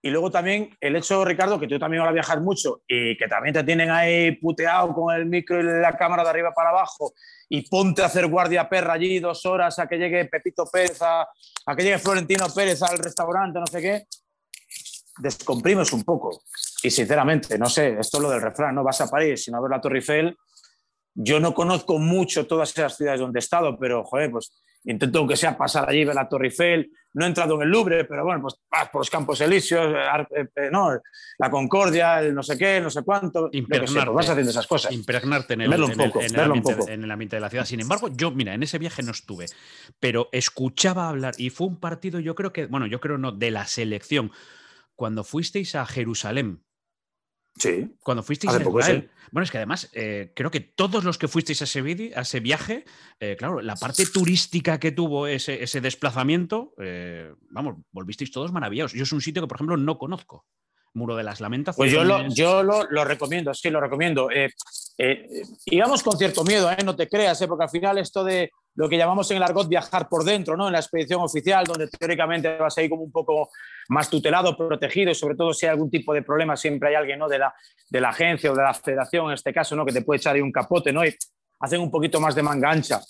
y 0.00 0.10
luego 0.10 0.30
también 0.30 0.70
el 0.80 0.94
hecho, 0.94 1.24
Ricardo, 1.24 1.58
que 1.58 1.66
tú 1.66 1.76
también 1.76 2.04
vas 2.04 2.10
a 2.10 2.12
viajar 2.12 2.40
mucho 2.40 2.82
y 2.86 3.16
que 3.16 3.26
también 3.26 3.52
te 3.52 3.64
tienen 3.64 3.90
ahí 3.90 4.30
puteado 4.36 4.94
con 4.94 5.12
el 5.12 5.26
micro 5.26 5.58
y 5.58 5.64
la 5.64 5.96
cámara 5.96 6.22
de 6.22 6.30
arriba 6.30 6.52
para 6.54 6.70
abajo 6.70 7.14
y 7.48 7.68
ponte 7.68 8.02
a 8.02 8.06
hacer 8.06 8.28
guardia 8.28 8.68
perra 8.68 8.92
allí 8.92 9.18
dos 9.18 9.44
horas 9.44 9.76
a 9.80 9.88
que 9.88 9.98
llegue 9.98 10.26
Pepito 10.26 10.64
Pérez, 10.66 11.02
a, 11.02 11.26
que 11.76 11.82
llegue 11.82 11.98
Florentino 11.98 12.46
Pérez 12.54 12.80
al 12.82 12.98
restaurante, 12.98 13.58
no 13.58 13.66
sé 13.66 13.82
qué, 13.82 14.06
descomprimes 15.18 15.92
un 15.92 16.04
poco. 16.04 16.42
Y 16.84 16.92
sinceramente, 16.92 17.58
no 17.58 17.68
sé, 17.68 17.98
esto 17.98 18.18
es 18.18 18.22
lo 18.22 18.30
del 18.30 18.40
refrán, 18.40 18.76
no 18.76 18.84
vas 18.84 19.00
a 19.00 19.08
París 19.08 19.42
sino 19.42 19.58
a 19.58 19.62
ver 19.62 19.70
la 19.72 19.80
Torre 19.80 19.96
Eiffel. 19.96 20.38
Yo 21.14 21.40
no 21.40 21.54
conozco 21.54 21.98
mucho 21.98 22.46
todas 22.46 22.70
esas 22.70 22.96
ciudades 22.96 23.20
donde 23.20 23.38
he 23.38 23.40
estado, 23.40 23.78
pero, 23.78 24.04
joder, 24.04 24.30
pues 24.30 24.52
intento 24.84 25.18
aunque 25.18 25.36
sea 25.36 25.56
pasar 25.56 25.88
allí, 25.88 26.04
ver 26.04 26.14
la 26.14 26.28
Torre 26.28 26.46
Eiffel, 26.46 26.90
no 27.12 27.24
he 27.24 27.28
entrado 27.28 27.56
en 27.56 27.62
el 27.62 27.68
Louvre, 27.68 28.04
pero 28.04 28.24
bueno, 28.24 28.42
pues 28.42 28.54
vas 28.70 28.88
por 28.88 29.00
los 29.00 29.10
Campos 29.10 29.40
Elíseos, 29.40 29.94
eh, 29.94 30.46
eh, 30.56 30.70
¿no? 30.70 30.90
la 31.38 31.50
Concordia, 31.50 32.20
el 32.20 32.34
no 32.34 32.42
sé 32.42 32.56
qué, 32.56 32.80
no 32.80 32.88
sé 32.88 33.02
cuánto. 33.02 33.48
Impregnarte, 33.52 34.06
pues 34.06 34.14
vas 34.14 34.28
haciendo 34.30 34.50
esas 34.50 34.66
cosas. 34.66 34.92
Impregnarte 34.92 35.54
en 35.54 35.62
el, 35.62 35.72
en, 35.72 35.78
el, 35.80 37.10
ambiente, 37.10 37.36
de 37.36 37.40
la 37.40 37.50
ciudad. 37.50 37.64
Sin 37.64 37.80
embargo, 37.80 38.08
yo, 38.08 38.30
mira, 38.30 38.54
en 38.54 38.62
ese 38.62 38.78
viaje 38.78 39.02
no 39.02 39.10
estuve, 39.10 39.46
pero 39.98 40.28
escuchaba 40.32 41.08
hablar 41.08 41.34
y 41.36 41.50
fue 41.50 41.66
un 41.66 41.80
partido, 41.80 42.20
yo 42.20 42.34
creo 42.34 42.52
que, 42.52 42.66
bueno, 42.66 42.86
yo 42.86 43.00
creo 43.00 43.18
no, 43.18 43.32
de 43.32 43.50
la 43.50 43.66
selección. 43.66 44.30
Cuando 44.94 45.24
fuisteis 45.24 45.74
a 45.74 45.86
Jerusalén, 45.86 46.62
Sí. 47.56 47.88
Cuando 48.02 48.22
fuisteis 48.22 48.52
a 48.54 48.60
Israel. 48.60 49.10
Bueno, 49.32 49.44
es 49.44 49.50
que 49.50 49.58
además 49.58 49.88
eh, 49.92 50.32
creo 50.34 50.50
que 50.50 50.60
todos 50.60 51.04
los 51.04 51.18
que 51.18 51.28
fuisteis 51.28 51.60
a 51.60 51.64
ese, 51.64 52.12
a 52.16 52.20
ese 52.22 52.40
viaje, 52.40 52.84
eh, 53.20 53.36
claro, 53.38 53.60
la 53.60 53.76
parte 53.76 54.04
turística 54.06 54.80
que 54.80 54.90
tuvo 54.90 55.26
ese, 55.26 55.62
ese 55.62 55.80
desplazamiento, 55.80 56.74
eh, 56.78 57.32
vamos, 57.50 57.76
volvisteis 57.92 58.32
todos 58.32 58.52
maravillados. 58.52 58.92
Yo 58.92 59.04
es 59.04 59.12
un 59.12 59.20
sitio 59.20 59.42
que, 59.42 59.48
por 59.48 59.56
ejemplo, 59.56 59.76
no 59.76 59.98
conozco. 59.98 60.46
Muro 60.92 61.14
de 61.14 61.22
las 61.22 61.40
Lamentaciones. 61.40 61.76
Pues 61.76 61.92
yo 61.92 62.02
lo, 62.02 62.28
yo 62.34 62.64
lo, 62.64 62.90
lo 62.90 63.04
recomiendo, 63.04 63.54
sí, 63.54 63.70
lo 63.70 63.80
recomiendo. 63.80 64.28
íbamos 65.66 66.02
con 66.02 66.18
cierto 66.18 66.42
miedo, 66.42 66.68
no 66.84 66.96
te 66.96 67.08
creas, 67.08 67.38
porque 67.46 67.62
al 67.62 67.70
final 67.70 67.98
esto 67.98 68.24
de 68.24 68.50
lo 68.74 68.88
que 68.88 68.96
llamamos 68.96 69.30
en 69.30 69.38
el 69.38 69.42
argot 69.42 69.68
viajar 69.68 70.08
por 70.08 70.24
dentro, 70.24 70.56
¿no? 70.56 70.66
En 70.66 70.72
la 70.72 70.78
expedición 70.78 71.20
oficial, 71.20 71.64
donde 71.64 71.88
teóricamente 71.88 72.56
vas 72.56 72.76
a 72.78 72.82
ir 72.82 72.90
como 72.90 73.02
un 73.02 73.12
poco 73.12 73.50
más 73.88 74.08
tutelado, 74.08 74.56
protegido, 74.56 75.10
y 75.10 75.14
sobre 75.14 75.34
todo 75.34 75.52
si 75.52 75.66
hay 75.66 75.72
algún 75.72 75.90
tipo 75.90 76.14
de 76.14 76.22
problema, 76.22 76.56
siempre 76.56 76.90
hay 76.90 76.94
alguien, 76.94 77.18
¿no? 77.18 77.28
De 77.28 77.38
la, 77.38 77.52
de 77.88 78.00
la 78.00 78.10
agencia 78.10 78.50
o 78.50 78.54
de 78.54 78.62
la 78.62 78.74
federación, 78.74 79.26
en 79.26 79.34
este 79.34 79.52
caso, 79.52 79.74
¿no? 79.74 79.84
Que 79.84 79.92
te 79.92 80.02
puede 80.02 80.18
echar 80.18 80.34
ahí 80.34 80.40
un 80.40 80.52
capote, 80.52 80.92
¿no? 80.92 81.04
Y 81.04 81.14
hacen 81.60 81.80
un 81.80 81.90
poquito 81.90 82.20
más 82.20 82.34
de 82.34 82.42
manga 82.42 82.70
ancha. 82.70 83.00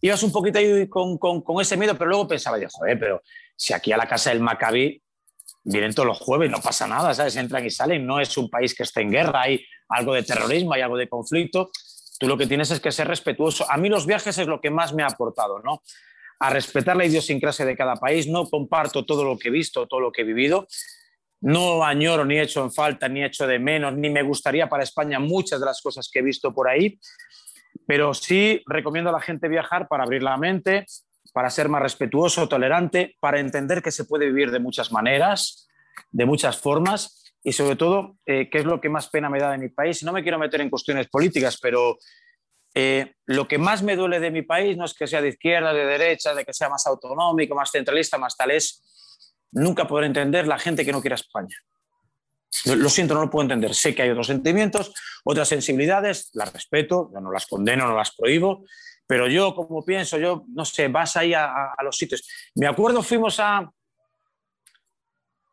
Ibas 0.00 0.22
un 0.22 0.32
poquito 0.32 0.58
ahí 0.58 0.88
con, 0.88 1.18
con, 1.18 1.40
con 1.42 1.60
ese 1.60 1.76
miedo, 1.76 1.96
pero 1.96 2.10
luego 2.10 2.28
pensaba, 2.28 2.58
yo, 2.58 2.68
joder, 2.70 2.98
pero 2.98 3.22
si 3.56 3.72
aquí 3.72 3.92
a 3.92 3.96
la 3.96 4.06
casa 4.06 4.30
del 4.30 4.40
Maccabi 4.40 5.02
vienen 5.64 5.94
todos 5.94 6.06
los 6.06 6.18
jueves, 6.18 6.50
no 6.50 6.60
pasa 6.60 6.86
nada, 6.86 7.14
¿sabes? 7.14 7.36
Entran 7.36 7.64
y 7.64 7.70
salen, 7.70 8.06
no 8.06 8.20
es 8.20 8.36
un 8.36 8.50
país 8.50 8.74
que 8.74 8.82
esté 8.82 9.00
en 9.00 9.10
guerra, 9.10 9.42
hay 9.42 9.64
algo 9.88 10.14
de 10.14 10.22
terrorismo, 10.22 10.74
hay 10.74 10.82
algo 10.82 10.96
de 10.96 11.08
conflicto 11.08 11.70
Tú 12.18 12.28
lo 12.28 12.36
que 12.36 12.46
tienes 12.46 12.70
es 12.70 12.80
que 12.80 12.92
ser 12.92 13.08
respetuoso. 13.08 13.70
A 13.70 13.76
mí 13.76 13.88
los 13.88 14.06
viajes 14.06 14.38
es 14.38 14.46
lo 14.46 14.60
que 14.60 14.70
más 14.70 14.94
me 14.94 15.02
ha 15.02 15.06
aportado, 15.06 15.58
¿no? 15.60 15.82
A 16.38 16.50
respetar 16.50 16.96
la 16.96 17.04
idiosincrasia 17.04 17.64
de 17.64 17.76
cada 17.76 17.96
país. 17.96 18.26
No 18.26 18.46
comparto 18.46 19.04
todo 19.04 19.24
lo 19.24 19.38
que 19.38 19.48
he 19.48 19.50
visto, 19.50 19.86
todo 19.86 20.00
lo 20.00 20.12
que 20.12 20.22
he 20.22 20.24
vivido. 20.24 20.66
No 21.40 21.84
añoro 21.84 22.24
ni 22.24 22.38
he 22.38 22.42
hecho 22.42 22.62
en 22.62 22.72
falta, 22.72 23.08
ni 23.08 23.22
he 23.22 23.26
hecho 23.26 23.46
de 23.46 23.58
menos, 23.58 23.94
ni 23.94 24.08
me 24.08 24.22
gustaría 24.22 24.68
para 24.68 24.82
España 24.82 25.18
muchas 25.18 25.60
de 25.60 25.66
las 25.66 25.82
cosas 25.82 26.08
que 26.10 26.20
he 26.20 26.22
visto 26.22 26.54
por 26.54 26.68
ahí. 26.68 26.98
Pero 27.86 28.14
sí 28.14 28.62
recomiendo 28.66 29.10
a 29.10 29.12
la 29.12 29.20
gente 29.20 29.48
viajar 29.48 29.86
para 29.86 30.04
abrir 30.04 30.22
la 30.22 30.38
mente, 30.38 30.86
para 31.34 31.50
ser 31.50 31.68
más 31.68 31.82
respetuoso, 31.82 32.48
tolerante, 32.48 33.16
para 33.20 33.38
entender 33.38 33.82
que 33.82 33.90
se 33.90 34.06
puede 34.06 34.26
vivir 34.26 34.50
de 34.50 34.58
muchas 34.58 34.90
maneras, 34.90 35.68
de 36.10 36.24
muchas 36.24 36.56
formas 36.58 37.25
y 37.42 37.52
sobre 37.52 37.76
todo, 37.76 38.16
eh, 38.26 38.48
¿qué 38.50 38.58
es 38.58 38.64
lo 38.64 38.80
que 38.80 38.88
más 38.88 39.08
pena 39.08 39.30
me 39.30 39.38
da 39.38 39.52
de 39.52 39.58
mi 39.58 39.68
país? 39.68 40.02
No 40.02 40.12
me 40.12 40.22
quiero 40.22 40.38
meter 40.38 40.60
en 40.60 40.70
cuestiones 40.70 41.08
políticas, 41.08 41.58
pero 41.60 41.96
eh, 42.74 43.14
lo 43.26 43.46
que 43.46 43.56
más 43.56 43.82
me 43.82 43.96
duele 43.96 44.20
de 44.20 44.30
mi 44.30 44.42
país 44.42 44.76
no 44.76 44.84
es 44.84 44.94
que 44.94 45.06
sea 45.06 45.22
de 45.22 45.28
izquierda, 45.28 45.72
de 45.72 45.86
derecha, 45.86 46.34
de 46.34 46.44
que 46.44 46.52
sea 46.52 46.68
más 46.68 46.86
autonómico, 46.86 47.54
más 47.54 47.70
centralista, 47.70 48.18
más 48.18 48.36
tal, 48.36 48.50
es 48.50 48.82
nunca 49.52 49.86
poder 49.86 50.06
entender 50.06 50.46
la 50.46 50.58
gente 50.58 50.84
que 50.84 50.92
no 50.92 51.00
quiere 51.00 51.14
España. 51.14 51.56
Lo 52.64 52.88
siento, 52.88 53.14
no 53.14 53.20
lo 53.20 53.30
puedo 53.30 53.44
entender. 53.44 53.74
Sé 53.74 53.94
que 53.94 54.02
hay 54.02 54.10
otros 54.10 54.26
sentimientos, 54.26 54.92
otras 55.24 55.48
sensibilidades, 55.48 56.30
las 56.34 56.52
respeto, 56.52 57.10
no 57.12 57.30
las 57.30 57.46
condeno, 57.46 57.86
no 57.86 57.96
las 57.96 58.14
prohíbo, 58.14 58.64
pero 59.06 59.28
yo, 59.28 59.54
como 59.54 59.84
pienso, 59.84 60.18
yo, 60.18 60.44
no 60.48 60.64
sé, 60.64 60.88
vas 60.88 61.16
ahí 61.16 61.32
a, 61.32 61.72
a 61.76 61.82
los 61.84 61.96
sitios. 61.96 62.28
Me 62.56 62.66
acuerdo, 62.66 63.02
fuimos 63.02 63.38
a, 63.38 63.70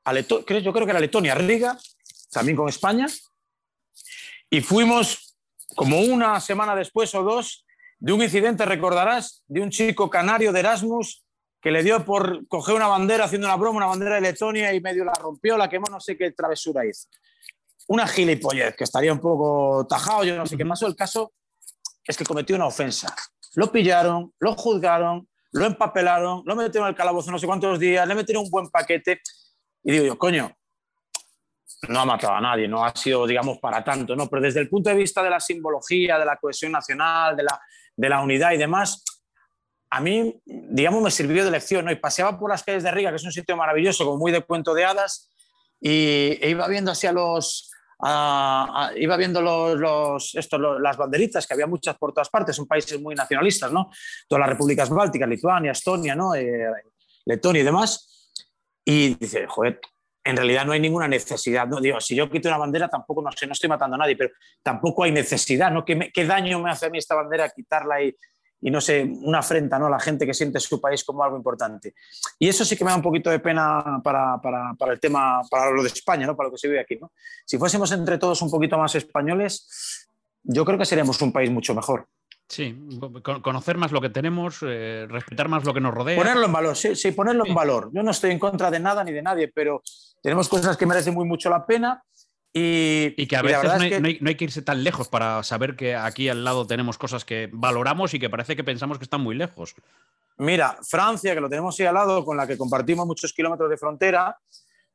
yo 0.05 0.73
creo 0.73 0.85
que 0.85 0.91
era 0.91 0.99
Letonia, 0.99 1.35
Riga, 1.35 1.77
también 2.31 2.57
con 2.57 2.69
España, 2.69 3.07
y 4.49 4.61
fuimos 4.61 5.37
como 5.75 5.99
una 5.99 6.39
semana 6.39 6.75
después 6.75 7.13
o 7.15 7.23
dos 7.23 7.65
de 7.99 8.11
un 8.11 8.21
incidente, 8.21 8.65
recordarás, 8.65 9.43
de 9.47 9.61
un 9.61 9.69
chico 9.69 10.09
canario 10.09 10.51
de 10.51 10.59
Erasmus 10.59 11.23
que 11.61 11.71
le 11.71 11.81
dio 11.81 12.03
por 12.03 12.45
coger 12.49 12.75
una 12.75 12.87
bandera 12.87 13.23
haciendo 13.23 13.47
una 13.47 13.55
broma, 13.55 13.77
una 13.77 13.85
bandera 13.85 14.15
de 14.15 14.21
Letonia 14.21 14.73
y 14.73 14.81
medio 14.81 15.05
la 15.05 15.13
rompió, 15.13 15.57
la 15.57 15.69
quemó, 15.69 15.85
no 15.89 16.01
sé 16.01 16.17
qué 16.17 16.31
travesura 16.31 16.85
hizo. 16.85 17.07
Una 17.87 18.05
gilipollez 18.05 18.75
que 18.75 18.83
estaría 18.83 19.13
un 19.13 19.21
poco 19.21 19.87
tajado, 19.87 20.25
yo 20.25 20.35
no 20.35 20.45
sé 20.45 20.57
qué 20.57 20.65
pasó. 20.65 20.87
El 20.87 20.95
caso 20.95 21.31
es 22.05 22.17
que 22.17 22.25
cometió 22.25 22.57
una 22.57 22.65
ofensa. 22.65 23.15
Lo 23.55 23.71
pillaron, 23.71 24.33
lo 24.39 24.55
juzgaron, 24.55 25.27
lo 25.53 25.65
empapelaron, 25.65 26.43
lo 26.45 26.55
metieron 26.55 26.87
al 26.87 26.95
calabozo 26.95 27.31
no 27.31 27.39
sé 27.39 27.47
cuántos 27.47 27.79
días, 27.79 28.05
le 28.05 28.15
metieron 28.15 28.43
un 28.43 28.51
buen 28.51 28.69
paquete 28.69 29.21
y 29.83 29.91
digo 29.91 30.05
yo, 30.05 30.17
coño, 30.17 30.55
no 31.89 31.99
ha 31.99 32.05
matado 32.05 32.33
a 32.33 32.41
nadie, 32.41 32.67
no 32.67 32.83
ha 32.83 32.95
sido, 32.95 33.27
digamos, 33.27 33.59
para 33.59 33.83
tanto, 33.83 34.15
¿no? 34.15 34.29
Pero 34.29 34.41
desde 34.41 34.61
el 34.61 34.69
punto 34.69 34.89
de 34.89 34.95
vista 34.95 35.21
de 35.21 35.29
la 35.29 35.39
simbología, 35.39 36.17
de 36.17 36.25
la 36.25 36.37
cohesión 36.37 36.71
nacional, 36.71 37.35
de 37.35 37.43
la, 37.43 37.59
de 37.95 38.09
la 38.09 38.21
unidad 38.21 38.51
y 38.53 38.57
demás, 38.57 39.03
a 39.89 39.99
mí, 39.99 40.41
digamos, 40.45 41.03
me 41.03 41.11
sirvió 41.11 41.45
de 41.45 41.51
lección, 41.51 41.85
¿no? 41.85 41.91
Y 41.91 41.95
paseaba 41.97 42.39
por 42.39 42.49
las 42.49 42.63
calles 42.63 42.83
de 42.83 42.91
Riga, 42.91 43.09
que 43.09 43.17
es 43.17 43.23
un 43.23 43.31
sitio 43.31 43.55
maravilloso, 43.57 44.05
como 44.05 44.17
muy 44.17 44.31
de 44.31 44.41
cuento 44.41 44.73
de 44.73 44.85
hadas, 44.85 45.29
y 45.79 46.39
e 46.41 46.49
iba 46.49 46.67
viendo 46.67 46.91
hacia 46.91 47.11
los... 47.11 47.69
iba 48.95 49.17
viendo 49.17 49.41
los, 49.41 49.77
los, 49.77 50.33
las 50.79 50.97
banderitas, 50.97 51.45
que 51.45 51.53
había 51.53 51.67
muchas 51.67 51.97
por 51.97 52.13
todas 52.13 52.29
partes, 52.29 52.55
son 52.55 52.65
países 52.65 52.99
muy 52.99 53.13
nacionalistas, 53.13 53.71
¿no? 53.71 53.91
Todas 54.27 54.39
las 54.39 54.49
repúblicas 54.49 54.89
bálticas, 54.89 55.29
Lituania, 55.29 55.73
Estonia, 55.73 56.15
¿no? 56.15 56.33
Eh, 56.33 56.71
Letonia 57.25 57.61
y 57.61 57.65
demás. 57.65 58.09
Y 58.85 59.15
dice, 59.15 59.47
joder, 59.47 59.79
en 60.23 60.37
realidad 60.37 60.65
no 60.65 60.71
hay 60.71 60.79
ninguna 60.79 61.07
necesidad. 61.07 61.67
No, 61.67 61.79
digo, 61.81 61.99
si 61.99 62.15
yo 62.15 62.29
quito 62.29 62.47
una 62.47 62.57
bandera, 62.57 62.87
tampoco, 62.87 63.21
no 63.21 63.31
sé, 63.31 63.45
no 63.45 63.53
estoy 63.53 63.69
matando 63.69 63.95
a 63.95 63.99
nadie, 63.99 64.15
pero 64.15 64.31
tampoco 64.61 65.03
hay 65.03 65.11
necesidad, 65.11 65.71
¿no? 65.71 65.83
¿Qué, 65.83 66.11
qué 66.13 66.25
daño 66.25 66.59
me 66.59 66.71
hace 66.71 66.85
a 66.85 66.89
mí 66.89 66.97
esta 66.97 67.15
bandera 67.15 67.49
quitarla 67.49 68.01
y, 68.01 68.15
y, 68.61 68.71
no 68.71 68.79
sé, 68.79 69.03
una 69.03 69.39
afrenta, 69.39 69.77
¿no? 69.77 69.89
La 69.89 69.99
gente 69.99 70.25
que 70.25 70.33
siente 70.33 70.59
su 70.59 70.79
país 70.79 71.03
como 71.03 71.23
algo 71.23 71.35
importante. 71.35 71.93
Y 72.39 72.47
eso 72.47 72.63
sí 72.63 72.77
que 72.77 72.85
me 72.85 72.91
da 72.91 72.95
un 72.95 73.03
poquito 73.03 73.29
de 73.29 73.39
pena 73.39 73.99
para, 74.01 74.39
para, 74.41 74.73
para 74.75 74.93
el 74.93 74.99
tema, 74.99 75.41
para 75.49 75.71
lo 75.71 75.83
de 75.83 75.89
España, 75.89 76.25
¿no? 76.25 76.35
Para 76.35 76.47
lo 76.47 76.53
que 76.53 76.59
se 76.59 76.67
vive 76.69 76.79
aquí, 76.79 76.95
¿no? 76.95 77.11
Si 77.45 77.57
fuésemos 77.57 77.91
entre 77.91 78.17
todos 78.17 78.41
un 78.41 78.49
poquito 78.49 78.77
más 78.77 78.95
españoles, 78.95 80.07
yo 80.43 80.63
creo 80.63 80.77
que 80.77 80.85
seríamos 80.85 81.21
un 81.21 81.33
país 81.33 81.49
mucho 81.51 81.75
mejor. 81.75 82.07
Sí, 82.47 82.77
conocer 83.41 83.77
más 83.77 83.91
lo 83.91 84.01
que 84.01 84.09
tenemos, 84.09 84.59
eh, 84.61 85.07
respetar 85.09 85.47
más 85.47 85.63
lo 85.63 85.73
que 85.73 85.79
nos 85.79 85.93
rodea. 85.93 86.17
Ponerlo 86.17 86.45
en 86.45 86.51
valor, 86.51 86.75
sí, 86.75 86.95
sí, 86.95 87.11
ponerlo 87.11 87.45
en 87.45 87.55
valor. 87.55 87.89
Yo 87.93 88.03
no 88.03 88.11
estoy 88.11 88.31
en 88.31 88.39
contra 88.39 88.69
de 88.69 88.79
nada 88.79 89.03
ni 89.03 89.11
de 89.11 89.21
nadie, 89.21 89.47
pero 89.47 89.81
tenemos 90.21 90.49
cosas 90.49 90.77
que 90.77 90.85
merecen 90.85 91.13
muy 91.13 91.25
mucho 91.25 91.49
la 91.49 91.65
pena. 91.65 92.03
Y, 92.55 93.15
y 93.17 93.25
que 93.25 93.35
a 93.35 93.41
veces 93.41 93.63
no 93.63 93.81
hay, 93.81 94.19
no, 94.21 94.29
hay, 94.29 94.35
que 94.35 94.43
irse 94.43 94.61
tan 94.61 94.83
lejos 94.83 95.07
para 95.07 95.41
saber 95.41 95.75
que 95.75 95.95
aquí 95.95 96.29
al 96.29 96.43
lado 96.43 96.67
tenemos 96.67 96.99
cosas 96.99 97.25
que 97.25 97.49
valoramos 97.51 98.13
y 98.13 98.19
que 98.19 98.29
parece 98.29 98.55
que 98.55 98.63
pensamos 98.63 98.99
que 98.99 99.05
están 99.05 99.21
muy 99.21 99.33
lejos. 99.33 99.73
Mira, 100.37 100.77
Francia, 100.87 101.33
que 101.33 101.41
lo 101.41 101.49
tenemos 101.49 101.79
ahí 101.79 101.87
al 101.87 101.95
lado, 101.95 102.23
con 102.23 102.37
la 102.37 102.45
que 102.45 102.57
compartimos 102.57 103.07
muchos 103.07 103.33
kilómetros 103.33 103.69
de 103.71 103.77
frontera, 103.77 104.37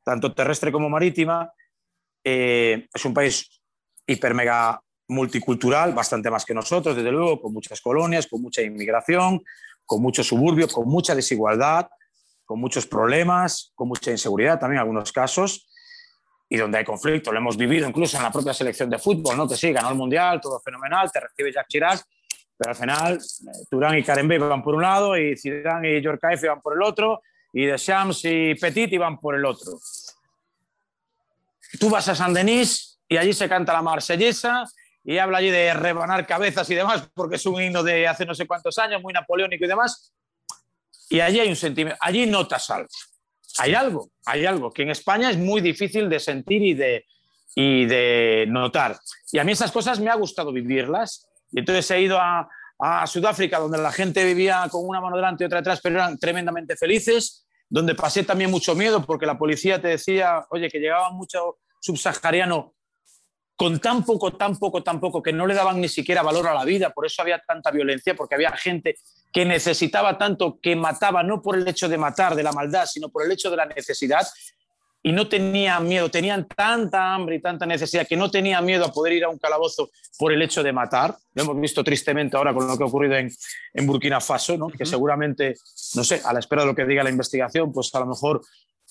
tanto 0.05 0.33
terrestre 0.33 0.71
como 0.71 0.89
marítima, 0.89 1.51
eh, 2.23 2.87
es 2.93 3.05
un 3.05 3.13
país 3.13 3.61
hiper 4.07 4.33
mega 4.33 4.81
multicultural, 5.09 5.93
bastante 5.93 6.29
más 6.29 6.45
que 6.45 6.53
nosotros, 6.53 6.95
desde 6.95 7.11
luego, 7.11 7.41
con 7.41 7.51
muchas 7.51 7.81
colonias, 7.81 8.27
con 8.27 8.41
mucha 8.41 8.61
inmigración, 8.61 9.43
con 9.85 10.01
mucho 10.01 10.23
suburbio, 10.23 10.67
con 10.67 10.87
mucha 10.87 11.15
desigualdad, 11.15 11.89
con 12.45 12.59
muchos 12.59 12.85
problemas, 12.87 13.71
con 13.75 13.87
mucha 13.87 14.11
inseguridad 14.11 14.59
también 14.59 14.77
en 14.77 14.81
algunos 14.81 15.11
casos, 15.11 15.67
y 16.47 16.57
donde 16.57 16.79
hay 16.79 16.85
conflicto. 16.85 17.31
Lo 17.31 17.39
hemos 17.39 17.57
vivido 17.57 17.87
incluso 17.87 18.17
en 18.17 18.23
la 18.23 18.31
propia 18.31 18.53
selección 18.53 18.89
de 18.89 18.97
fútbol, 18.97 19.35
¿no? 19.35 19.47
Que 19.47 19.55
sí, 19.55 19.71
ganó 19.71 19.89
el 19.89 19.95
Mundial, 19.95 20.39
todo 20.41 20.59
fenomenal, 20.59 21.11
te 21.11 21.19
recibe 21.19 21.51
Jacques 21.51 21.69
Chirac, 21.69 22.03
pero 22.57 22.71
al 22.71 22.75
final 22.75 23.15
eh, 23.15 23.65
Turán 23.69 23.97
y 23.97 24.03
Karembé 24.03 24.37
van 24.37 24.61
por 24.61 24.75
un 24.75 24.81
lado 24.81 25.17
y 25.17 25.37
Zidane 25.37 25.97
y 25.97 26.01
Yorkaeff 26.01 26.43
van 26.43 26.61
por 26.61 26.73
el 26.73 26.83
otro 26.83 27.21
y 27.53 27.65
Deschamps 27.65 28.25
y 28.25 28.55
Petit 28.55 28.91
iban 28.93 29.19
por 29.19 29.35
el 29.35 29.45
otro. 29.45 29.79
Tú 31.79 31.89
vas 31.89 32.07
a 32.09 32.15
San 32.15 32.33
Denis 32.33 32.99
y 33.07 33.17
allí 33.17 33.33
se 33.33 33.47
canta 33.47 33.73
la 33.73 33.81
marsellesa 33.81 34.65
y 35.03 35.17
habla 35.17 35.39
allí 35.39 35.49
de 35.49 35.73
rebanar 35.73 36.27
cabezas 36.27 36.69
y 36.69 36.75
demás, 36.75 37.09
porque 37.13 37.37
es 37.37 37.45
un 37.45 37.61
himno 37.61 37.83
de 37.83 38.07
hace 38.07 38.25
no 38.25 38.35
sé 38.35 38.45
cuántos 38.45 38.77
años, 38.77 39.01
muy 39.01 39.13
napoleónico 39.13 39.65
y 39.65 39.67
demás. 39.67 40.13
Y 41.09 41.19
allí 41.19 41.39
hay 41.39 41.49
un 41.49 41.55
sentimiento, 41.55 41.97
allí 42.01 42.25
notas 42.25 42.69
algo. 42.69 42.89
Hay 43.57 43.73
algo, 43.73 44.11
hay 44.25 44.45
algo 44.45 44.71
que 44.71 44.83
en 44.83 44.91
España 44.91 45.29
es 45.29 45.37
muy 45.37 45.61
difícil 45.61 46.09
de 46.09 46.19
sentir 46.19 46.61
y 46.61 46.73
de, 46.73 47.05
y 47.55 47.85
de 47.85 48.45
notar. 48.47 48.99
Y 49.31 49.39
a 49.39 49.43
mí 49.43 49.51
esas 49.51 49.71
cosas 49.71 49.99
me 49.99 50.09
ha 50.09 50.15
gustado 50.15 50.51
vivirlas. 50.51 51.27
Y 51.51 51.59
entonces 51.59 51.89
he 51.91 52.01
ido 52.01 52.19
a, 52.19 52.47
a 52.79 53.07
Sudáfrica, 53.07 53.59
donde 53.59 53.77
la 53.77 53.91
gente 53.91 54.23
vivía 54.23 54.67
con 54.69 54.87
una 54.87 55.01
mano 55.01 55.15
delante 55.15 55.43
y 55.43 55.47
otra 55.47 55.59
detrás, 55.59 55.81
pero 55.81 55.95
eran 55.95 56.17
tremendamente 56.17 56.77
felices, 56.77 57.47
donde 57.67 57.95
pasé 57.95 58.23
también 58.23 58.51
mucho 58.51 58.75
miedo 58.75 59.05
porque 59.05 59.25
la 59.25 59.37
policía 59.37 59.81
te 59.81 59.89
decía, 59.89 60.45
oye, 60.49 60.69
que 60.69 60.79
llegaba 60.79 61.11
mucho 61.11 61.57
subsahariano 61.81 62.75
con 63.59 63.77
tan 63.81 64.05
poco, 64.05 64.31
tan 64.37 64.55
poco, 64.55 64.81
tan 64.83 65.01
poco, 65.01 65.21
que 65.21 65.33
no 65.33 65.45
le 65.45 65.53
daban 65.53 65.81
ni 65.81 65.89
siquiera 65.89 66.23
valor 66.23 66.47
a 66.47 66.53
la 66.53 66.63
vida, 66.63 66.91
por 66.91 67.05
eso 67.05 67.21
había 67.21 67.39
tanta 67.39 67.71
violencia, 67.71 68.15
porque 68.15 68.35
había 68.35 68.53
gente 68.53 68.95
que 69.33 69.43
necesitaba 69.43 70.17
tanto 70.17 70.59
que 70.61 70.77
mataba 70.77 71.23
no 71.23 71.41
por 71.41 71.57
el 71.57 71.67
hecho 71.67 71.89
de 71.89 71.97
matar, 71.97 72.35
de 72.35 72.43
la 72.43 72.53
maldad, 72.53 72.85
sino 72.85 73.09
por 73.09 73.25
el 73.25 73.33
hecho 73.33 73.51
de 73.51 73.57
la 73.57 73.65
necesidad, 73.65 74.25
y 75.03 75.11
no 75.11 75.27
tenían 75.27 75.85
miedo, 75.85 76.09
tenían 76.09 76.47
tanta 76.47 77.13
hambre 77.13 77.35
y 77.35 77.41
tanta 77.41 77.65
necesidad 77.65 78.07
que 78.07 78.15
no 78.15 78.31
tenían 78.31 78.63
miedo 78.63 78.85
a 78.85 78.93
poder 78.93 79.11
ir 79.11 79.25
a 79.25 79.29
un 79.29 79.37
calabozo 79.37 79.91
por 80.17 80.31
el 80.31 80.41
hecho 80.41 80.63
de 80.63 80.71
matar. 80.71 81.17
Lo 81.33 81.43
hemos 81.43 81.59
visto 81.59 81.83
tristemente 81.83 82.37
ahora 82.37 82.53
con 82.53 82.65
lo 82.65 82.77
que 82.77 82.83
ha 82.85 82.87
ocurrido 82.87 83.15
en, 83.15 83.29
en 83.73 83.85
Burkina 83.85 84.21
Faso, 84.21 84.57
¿no? 84.57 84.69
que 84.69 84.85
seguramente, 84.85 85.55
no 85.95 86.05
sé, 86.05 86.21
a 86.23 86.31
la 86.31 86.39
espera 86.39 86.61
de 86.61 86.69
lo 86.69 86.75
que 86.75 86.85
diga 86.85 87.03
la 87.03 87.09
investigación, 87.09 87.73
pues 87.73 87.93
a 87.93 87.99
lo 87.99 88.05
mejor 88.05 88.41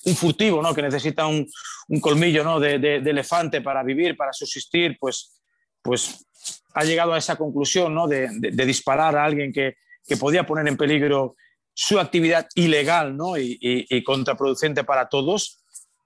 un 0.05 0.17
furtivo, 0.17 0.63
¿no? 0.63 0.75
que 0.75 0.83
necesita 0.83 1.27
un, 1.27 1.47
un 1.89 2.01
colmillo 2.01 2.45
¿no? 2.45 2.61
de, 2.61 2.79
de, 2.79 3.11
elefante 3.11 3.61
para 3.61 3.83
vivir, 3.83 4.17
para 4.17 4.33
subsistir, 4.33 4.97
pues, 4.99 5.41
pues 5.83 6.27
ha 6.75 6.85
llegado 6.85 7.15
a 7.15 7.19
esa 7.19 7.37
conclusión 7.37 7.95
¿no? 7.95 8.07
de, 8.07 8.29
de 8.31 8.67
disparar 8.67 9.17
a 9.17 9.25
alguien 9.25 9.53
que, 9.53 9.77
que, 10.07 10.17
podía 10.17 10.47
poner 10.47 10.67
en 10.69 10.77
peligro 10.77 11.37
su 11.75 11.99
actividad 11.99 12.47
ilegal 12.55 13.17
¿no? 13.17 13.37
y, 13.37 13.59
y, 13.61 13.97
y 13.97 14.05
contraproducente 14.05 14.85
para 14.85 15.09
todos 15.09 15.59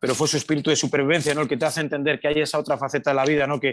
pero 0.02 0.16
fue 0.16 0.27
su 0.27 0.36
espíritu 0.36 0.69
de 0.69 0.74
supervivencia, 0.74 1.32
¿no? 1.32 1.43
El 1.43 1.48
que 1.48 1.56
te 1.56 1.64
hace 1.64 1.81
entender 1.81 2.19
que 2.19 2.27
hay 2.27 2.40
esa 2.40 2.59
otra 2.59 2.77
faceta 2.77 3.10
de 3.10 3.14
la 3.14 3.24
vida, 3.24 3.47
¿no? 3.47 3.60
Que, 3.60 3.73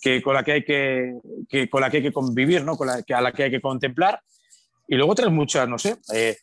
que 0.00 0.22
con 0.22 0.32
la 0.32 0.42
que 0.42 0.52
hay 0.52 0.64
que, 0.64 1.12
que, 1.50 1.68
con 1.68 1.82
la 1.82 1.90
que 1.90 1.98
hay 1.98 2.02
que 2.02 2.12
convivir, 2.14 2.64
¿no? 2.64 2.78
Con 2.78 2.86
la 2.86 3.02
que, 3.02 3.12
a 3.12 3.20
la 3.20 3.30
que 3.30 3.42
hay 3.42 3.50
que 3.50 3.60
contemplar. 3.60 4.18
Y 4.88 4.96
luego 4.96 5.12
otras 5.12 5.30
muchas, 5.30 5.68
no 5.68 5.78
sé, 5.78 5.96
eh, 6.14 6.38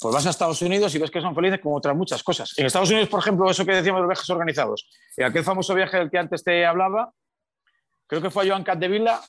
pues 0.00 0.14
vas 0.14 0.26
a 0.26 0.30
Estados 0.30 0.62
Unidos 0.62 0.94
y 0.94 0.98
ves 0.98 1.10
que 1.10 1.20
son 1.20 1.34
felices 1.34 1.60
con 1.60 1.74
otras 1.74 1.96
muchas 1.96 2.22
cosas. 2.22 2.56
En 2.56 2.66
Estados 2.66 2.90
Unidos, 2.90 3.08
por 3.08 3.20
ejemplo, 3.20 3.50
eso 3.50 3.64
que 3.64 3.72
decíamos 3.72 3.98
de 3.98 4.02
los 4.02 4.10
viajes 4.10 4.30
organizados, 4.30 4.88
en 5.16 5.26
aquel 5.26 5.44
famoso 5.44 5.74
viaje 5.74 5.98
del 5.98 6.10
que 6.10 6.18
antes 6.18 6.44
te 6.44 6.64
hablaba, 6.64 7.12
creo 8.06 8.22
que 8.22 8.30
fue 8.30 8.44
a 8.44 8.50
Joan 8.50 8.64
Capdevila, 8.64 9.20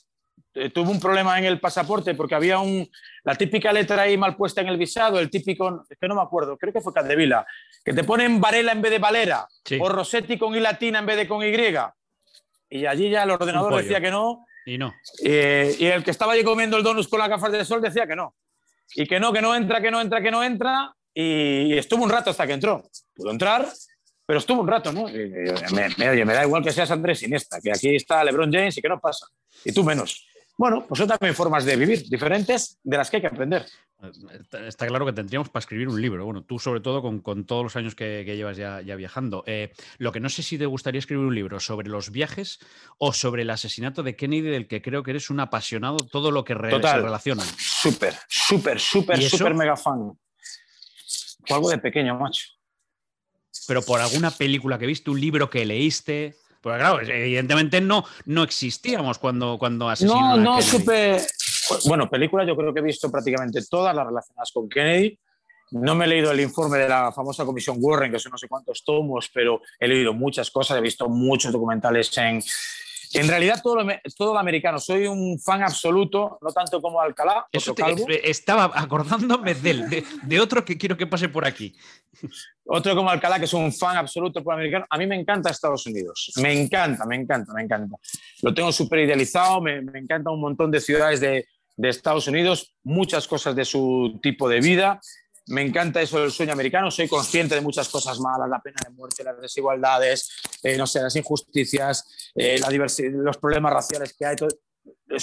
eh, 0.54 0.70
tuvo 0.70 0.90
un 0.90 1.00
problema 1.00 1.38
en 1.38 1.44
el 1.44 1.60
pasaporte 1.60 2.14
porque 2.14 2.34
había 2.34 2.58
un, 2.58 2.88
la 3.24 3.34
típica 3.34 3.72
letra 3.72 4.02
ahí 4.02 4.16
mal 4.16 4.36
puesta 4.36 4.60
en 4.60 4.68
el 4.68 4.78
visado, 4.78 5.18
el 5.18 5.30
típico, 5.30 5.84
es 5.88 5.98
que 5.98 6.08
no 6.08 6.14
me 6.14 6.22
acuerdo, 6.22 6.56
creo 6.56 6.72
que 6.72 6.80
fue 6.80 6.92
Capdevila, 6.92 7.46
que 7.84 7.92
te 7.92 8.04
ponen 8.04 8.40
Varela 8.40 8.72
en 8.72 8.82
vez 8.82 8.92
de 8.92 8.98
Valera, 8.98 9.48
sí. 9.64 9.78
o 9.80 9.88
Rossetti 9.88 10.38
con 10.38 10.54
I 10.54 10.60
latina 10.60 11.00
en 11.00 11.06
vez 11.06 11.16
de 11.16 11.28
con 11.28 11.42
Y. 11.42 11.54
Y 12.72 12.86
allí 12.86 13.10
ya 13.10 13.24
el 13.24 13.30
ordenador 13.30 13.76
decía 13.76 14.00
que 14.00 14.10
no. 14.10 14.46
Y 14.64 14.78
no. 14.78 14.94
Eh, 15.24 15.74
y 15.78 15.86
el 15.86 16.04
que 16.04 16.12
estaba 16.12 16.34
allí 16.34 16.44
comiendo 16.44 16.76
el 16.76 16.84
donus 16.84 17.08
con 17.08 17.18
las 17.18 17.28
gafas 17.28 17.50
de 17.50 17.64
sol 17.64 17.82
decía 17.82 18.06
que 18.06 18.14
no. 18.14 18.34
Y 18.94 19.06
que 19.06 19.20
no, 19.20 19.32
que 19.32 19.42
no 19.42 19.54
entra, 19.54 19.80
que 19.80 19.90
no 19.90 20.00
entra, 20.00 20.22
que 20.22 20.30
no 20.30 20.42
entra. 20.42 20.92
Y, 21.14 21.76
estuvo 21.76 22.04
un 22.04 22.10
rato 22.10 22.30
hasta 22.30 22.46
que 22.46 22.54
entró. 22.54 22.82
Pudo 23.14 23.30
entrar, 23.30 23.66
pero 24.26 24.38
estuvo 24.38 24.60
un 24.60 24.68
rato, 24.68 24.92
¿no? 24.92 25.08
Y, 25.08 25.30
me, 25.72 25.88
me, 25.96 26.24
me 26.24 26.34
da 26.34 26.44
igual 26.44 26.62
que 26.62 26.72
seas 26.72 26.90
Andrés 26.90 27.22
Iniesta, 27.22 27.60
que 27.60 27.70
aquí 27.70 27.96
está 27.96 28.24
LeBron 28.24 28.52
James 28.52 28.76
y 28.76 28.82
que 28.82 28.88
no 28.88 29.00
pasa. 29.00 29.26
Y 29.64 29.72
tú 29.72 29.84
menos. 29.84 30.26
Bueno, 30.56 30.84
pues 30.86 30.98
son 30.98 31.08
también 31.08 31.34
formas 31.34 31.64
de 31.64 31.74
vivir 31.76 32.08
diferentes 32.08 32.78
de 32.82 32.96
las 32.96 33.10
que 33.10 33.16
hay 33.16 33.22
que 33.22 33.28
aprender. 33.28 33.64
Está 34.66 34.86
claro 34.86 35.04
que 35.04 35.12
tendríamos 35.12 35.50
para 35.50 35.60
escribir 35.60 35.88
un 35.88 36.00
libro. 36.00 36.24
Bueno, 36.24 36.42
tú 36.42 36.58
sobre 36.58 36.80
todo 36.80 37.02
con, 37.02 37.20
con 37.20 37.44
todos 37.44 37.62
los 37.62 37.76
años 37.76 37.94
que, 37.94 38.22
que 38.24 38.36
llevas 38.36 38.56
ya, 38.56 38.80
ya 38.80 38.96
viajando. 38.96 39.44
Eh, 39.46 39.72
lo 39.98 40.10
que 40.10 40.20
no 40.20 40.28
sé 40.28 40.42
si 40.42 40.56
te 40.56 40.66
gustaría 40.66 40.98
escribir 40.98 41.26
un 41.26 41.34
libro 41.34 41.60
sobre 41.60 41.88
los 41.88 42.10
viajes 42.10 42.60
o 42.98 43.12
sobre 43.12 43.42
el 43.42 43.50
asesinato 43.50 44.02
de 44.02 44.16
Kennedy, 44.16 44.48
del 44.48 44.68
que 44.68 44.80
creo 44.80 45.02
que 45.02 45.10
eres 45.10 45.28
un 45.28 45.40
apasionado, 45.40 45.98
todo 45.98 46.30
lo 46.30 46.44
que 46.44 46.54
re 46.54 46.70
Total. 46.70 46.96
se 47.00 47.04
relaciona. 47.04 47.44
Súper, 47.58 48.14
súper, 48.28 48.80
súper, 48.80 49.22
súper 49.22 49.54
mega 49.54 49.76
fan. 49.76 50.18
Fue 51.46 51.56
algo 51.56 51.70
de 51.70 51.78
pequeño, 51.78 52.18
macho. 52.18 52.46
Pero 53.66 53.82
por 53.82 54.00
alguna 54.00 54.30
película 54.30 54.78
que 54.78 54.86
viste, 54.86 55.10
un 55.10 55.20
libro 55.20 55.50
que 55.50 55.64
leíste. 55.64 56.36
Pues 56.60 56.78
claro, 56.78 57.00
evidentemente 57.00 57.80
no, 57.80 58.04
no 58.26 58.42
existíamos 58.42 59.18
cuando, 59.18 59.58
cuando 59.58 59.88
asesinaron 59.88 60.42
No, 60.42 60.56
no 60.56 60.62
supe. 60.62 61.20
Bueno, 61.86 62.08
películas 62.08 62.46
yo 62.46 62.56
creo 62.56 62.72
que 62.72 62.80
he 62.80 62.84
visto 62.84 63.10
prácticamente 63.10 63.60
todas 63.68 63.94
las 63.94 64.06
relacionadas 64.06 64.50
con 64.52 64.68
Kennedy. 64.68 65.18
No 65.72 65.94
me 65.94 66.04
he 66.04 66.08
leído 66.08 66.32
el 66.32 66.40
informe 66.40 66.78
de 66.78 66.88
la 66.88 67.12
famosa 67.12 67.44
comisión 67.44 67.76
Warren, 67.78 68.10
que 68.10 68.18
son 68.18 68.32
no 68.32 68.38
sé 68.38 68.48
cuántos 68.48 68.82
tomos, 68.84 69.30
pero 69.32 69.60
he 69.78 69.86
leído 69.86 70.12
muchas 70.12 70.50
cosas, 70.50 70.78
he 70.78 70.80
visto 70.80 71.08
muchos 71.08 71.52
documentales 71.52 72.16
en, 72.18 72.42
en 73.12 73.28
realidad, 73.28 73.60
todo 73.62 73.82
lo, 73.82 73.92
todo 74.16 74.34
lo, 74.34 74.38
americano. 74.38 74.78
Soy 74.78 75.06
un 75.06 75.38
fan 75.40 75.62
absoluto, 75.62 76.38
no 76.40 76.50
tanto 76.52 76.80
como 76.80 77.00
Alcalá. 77.00 77.46
Eso 77.50 77.74
te, 77.74 78.30
estaba 78.30 78.70
acordándome 78.74 79.54
de, 79.54 79.70
él, 79.70 79.90
de, 79.90 80.04
de, 80.22 80.40
otro 80.40 80.64
que 80.64 80.78
quiero 80.78 80.96
que 80.96 81.06
pase 81.06 81.28
por 81.28 81.44
aquí. 81.44 81.74
Otro 82.64 82.94
como 82.94 83.10
Alcalá, 83.10 83.38
que 83.38 83.46
es 83.46 83.54
un 83.54 83.72
fan 83.72 83.96
absoluto 83.96 84.44
por 84.44 84.54
americano. 84.54 84.86
A 84.88 84.96
mí 84.96 85.06
me 85.06 85.16
encanta 85.16 85.50
Estados 85.50 85.86
Unidos. 85.86 86.32
Me 86.36 86.52
encanta, 86.52 87.04
me 87.04 87.16
encanta, 87.16 87.52
me 87.52 87.62
encanta. 87.62 87.96
Lo 88.42 88.54
tengo 88.54 88.70
súper 88.70 89.00
idealizado. 89.00 89.60
Me, 89.60 89.80
me 89.82 89.98
encanta 89.98 90.30
un 90.30 90.40
montón 90.40 90.70
de 90.70 90.80
ciudades 90.80 91.20
de, 91.20 91.46
de 91.76 91.88
Estados 91.88 92.28
Unidos, 92.28 92.74
muchas 92.84 93.26
cosas 93.26 93.56
de 93.56 93.64
su 93.64 94.18
tipo 94.22 94.48
de 94.48 94.60
vida 94.60 95.00
me 95.50 95.62
encanta 95.62 96.00
eso 96.00 96.20
del 96.20 96.30
sueño 96.30 96.52
americano, 96.52 96.90
soy 96.90 97.08
consciente 97.08 97.56
de 97.56 97.60
muchas 97.60 97.88
cosas 97.88 98.20
malas, 98.20 98.48
la 98.48 98.60
pena 98.60 98.76
de 98.84 98.90
muerte, 98.90 99.24
las 99.24 99.40
desigualdades, 99.40 100.30
eh, 100.62 100.76
no 100.76 100.86
sé, 100.86 101.02
las 101.02 101.14
injusticias, 101.16 102.30
eh, 102.34 102.60
los 103.12 103.36
problemas 103.38 103.72
raciales 103.72 104.14
que 104.14 104.26
hay, 104.26 104.36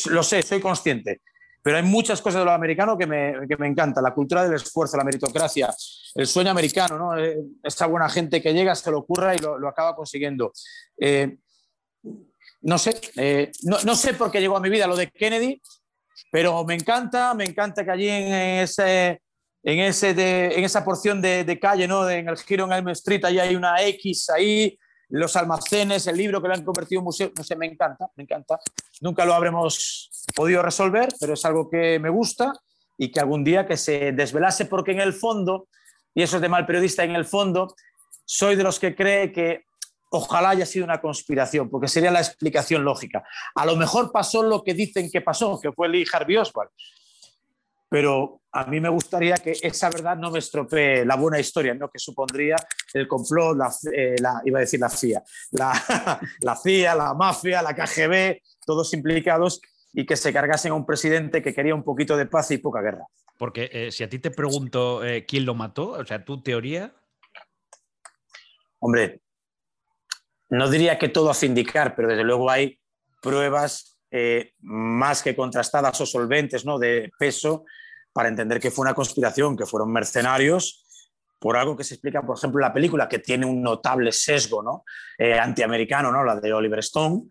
lo 0.09 0.23
sé, 0.23 0.41
soy 0.43 0.59
consciente, 0.59 1.21
pero 1.61 1.77
hay 1.77 1.83
muchas 1.83 2.21
cosas 2.21 2.41
de 2.41 2.45
lo 2.45 2.51
americano 2.51 2.97
que 2.97 3.07
me, 3.07 3.47
que 3.47 3.55
me 3.55 3.67
encanta, 3.67 4.01
la 4.01 4.13
cultura 4.13 4.43
del 4.43 4.55
esfuerzo, 4.55 4.97
la 4.97 5.05
meritocracia, 5.05 5.73
el 6.15 6.27
sueño 6.27 6.51
americano, 6.51 6.97
¿no? 6.97 7.17
Eh, 7.17 7.37
esa 7.63 7.85
buena 7.85 8.09
gente 8.09 8.41
que 8.41 8.53
llega, 8.53 8.75
se 8.75 8.91
lo 8.91 8.99
ocurra 8.99 9.33
y 9.33 9.39
lo, 9.39 9.57
lo 9.57 9.69
acaba 9.69 9.95
consiguiendo. 9.95 10.51
Eh, 10.99 11.37
no 12.61 12.77
sé, 12.77 12.99
no, 13.63 13.77
no 13.85 13.95
sé 13.95 14.13
por 14.13 14.29
qué 14.29 14.41
llegó 14.41 14.57
a 14.57 14.61
mi 14.61 14.69
vida 14.69 14.87
lo 14.87 14.95
de 14.97 15.09
Kennedy, 15.09 15.61
pero 16.31 16.65
me 16.65 16.73
encanta, 16.73 17.33
me 17.33 17.45
encanta 17.45 17.85
que 17.85 17.91
allí 17.91 18.09
en 18.09 18.33
ese 18.33 19.21
en, 19.63 19.79
ese 19.79 20.13
de, 20.13 20.55
en 20.57 20.63
esa 20.63 20.83
porción 20.83 21.21
de, 21.21 21.43
de 21.43 21.59
calle, 21.59 21.87
¿no? 21.87 22.05
De, 22.05 22.17
en 22.17 22.29
el 22.29 22.37
giro 22.37 22.65
en 22.65 22.73
Elm 22.73 22.89
Street, 22.89 23.23
ahí 23.25 23.39
hay 23.39 23.55
una 23.55 23.81
X 23.83 24.29
ahí, 24.29 24.77
los 25.09 25.35
almacenes, 25.35 26.07
el 26.07 26.17
libro 26.17 26.41
que 26.41 26.47
lo 26.47 26.53
han 26.53 26.63
convertido 26.63 26.99
en 26.99 27.05
museo, 27.05 27.31
no 27.35 27.43
sé, 27.43 27.55
me 27.55 27.65
encanta, 27.65 28.09
me 28.15 28.23
encanta. 28.23 28.59
Nunca 29.01 29.25
lo 29.25 29.33
habremos 29.33 30.09
podido 30.35 30.61
resolver, 30.61 31.09
pero 31.19 31.33
es 31.33 31.45
algo 31.45 31.69
que 31.69 31.99
me 31.99 32.09
gusta 32.09 32.53
y 32.97 33.11
que 33.11 33.19
algún 33.19 33.43
día 33.43 33.65
que 33.65 33.77
se 33.77 34.11
desvelase, 34.11 34.65
porque 34.65 34.91
en 34.91 34.99
el 34.99 35.13
fondo, 35.13 35.67
y 36.13 36.23
eso 36.23 36.37
es 36.37 36.41
de 36.41 36.49
mal 36.49 36.65
periodista, 36.65 37.03
en 37.03 37.15
el 37.15 37.25
fondo, 37.25 37.75
soy 38.25 38.55
de 38.55 38.63
los 38.63 38.79
que 38.79 38.95
cree 38.95 39.31
que 39.31 39.63
ojalá 40.09 40.49
haya 40.49 40.65
sido 40.65 40.85
una 40.85 40.99
conspiración, 40.99 41.69
porque 41.69 41.87
sería 41.87 42.11
la 42.11 42.19
explicación 42.19 42.83
lógica. 42.83 43.23
A 43.55 43.65
lo 43.65 43.75
mejor 43.75 44.11
pasó 44.11 44.43
lo 44.43 44.63
que 44.63 44.73
dicen 44.73 45.09
que 45.11 45.21
pasó, 45.21 45.59
que 45.61 45.71
fue 45.71 45.89
Lee 45.89 46.05
Harvey 46.11 46.37
Oswald 46.37 46.71
pero 47.89 48.41
a 48.51 48.65
mí 48.65 48.79
me 48.79 48.89
gustaría 48.89 49.35
que 49.35 49.55
esa 49.61 49.89
verdad 49.89 50.17
no 50.17 50.31
me 50.31 50.39
estropee 50.39 51.05
la 51.05 51.15
buena 51.15 51.39
historia, 51.39 51.73
¿no? 51.73 51.89
que 51.89 51.99
supondría 51.99 52.55
el 52.93 53.07
complot, 53.07 53.55
la, 53.57 53.71
eh, 53.93 54.15
la, 54.19 54.41
iba 54.45 54.59
a 54.59 54.61
decir 54.61 54.79
la 54.79 54.89
CIA, 54.89 55.23
la, 55.51 56.19
la, 56.41 56.55
CIA, 56.55 56.95
la 56.95 57.13
mafia, 57.13 57.61
la 57.61 57.75
KGB, 57.75 58.41
todos 58.65 58.93
implicados 58.93 59.61
y 59.93 60.05
que 60.05 60.15
se 60.15 60.33
cargasen 60.33 60.71
a 60.71 60.75
un 60.75 60.85
presidente 60.85 61.41
que 61.41 61.53
quería 61.53 61.75
un 61.75 61.83
poquito 61.83 62.17
de 62.17 62.25
paz 62.25 62.51
y 62.51 62.57
poca 62.57 62.81
guerra. 62.81 63.05
Porque 63.37 63.69
eh, 63.71 63.91
si 63.91 64.03
a 64.03 64.09
ti 64.09 64.19
te 64.19 64.31
pregunto 64.31 65.03
eh, 65.03 65.25
quién 65.25 65.45
lo 65.45 65.55
mató, 65.55 65.91
o 65.91 66.05
sea, 66.05 66.23
tu 66.25 66.41
teoría... 66.41 66.93
Hombre, 68.79 69.21
no 70.49 70.69
diría 70.69 70.97
que 70.99 71.09
todo 71.09 71.29
hace 71.29 71.45
indicar, 71.45 71.95
pero 71.95 72.07
desde 72.07 72.23
luego 72.23 72.49
hay 72.49 72.79
pruebas 73.21 73.96
eh, 74.11 74.53
más 74.61 75.21
que 75.21 75.35
contrastadas 75.35 75.99
o 76.01 76.05
solventes, 76.05 76.65
¿no? 76.65 76.79
de 76.79 77.11
peso, 77.17 77.65
para 78.13 78.29
entender 78.29 78.59
que 78.59 78.71
fue 78.71 78.83
una 78.83 78.93
conspiración, 78.93 79.57
que 79.57 79.65
fueron 79.65 79.91
mercenarios, 79.91 80.85
por 81.39 81.55
algo 81.55 81.77
que 81.77 81.83
se 81.83 81.95
explica, 81.95 82.23
por 82.23 82.37
ejemplo, 82.37 82.59
en 82.59 82.67
la 82.67 82.73
película, 82.73 83.07
que 83.07 83.19
tiene 83.19 83.45
un 83.45 83.61
notable 83.61 84.11
sesgo 84.11 84.63
¿no? 84.63 84.83
eh, 85.17 85.37
antiamericano, 85.37 86.11
¿no? 86.11 86.23
la 86.23 86.35
de 86.37 86.51
Oliver 86.51 86.79
Stone, 86.79 87.23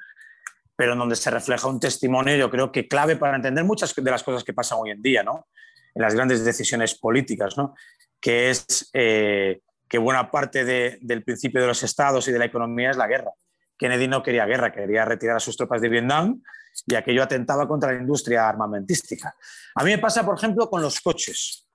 pero 0.77 0.93
en 0.93 0.99
donde 0.99 1.17
se 1.17 1.31
refleja 1.31 1.67
un 1.67 1.81
testimonio, 1.81 2.37
yo 2.37 2.51
creo 2.51 2.71
que 2.71 2.87
clave 2.87 3.17
para 3.17 3.37
entender 3.37 3.65
muchas 3.65 3.95
de 3.95 4.11
las 4.11 4.23
cosas 4.23 4.45
que 4.45 4.53
pasan 4.53 4.79
hoy 4.81 4.91
en 4.91 5.03
día, 5.03 5.23
¿no? 5.23 5.49
en 5.95 6.03
las 6.03 6.15
grandes 6.15 6.45
decisiones 6.45 6.99
políticas, 6.99 7.57
¿no? 7.57 7.75
que 8.21 8.51
es 8.51 8.91
eh, 8.93 9.61
que 9.89 9.99
buena 9.99 10.31
parte 10.31 10.65
de, 10.65 10.99
del 11.01 11.25
principio 11.25 11.61
de 11.61 11.67
los 11.67 11.83
estados 11.83 12.29
y 12.29 12.33
de 12.33 12.39
la 12.39 12.45
economía 12.45 12.91
es 12.91 12.97
la 12.97 13.07
guerra. 13.07 13.31
Kennedy 13.79 14.09
no 14.09 14.23
quería 14.23 14.47
guerra, 14.47 14.73
quería 14.73 15.05
retirar 15.05 15.37
a 15.37 15.41
sus 15.41 15.57
tropas 15.57 15.81
de 15.81 15.89
Vietnam 15.89 16.43
y 16.85 16.95
aquello 16.95 17.23
atentaba 17.23 17.67
contra 17.67 17.93
la 17.93 18.01
industria 18.01 18.49
armamentística. 18.49 19.35
A 19.75 19.85
mí 19.85 19.91
me 19.91 19.99
pasa, 19.99 20.25
por 20.25 20.37
ejemplo, 20.37 20.69
con 20.69 20.83
los 20.83 21.01
coches. 21.01 21.67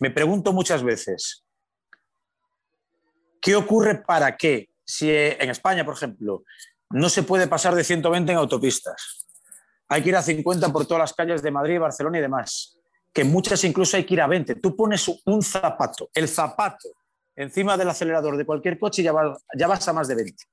Me 0.00 0.10
pregunto 0.10 0.52
muchas 0.52 0.82
veces, 0.82 1.44
¿qué 3.40 3.56
ocurre 3.56 4.02
para 4.02 4.36
qué? 4.36 4.70
Si 4.84 5.10
en 5.10 5.50
España, 5.50 5.84
por 5.84 5.94
ejemplo, 5.94 6.44
no 6.90 7.08
se 7.08 7.22
puede 7.22 7.48
pasar 7.48 7.74
de 7.74 7.82
120 7.82 8.30
en 8.30 8.38
autopistas, 8.38 9.26
hay 9.88 10.02
que 10.02 10.10
ir 10.10 10.16
a 10.16 10.22
50 10.22 10.72
por 10.72 10.86
todas 10.86 11.00
las 11.00 11.14
calles 11.14 11.42
de 11.42 11.50
Madrid, 11.50 11.80
Barcelona 11.80 12.18
y 12.18 12.22
demás, 12.22 12.78
que 13.12 13.24
muchas 13.24 13.62
incluso 13.64 13.96
hay 13.96 14.04
que 14.04 14.14
ir 14.14 14.20
a 14.20 14.26
20. 14.26 14.56
Tú 14.56 14.76
pones 14.76 15.08
un 15.24 15.42
zapato, 15.42 16.10
el 16.14 16.28
zapato, 16.28 16.88
encima 17.34 17.76
del 17.76 17.88
acelerador 17.88 18.36
de 18.36 18.46
cualquier 18.46 18.78
coche 18.78 19.02
y 19.02 19.04
ya 19.04 19.66
vas 19.66 19.88
a 19.88 19.92
más 19.92 20.08
de 20.08 20.14
20 20.14 20.44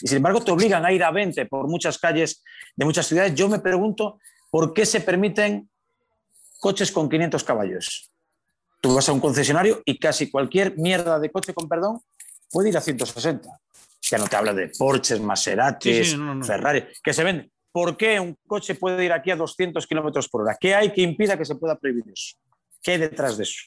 y 0.00 0.08
sin 0.08 0.16
embargo 0.18 0.42
te 0.42 0.50
obligan 0.50 0.84
a 0.84 0.92
ir 0.92 1.04
a 1.04 1.10
20 1.10 1.46
por 1.46 1.68
muchas 1.68 1.98
calles 1.98 2.42
de 2.74 2.84
muchas 2.84 3.06
ciudades. 3.06 3.34
Yo 3.34 3.48
me 3.48 3.58
pregunto 3.58 4.18
por 4.50 4.72
qué 4.72 4.86
se 4.86 5.00
permiten 5.00 5.68
coches 6.60 6.92
con 6.92 7.08
500 7.08 7.44
caballos. 7.44 8.10
Tú 8.80 8.94
vas 8.94 9.08
a 9.08 9.12
un 9.12 9.20
concesionario 9.20 9.82
y 9.84 9.98
casi 9.98 10.30
cualquier 10.30 10.76
mierda 10.76 11.18
de 11.18 11.30
coche, 11.30 11.54
con 11.54 11.68
perdón, 11.68 12.00
puede 12.50 12.70
ir 12.70 12.76
a 12.76 12.80
160. 12.80 13.48
Ya 14.02 14.18
no 14.18 14.26
te 14.26 14.36
habla 14.36 14.52
de 14.52 14.70
Porsches, 14.76 15.20
Maseratis, 15.20 16.16
Ferrari, 16.44 16.84
que 17.02 17.12
se 17.12 17.22
venden. 17.22 17.50
¿Por 17.70 17.96
qué 17.96 18.20
un 18.20 18.36
coche 18.46 18.74
puede 18.74 19.04
ir 19.04 19.12
aquí 19.12 19.30
a 19.30 19.36
200 19.36 19.86
kilómetros 19.86 20.28
por 20.28 20.42
hora? 20.42 20.56
¿Qué 20.60 20.74
hay 20.74 20.92
que 20.92 21.00
impida 21.00 21.38
que 21.38 21.44
se 21.44 21.54
pueda 21.54 21.78
prohibir 21.78 22.04
eso? 22.12 22.36
¿Qué 22.82 22.92
hay 22.92 22.98
detrás 22.98 23.36
de 23.36 23.44
eso? 23.44 23.62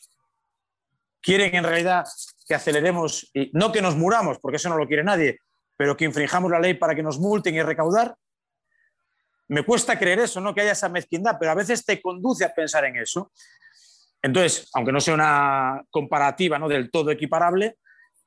¿Quieren 1.22 1.56
en 1.56 1.64
realidad 1.64 2.06
que 2.48 2.54
aceleremos, 2.54 3.30
y 3.34 3.50
no 3.54 3.72
que 3.72 3.82
nos 3.82 3.96
muramos, 3.96 4.38
porque 4.40 4.58
eso 4.58 4.70
no 4.70 4.78
lo 4.78 4.88
quiere 4.88 5.04
nadie, 5.04 5.40
pero 5.78 5.96
que 5.96 6.06
infringamos 6.06 6.52
la 6.52 6.60
ley 6.60 6.74
para 6.76 6.96
que 6.96 7.04
nos 7.04 7.20
multen 7.20 7.56
y 7.56 7.62
recaudar? 7.62 8.16
Me 9.48 9.64
cuesta 9.64 9.98
creer 9.98 10.20
eso, 10.20 10.42
no 10.42 10.54
que 10.56 10.62
haya 10.62 10.72
esa 10.72 10.90
mezquindad, 10.90 11.38
pero 11.40 11.52
a 11.52 11.56
veces 11.56 11.86
te 11.86 12.02
conduce 12.02 12.46
a 12.46 12.54
pensar 12.54 12.86
en 12.86 12.98
eso. 12.98 13.32
Entonces, 14.22 14.70
aunque 14.74 14.92
no 14.92 15.00
sea 15.00 15.14
una 15.14 15.84
comparativa 15.92 16.58
¿no? 16.58 16.68
del 16.68 16.90
todo 16.90 17.12
equiparable, 17.12 17.78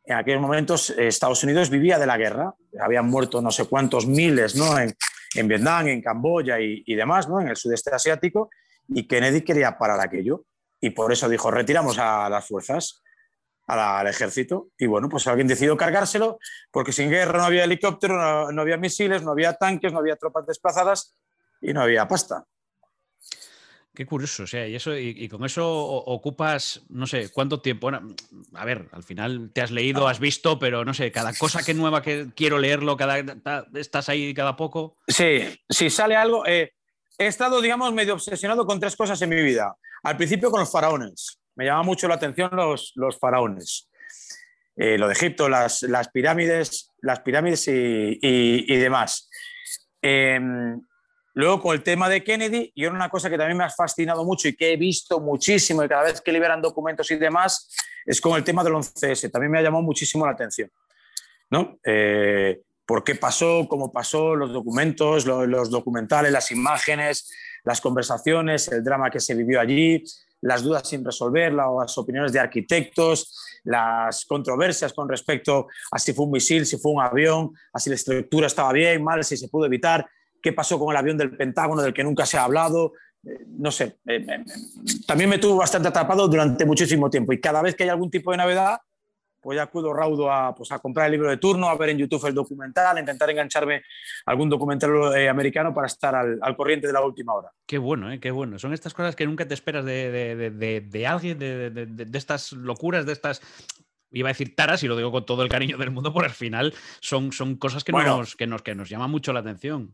en 0.04 0.16
aquellos 0.16 0.40
momentos 0.40 0.90
eh, 0.90 1.08
Estados 1.08 1.42
Unidos 1.44 1.68
vivía 1.68 1.98
de 1.98 2.06
la 2.06 2.16
guerra. 2.16 2.54
Habían 2.80 3.06
muerto 3.06 3.42
no 3.42 3.50
sé 3.50 3.66
cuántos 3.66 4.06
miles 4.06 4.56
¿no? 4.56 4.78
en, 4.78 4.94
en 5.34 5.48
Vietnam, 5.48 5.88
en 5.88 6.00
Camboya 6.00 6.58
y, 6.60 6.94
demás, 6.94 7.28
¿no? 7.28 7.40
en 7.40 7.48
el 7.48 7.56
sudeste 7.56 7.94
asiático, 7.94 8.50
y 8.88 9.06
Kennedy 9.06 9.42
quería 9.42 9.76
parar 9.76 10.00
aquello. 10.00 10.44
Y 10.80 10.90
por 10.90 11.12
eso 11.12 11.28
dijo, 11.28 11.50
retiramos 11.50 11.98
a 11.98 12.30
las 12.30 12.46
fuerzas, 12.46 13.02
al 13.68 14.06
ejército. 14.06 14.68
Y 14.78 14.86
bueno, 14.86 15.08
pues 15.08 15.26
alguien 15.26 15.46
decidió 15.46 15.76
cargárselo, 15.76 16.38
porque 16.70 16.92
sin 16.92 17.10
guerra 17.10 17.38
no 17.38 17.44
había 17.44 17.64
helicóptero, 17.64 18.50
no 18.50 18.62
había 18.62 18.76
misiles, 18.76 19.22
no 19.22 19.32
había 19.32 19.54
tanques, 19.54 19.92
no 19.92 19.98
había 19.98 20.16
tropas 20.16 20.46
desplazadas 20.46 21.14
y 21.60 21.72
no 21.72 21.82
había 21.82 22.08
pasta. 22.08 22.44
Qué 23.94 24.06
curioso, 24.06 24.44
o 24.44 24.46
sea, 24.46 24.64
y 24.68 24.76
eso, 24.76 24.96
y, 24.96 25.28
con 25.28 25.44
eso 25.44 25.68
ocupas, 25.68 26.82
no 26.88 27.04
sé, 27.04 27.32
cuánto 27.32 27.60
tiempo. 27.60 27.90
a 28.54 28.64
ver, 28.64 28.88
al 28.92 29.02
final 29.02 29.50
te 29.52 29.60
has 29.60 29.72
leído, 29.72 30.06
has 30.06 30.20
visto, 30.20 30.56
pero 30.56 30.84
no 30.84 30.94
sé, 30.94 31.10
cada 31.10 31.32
cosa 31.32 31.64
que 31.64 31.74
nueva 31.74 32.00
que 32.00 32.28
quiero 32.36 32.58
leerlo, 32.58 32.96
cada 32.96 33.24
estás 33.74 34.08
ahí 34.08 34.32
cada 34.34 34.54
poco. 34.54 34.96
Sí, 35.08 35.40
si 35.68 35.90
sale 35.90 36.14
algo. 36.14 36.46
Eh, 36.46 36.74
he 37.18 37.26
estado, 37.26 37.60
digamos, 37.60 37.92
medio 37.92 38.14
obsesionado 38.14 38.64
con 38.66 38.78
tres 38.78 38.94
cosas 38.94 39.20
en 39.20 39.30
mi 39.30 39.42
vida. 39.42 39.76
Al 40.04 40.16
principio 40.16 40.52
con 40.52 40.60
los 40.60 40.70
faraones. 40.70 41.40
Me 41.58 41.66
llama 41.66 41.82
mucho 41.82 42.08
la 42.08 42.14
atención 42.14 42.48
los, 42.52 42.92
los 42.94 43.18
faraones. 43.18 43.90
Eh, 44.76 44.96
lo 44.96 45.08
de 45.08 45.12
Egipto, 45.12 45.48
las, 45.48 45.82
las 45.82 46.08
pirámides, 46.08 46.92
las 47.02 47.20
pirámides 47.20 47.68
y, 47.68 48.18
y, 48.22 48.76
demás. 48.76 49.28
Eh, 50.00 50.40
Luego, 51.38 51.62
con 51.62 51.76
el 51.76 51.84
tema 51.84 52.08
de 52.08 52.24
Kennedy, 52.24 52.72
y 52.74 52.86
una 52.86 53.08
cosa 53.08 53.30
que 53.30 53.38
también 53.38 53.56
me 53.56 53.62
ha 53.62 53.70
fascinado 53.70 54.24
mucho 54.24 54.48
y 54.48 54.56
que 54.56 54.72
he 54.72 54.76
visto 54.76 55.20
muchísimo 55.20 55.84
y 55.84 55.88
cada 55.88 56.02
vez 56.02 56.20
que 56.20 56.32
liberan 56.32 56.60
documentos 56.60 57.08
y 57.12 57.14
demás, 57.14 57.72
es 58.04 58.20
con 58.20 58.36
el 58.36 58.42
tema 58.42 58.64
del 58.64 58.72
11S. 58.72 59.30
También 59.30 59.52
me 59.52 59.60
ha 59.60 59.62
llamado 59.62 59.84
muchísimo 59.84 60.26
la 60.26 60.32
atención. 60.32 60.68
¿no? 61.48 61.78
Eh, 61.84 62.60
¿Por 62.84 63.04
qué 63.04 63.14
pasó? 63.14 63.68
¿Cómo 63.68 63.92
pasó? 63.92 64.34
Los 64.34 64.52
documentos, 64.52 65.26
los, 65.26 65.70
documentales, 65.70 66.32
las 66.32 66.50
imágenes, 66.50 67.30
las 67.62 67.80
conversaciones, 67.80 68.66
el 68.66 68.82
drama 68.82 69.08
que 69.08 69.20
se 69.20 69.36
vivió 69.36 69.60
allí, 69.60 70.02
las 70.40 70.62
dudas 70.62 70.88
sin 70.88 71.04
resolver, 71.04 71.52
las 71.52 71.96
opiniones 71.98 72.32
de 72.32 72.40
arquitectos, 72.40 73.60
las 73.64 74.24
controversias 74.24 74.92
con 74.92 75.08
respecto 75.08 75.68
a 75.90 75.98
si 75.98 76.12
fue 76.12 76.26
un 76.26 76.32
misil, 76.32 76.66
si 76.66 76.78
fue 76.78 76.92
un 76.92 77.02
avión, 77.02 77.52
si 77.76 77.90
la 77.90 77.96
estructura 77.96 78.46
estaba 78.46 78.72
bien, 78.72 79.02
mal, 79.02 79.24
si 79.24 79.36
se 79.36 79.48
pudo 79.48 79.66
evitar 79.66 80.08
qué 80.42 80.52
pasó 80.52 80.78
con 80.78 80.90
el 80.90 80.96
avión 80.96 81.16
del 81.16 81.36
Pentágono 81.36 81.82
del 81.82 81.92
que 81.92 82.04
nunca 82.04 82.26
se 82.26 82.38
ha 82.38 82.44
hablado. 82.44 82.92
Eh, 83.24 83.44
no 83.48 83.70
sé, 83.70 83.98
eh, 84.06 84.24
eh, 84.28 84.44
también 85.06 85.28
me 85.28 85.38
tuvo 85.38 85.56
bastante 85.56 85.88
atrapado 85.88 86.28
durante 86.28 86.64
muchísimo 86.64 87.10
tiempo 87.10 87.32
y 87.32 87.40
cada 87.40 87.62
vez 87.62 87.74
que 87.74 87.84
hay 87.84 87.90
algún 87.90 88.10
tipo 88.10 88.30
de 88.30 88.36
novedad, 88.36 88.78
pues 89.40 89.56
ya 89.56 89.62
acudo 89.62 89.92
raudo 89.92 90.30
a, 90.30 90.54
pues 90.54 90.72
a 90.72 90.78
comprar 90.78 91.06
el 91.06 91.12
libro 91.12 91.30
de 91.30 91.36
turno, 91.36 91.68
a 91.68 91.76
ver 91.76 91.90
en 91.90 91.98
YouTube 91.98 92.26
el 92.26 92.34
documental, 92.34 92.96
a 92.96 93.00
intentar 93.00 93.30
engancharme 93.30 93.76
a 94.26 94.30
algún 94.30 94.48
documental 94.48 94.90
americano 95.28 95.72
para 95.72 95.86
estar 95.86 96.14
al, 96.14 96.56
corriente 96.56 96.86
de 96.86 96.92
la 96.92 97.00
última 97.00 97.34
hora. 97.34 97.50
Qué 97.66 97.78
bueno, 97.78 98.08
qué 98.20 98.30
bueno. 98.30 98.58
Son 98.58 98.72
estas 98.72 98.94
cosas 98.94 99.14
que 99.16 99.26
nunca 99.26 99.46
te 99.46 99.54
esperas 99.54 99.84
de, 99.84 101.04
alguien, 101.06 101.38
de, 101.38 102.08
estas 102.14 102.52
locuras, 102.52 103.06
de 103.06 103.12
estas 103.12 103.40
iba 104.10 104.28
a 104.28 104.32
decir 104.32 104.56
taras 104.56 104.82
y 104.82 104.88
lo 104.88 104.96
digo 104.96 105.12
con 105.12 105.26
todo 105.26 105.42
el 105.42 105.48
cariño 105.48 105.76
del 105.76 105.90
mundo, 105.90 106.12
porque 106.12 106.28
al 106.28 106.34
final 106.34 106.74
son, 107.00 107.32
son 107.32 107.56
cosas 107.56 107.84
que, 107.84 107.92
nos, 107.92 108.36
que, 108.36 108.46
nos, 108.46 108.62
que 108.62 108.74
nos 108.74 108.88
llaman 108.88 109.10
mucho 109.10 109.32
la 109.32 109.40
atención. 109.40 109.92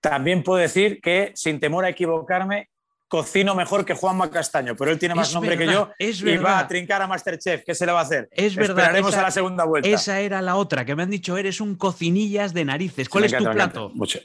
También 0.00 0.42
puedo 0.42 0.58
decir 0.58 1.00
que, 1.00 1.32
sin 1.34 1.60
temor 1.60 1.84
a 1.84 1.90
equivocarme, 1.90 2.70
cocino 3.12 3.54
mejor 3.54 3.84
que 3.84 3.92
Juanma 3.92 4.30
Castaño, 4.30 4.74
pero 4.74 4.90
él 4.90 4.98
tiene 4.98 5.14
más 5.14 5.34
nombre 5.34 5.58
que 5.58 5.66
yo 5.66 5.90
y 5.98 6.36
va 6.38 6.60
a 6.60 6.66
trincar 6.66 7.02
a 7.02 7.06
Masterchef. 7.06 7.62
¿Qué 7.62 7.74
se 7.74 7.84
le 7.84 7.92
va 7.92 7.98
a 7.98 8.04
hacer? 8.04 8.26
Es 8.30 8.56
verdad. 8.56 8.78
Esperaremos 8.78 9.14
a 9.14 9.20
la 9.20 9.30
segunda 9.30 9.64
vuelta. 9.64 9.86
Esa 9.86 10.20
era 10.20 10.40
la 10.40 10.56
otra, 10.56 10.86
que 10.86 10.96
me 10.96 11.02
han 11.02 11.10
dicho, 11.10 11.36
eres 11.36 11.60
un 11.60 11.74
cocinillas 11.74 12.54
de 12.54 12.64
narices. 12.64 13.10
¿Cuál 13.10 13.24
es 13.24 13.36
tu 13.36 13.44
plato? 13.44 13.90
Mucho. 13.90 14.18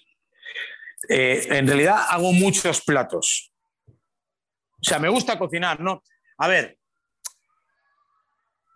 Eh, 1.10 1.48
en 1.50 1.68
realidad 1.68 1.98
hago 2.08 2.32
muchos 2.32 2.80
platos. 2.80 3.52
O 3.88 4.84
sea, 4.84 5.00
me 5.00 5.10
gusta 5.10 5.38
cocinar, 5.38 5.82
¿no? 5.82 6.02
A 6.38 6.48
ver, 6.48 6.78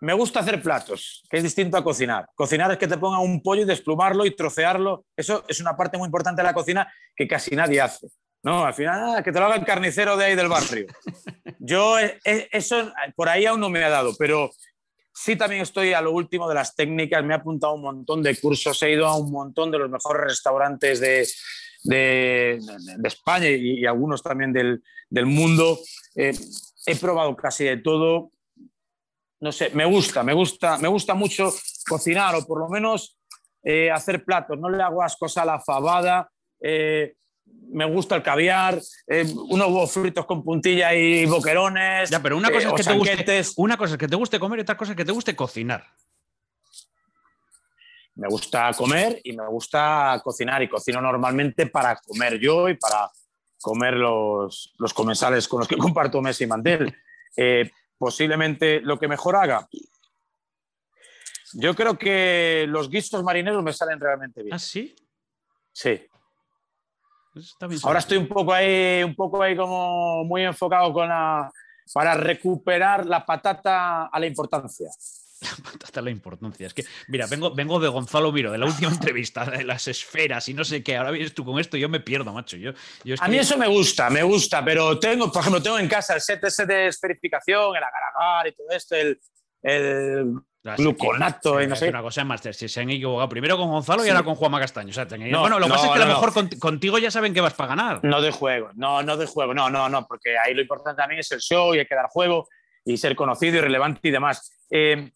me 0.02 0.12
gusta 0.12 0.40
hacer 0.40 0.60
platos, 0.60 1.24
que 1.30 1.38
es 1.38 1.42
distinto 1.42 1.78
a 1.78 1.82
cocinar. 1.82 2.28
Cocinar 2.34 2.70
es 2.70 2.76
que 2.76 2.86
te 2.86 2.98
pongan 2.98 3.22
un 3.22 3.42
pollo 3.42 3.62
y 3.62 3.64
desplumarlo 3.64 4.26
y 4.26 4.36
trocearlo. 4.36 5.06
Eso 5.16 5.46
es 5.48 5.58
una 5.58 5.74
parte 5.74 5.96
muy 5.96 6.04
importante 6.04 6.42
de 6.42 6.48
la 6.48 6.52
cocina 6.52 6.92
que 7.16 7.26
casi 7.26 7.56
nadie 7.56 7.80
hace. 7.80 8.08
No, 8.42 8.64
al 8.64 8.74
final, 8.74 9.16
ah, 9.16 9.22
que 9.22 9.30
te 9.30 9.38
lo 9.38 9.46
haga 9.46 9.56
el 9.56 9.64
carnicero 9.64 10.16
de 10.16 10.24
ahí 10.24 10.34
del 10.34 10.48
barrio. 10.48 10.86
Yo, 11.58 11.98
eh, 11.98 12.18
eh, 12.24 12.48
eso 12.50 12.92
por 13.14 13.28
ahí 13.28 13.46
aún 13.46 13.60
no 13.60 13.70
me 13.70 13.84
ha 13.84 13.88
dado, 13.88 14.14
pero 14.18 14.50
sí 15.14 15.36
también 15.36 15.62
estoy 15.62 15.92
a 15.92 16.00
lo 16.00 16.10
último 16.12 16.48
de 16.48 16.56
las 16.56 16.74
técnicas. 16.74 17.24
Me 17.24 17.34
he 17.34 17.36
apuntado 17.36 17.72
a 17.72 17.76
un 17.76 17.82
montón 17.82 18.22
de 18.22 18.36
cursos, 18.36 18.82
he 18.82 18.92
ido 18.92 19.06
a 19.06 19.16
un 19.16 19.30
montón 19.30 19.70
de 19.70 19.78
los 19.78 19.90
mejores 19.90 20.24
restaurantes 20.24 20.98
de, 21.00 21.28
de, 21.84 22.58
España 23.04 23.48
y, 23.48 23.86
algunos 23.86 24.22
también 24.22 24.52
del, 24.52 24.82
del 25.08 25.26
mundo. 25.26 25.78
Eh, 26.16 26.36
he 26.86 26.96
probado 26.96 27.36
casi 27.36 27.64
de 27.64 27.76
todo 27.76 28.32
no 29.42 29.50
sé, 29.50 29.70
me 29.74 29.84
gusta, 29.84 30.22
me 30.22 30.32
gusta, 30.34 30.78
me 30.78 30.86
gusta 30.86 31.14
mucho 31.14 31.52
cocinar 31.88 32.36
o 32.36 32.46
por 32.46 32.60
lo 32.60 32.68
menos 32.68 33.18
eh, 33.64 33.90
hacer 33.90 34.24
platos. 34.24 34.56
No 34.56 34.70
le 34.70 34.80
hago 34.80 35.02
ascos 35.02 35.36
a 35.36 35.44
la 35.44 35.58
fabada. 35.58 36.30
Eh, 36.60 37.14
me 37.70 37.84
gusta 37.86 38.16
el 38.16 38.22
caviar, 38.22 38.80
eh, 39.06 39.24
unos 39.48 39.68
huevos 39.68 39.92
fritos 39.92 40.26
con 40.26 40.44
puntilla 40.44 40.94
y 40.94 41.24
boquerones. 41.26 42.10
Ya, 42.10 42.20
pero 42.20 42.36
una 42.36 42.50
cosa, 42.50 42.68
es 42.68 42.74
que 42.74 42.82
te 42.82 42.94
guste, 42.94 43.42
una 43.56 43.76
cosa 43.76 43.94
es 43.94 43.98
que 43.98 44.08
te 44.08 44.16
guste 44.16 44.38
comer 44.38 44.58
y 44.58 44.62
otra 44.62 44.76
cosa 44.76 44.92
es 44.92 44.96
que 44.96 45.04
te 45.04 45.12
guste 45.12 45.34
cocinar. 45.34 45.86
Me 48.14 48.28
gusta 48.28 48.70
comer 48.76 49.20
y 49.24 49.32
me 49.32 49.48
gusta 49.48 50.20
cocinar 50.22 50.62
y 50.62 50.68
cocino 50.68 51.00
normalmente 51.00 51.66
para 51.66 51.96
comer 51.96 52.38
yo 52.38 52.68
y 52.68 52.76
para 52.76 53.10
comer 53.60 53.94
los, 53.94 54.74
los 54.78 54.92
comensales 54.92 55.48
con 55.48 55.60
los 55.60 55.68
que 55.68 55.76
comparto 55.78 56.20
mes 56.20 56.40
y 56.40 56.46
mantel 56.46 56.94
posiblemente 58.02 58.80
lo 58.80 58.98
que 58.98 59.06
mejor 59.06 59.36
haga. 59.36 59.68
Yo 61.52 61.72
creo 61.72 61.96
que 61.96 62.66
los 62.68 62.90
guisos 62.90 63.22
marineros 63.22 63.62
me 63.62 63.72
salen 63.72 64.00
realmente 64.00 64.42
bien. 64.42 64.52
¿Ah, 64.52 64.58
sí? 64.58 64.92
Sí. 65.72 66.04
Ahora 67.82 67.98
estoy 67.98 68.18
un 68.18 68.28
poco 68.28 68.52
ahí, 68.52 69.02
un 69.02 69.14
poco 69.14 69.42
ahí 69.42 69.56
como 69.56 70.24
muy 70.24 70.42
enfocado 70.42 70.92
con 70.92 71.08
la, 71.08 71.50
para 71.92 72.14
recuperar 72.14 73.06
la 73.06 73.24
patata 73.24 74.06
a 74.06 74.20
la 74.20 74.26
importancia. 74.26 74.88
Hasta 75.82 76.00
la 76.00 76.10
importancia. 76.10 76.66
Es 76.66 76.74
que, 76.74 76.84
mira, 77.08 77.26
vengo, 77.26 77.54
vengo 77.54 77.80
de 77.80 77.88
Gonzalo 77.88 78.32
Miro, 78.32 78.52
de 78.52 78.58
la 78.58 78.66
última 78.66 78.90
entrevista, 78.92 79.44
de 79.44 79.64
las 79.64 79.88
esferas 79.88 80.48
y 80.48 80.54
no 80.54 80.64
sé 80.64 80.82
qué. 80.82 80.96
Ahora 80.96 81.10
vienes 81.10 81.34
tú 81.34 81.44
con 81.44 81.58
esto 81.58 81.76
y 81.76 81.80
yo 81.80 81.88
me 81.88 82.00
pierdo, 82.00 82.32
macho. 82.32 82.56
Yo, 82.56 82.72
a 83.18 83.28
mí 83.28 83.38
eso 83.38 83.56
me 83.56 83.66
gusta, 83.66 84.10
me 84.10 84.22
gusta, 84.22 84.64
pero 84.64 84.98
tengo, 84.98 85.30
por 85.32 85.40
ejemplo, 85.40 85.62
tengo 85.62 85.78
en 85.78 85.88
casa 85.88 86.14
el 86.14 86.20
set 86.20 86.44
ese 86.44 86.66
de 86.66 86.88
esferificación, 86.88 87.76
el 87.76 87.82
agar 87.82 88.46
y 88.46 88.52
todo 88.52 88.70
esto, 88.70 88.94
el, 88.94 89.20
el 89.62 90.34
gluconato 90.62 91.60
y 91.60 91.66
no 91.66 91.76
sé. 91.76 91.88
Una 91.88 92.02
cosa 92.02 92.24
Master, 92.24 92.54
si 92.54 92.68
se 92.68 92.80
han 92.80 92.90
equivocado 92.90 93.28
primero 93.28 93.56
con 93.56 93.68
Gonzalo 93.68 94.04
y 94.04 94.08
ahora 94.08 94.22
con 94.22 94.34
Juanma 94.34 94.60
Castaño. 94.60 94.92
bueno, 95.40 95.58
lo 95.58 95.66
que 95.66 95.72
pasa 95.72 95.86
es 95.86 95.92
que 95.92 96.02
a 96.02 96.06
lo 96.06 96.14
mejor 96.14 96.58
contigo 96.58 96.98
ya 96.98 97.10
saben 97.10 97.34
que 97.34 97.40
vas 97.40 97.54
para 97.54 97.74
ganar. 97.74 98.00
No 98.04 98.20
de 98.20 98.30
juego, 98.30 98.70
no, 98.74 99.02
no 99.02 99.16
de 99.16 99.26
juego, 99.26 99.54
no, 99.54 99.70
no, 99.70 99.88
no, 99.88 100.06
porque 100.06 100.38
ahí 100.38 100.54
lo 100.54 100.62
importante 100.62 101.00
también 101.00 101.20
es 101.20 101.30
el 101.32 101.40
show 101.40 101.74
y 101.74 101.80
hay 101.80 101.86
que 101.86 101.94
dar 101.94 102.06
juego 102.08 102.48
y 102.84 102.96
ser 102.96 103.16
conocido 103.16 103.58
y 103.58 103.60
relevante 103.60 104.00
y 104.08 104.10
demás. 104.10 104.52
Eh, 104.70 105.10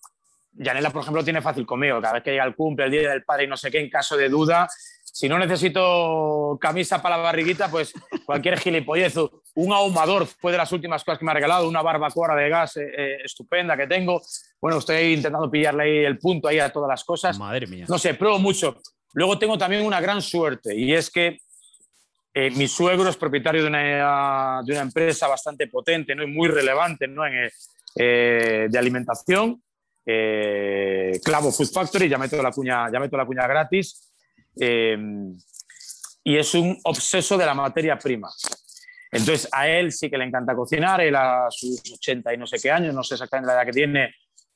Yanela, 0.53 0.91
por 0.91 1.03
ejemplo, 1.03 1.23
tiene 1.23 1.43
fácil 1.43 1.67
conmigo. 1.67 2.01
Cada 2.01 2.15
vez 2.15 2.23
que 2.23 2.31
llega 2.31 2.45
el 2.45 2.55
cumple, 2.55 2.87
el 2.87 2.91
día 2.91 3.11
del 3.11 3.25
padre 3.25 3.45
y 3.45 3.47
no 3.47 3.57
sé 3.57 3.71
qué, 3.71 3.79
en 3.79 3.91
caso 3.91 4.17
de 4.17 4.29
duda, 4.29 4.69
si 5.17 5.31
no 5.31 5.39
necesito 5.39 6.59
camisa 6.61 7.01
para 7.01 7.17
la 7.17 7.23
barriguita, 7.23 7.71
pues 7.71 7.91
cualquier 8.27 8.59
gilipollez, 8.59 9.15
un 9.55 9.73
ahumador 9.73 10.27
fue 10.27 10.53
de 10.53 10.59
las 10.59 10.71
últimas 10.73 11.03
cosas 11.03 11.19
que 11.19 11.25
me 11.25 11.31
ha 11.31 11.35
regalado, 11.35 11.67
una 11.67 11.81
barbacoa 11.81 12.37
de 12.37 12.51
gas 12.51 12.77
eh, 12.77 12.93
eh, 12.95 13.17
estupenda 13.25 13.79
que 13.79 13.87
tengo. 13.87 14.21
Bueno, 14.61 14.77
estoy 14.77 15.15
intentando 15.15 15.51
pillarle 15.51 15.85
ahí 15.85 16.05
el 16.05 16.19
punto 16.19 16.49
ahí 16.49 16.59
a 16.59 16.71
todas 16.71 16.91
las 16.91 17.03
cosas. 17.03 17.39
Madre 17.39 17.67
mía. 17.67 17.87
No 17.89 17.97
sé, 17.97 18.13
pruebo 18.13 18.39
mucho. 18.39 18.83
Luego 19.15 19.39
tengo 19.39 19.57
también 19.57 19.87
una 19.87 20.03
gran 20.03 20.21
suerte 20.21 20.77
y 20.77 20.93
es 20.93 21.11
que 21.11 21.39
eh, 22.35 22.51
mi 22.51 22.69
suegro 22.69 23.09
es 23.09 23.17
propietario 23.17 23.63
de 23.63 23.69
una, 23.69 24.61
de 24.67 24.73
una 24.73 24.83
empresa 24.83 25.29
bastante 25.29 25.67
potente 25.69 26.15
¿no? 26.15 26.25
y 26.25 26.27
muy 26.27 26.49
relevante 26.49 27.09
¿no? 27.09 27.23
en, 27.25 27.51
de 27.95 28.79
alimentación, 28.79 29.63
eh, 30.05 31.19
Clavo 31.25 31.51
Food 31.51 31.73
Factory, 31.73 32.07
ya 32.07 32.19
meto 32.19 32.43
la 32.43 32.51
cuña, 32.51 32.93
ya 32.93 33.01
meto 33.01 33.17
la 33.17 33.25
cuña 33.25 33.47
gratis, 33.47 34.13
y 34.57 36.37
es 36.37 36.55
un 36.55 36.79
obseso 36.85 37.37
de 37.37 37.47
la 37.47 37.55
materia 37.55 37.99
prima. 37.99 38.29
Entonces, 39.13 39.49
a 39.53 39.69
él 39.69 39.93
sí 39.93 40.11
que 40.11 40.19
le 40.19 40.25
encanta 40.25 40.55
cocinar, 40.55 41.01
él 41.01 41.15
a 41.15 41.47
sus 41.51 41.81
80 41.93 42.35
y 42.35 42.37
no 42.37 42.47
sé 42.47 42.59
qué 42.61 42.71
años, 42.71 42.95
no 42.95 43.03
sé 43.03 43.15
exactamente 43.15 43.47
la 43.47 43.55
edad 43.55 43.67
que 43.67 43.73
tiene, 43.73 44.15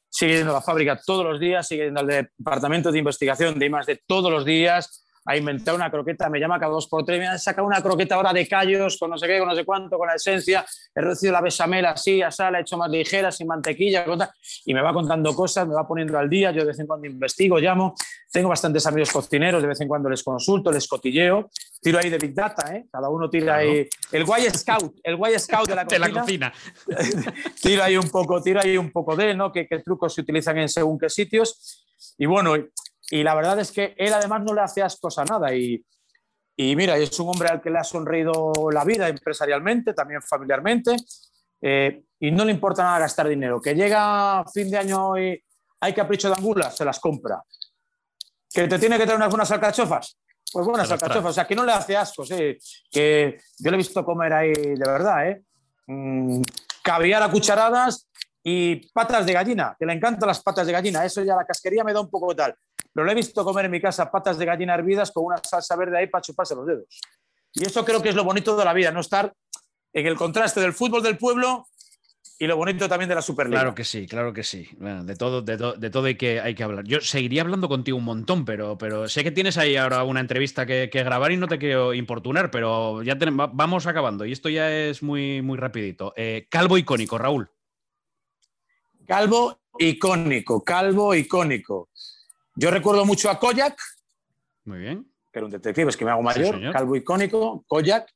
sigue 0.09 0.39
yendo 0.39 0.51
a 0.51 0.55
la 0.55 0.61
fábrica 0.61 1.01
todos 1.05 1.25
los 1.25 1.39
días, 1.39 1.67
sigue 1.67 1.85
yendo 1.85 2.01
al 2.01 2.07
departamento 2.07 2.91
de 2.91 2.99
investigación 2.99 3.59
de 3.59 3.67
I+, 3.67 3.71
de 3.87 4.03
todos 4.07 4.31
los 4.31 4.45
días, 4.45 5.07
ha 5.25 5.37
inventado 5.37 5.77
una 5.77 5.91
croqueta, 5.91 6.29
me 6.31 6.41
llama 6.41 6.59
cada 6.59 6.73
dos 6.73 6.87
por 6.89 7.05
tres, 7.05 7.19
me 7.19 7.29
ha 7.29 7.39
sacado 7.39 7.67
una 7.67 7.83
croqueta 7.83 8.15
ahora 8.15 8.33
de 8.33 8.47
callos, 8.49 8.97
con 8.99 9.11
no 9.11 9.19
sé 9.19 9.27
qué, 9.27 9.39
con 9.39 9.49
no 9.49 9.55
sé 9.55 9.65
cuánto, 9.65 9.99
con 9.99 10.09
la 10.09 10.15
esencia, 10.15 10.65
he 10.95 11.01
reducido 11.01 11.33
la 11.33 11.41
besamela 11.41 11.91
así, 11.91 12.23
así, 12.23 12.43
la 12.51 12.59
he 12.59 12.63
hecho 12.63 12.77
más 12.79 12.91
ligera, 12.91 13.31
sin 13.31 13.47
mantequilla, 13.47 14.05
y 14.65 14.75
me 14.75 14.81
va 14.81 14.93
contando 14.93 15.35
cosas, 15.35 15.67
me 15.69 15.75
va 15.75 15.87
poniendo 15.87 16.19
al 16.19 16.29
día, 16.29 16.51
yo 16.53 16.61
de 16.61 16.69
vez 16.69 16.79
en 16.79 16.87
cuando 16.87 17.07
investigo, 17.07 17.59
llamo, 17.59 17.95
tengo 18.33 18.49
bastantes 18.49 18.87
amigos 18.87 19.13
cocineros, 19.13 19.61
de 19.61 19.69
vez 19.69 19.81
en 19.81 19.89
cuando 19.89 20.09
les 20.09 20.23
consulto, 20.23 20.73
les 20.73 20.89
cotilleo, 20.89 21.51
tiro 21.81 21.99
ahí 21.99 22.09
de 22.09 22.19
Big 22.19 22.35
Data, 22.35 22.75
¿eh? 22.75 22.87
cada 22.91 23.09
uno 23.11 23.29
tira 23.29 23.57
ahí, 23.57 23.87
el 24.13 24.25
guay 24.25 24.49
scout, 24.51 25.01
el 25.03 25.17
guay 25.17 25.39
scout 25.39 25.69
de 25.69 25.75
la 25.75 25.85
cocina, 25.85 26.07
de 26.07 26.13
la 26.13 26.21
cocina. 26.21 26.53
tiro 27.63 27.83
ahí 27.83 27.97
un 27.97 28.09
poco, 28.09 28.41
tiro 28.41 28.61
ahí 28.61 28.79
un 28.79 28.91
poco 28.91 29.15
de, 29.17 29.35
¿no? 29.35 29.53
qué, 29.53 29.67
qué 29.67 29.81
trucos 29.81 30.15
se 30.15 30.23
utilizan 30.23 30.59
en 30.59 30.69
según 30.69 30.99
qué 30.99 31.11
sitios, 31.11 31.87
y 32.17 32.27
bueno, 32.27 32.55
y 33.11 33.25
la 33.25 33.35
verdad 33.35 33.59
es 33.59 33.73
que 33.73 33.95
él 33.99 34.13
además 34.13 34.43
no 34.43 34.55
le 34.55 34.61
hace 34.61 34.83
ascos 34.83 35.19
a 35.19 35.25
nada. 35.25 35.53
Y, 35.53 35.85
y 36.57 36.77
mira, 36.77 36.97
es 36.97 37.19
un 37.19 37.29
hombre 37.29 37.49
al 37.49 37.61
que 37.61 37.69
le 37.69 37.79
ha 37.79 37.85
sonreído 37.85 38.53
la 38.73 38.85
vida 38.85 39.09
empresarialmente, 39.09 39.93
también 39.93 40.23
familiarmente. 40.23 40.95
Eh, 41.61 42.05
y 42.21 42.31
no 42.31 42.45
le 42.45 42.53
importa 42.53 42.85
nada 42.85 43.01
gastar 43.01 43.29
dinero. 43.29 43.61
Que 43.61 43.75
llega 43.75 44.45
fin 44.53 44.71
de 44.71 44.79
año 44.79 45.19
y 45.19 45.43
hay 45.81 45.93
capricho 45.93 46.29
de 46.29 46.37
angulas, 46.37 46.77
se 46.77 46.85
las 46.85 47.01
compra. 47.01 47.43
Que 48.49 48.69
te 48.69 48.79
tiene 48.79 48.97
que 48.97 49.05
traer 49.05 49.17
unas 49.17 49.31
buenas 49.31 49.51
alcachofas, 49.51 50.17
pues 50.53 50.67
buenas 50.67 50.91
alcachofas. 50.91 51.31
O 51.31 51.33
sea, 51.33 51.47
que 51.47 51.57
no 51.57 51.65
le 51.65 51.73
hace 51.73 51.97
ascos. 51.97 52.29
Que 52.29 53.39
yo 53.59 53.71
le 53.71 53.75
he 53.75 53.79
visto 53.79 54.05
comer 54.05 54.33
ahí 54.33 54.53
de 54.53 54.87
verdad. 54.87 55.29
¿eh? 55.29 55.43
Mm, 55.89 56.43
caviar 56.83 57.25
a 57.25 57.31
cucharadas 57.31 58.09
y 58.43 58.77
patas 58.93 59.27
de 59.27 59.33
gallina, 59.33 59.77
que 59.79 59.85
le 59.85 59.93
encantan 59.93 60.27
las 60.27 60.43
patas 60.43 60.67
de 60.67 60.73
gallina. 60.73 61.05
Eso 61.05 61.23
ya 61.23 61.37
la 61.37 61.45
casquería 61.45 61.85
me 61.85 61.93
da 61.93 62.01
un 62.01 62.11
poco 62.11 62.35
tal. 62.35 62.55
Pero 62.93 63.05
lo 63.05 63.13
he 63.13 63.15
visto 63.15 63.45
comer 63.45 63.67
en 63.67 63.71
mi 63.71 63.81
casa 63.81 64.11
patas 64.11 64.39
de 64.39 64.45
gallina 64.45 64.75
hervidas 64.75 65.13
con 65.13 65.25
una 65.25 65.37
salsa 65.39 65.77
verde 65.77 65.99
ahí 65.99 66.07
para 66.09 66.23
chuparse 66.23 66.55
los 66.55 66.67
dedos. 66.67 67.01
Y 67.53 67.65
eso 67.65 67.85
creo 67.85 68.03
que 68.03 68.11
es 68.11 68.15
lo 68.15 68.25
bonito 68.25 68.57
de 68.57 68.65
la 68.65 68.73
vida, 68.73 68.91
no 68.91 69.01
estar 69.01 69.33
en 69.93 70.07
el 70.07 70.17
contraste 70.17 70.61
del 70.61 70.73
fútbol 70.73 71.03
del 71.03 71.19
pueblo 71.19 71.67
y 72.43 72.47
lo 72.47 72.57
bonito 72.57 72.89
también 72.89 73.11
de 73.11 73.15
la 73.15 73.21
Superliga. 73.21 73.61
Claro 73.61 73.75
que 73.75 73.85
sí, 73.85 74.07
claro 74.07 74.33
que 74.33 74.43
sí. 74.43 74.67
de 74.79 75.15
todo, 75.15 75.43
de, 75.43 75.91
todo 75.91 76.07
hay 76.07 76.15
que, 76.15 76.41
hay 76.41 76.55
que 76.55 76.63
hablar. 76.63 76.87
Yo 76.87 77.03
seguiría 77.03 77.43
hablando 77.43 77.69
contigo 77.69 77.99
un 77.99 78.05
montón, 78.05 78.47
pero, 78.47 78.79
pero 78.79 79.11
sé 79.11 79.23
que 79.23 79.31
tienes 79.31 79.59
ahí 79.59 79.77
ahora 79.77 80.05
una 80.05 80.21
entrevista 80.21 80.65
que, 80.65 80.87
grabar 80.87 81.33
y 81.33 81.37
no 81.37 81.49
te 81.49 81.59
quiero 81.59 81.93
importunar, 81.93 82.51
pero 82.51 83.03
ya 83.03 83.19
vamos 83.53 83.87
acabando. 83.87 84.25
Y 84.25 84.33
esto 84.33 84.49
ya 84.49 84.73
es 84.73 85.03
muy, 85.03 85.43
muy 85.43 85.59
rapidito. 85.59 86.15
Eh, 86.17 86.47
calvo 86.49 86.79
icónico, 86.79 87.19
Raúl. 87.19 87.51
Calvo 89.07 89.61
icónico, 89.79 90.65
calvo 90.65 91.15
icónico. 91.15 91.91
Yo 92.61 92.71
recuerdo 92.71 93.07
mucho 93.07 93.31
a 93.31 93.39
Koyak. 93.39 93.75
Muy 94.67 94.81
bien. 94.81 95.11
Que 95.33 95.39
era 95.39 95.47
un 95.47 95.51
detective, 95.51 95.89
es 95.89 95.97
que 95.97 96.05
me 96.05 96.11
hago 96.11 96.21
mayor, 96.21 96.61
calvo 96.73 96.95
icónico, 96.95 97.65
Koyak. 97.67 98.07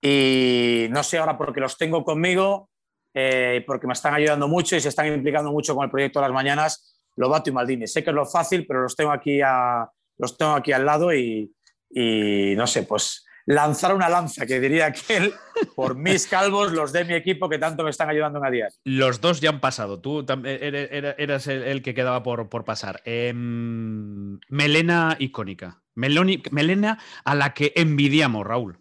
Y 0.00 0.86
no 0.88 1.02
sé 1.02 1.18
ahora 1.18 1.36
porque 1.36 1.60
los 1.60 1.76
tengo 1.76 2.02
conmigo, 2.02 2.70
eh, 3.12 3.62
porque 3.66 3.86
me 3.86 3.92
están 3.92 4.14
ayudando 4.14 4.48
mucho 4.48 4.74
y 4.74 4.80
se 4.80 4.88
están 4.88 5.06
implicando 5.06 5.52
mucho 5.52 5.74
con 5.74 5.84
el 5.84 5.90
proyecto 5.90 6.18
de 6.18 6.28
las 6.28 6.34
mañanas, 6.34 6.96
Lobato 7.16 7.50
y 7.50 7.52
Maldini. 7.52 7.86
Sé 7.86 8.02
que 8.02 8.08
es 8.08 8.16
lo 8.16 8.24
fácil, 8.24 8.66
pero 8.66 8.84
los 8.84 8.96
tengo 8.96 9.12
aquí, 9.12 9.42
a, 9.44 9.86
los 10.16 10.38
tengo 10.38 10.52
aquí 10.52 10.72
al 10.72 10.86
lado 10.86 11.12
y, 11.12 11.54
y 11.90 12.54
no 12.56 12.66
sé, 12.66 12.84
pues 12.84 13.26
lanzar 13.46 13.94
una 13.94 14.08
lanza, 14.08 14.46
que 14.46 14.60
diría 14.60 14.86
aquel, 14.86 15.34
por 15.74 15.96
mis 15.96 16.26
calvos, 16.26 16.72
los 16.72 16.92
de 16.92 17.04
mi 17.04 17.14
equipo 17.14 17.48
que 17.48 17.58
tanto 17.58 17.84
me 17.84 17.90
están 17.90 18.08
ayudando 18.08 18.38
en 18.38 18.46
a 18.46 18.50
día. 18.50 18.68
Los 18.84 19.20
dos 19.20 19.40
ya 19.40 19.50
han 19.50 19.60
pasado. 19.60 20.00
Tú 20.00 20.24
e-, 20.44 21.14
eras 21.18 21.46
el, 21.46 21.82
que 21.82 21.94
quedaba 21.94 22.22
por, 22.22 22.64
pasar. 22.64 23.02
Em, 23.04 24.38
melena 24.48 25.16
icónica. 25.18 25.82
melena 25.94 26.98
a 27.24 27.34
la 27.34 27.54
que 27.54 27.72
envidiamos, 27.76 28.46
Raúl. 28.46 28.78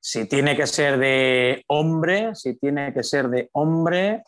Si 0.00 0.26
tiene 0.26 0.56
que 0.56 0.66
ser 0.66 0.98
de 0.98 1.64
hombre, 1.66 2.34
si 2.34 2.58
tiene 2.58 2.94
que 2.94 3.02
ser 3.02 3.28
de 3.28 3.50
hombre, 3.52 4.22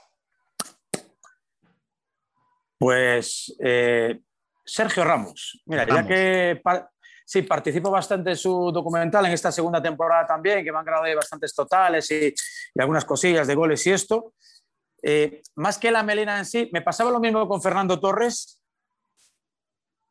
pues 2.77 3.57
eh, 3.61 4.21
Sergio 4.65 5.05
Ramos. 5.05 5.63
Mira, 5.67 5.87
ya 5.87 6.07
que 6.07 6.61
sí, 7.31 7.43
participo 7.43 7.93
bastante 7.93 8.31
en 8.31 8.37
su 8.37 8.73
documental 8.73 9.25
en 9.25 9.31
esta 9.31 9.53
segunda 9.53 9.81
temporada 9.81 10.27
también, 10.27 10.65
que 10.65 10.73
me 10.73 10.79
han 10.79 10.85
grabado 10.85 11.15
bastantes 11.15 11.55
totales 11.55 12.11
y, 12.11 12.35
algunas 12.77 13.05
cosillas 13.05 13.47
de 13.47 13.55
goles 13.55 13.87
y 13.87 13.93
esto. 13.93 14.35
Eh, 15.01 15.41
más 15.55 15.79
que 15.79 15.93
la 15.93 16.03
melena 16.03 16.39
en 16.39 16.45
sí, 16.45 16.69
me 16.73 16.83
pasaba 16.83 17.09
lo 17.09 17.21
mismo 17.21 17.47
con 17.47 17.63
Fernando 17.63 18.01
Torres. 18.01 18.61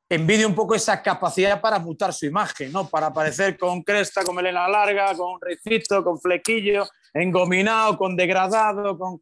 Envidio 0.08 0.48
un 0.48 0.56
poco 0.56 0.76
esa 0.76 1.04
capacidad 1.04 1.60
para 1.60 1.78
mutar 1.78 2.14
su 2.14 2.26
imagen, 2.26 2.72
¿no? 2.72 2.88
Para 2.88 3.08
aparecer 3.08 3.58
con 3.58 3.84
cresta, 3.84 4.24
con 4.24 4.36
melena 4.36 4.70
larga, 4.70 5.14
con 5.14 5.42
ricito, 5.42 6.02
con 6.06 6.22
flequillo, 6.22 6.88
engominado, 7.14 7.98
con 7.98 8.16
degradado, 8.16 8.98
con 8.98 9.20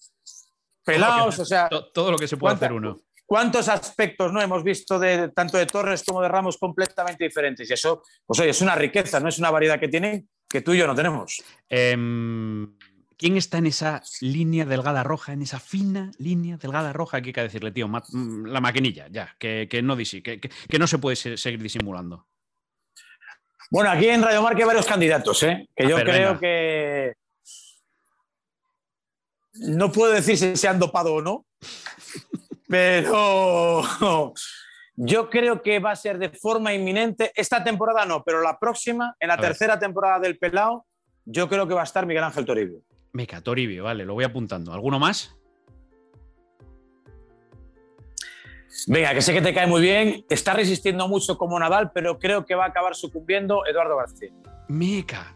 pelados, 0.86 1.40
o 1.40 1.46
sea... 1.46 1.68
Todo 1.68 2.12
lo 2.12 2.18
que 2.18 2.28
se 2.28 2.38
puede 2.38 2.56
hacer 2.56 2.74
uno 2.74 3.07
cuántos 3.28 3.68
aspectos 3.68 4.34
no 4.34 4.42
hemos 4.42 4.64
visto 4.64 4.98
de 4.98 5.30
tanto 5.30 5.58
de 5.58 5.68
Torres 5.68 6.04
como 6.04 6.22
de 6.22 6.30
Ramos 6.30 6.58
completamente 6.58 7.26
diferentes. 7.26 7.70
Y 7.70 7.74
eso, 7.74 8.02
pues 8.26 8.40
oye, 8.40 8.50
es 8.50 8.62
una 8.62 8.74
riqueza, 8.74 9.20
no 9.20 9.30
es 9.30 9.38
una 9.38 9.52
variedad 9.52 9.80
que 9.80 9.90
tienen 9.90 10.28
que 10.50 10.62
tú 10.62 10.74
y 10.74 10.80
yo 10.80 10.88
no 10.88 10.96
tenemos. 10.96 11.44
Em, 11.70 12.74
¿Quién 13.18 13.36
está 13.36 13.58
en 13.58 13.66
esa 13.66 14.02
línea 14.22 14.64
delgada 14.64 15.04
roja, 15.04 15.34
en 15.34 15.42
esa 15.42 15.60
fina 15.60 16.12
línea 16.20 16.58
delgada 16.58 16.94
roja? 16.94 17.18
Aquí 17.18 17.30
hay 17.30 17.34
que 17.34 17.42
decirle, 17.42 17.72
tío, 17.72 17.88
mm, 17.88 18.46
la 18.46 18.62
maquinilla, 18.62 19.08
ya, 19.10 19.36
que, 19.38 19.68
no, 19.84 19.98
que, 19.98 20.40
que, 20.40 20.80
no 20.80 20.88
se 20.88 21.00
puede 21.00 21.16
seguir 21.16 21.62
disimulando. 21.62 22.28
Bueno, 23.70 23.90
aquí 23.90 24.08
en 24.08 24.22
Radio 24.22 24.42
Marca 24.42 24.60
hay 24.60 24.66
varios 24.66 24.86
candidatos, 24.86 25.44
¿eh? 25.44 25.68
que 25.76 25.90
yo 25.90 25.98
creo 25.98 26.40
que 26.40 27.14
no 29.56 29.92
puedo 29.92 30.14
decir 30.14 30.38
si 30.38 30.56
se 30.56 30.68
han 30.68 30.80
dopado 30.80 31.16
o 31.16 31.22
no, 31.22 31.46
pero 32.68 33.84
yo 34.96 35.30
creo 35.30 35.62
que 35.62 35.80
va 35.80 35.92
a 35.92 35.96
ser 35.96 36.18
de 36.18 36.30
forma 36.30 36.74
inminente. 36.74 37.32
Esta 37.36 37.64
temporada 37.64 38.06
no, 38.06 38.24
pero 38.24 38.42
la 38.42 38.58
próxima, 38.60 39.16
en 39.20 39.30
la 39.30 39.38
tercera 39.38 39.80
temporada 39.80 40.20
del 40.20 40.38
Pelao, 40.38 40.86
yo 41.26 41.48
creo 41.48 41.68
que 41.68 41.74
va 41.74 41.82
a 41.82 41.86
estar 41.86 42.06
Miguel 42.06 42.24
Ángel 42.24 42.46
Toribio. 42.46 42.82
Meca, 43.14 43.42
Toribio, 43.42 43.84
vale, 43.84 44.06
lo 44.06 44.14
voy 44.14 44.24
apuntando. 44.24 44.74
¿Alguno 44.74 45.00
más? 45.00 45.36
Venga, 48.86 49.14
que 49.14 49.22
sé 49.22 49.34
que 49.34 49.42
te 49.42 49.54
cae 49.54 49.68
muy 49.68 49.82
bien. 49.82 50.26
Está 50.30 50.54
resistiendo 50.54 51.08
mucho 51.08 51.38
como 51.38 51.60
Nadal, 51.60 51.92
pero 51.94 52.20
creo 52.20 52.46
que 52.46 52.56
va 52.56 52.66
a 52.66 52.68
acabar 52.68 52.96
sucumbiendo 52.96 53.66
Eduardo 53.66 53.98
García. 53.98 54.32
Meca. 54.68 55.36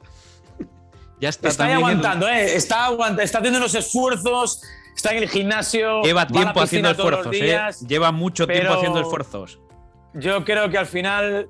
ya 1.19 1.29
está. 1.29 1.47
Está 1.49 1.73
aguantando, 1.73 2.27
¿eh? 2.27 2.55
Está, 2.55 2.85
aguantando, 2.85 3.21
está 3.21 3.39
haciendo 3.39 3.59
los 3.59 3.75
esfuerzos 3.75 4.61
está 4.95 5.11
en 5.11 5.23
el 5.23 5.29
gimnasio. 5.29 6.01
Lleva 6.01 6.27
tiempo 6.27 6.61
haciendo 6.61 6.91
esfuerzos, 6.91 7.35
¿eh? 7.35 7.59
Lleva 7.87 8.11
mucho 8.11 8.47
tiempo 8.47 8.73
haciendo 8.73 9.01
esfuerzos. 9.01 9.59
Yo 10.13 10.43
creo 10.43 10.69
que 10.69 10.77
al 10.77 10.85
final 10.85 11.49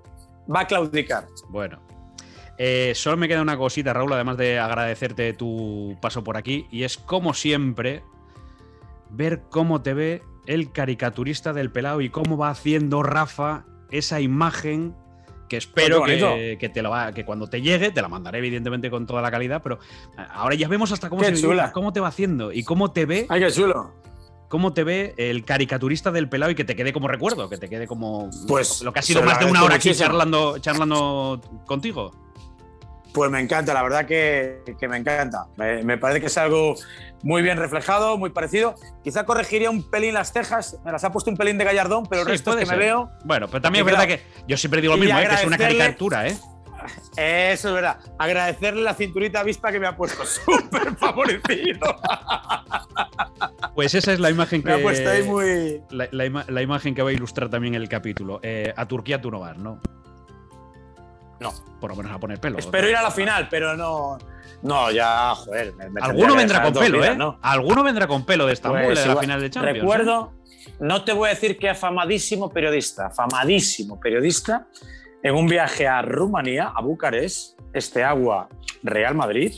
va 0.54 0.62
a 0.62 0.68
claudicar. 0.68 1.28
Bueno. 1.50 1.80
Eh, 2.58 2.94
solo 2.94 3.18
me 3.18 3.28
queda 3.28 3.42
una 3.42 3.58
cosita, 3.58 3.92
Raúl, 3.92 4.14
además 4.14 4.38
de 4.38 4.60
agradecerte 4.60 5.34
tu 5.34 5.98
paso 6.00 6.24
por 6.24 6.38
aquí, 6.38 6.68
y 6.70 6.84
es 6.84 6.98
como 6.98 7.34
siempre 7.34 8.04
ver 9.10 9.42
cómo 9.50 9.82
te 9.82 9.96
ve 9.96 10.22
el 10.46 10.72
caricaturista 10.72 11.54
del 11.54 11.72
pelado 11.72 12.02
y 12.02 12.10
cómo 12.10 12.38
va 12.38 12.50
haciendo 12.50 13.02
Rafa 13.02 13.66
esa 13.90 14.22
imagen 14.22 14.96
que 15.52 15.58
espero 15.58 16.02
que, 16.06 16.72
te 16.74 16.82
lo 16.82 16.92
va, 16.92 17.12
que 17.12 17.26
cuando 17.26 17.46
te 17.46 17.62
llegue, 17.62 17.92
te 17.92 18.02
la 18.02 18.08
mandaré 18.08 18.38
evidentemente 18.38 18.90
con 18.90 19.06
toda 19.06 19.22
la 19.22 19.30
calidad, 19.30 19.62
pero 19.62 19.80
eh, 20.18 20.26
ahora 20.32 20.56
ya 20.56 20.70
vemos 20.70 20.94
hasta 20.94 21.10
cómo, 21.10 21.26
se 21.26 21.72
cómo 21.74 21.92
te 21.92 22.00
va 22.00 22.08
haciendo 22.08 22.54
y 22.54 22.64
cómo 22.64 22.94
te 22.94 23.06
ve. 23.06 23.26
¡Ay, 23.28 23.42
qué 23.42 23.52
chulo! 23.52 23.92
¿Cómo 24.48 24.72
te 24.72 24.86
ve 24.86 25.14
el 25.18 25.44
caricaturista 25.44 26.10
del 26.10 26.30
pelado 26.30 26.54
y 26.54 26.56
que 26.56 26.64
te 26.64 26.78
quede 26.78 26.94
como 26.94 27.10
recuerdo? 27.10 27.50
Que 27.50 27.58
te 27.58 27.68
quede 27.68 27.86
como 27.86 28.30
pues, 28.48 28.82
lo 28.82 28.94
que 28.94 29.00
ha 29.00 29.02
sido 29.02 29.24
más 29.24 29.40
de 29.40 29.46
una 29.46 29.62
hora 29.66 29.76
aquí 29.76 29.94
charlando, 29.94 30.58
charlando 30.60 31.42
contigo. 31.66 32.12
Pues 33.14 33.30
me 33.30 33.40
encanta, 33.42 33.74
la 33.74 33.84
verdad 33.84 34.06
que, 34.06 34.62
que 34.80 34.88
me 34.88 34.98
encanta. 34.98 35.46
Me, 35.58 35.84
me, 35.84 35.98
parece 35.98 36.22
que 36.22 36.28
es 36.28 36.38
algo 36.38 36.76
muy 37.24 37.42
bien 37.42 37.58
reflejado, 37.58 38.18
muy 38.18 38.30
parecido. 38.30 38.76
Quizá 39.04 39.26
corregiría 39.26 39.70
un 39.70 39.90
pelín 39.90 40.14
las 40.14 40.32
cejas, 40.32 40.78
me 40.86 40.92
las 40.94 41.04
ha 41.04 41.12
puesto 41.12 41.30
un 41.30 41.36
pelín 41.38 41.58
de 41.58 41.66
gallardón, 41.66 42.06
pero 42.06 42.22
el 42.22 42.28
Sí, 42.28 42.32
resto 42.32 42.58
es 42.58 42.70
que 42.70 42.72
me 42.76 42.78
veo. 42.78 43.10
Bueno, 43.26 43.48
pero 43.48 43.62
también 43.62 43.86
es 43.86 43.92
verdad 43.92 44.08
que 44.08 44.22
yo 44.48 44.56
siempre 44.56 44.80
digo 44.82 44.94
lo 44.96 45.00
mismo, 45.00 45.20
¿eh? 45.20 45.28
que 45.28 45.36
es 45.36 45.46
una 45.46 45.58
caricatura, 45.58 46.28
¿eh? 46.28 46.38
Eso 47.16 47.68
es 47.68 47.74
verdad. 47.76 47.98
Agradecerle 48.18 48.82
la 48.82 48.96
cinturita 48.96 49.42
avispa 49.42 49.72
que 49.72 49.80
me 49.80 49.86
ha 49.88 49.96
puesto 49.96 50.26
súper 50.26 50.96
favorecido. 50.96 51.96
Pues 53.76 53.94
esa 53.94 54.14
es 54.14 54.20
la 54.20 54.30
imagen 54.30 54.62
Me 54.66 54.74
ha 54.74 54.78
que. 54.78 54.82
puesto 54.84 55.10
ahí 55.10 55.24
muy. 55.24 55.82
La, 55.92 56.08
la 56.12 56.26
ima- 56.26 56.46
la 56.48 56.62
imagen 56.62 56.96
que 56.96 57.02
va 57.04 57.10
a 57.10 57.14
ilustrar 57.14 57.50
también 57.50 57.76
el 57.76 57.88
capítulo. 57.88 58.40
Eh, 58.42 58.74
a 58.76 58.88
Turquía 58.88 59.22
tú 59.22 59.30
no 59.30 59.40
vas, 59.40 59.58
¿no? 59.58 59.80
No. 61.42 61.52
Por 61.82 61.90
lo 61.92 61.96
menos 61.98 62.12
a 62.14 62.20
poner 62.20 62.40
pelo. 62.40 62.58
Espero 62.60 62.88
ir 62.90 62.96
a 62.96 63.02
la 63.02 63.12
final, 63.12 63.48
pero 63.50 63.76
no. 63.76 64.18
No, 64.62 64.92
ya, 64.92 65.34
joder. 65.36 65.74
me- 65.74 65.90
me 65.90 66.00
tendría 66.02 66.06
Alguno 66.06 66.36
vendrá 66.36 66.62
con 66.62 66.74
pelo, 66.74 66.98
vidas, 67.00 67.16
¿eh? 67.16 67.18
¿no? 67.18 67.40
Alguno 67.42 67.84
vendrá 67.84 68.08
con 68.08 68.26
pelo 68.26 68.46
de 68.46 68.54
Estambul 68.54 68.84
Pues 68.84 69.00
de 69.04 69.08
la 69.08 69.16
final 69.18 69.42
de 69.42 69.50
Champions. 69.50 69.78
¿eh? 69.78 69.82
Recuerdo, 69.82 70.34
no 70.80 71.04
te 71.04 71.14
voy 71.14 71.28
a 71.28 71.30
decir 71.32 71.58
que 71.58 71.68
afamadísimo 71.70 72.50
periodista, 72.52 73.08
afamadísimo 73.08 74.00
periodista, 74.00 74.68
en 75.24 75.36
un 75.36 75.48
viaje 75.48 75.88
a 75.88 76.02
Rumanía, 76.04 76.72
a 76.76 76.82
Bucarest, 76.82 77.60
este 77.74 78.04
agua 78.04 78.50
Real 78.84 79.16
Madrid, 79.16 79.54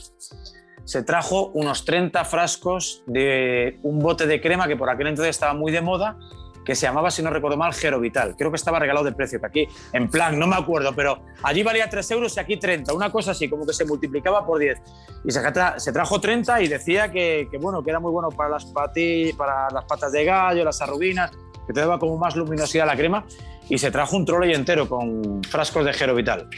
se 0.85 1.03
trajo 1.03 1.47
unos 1.53 1.84
30 1.85 2.23
frascos 2.26 3.03
de 3.05 3.80
un 3.84 3.99
bote 3.99 4.26
de 4.27 4.39
crema 4.41 4.68
que 4.68 4.76
por 4.77 4.89
aquel 4.89 5.07
entonces 5.07 5.31
estaba 5.31 5.53
muy 5.53 5.72
de 5.73 5.81
moda, 5.81 6.18
que 6.65 6.76
se 6.76 6.85
llamaba, 6.85 7.11
si 7.11 7.22
no 7.22 7.30
recuerdo 7.30 7.57
mal, 7.57 7.73
Gerovital. 7.73 8.35
Creo 8.38 8.49
que 8.52 8.56
estaba 8.56 8.80
regalado 8.80 9.06
de 9.06 9.11
precio, 9.11 9.40
que 9.40 9.45
aquí, 9.45 9.68
en 9.91 10.10
plan, 10.10 10.38
no 10.40 10.48
me 10.48 10.56
acuerdo, 10.56 10.94
pero 10.95 11.19
allí 11.44 11.64
valía 11.64 11.90
3 11.90 12.11
euros 12.11 12.35
y 12.38 12.40
aquí 12.40 12.57
30, 12.57 12.94
una 12.94 13.11
cosa 13.11 13.31
así, 13.31 13.49
como 13.49 13.65
que 13.65 13.73
se 13.73 13.85
multiplicaba 13.85 14.45
por 14.45 14.60
10. 14.60 14.81
Y 15.26 15.31
se, 15.31 15.41
tra- 15.41 15.77
se 15.80 15.91
trajo 15.91 16.19
30 16.22 16.61
y 16.61 16.68
decía 16.68 17.11
que, 17.11 17.48
bueno, 17.60 17.84
que 17.84 17.90
era 17.90 17.99
muy 17.99 18.11
bueno 18.11 18.30
para 18.30 18.49
las, 18.52 18.65
para 18.65 19.69
las 19.72 19.85
patas 19.85 20.11
de 20.11 20.26
gallo, 20.26 20.64
las 20.64 20.81
arrubinas, 20.81 21.31
que 21.68 21.73
te 21.73 21.80
daba 21.80 21.99
como 21.99 22.18
más 22.18 22.35
luminosidad 22.35 22.84
a 22.90 22.94
la 22.94 22.98
crema. 22.98 23.26
Y 23.69 23.77
se 23.77 23.91
trajo 23.91 24.18
un 24.18 24.26
trolley 24.26 24.53
entero 24.53 24.90
con 24.90 25.41
frascos 25.44 25.85
de 25.85 25.94
Gerovital. 25.94 26.49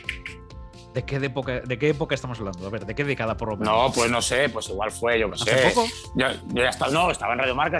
¿De 0.95 1.03
qué, 1.03 1.19
de 1.19 1.27
época, 1.27 1.59
¿De 1.59 1.77
qué 1.77 1.89
época 1.89 2.15
estamos 2.15 2.39
hablando? 2.39 2.65
A 2.65 2.69
ver, 2.69 2.85
¿de 2.85 2.95
qué 2.95 3.03
década 3.03 3.35
por 3.35 3.49
lo 3.49 3.57
menos? 3.57 3.73
No, 3.73 3.91
pues 3.91 4.09
no 4.09 4.21
sé, 4.21 4.47
pues 4.47 4.69
igual 4.69 4.91
fue, 4.91 5.19
yo 5.19 5.29
qué 5.29 5.39
sé. 5.39 5.51
¿Hace 5.51 5.69
poco? 5.75 5.87
Yo, 6.15 6.27
yo 6.53 6.63
ya 6.63 6.69
estaba, 6.69 6.89
no, 6.89 7.11
estaba 7.11 7.33
en 7.33 7.39
Radio 7.39 7.53
Marca. 7.53 7.79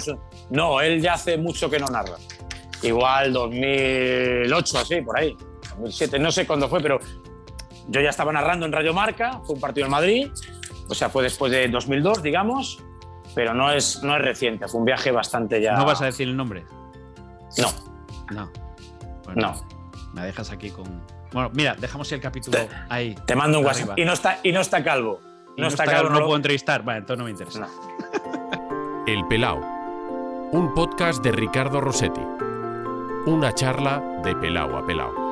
No, 0.50 0.82
él 0.82 1.02
ya 1.02 1.14
hace 1.14 1.38
mucho 1.38 1.70
que 1.70 1.80
no 1.80 1.86
narra. 1.88 2.18
Igual 2.84 3.32
2008, 3.32 4.78
así, 4.80 5.02
por 5.02 5.18
ahí. 5.18 5.34
2007, 5.70 6.20
no 6.20 6.30
sé 6.30 6.46
cuándo 6.46 6.68
fue, 6.68 6.82
pero 6.82 7.00
yo 7.88 8.02
ya 8.02 8.10
estaba 8.10 8.34
narrando 8.34 8.66
en 8.66 8.74
Radio 8.74 8.94
Marca, 8.94 9.40
fue 9.46 9.56
un 9.56 9.62
partido 9.62 9.86
en 9.86 9.92
Madrid, 9.92 10.30
o 10.90 10.94
sea, 10.94 11.10
fue 11.10 11.24
después 11.24 11.54
de 11.54 11.70
2002, 11.70 12.22
digamos, 12.22 12.84
pero 13.34 13.54
no 13.54 13.72
es, 13.72 14.04
no 14.04 14.18
es 14.18 14.24
reciente, 14.24 14.68
fue 14.68 14.82
un 14.82 14.86
viaje 14.86 15.12
bastante 15.12 15.62
ya... 15.62 15.78
¿No 15.78 15.86
vas 15.86 16.02
a 16.02 16.06
decir 16.06 16.28
el 16.28 16.36
nombre? 16.36 16.66
No, 17.58 17.72
No. 18.30 18.52
Bueno, 19.24 19.54
no. 19.54 19.76
Me 20.14 20.26
dejas 20.26 20.52
aquí 20.52 20.70
con. 20.70 21.15
Bueno, 21.36 21.52
mira, 21.54 21.76
dejamos 21.78 22.10
el 22.14 22.22
capítulo 22.22 22.58
Te- 22.58 22.70
ahí. 22.90 23.14
Te 23.26 23.36
mando 23.36 23.60
un 23.60 23.68
Arriba. 23.68 23.82
WhatsApp. 23.90 24.00
Y 24.00 24.06
no 24.06 24.14
está, 24.14 24.40
y 24.42 24.52
no 24.54 24.62
está 24.62 24.84
calvo. 24.84 25.20
Y 25.58 25.62
No, 25.62 25.68
está, 25.68 25.84
calvo, 25.84 25.98
calvo. 26.04 26.10
no 26.14 26.20
lo- 26.22 26.26
puedo 26.28 26.38
entrevistar. 26.38 26.84
Vale, 26.84 27.00
entonces 27.00 27.18
no 27.20 27.26
me 27.26 27.32
interesa. 27.32 27.60
No. 27.60 27.68
El 29.06 29.28
Pelao. 29.28 29.60
Un 30.54 30.74
podcast 30.74 31.22
de 31.24 31.34
Ricardo 31.34 31.82
Rossetti. 31.82 32.22
Una 33.26 33.54
charla 33.54 34.02
de 34.24 34.34
Pelao 34.36 34.78
a 34.78 34.86
Pelao. 34.86 35.25